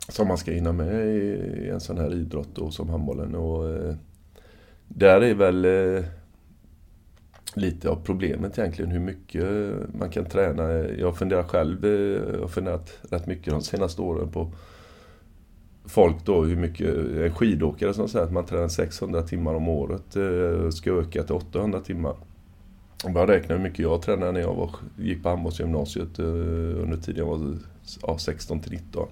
som 0.08 0.28
man 0.28 0.38
ska 0.38 0.52
hinna 0.52 0.72
med 0.72 1.16
i 1.16 1.68
en 1.68 1.80
sån 1.80 1.98
här 1.98 2.14
idrott 2.14 2.48
då, 2.54 2.70
som 2.70 2.88
handbollen. 2.88 3.34
Och, 3.34 3.68
eh, 3.68 3.94
där 4.88 5.20
är 5.20 5.34
väl 5.34 5.64
eh, 5.64 6.04
lite 7.54 7.90
av 7.90 7.96
problemet 8.04 8.58
egentligen 8.58 8.90
hur 8.90 9.00
mycket 9.00 9.44
man 9.94 10.10
kan 10.10 10.24
träna. 10.24 10.72
Jag 10.72 11.16
funderar 11.16 11.42
själv, 11.42 11.86
jag 12.34 12.40
har 12.40 12.48
funderat 12.48 12.98
rätt 13.10 13.26
mycket 13.26 13.52
de 13.52 13.62
senaste 13.62 14.02
åren 14.02 14.28
på 14.28 14.52
folk 15.90 16.16
då 16.24 16.42
hur 16.44 16.56
mycket, 16.56 16.96
en 16.96 17.34
skidåkare 17.34 17.94
som 17.94 18.08
säger 18.08 18.26
att 18.26 18.32
man 18.32 18.46
tränar 18.46 18.68
600 18.68 19.22
timmar 19.22 19.54
om 19.54 19.68
året 19.68 20.16
eh, 20.16 20.70
ska 20.70 20.90
öka 20.90 21.22
till 21.22 21.34
800 21.34 21.80
timmar. 21.80 22.16
Jag 23.04 23.10
räknar 23.10 23.26
räkna 23.26 23.54
hur 23.54 23.62
mycket 23.62 23.78
jag 23.78 24.02
tränade 24.02 24.32
när 24.32 24.40
jag 24.40 24.54
var, 24.54 24.70
gick 24.98 25.22
på 25.22 25.28
handbollsgymnasiet 25.28 26.18
eh, 26.18 26.24
under 26.82 26.96
tiden 26.96 27.26
jag 27.26 27.38
var 27.38 27.54
ja, 28.02 28.18
16 28.18 28.60
till 28.60 28.72
19. 28.72 29.08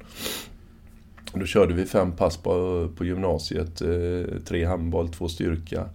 Då 1.32 1.46
körde 1.46 1.74
vi 1.74 1.86
fem 1.86 2.12
pass 2.12 2.36
på, 2.36 2.88
på 2.96 3.04
gymnasiet, 3.04 3.82
tre 4.44 4.64
handboll, 4.64 5.08
två 5.08 5.28
styrka. 5.28 5.88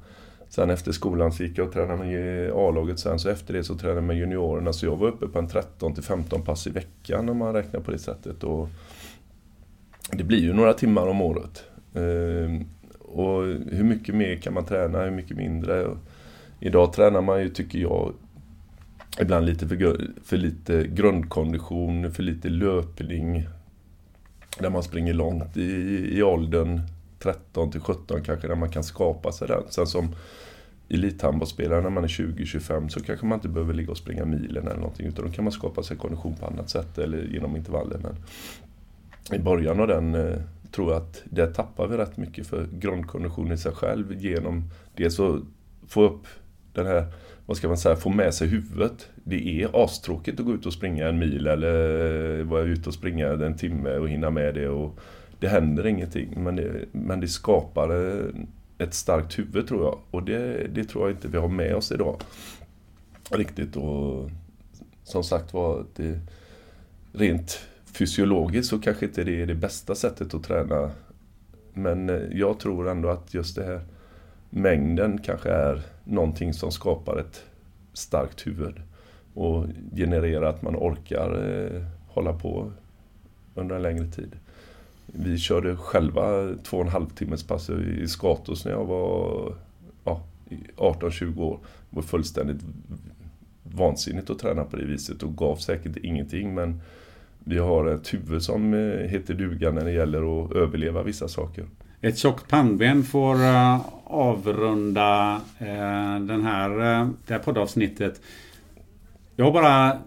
Sen 0.50 0.70
efter 0.70 0.92
skolan 0.92 1.32
så 1.32 1.44
gick 1.44 1.58
jag 1.58 1.68
och 1.68 1.74
tränade 1.74 2.06
med 2.06 2.52
A-laget 2.52 3.00
sen, 3.00 3.20
så 3.20 3.30
efter 3.30 3.54
det 3.54 3.64
så 3.64 3.76
tränade 3.76 3.98
jag 3.98 4.04
med 4.04 4.18
juniorerna. 4.18 4.74
Så 4.74 4.86
jag 4.86 4.96
var 4.96 5.08
uppe 5.08 5.28
på 5.28 5.40
en 5.40 5.48
13 5.48 5.94
till 5.94 6.04
15 6.04 6.42
pass 6.42 6.68
i 6.68 6.70
veckan 6.70 7.30
om 7.30 7.38
man 7.38 7.54
räknar 7.54 7.80
på 7.80 7.92
det 7.92 8.00
sättet. 8.00 8.44
Och 8.44 8.70
det 10.18 10.24
blir 10.24 10.40
ju 10.40 10.54
några 10.54 10.74
timmar 10.74 11.08
om 11.08 11.22
året. 11.22 11.64
Ehm, 11.96 12.66
och 13.00 13.44
hur 13.72 13.84
mycket 13.84 14.16
mer 14.16 14.36
kan 14.36 14.54
man 14.54 14.66
träna, 14.66 15.04
hur 15.04 15.12
mycket 15.12 15.38
mindre? 15.38 15.88
Idag 16.60 16.94
tränar 16.94 17.22
man 17.22 17.42
ju, 17.42 17.50
tycker 17.50 17.80
jag, 17.80 18.14
ibland 19.22 19.46
lite 19.46 19.68
för, 19.68 19.98
för 20.24 20.38
lite 20.38 20.88
grundkondition, 20.88 22.12
för 22.12 22.24
lite 22.24 22.50
löpning. 22.50 23.48
Där 24.60 24.70
man 24.70 24.84
springer 24.84 25.14
långt 25.14 25.58
i, 25.58 25.72
i 26.18 26.24
åldern 26.24 26.82
13 27.20 27.72
till 27.72 27.82
17 27.82 28.24
kanske, 28.24 28.48
där 28.48 28.56
man 28.56 28.70
kan 28.70 28.84
skapa 28.84 29.32
sig 29.32 29.48
den. 29.48 29.64
Sen 29.70 29.88
som 29.88 30.16
elithandbollsspelare 30.90 31.82
när 31.82 31.90
man 31.90 32.04
är 32.04 32.08
20-25 32.08 32.88
så 32.88 33.00
kanske 33.00 33.26
man 33.26 33.38
inte 33.38 33.50
behöver 33.50 33.74
ligga 33.74 33.92
och 33.92 33.98
springa 33.98 34.26
milen 34.26 34.68
eller 34.68 34.80
någonting. 34.80 35.08
Utan 35.08 35.26
då 35.26 35.32
kan 35.32 35.44
man 35.44 35.52
skapa 35.52 35.84
sig 35.84 35.98
kondition 35.98 36.36
på 36.36 36.46
annat 36.46 36.70
sätt 36.70 36.98
eller 36.98 37.24
genom 37.24 37.56
intervaller. 37.56 37.98
Men 37.98 38.16
i 39.32 39.40
början 39.40 39.80
av 39.80 39.88
den 39.88 40.16
eh, 40.16 40.36
tror 40.72 40.92
jag 40.92 41.02
att 41.02 41.24
där 41.26 41.48
tappar 41.48 41.88
vi 41.88 41.98
rätt 41.98 42.18
mycket 42.18 42.48
för 42.48 42.68
grundkonditionen 42.72 43.52
i 43.52 43.58
sig 43.58 43.72
själv 43.72 44.14
genom 44.14 44.70
dels 44.96 45.20
att 45.20 45.42
få 45.88 46.04
upp 46.04 46.28
den 46.74 46.86
här, 46.86 47.06
vad 47.46 47.58
ska 47.58 47.68
man 47.68 47.78
säga, 47.78 47.96
få 47.96 48.10
med 48.10 48.34
sig 48.34 48.48
huvudet. 48.48 49.10
Det 49.24 49.62
är 49.62 49.84
astråkigt 49.84 50.40
att 50.40 50.46
gå 50.46 50.54
ut 50.54 50.66
och 50.66 50.74
springa 50.74 51.08
en 51.08 51.20
mil 51.20 51.48
eller 51.48 52.40
eh, 52.40 52.46
vara 52.46 52.62
ute 52.62 52.90
och 52.90 52.94
springa 52.94 53.28
en 53.28 53.58
timme 53.58 53.98
och 53.98 54.10
hinna 54.10 54.30
med 54.30 54.56
det. 54.56 54.70
Och 54.70 55.00
det 55.40 55.48
händer 55.48 55.88
ingenting 55.88 56.44
men 56.44 56.56
det, 56.56 56.86
men 56.92 57.20
det 57.20 57.28
skapar 57.28 57.90
eh, 57.90 58.26
ett 58.78 58.94
starkt 58.94 59.40
huvud 59.40 59.68
tror 59.68 59.84
jag. 59.84 60.00
Och 60.12 60.24
det, 60.24 60.68
det 60.68 60.84
tror 60.84 61.08
jag 61.08 61.18
inte 61.18 61.28
vi 61.28 61.38
har 61.38 61.48
med 61.48 61.76
oss 61.76 61.92
idag. 61.92 62.22
Riktigt 63.32 63.76
och 63.76 64.30
som 65.04 65.24
sagt 65.24 65.54
var, 65.54 65.86
det 65.96 66.20
rent 67.14 67.66
fysiologiskt 67.94 68.70
så 68.70 68.80
kanske 68.80 69.06
inte 69.06 69.24
det 69.24 69.42
är 69.42 69.46
det 69.46 69.56
bästa 69.56 69.96
sättet 69.96 70.34
att 70.34 70.44
träna 70.44 70.92
Men 71.74 72.10
eh, 72.10 72.22
jag 72.32 72.60
tror 72.60 72.90
ändå 72.90 73.10
att 73.10 73.34
just 73.34 73.56
det 73.56 73.64
här 73.64 73.82
mängden 74.50 75.18
kanske 75.18 75.50
är 75.50 75.82
någonting 76.04 76.54
som 76.54 76.72
skapar 76.72 77.18
ett 77.18 77.44
starkt 77.94 78.48
huvud. 78.48 78.82
Och 79.34 79.66
genererar 79.96 80.50
att 80.50 80.62
man 80.62 80.76
orkar 80.76 81.50
eh, 81.50 81.84
hålla 82.08 82.34
på 82.34 82.72
under 83.56 83.76
en 83.76 83.82
längre 83.82 84.08
tid. 84.08 84.36
Vi 85.06 85.38
körde 85.38 85.76
själva 85.76 86.56
två 86.64 86.78
och 86.78 86.84
en 86.84 86.92
halv 86.92 87.10
timmes 87.10 87.44
pass 87.44 87.70
i 87.70 88.08
Skatos 88.08 88.66
när 88.66 88.72
jag 88.72 88.86
var 88.86 89.56
ja, 90.04 90.22
18-20 90.78 91.42
år. 91.42 91.60
Det 91.90 91.96
var 91.96 92.04
fullständigt 92.04 92.62
vansinnigt 93.64 94.30
att 94.30 94.40
träna 94.40 94.64
på 94.64 94.76
det 94.76 94.86
viset 94.86 95.24
och 95.24 95.38
gav 95.38 95.56
säkert 95.56 95.98
ingenting 95.98 96.54
men 96.54 96.82
vi 97.44 97.58
har 97.58 97.88
ett 97.88 98.14
huvud 98.14 98.44
som 98.44 98.74
eh, 98.74 99.10
heter 99.10 99.34
duga 99.34 99.72
när 99.72 99.86
det 99.86 99.92
gäller 99.92 100.44
att 100.44 100.52
överleva 100.52 101.04
vissa 101.04 101.28
saker. 101.28 101.66
Ett 102.02 102.18
tjockt 102.18 102.50
pannben 102.50 103.04
får 103.04 103.36
eh, 103.36 103.82
avrunda 104.04 105.42
eh, 105.60 106.20
den 106.20 106.42
här, 106.44 106.70
det 107.28 107.34
här 107.34 107.40
poddavsnittet. 107.40 108.22
Jag 109.36 109.46
har 109.46 109.52
bara 109.52 109.98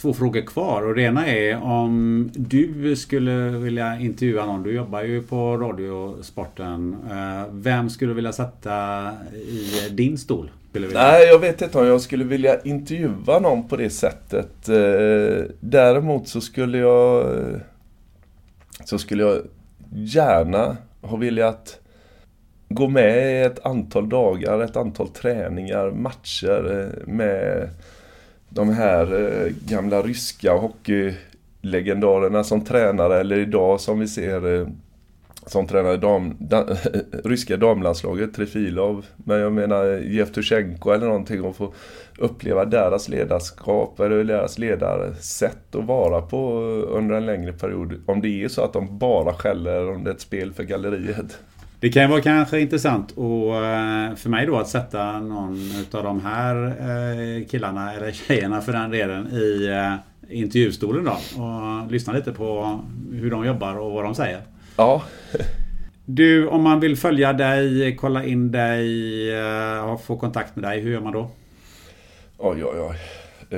två 0.00 0.12
frågor 0.12 0.40
kvar 0.40 0.82
och 0.82 0.94
det 0.94 1.02
ena 1.02 1.26
är 1.26 1.62
om 1.62 2.30
du 2.34 2.96
skulle 2.96 3.50
vilja 3.50 4.00
intervjua 4.00 4.46
någon. 4.46 4.62
Du 4.62 4.72
jobbar 4.72 5.02
ju 5.02 5.22
på 5.22 5.56
Radiosporten. 5.56 6.96
Vem 7.50 7.90
skulle 7.90 8.10
du 8.10 8.14
vilja 8.14 8.32
sätta 8.32 9.10
i 9.32 9.88
din 9.90 10.18
stol? 10.18 10.50
Nej, 10.94 11.26
jag 11.26 11.38
vet 11.38 11.62
inte 11.62 11.78
om 11.78 11.86
jag 11.86 12.00
skulle 12.00 12.24
vilja 12.24 12.60
intervjua 12.60 13.38
någon 13.38 13.68
på 13.68 13.76
det 13.76 13.90
sättet. 13.90 14.68
Eh, 14.68 15.44
däremot 15.60 16.28
så 16.28 16.40
skulle 16.40 16.78
jag 16.78 17.26
så 18.84 18.98
skulle 18.98 19.22
jag 19.22 19.38
gärna 19.90 20.76
ha 21.00 21.16
velat 21.16 21.80
gå 22.68 22.88
med 22.88 23.32
i 23.32 23.42
ett 23.42 23.66
antal 23.66 24.08
dagar, 24.08 24.60
ett 24.60 24.76
antal 24.76 25.08
träningar, 25.08 25.90
matcher 25.90 26.80
eh, 26.80 27.06
med 27.06 27.68
de 28.48 28.72
här 28.72 29.14
eh, 29.14 29.52
gamla 29.68 30.02
ryska 30.02 30.52
hockeylegendarerna 30.52 32.44
som 32.44 32.64
tränare 32.64 33.20
eller 33.20 33.38
idag 33.38 33.80
som 33.80 33.98
vi 33.98 34.08
ser 34.08 34.66
som 35.46 35.66
tränade 35.66 35.96
dam, 35.96 36.36
da, 36.38 36.66
ryska 37.24 37.56
damlandslaget, 37.56 38.34
Trefilov. 38.34 39.06
Men 39.16 39.38
jag 39.38 39.52
menar 39.52 39.84
Jevtusjenko 39.84 40.90
eller 40.90 41.06
någonting 41.06 41.42
och 41.42 41.56
få 41.56 41.74
uppleva 42.18 42.64
deras 42.64 43.08
ledarskap 43.08 44.00
eller 44.00 44.24
deras 44.24 44.58
ledarsätt 44.58 45.74
att 45.74 45.84
vara 45.84 46.22
på 46.22 46.60
under 46.90 47.14
en 47.14 47.26
längre 47.26 47.52
period. 47.52 48.02
Om 48.06 48.20
det 48.20 48.44
är 48.44 48.48
så 48.48 48.62
att 48.62 48.72
de 48.72 48.98
bara 48.98 49.32
skäller 49.32 49.72
eller 49.72 49.92
om 49.92 50.04
det 50.04 50.10
är 50.10 50.14
ett 50.14 50.20
spel 50.20 50.52
för 50.52 50.62
galleriet. 50.62 51.38
Det 51.80 51.88
kan 51.88 52.10
vara 52.10 52.20
kanske 52.20 52.60
intressant 52.60 53.12
och 53.12 53.56
eh, 53.56 54.14
för 54.14 54.28
mig 54.28 54.46
då 54.46 54.56
att 54.56 54.68
sätta 54.68 55.20
någon 55.20 55.58
av 55.92 56.04
de 56.04 56.20
här 56.20 56.66
eh, 56.66 57.46
killarna 57.46 57.94
eller 57.94 58.12
tjejerna 58.12 58.60
för 58.60 58.72
den 58.72 58.90
delen 58.90 59.26
i 59.26 59.66
eh, 59.66 59.94
intervjustolen 60.38 61.04
då 61.04 61.42
och 61.42 61.92
lyssna 61.92 62.12
lite 62.12 62.32
på 62.32 62.80
hur 63.12 63.30
de 63.30 63.46
jobbar 63.46 63.74
och 63.74 63.92
vad 63.92 64.04
de 64.04 64.14
säger. 64.14 64.40
Ja. 64.76 65.02
Du, 66.04 66.46
om 66.46 66.62
man 66.62 66.80
vill 66.80 66.96
följa 66.96 67.32
dig, 67.32 67.96
kolla 67.96 68.24
in 68.24 68.52
dig, 68.52 69.40
och 69.82 70.04
få 70.04 70.16
kontakt 70.16 70.56
med 70.56 70.64
dig, 70.64 70.80
hur 70.80 70.92
gör 70.92 71.00
man 71.00 71.12
då? 71.12 71.30
Oj, 72.38 72.64
oj, 72.64 72.80
oj. 72.80 72.96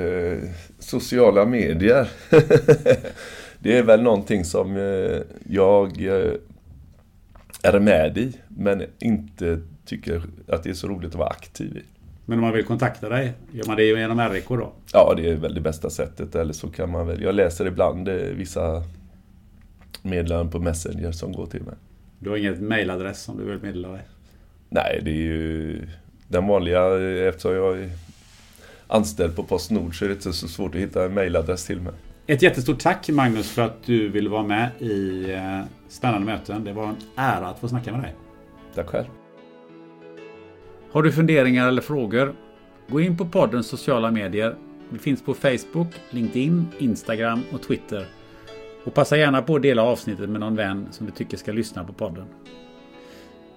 Eh, 0.01 0.37
sociala 0.79 1.45
medier. 1.45 2.07
det 3.59 3.77
är 3.77 3.83
väl 3.83 4.01
någonting 4.01 4.45
som 4.45 4.75
eh, 4.77 5.21
jag 5.49 6.01
eh, 6.01 6.33
är 7.63 7.79
med 7.79 8.17
i, 8.17 8.33
men 8.47 8.83
inte 8.99 9.59
tycker 9.85 10.21
att 10.47 10.63
det 10.63 10.69
är 10.69 10.73
så 10.73 10.87
roligt 10.87 11.09
att 11.09 11.15
vara 11.15 11.29
aktiv 11.29 11.77
i. 11.77 11.83
Men 12.25 12.37
om 12.37 12.41
man 12.43 12.53
vill 12.53 12.65
kontakta 12.65 13.09
dig, 13.09 13.33
gör 13.51 13.67
man 13.67 13.77
det 13.77 13.85
genom 13.85 14.29
RIK 14.29 14.47
då? 14.49 14.71
Ja, 14.93 15.13
det 15.17 15.29
är 15.29 15.35
väl 15.35 15.53
det 15.53 15.61
bästa 15.61 15.89
sättet. 15.89 16.35
Eller 16.35 16.53
så 16.53 16.67
kan 16.67 16.91
man 16.91 17.07
väl... 17.07 17.21
Jag 17.21 17.35
läser 17.35 17.65
ibland 17.65 18.07
eh, 18.07 18.15
vissa 18.15 18.83
meddelanden 20.03 20.49
på 20.51 20.59
Messenger 20.59 21.11
som 21.11 21.31
går 21.31 21.45
till 21.45 21.63
mig. 21.63 21.75
Du 22.19 22.29
har 22.29 22.37
inget 22.37 22.61
mailadress 22.61 23.23
som 23.23 23.37
du 23.37 23.43
vill 23.43 23.59
meddela 23.61 23.89
dig? 23.89 24.01
Nej, 24.69 25.01
det 25.03 25.11
är 25.11 25.15
ju 25.15 25.87
den 26.27 26.47
vanliga 26.47 26.99
eftersom 27.27 27.53
jag 27.53 27.79
är 27.79 27.89
anställd 28.87 29.35
på 29.35 29.43
Postnord 29.43 29.99
så 29.99 30.05
är 30.05 30.09
det 30.09 30.15
inte 30.15 30.33
så 30.33 30.47
svårt 30.47 30.75
att 30.75 30.81
hitta 30.81 31.05
en 31.05 31.13
mailadress 31.13 31.65
till 31.65 31.81
mig. 31.81 31.93
Ett 32.27 32.41
jättestort 32.41 32.79
tack 32.79 33.09
Magnus 33.09 33.51
för 33.51 33.61
att 33.61 33.83
du 33.85 34.09
ville 34.09 34.29
vara 34.29 34.43
med 34.43 34.69
i 34.79 35.31
eh, 35.31 35.61
Spännande 35.89 36.25
möten. 36.25 36.63
Det 36.63 36.73
var 36.73 36.87
en 36.87 36.95
ära 37.15 37.47
att 37.47 37.59
få 37.59 37.67
snacka 37.67 37.91
med 37.91 38.01
dig. 38.01 38.15
Tack 38.75 38.87
själv. 38.87 39.05
Har 40.91 41.03
du 41.03 41.11
funderingar 41.11 41.67
eller 41.67 41.81
frågor? 41.81 42.35
Gå 42.87 43.01
in 43.01 43.17
på 43.17 43.25
poddens 43.25 43.67
sociala 43.67 44.11
medier. 44.11 44.55
Vi 44.89 44.99
finns 44.99 45.23
på 45.23 45.33
Facebook, 45.33 45.87
LinkedIn, 46.09 46.67
Instagram 46.79 47.41
och 47.53 47.61
Twitter. 47.61 48.07
Och 48.85 48.93
passa 48.93 49.17
gärna 49.17 49.41
på 49.41 49.55
att 49.55 49.61
dela 49.61 49.81
avsnittet 49.81 50.29
med 50.29 50.39
någon 50.39 50.55
vän 50.55 50.87
som 50.91 51.05
du 51.05 51.11
tycker 51.11 51.37
ska 51.37 51.51
lyssna 51.51 51.83
på 51.83 51.93
podden. 51.93 52.25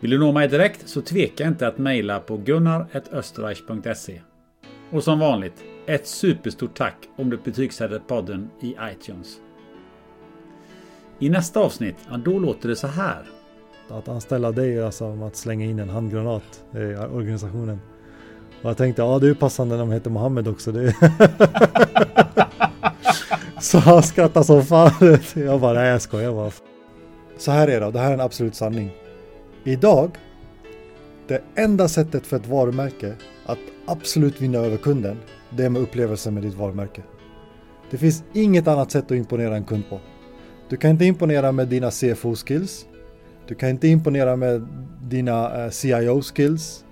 Vill 0.01 0.11
du 0.11 0.19
nå 0.19 0.33
mig 0.33 0.49
direkt 0.49 0.89
så 0.89 1.03
tveka 1.03 1.47
inte 1.47 1.67
att 1.67 1.79
mejla 1.79 2.21
på 2.21 2.37
gunnar.österreich.se. 2.37 4.21
Och 4.91 5.05
som 5.05 5.19
vanligt, 5.19 5.65
ett 5.87 6.07
superstort 6.07 6.77
tack 6.77 6.97
om 7.17 7.31
du 7.31 7.37
betygsätter 7.37 7.99
podden 7.99 8.51
i 8.61 8.77
iTunes. 8.93 9.37
I 11.19 11.29
nästa 11.29 11.61
avsnitt, 11.61 11.97
ja, 12.11 12.17
då 12.17 12.39
låter 12.39 12.69
det 12.69 12.77
så 12.77 12.87
här. 12.87 13.23
Att 13.89 14.09
anställa 14.09 14.53
dig 14.53 14.79
är 14.79 14.83
alltså 14.85 15.13
som 15.13 15.23
att 15.23 15.37
slänga 15.37 15.65
in 15.65 15.79
en 15.79 15.91
handgranat 15.91 16.65
i 16.75 16.79
organisationen. 16.95 17.81
Och 18.63 18.71
jag 18.71 18.77
tänkte, 18.77 19.03
ja 19.03 19.19
det 19.19 19.29
är 19.29 19.35
passande 19.35 19.75
när 19.75 19.81
de 19.81 19.93
heter 19.93 20.11
Mohammed 20.11 20.49
också. 20.49 20.73
Det 20.73 20.95
så 23.63 23.79
han 23.79 24.03
skrattade 24.03 24.45
som 24.45 24.63
fan. 24.63 24.91
Jag 25.35 25.61
bara, 25.61 25.73
nej 25.73 25.89
jag 25.89 26.03
skojar 26.03 26.33
bara. 26.33 26.51
Så 27.39 27.51
här 27.51 27.69
är 27.69 27.81
det, 27.81 27.91
det 27.91 27.99
här 27.99 28.11
är 28.11 28.15
en 28.15 28.21
absolut 28.21 28.55
sanning. 28.55 28.91
Idag, 29.65 30.11
det 31.29 31.43
enda 31.55 31.89
sättet 31.89 32.27
för 32.27 32.37
ett 32.37 32.47
varumärke 32.47 33.15
att 33.47 33.59
absolut 33.87 34.41
vinna 34.41 34.59
över 34.59 34.77
kunden, 34.77 35.19
det 35.51 35.65
är 35.65 35.71
med 35.71 35.83
upplevelsen 35.83 36.35
med 36.35 36.43
ditt 36.43 36.55
varumärke. 36.55 37.03
Det 37.91 37.99
finns 37.99 38.25
inget 38.33 38.69
annat 38.69 38.91
sätt 38.91 39.05
att 39.05 39.11
imponera 39.11 39.57
en 39.57 39.65
kund 39.65 39.83
på. 39.91 40.01
Du 40.69 40.77
kan 40.77 40.91
inte 40.91 41.05
imponera 41.05 41.53
med 41.53 41.69
dina 41.69 41.91
CFO-skills. 41.91 42.87
Du 43.47 43.55
kan 43.55 43.69
inte 43.69 43.89
imponera 43.89 44.37
med 44.37 44.69
dina 45.03 45.65
eh, 45.65 45.71
CIO-skills. 45.71 46.85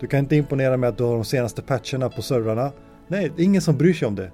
Du 0.00 0.06
kan 0.06 0.18
inte 0.18 0.36
imponera 0.36 0.76
med 0.76 0.88
att 0.88 0.98
du 0.98 1.04
har 1.04 1.14
de 1.14 1.24
senaste 1.24 1.62
patcherna 1.62 2.08
på 2.08 2.22
servrarna. 2.22 2.72
Nej, 3.08 3.32
det 3.36 3.42
är 3.42 3.44
ingen 3.44 3.62
som 3.62 3.76
bryr 3.76 3.94
sig 3.94 4.08
om 4.08 4.14
det. 4.14 4.30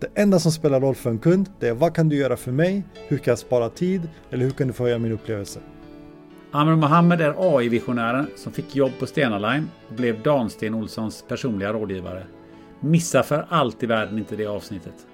Det 0.00 0.08
enda 0.14 0.38
som 0.38 0.52
spelar 0.52 0.80
roll 0.80 0.94
för 0.94 1.10
en 1.10 1.18
kund, 1.18 1.50
det 1.58 1.68
är 1.68 1.74
vad 1.74 1.94
kan 1.94 2.08
du 2.08 2.16
göra 2.16 2.36
för 2.36 2.52
mig? 2.52 2.84
Hur 3.08 3.18
kan 3.18 3.32
jag 3.32 3.38
spara 3.38 3.70
tid? 3.70 4.08
Eller 4.30 4.44
hur 4.44 4.50
kan 4.50 4.66
du 4.66 4.72
få 4.72 4.82
höja 4.82 4.98
min 4.98 5.12
upplevelse? 5.12 5.60
Amr 6.50 6.76
Mohammed 6.76 7.20
är 7.20 7.34
AI-visionären 7.38 8.26
som 8.36 8.52
fick 8.52 8.76
jobb 8.76 8.92
på 8.98 9.06
Stena 9.06 9.38
Line 9.38 9.70
och 9.88 9.94
blev 9.94 10.22
Dan 10.22 10.50
Sten 10.50 10.74
Olssons 10.74 11.24
personliga 11.28 11.72
rådgivare. 11.72 12.26
Missa 12.80 13.22
för 13.22 13.46
allt 13.48 13.82
i 13.82 13.86
världen 13.86 14.18
inte 14.18 14.36
det 14.36 14.46
avsnittet. 14.46 15.06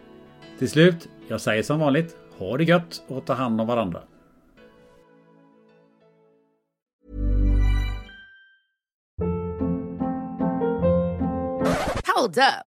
Till 0.59 0.71
slut, 0.71 1.09
jag 1.29 1.41
säger 1.41 1.63
som 1.63 1.81
vanligt, 1.81 2.17
ha 2.39 2.57
det 2.57 2.65
gött 2.65 3.03
och 3.09 3.25
ta 3.25 3.33
hand 3.33 3.61
om 3.61 3.67
varandra. 3.67 4.03
Hold 12.17 12.39
up. 12.39 12.74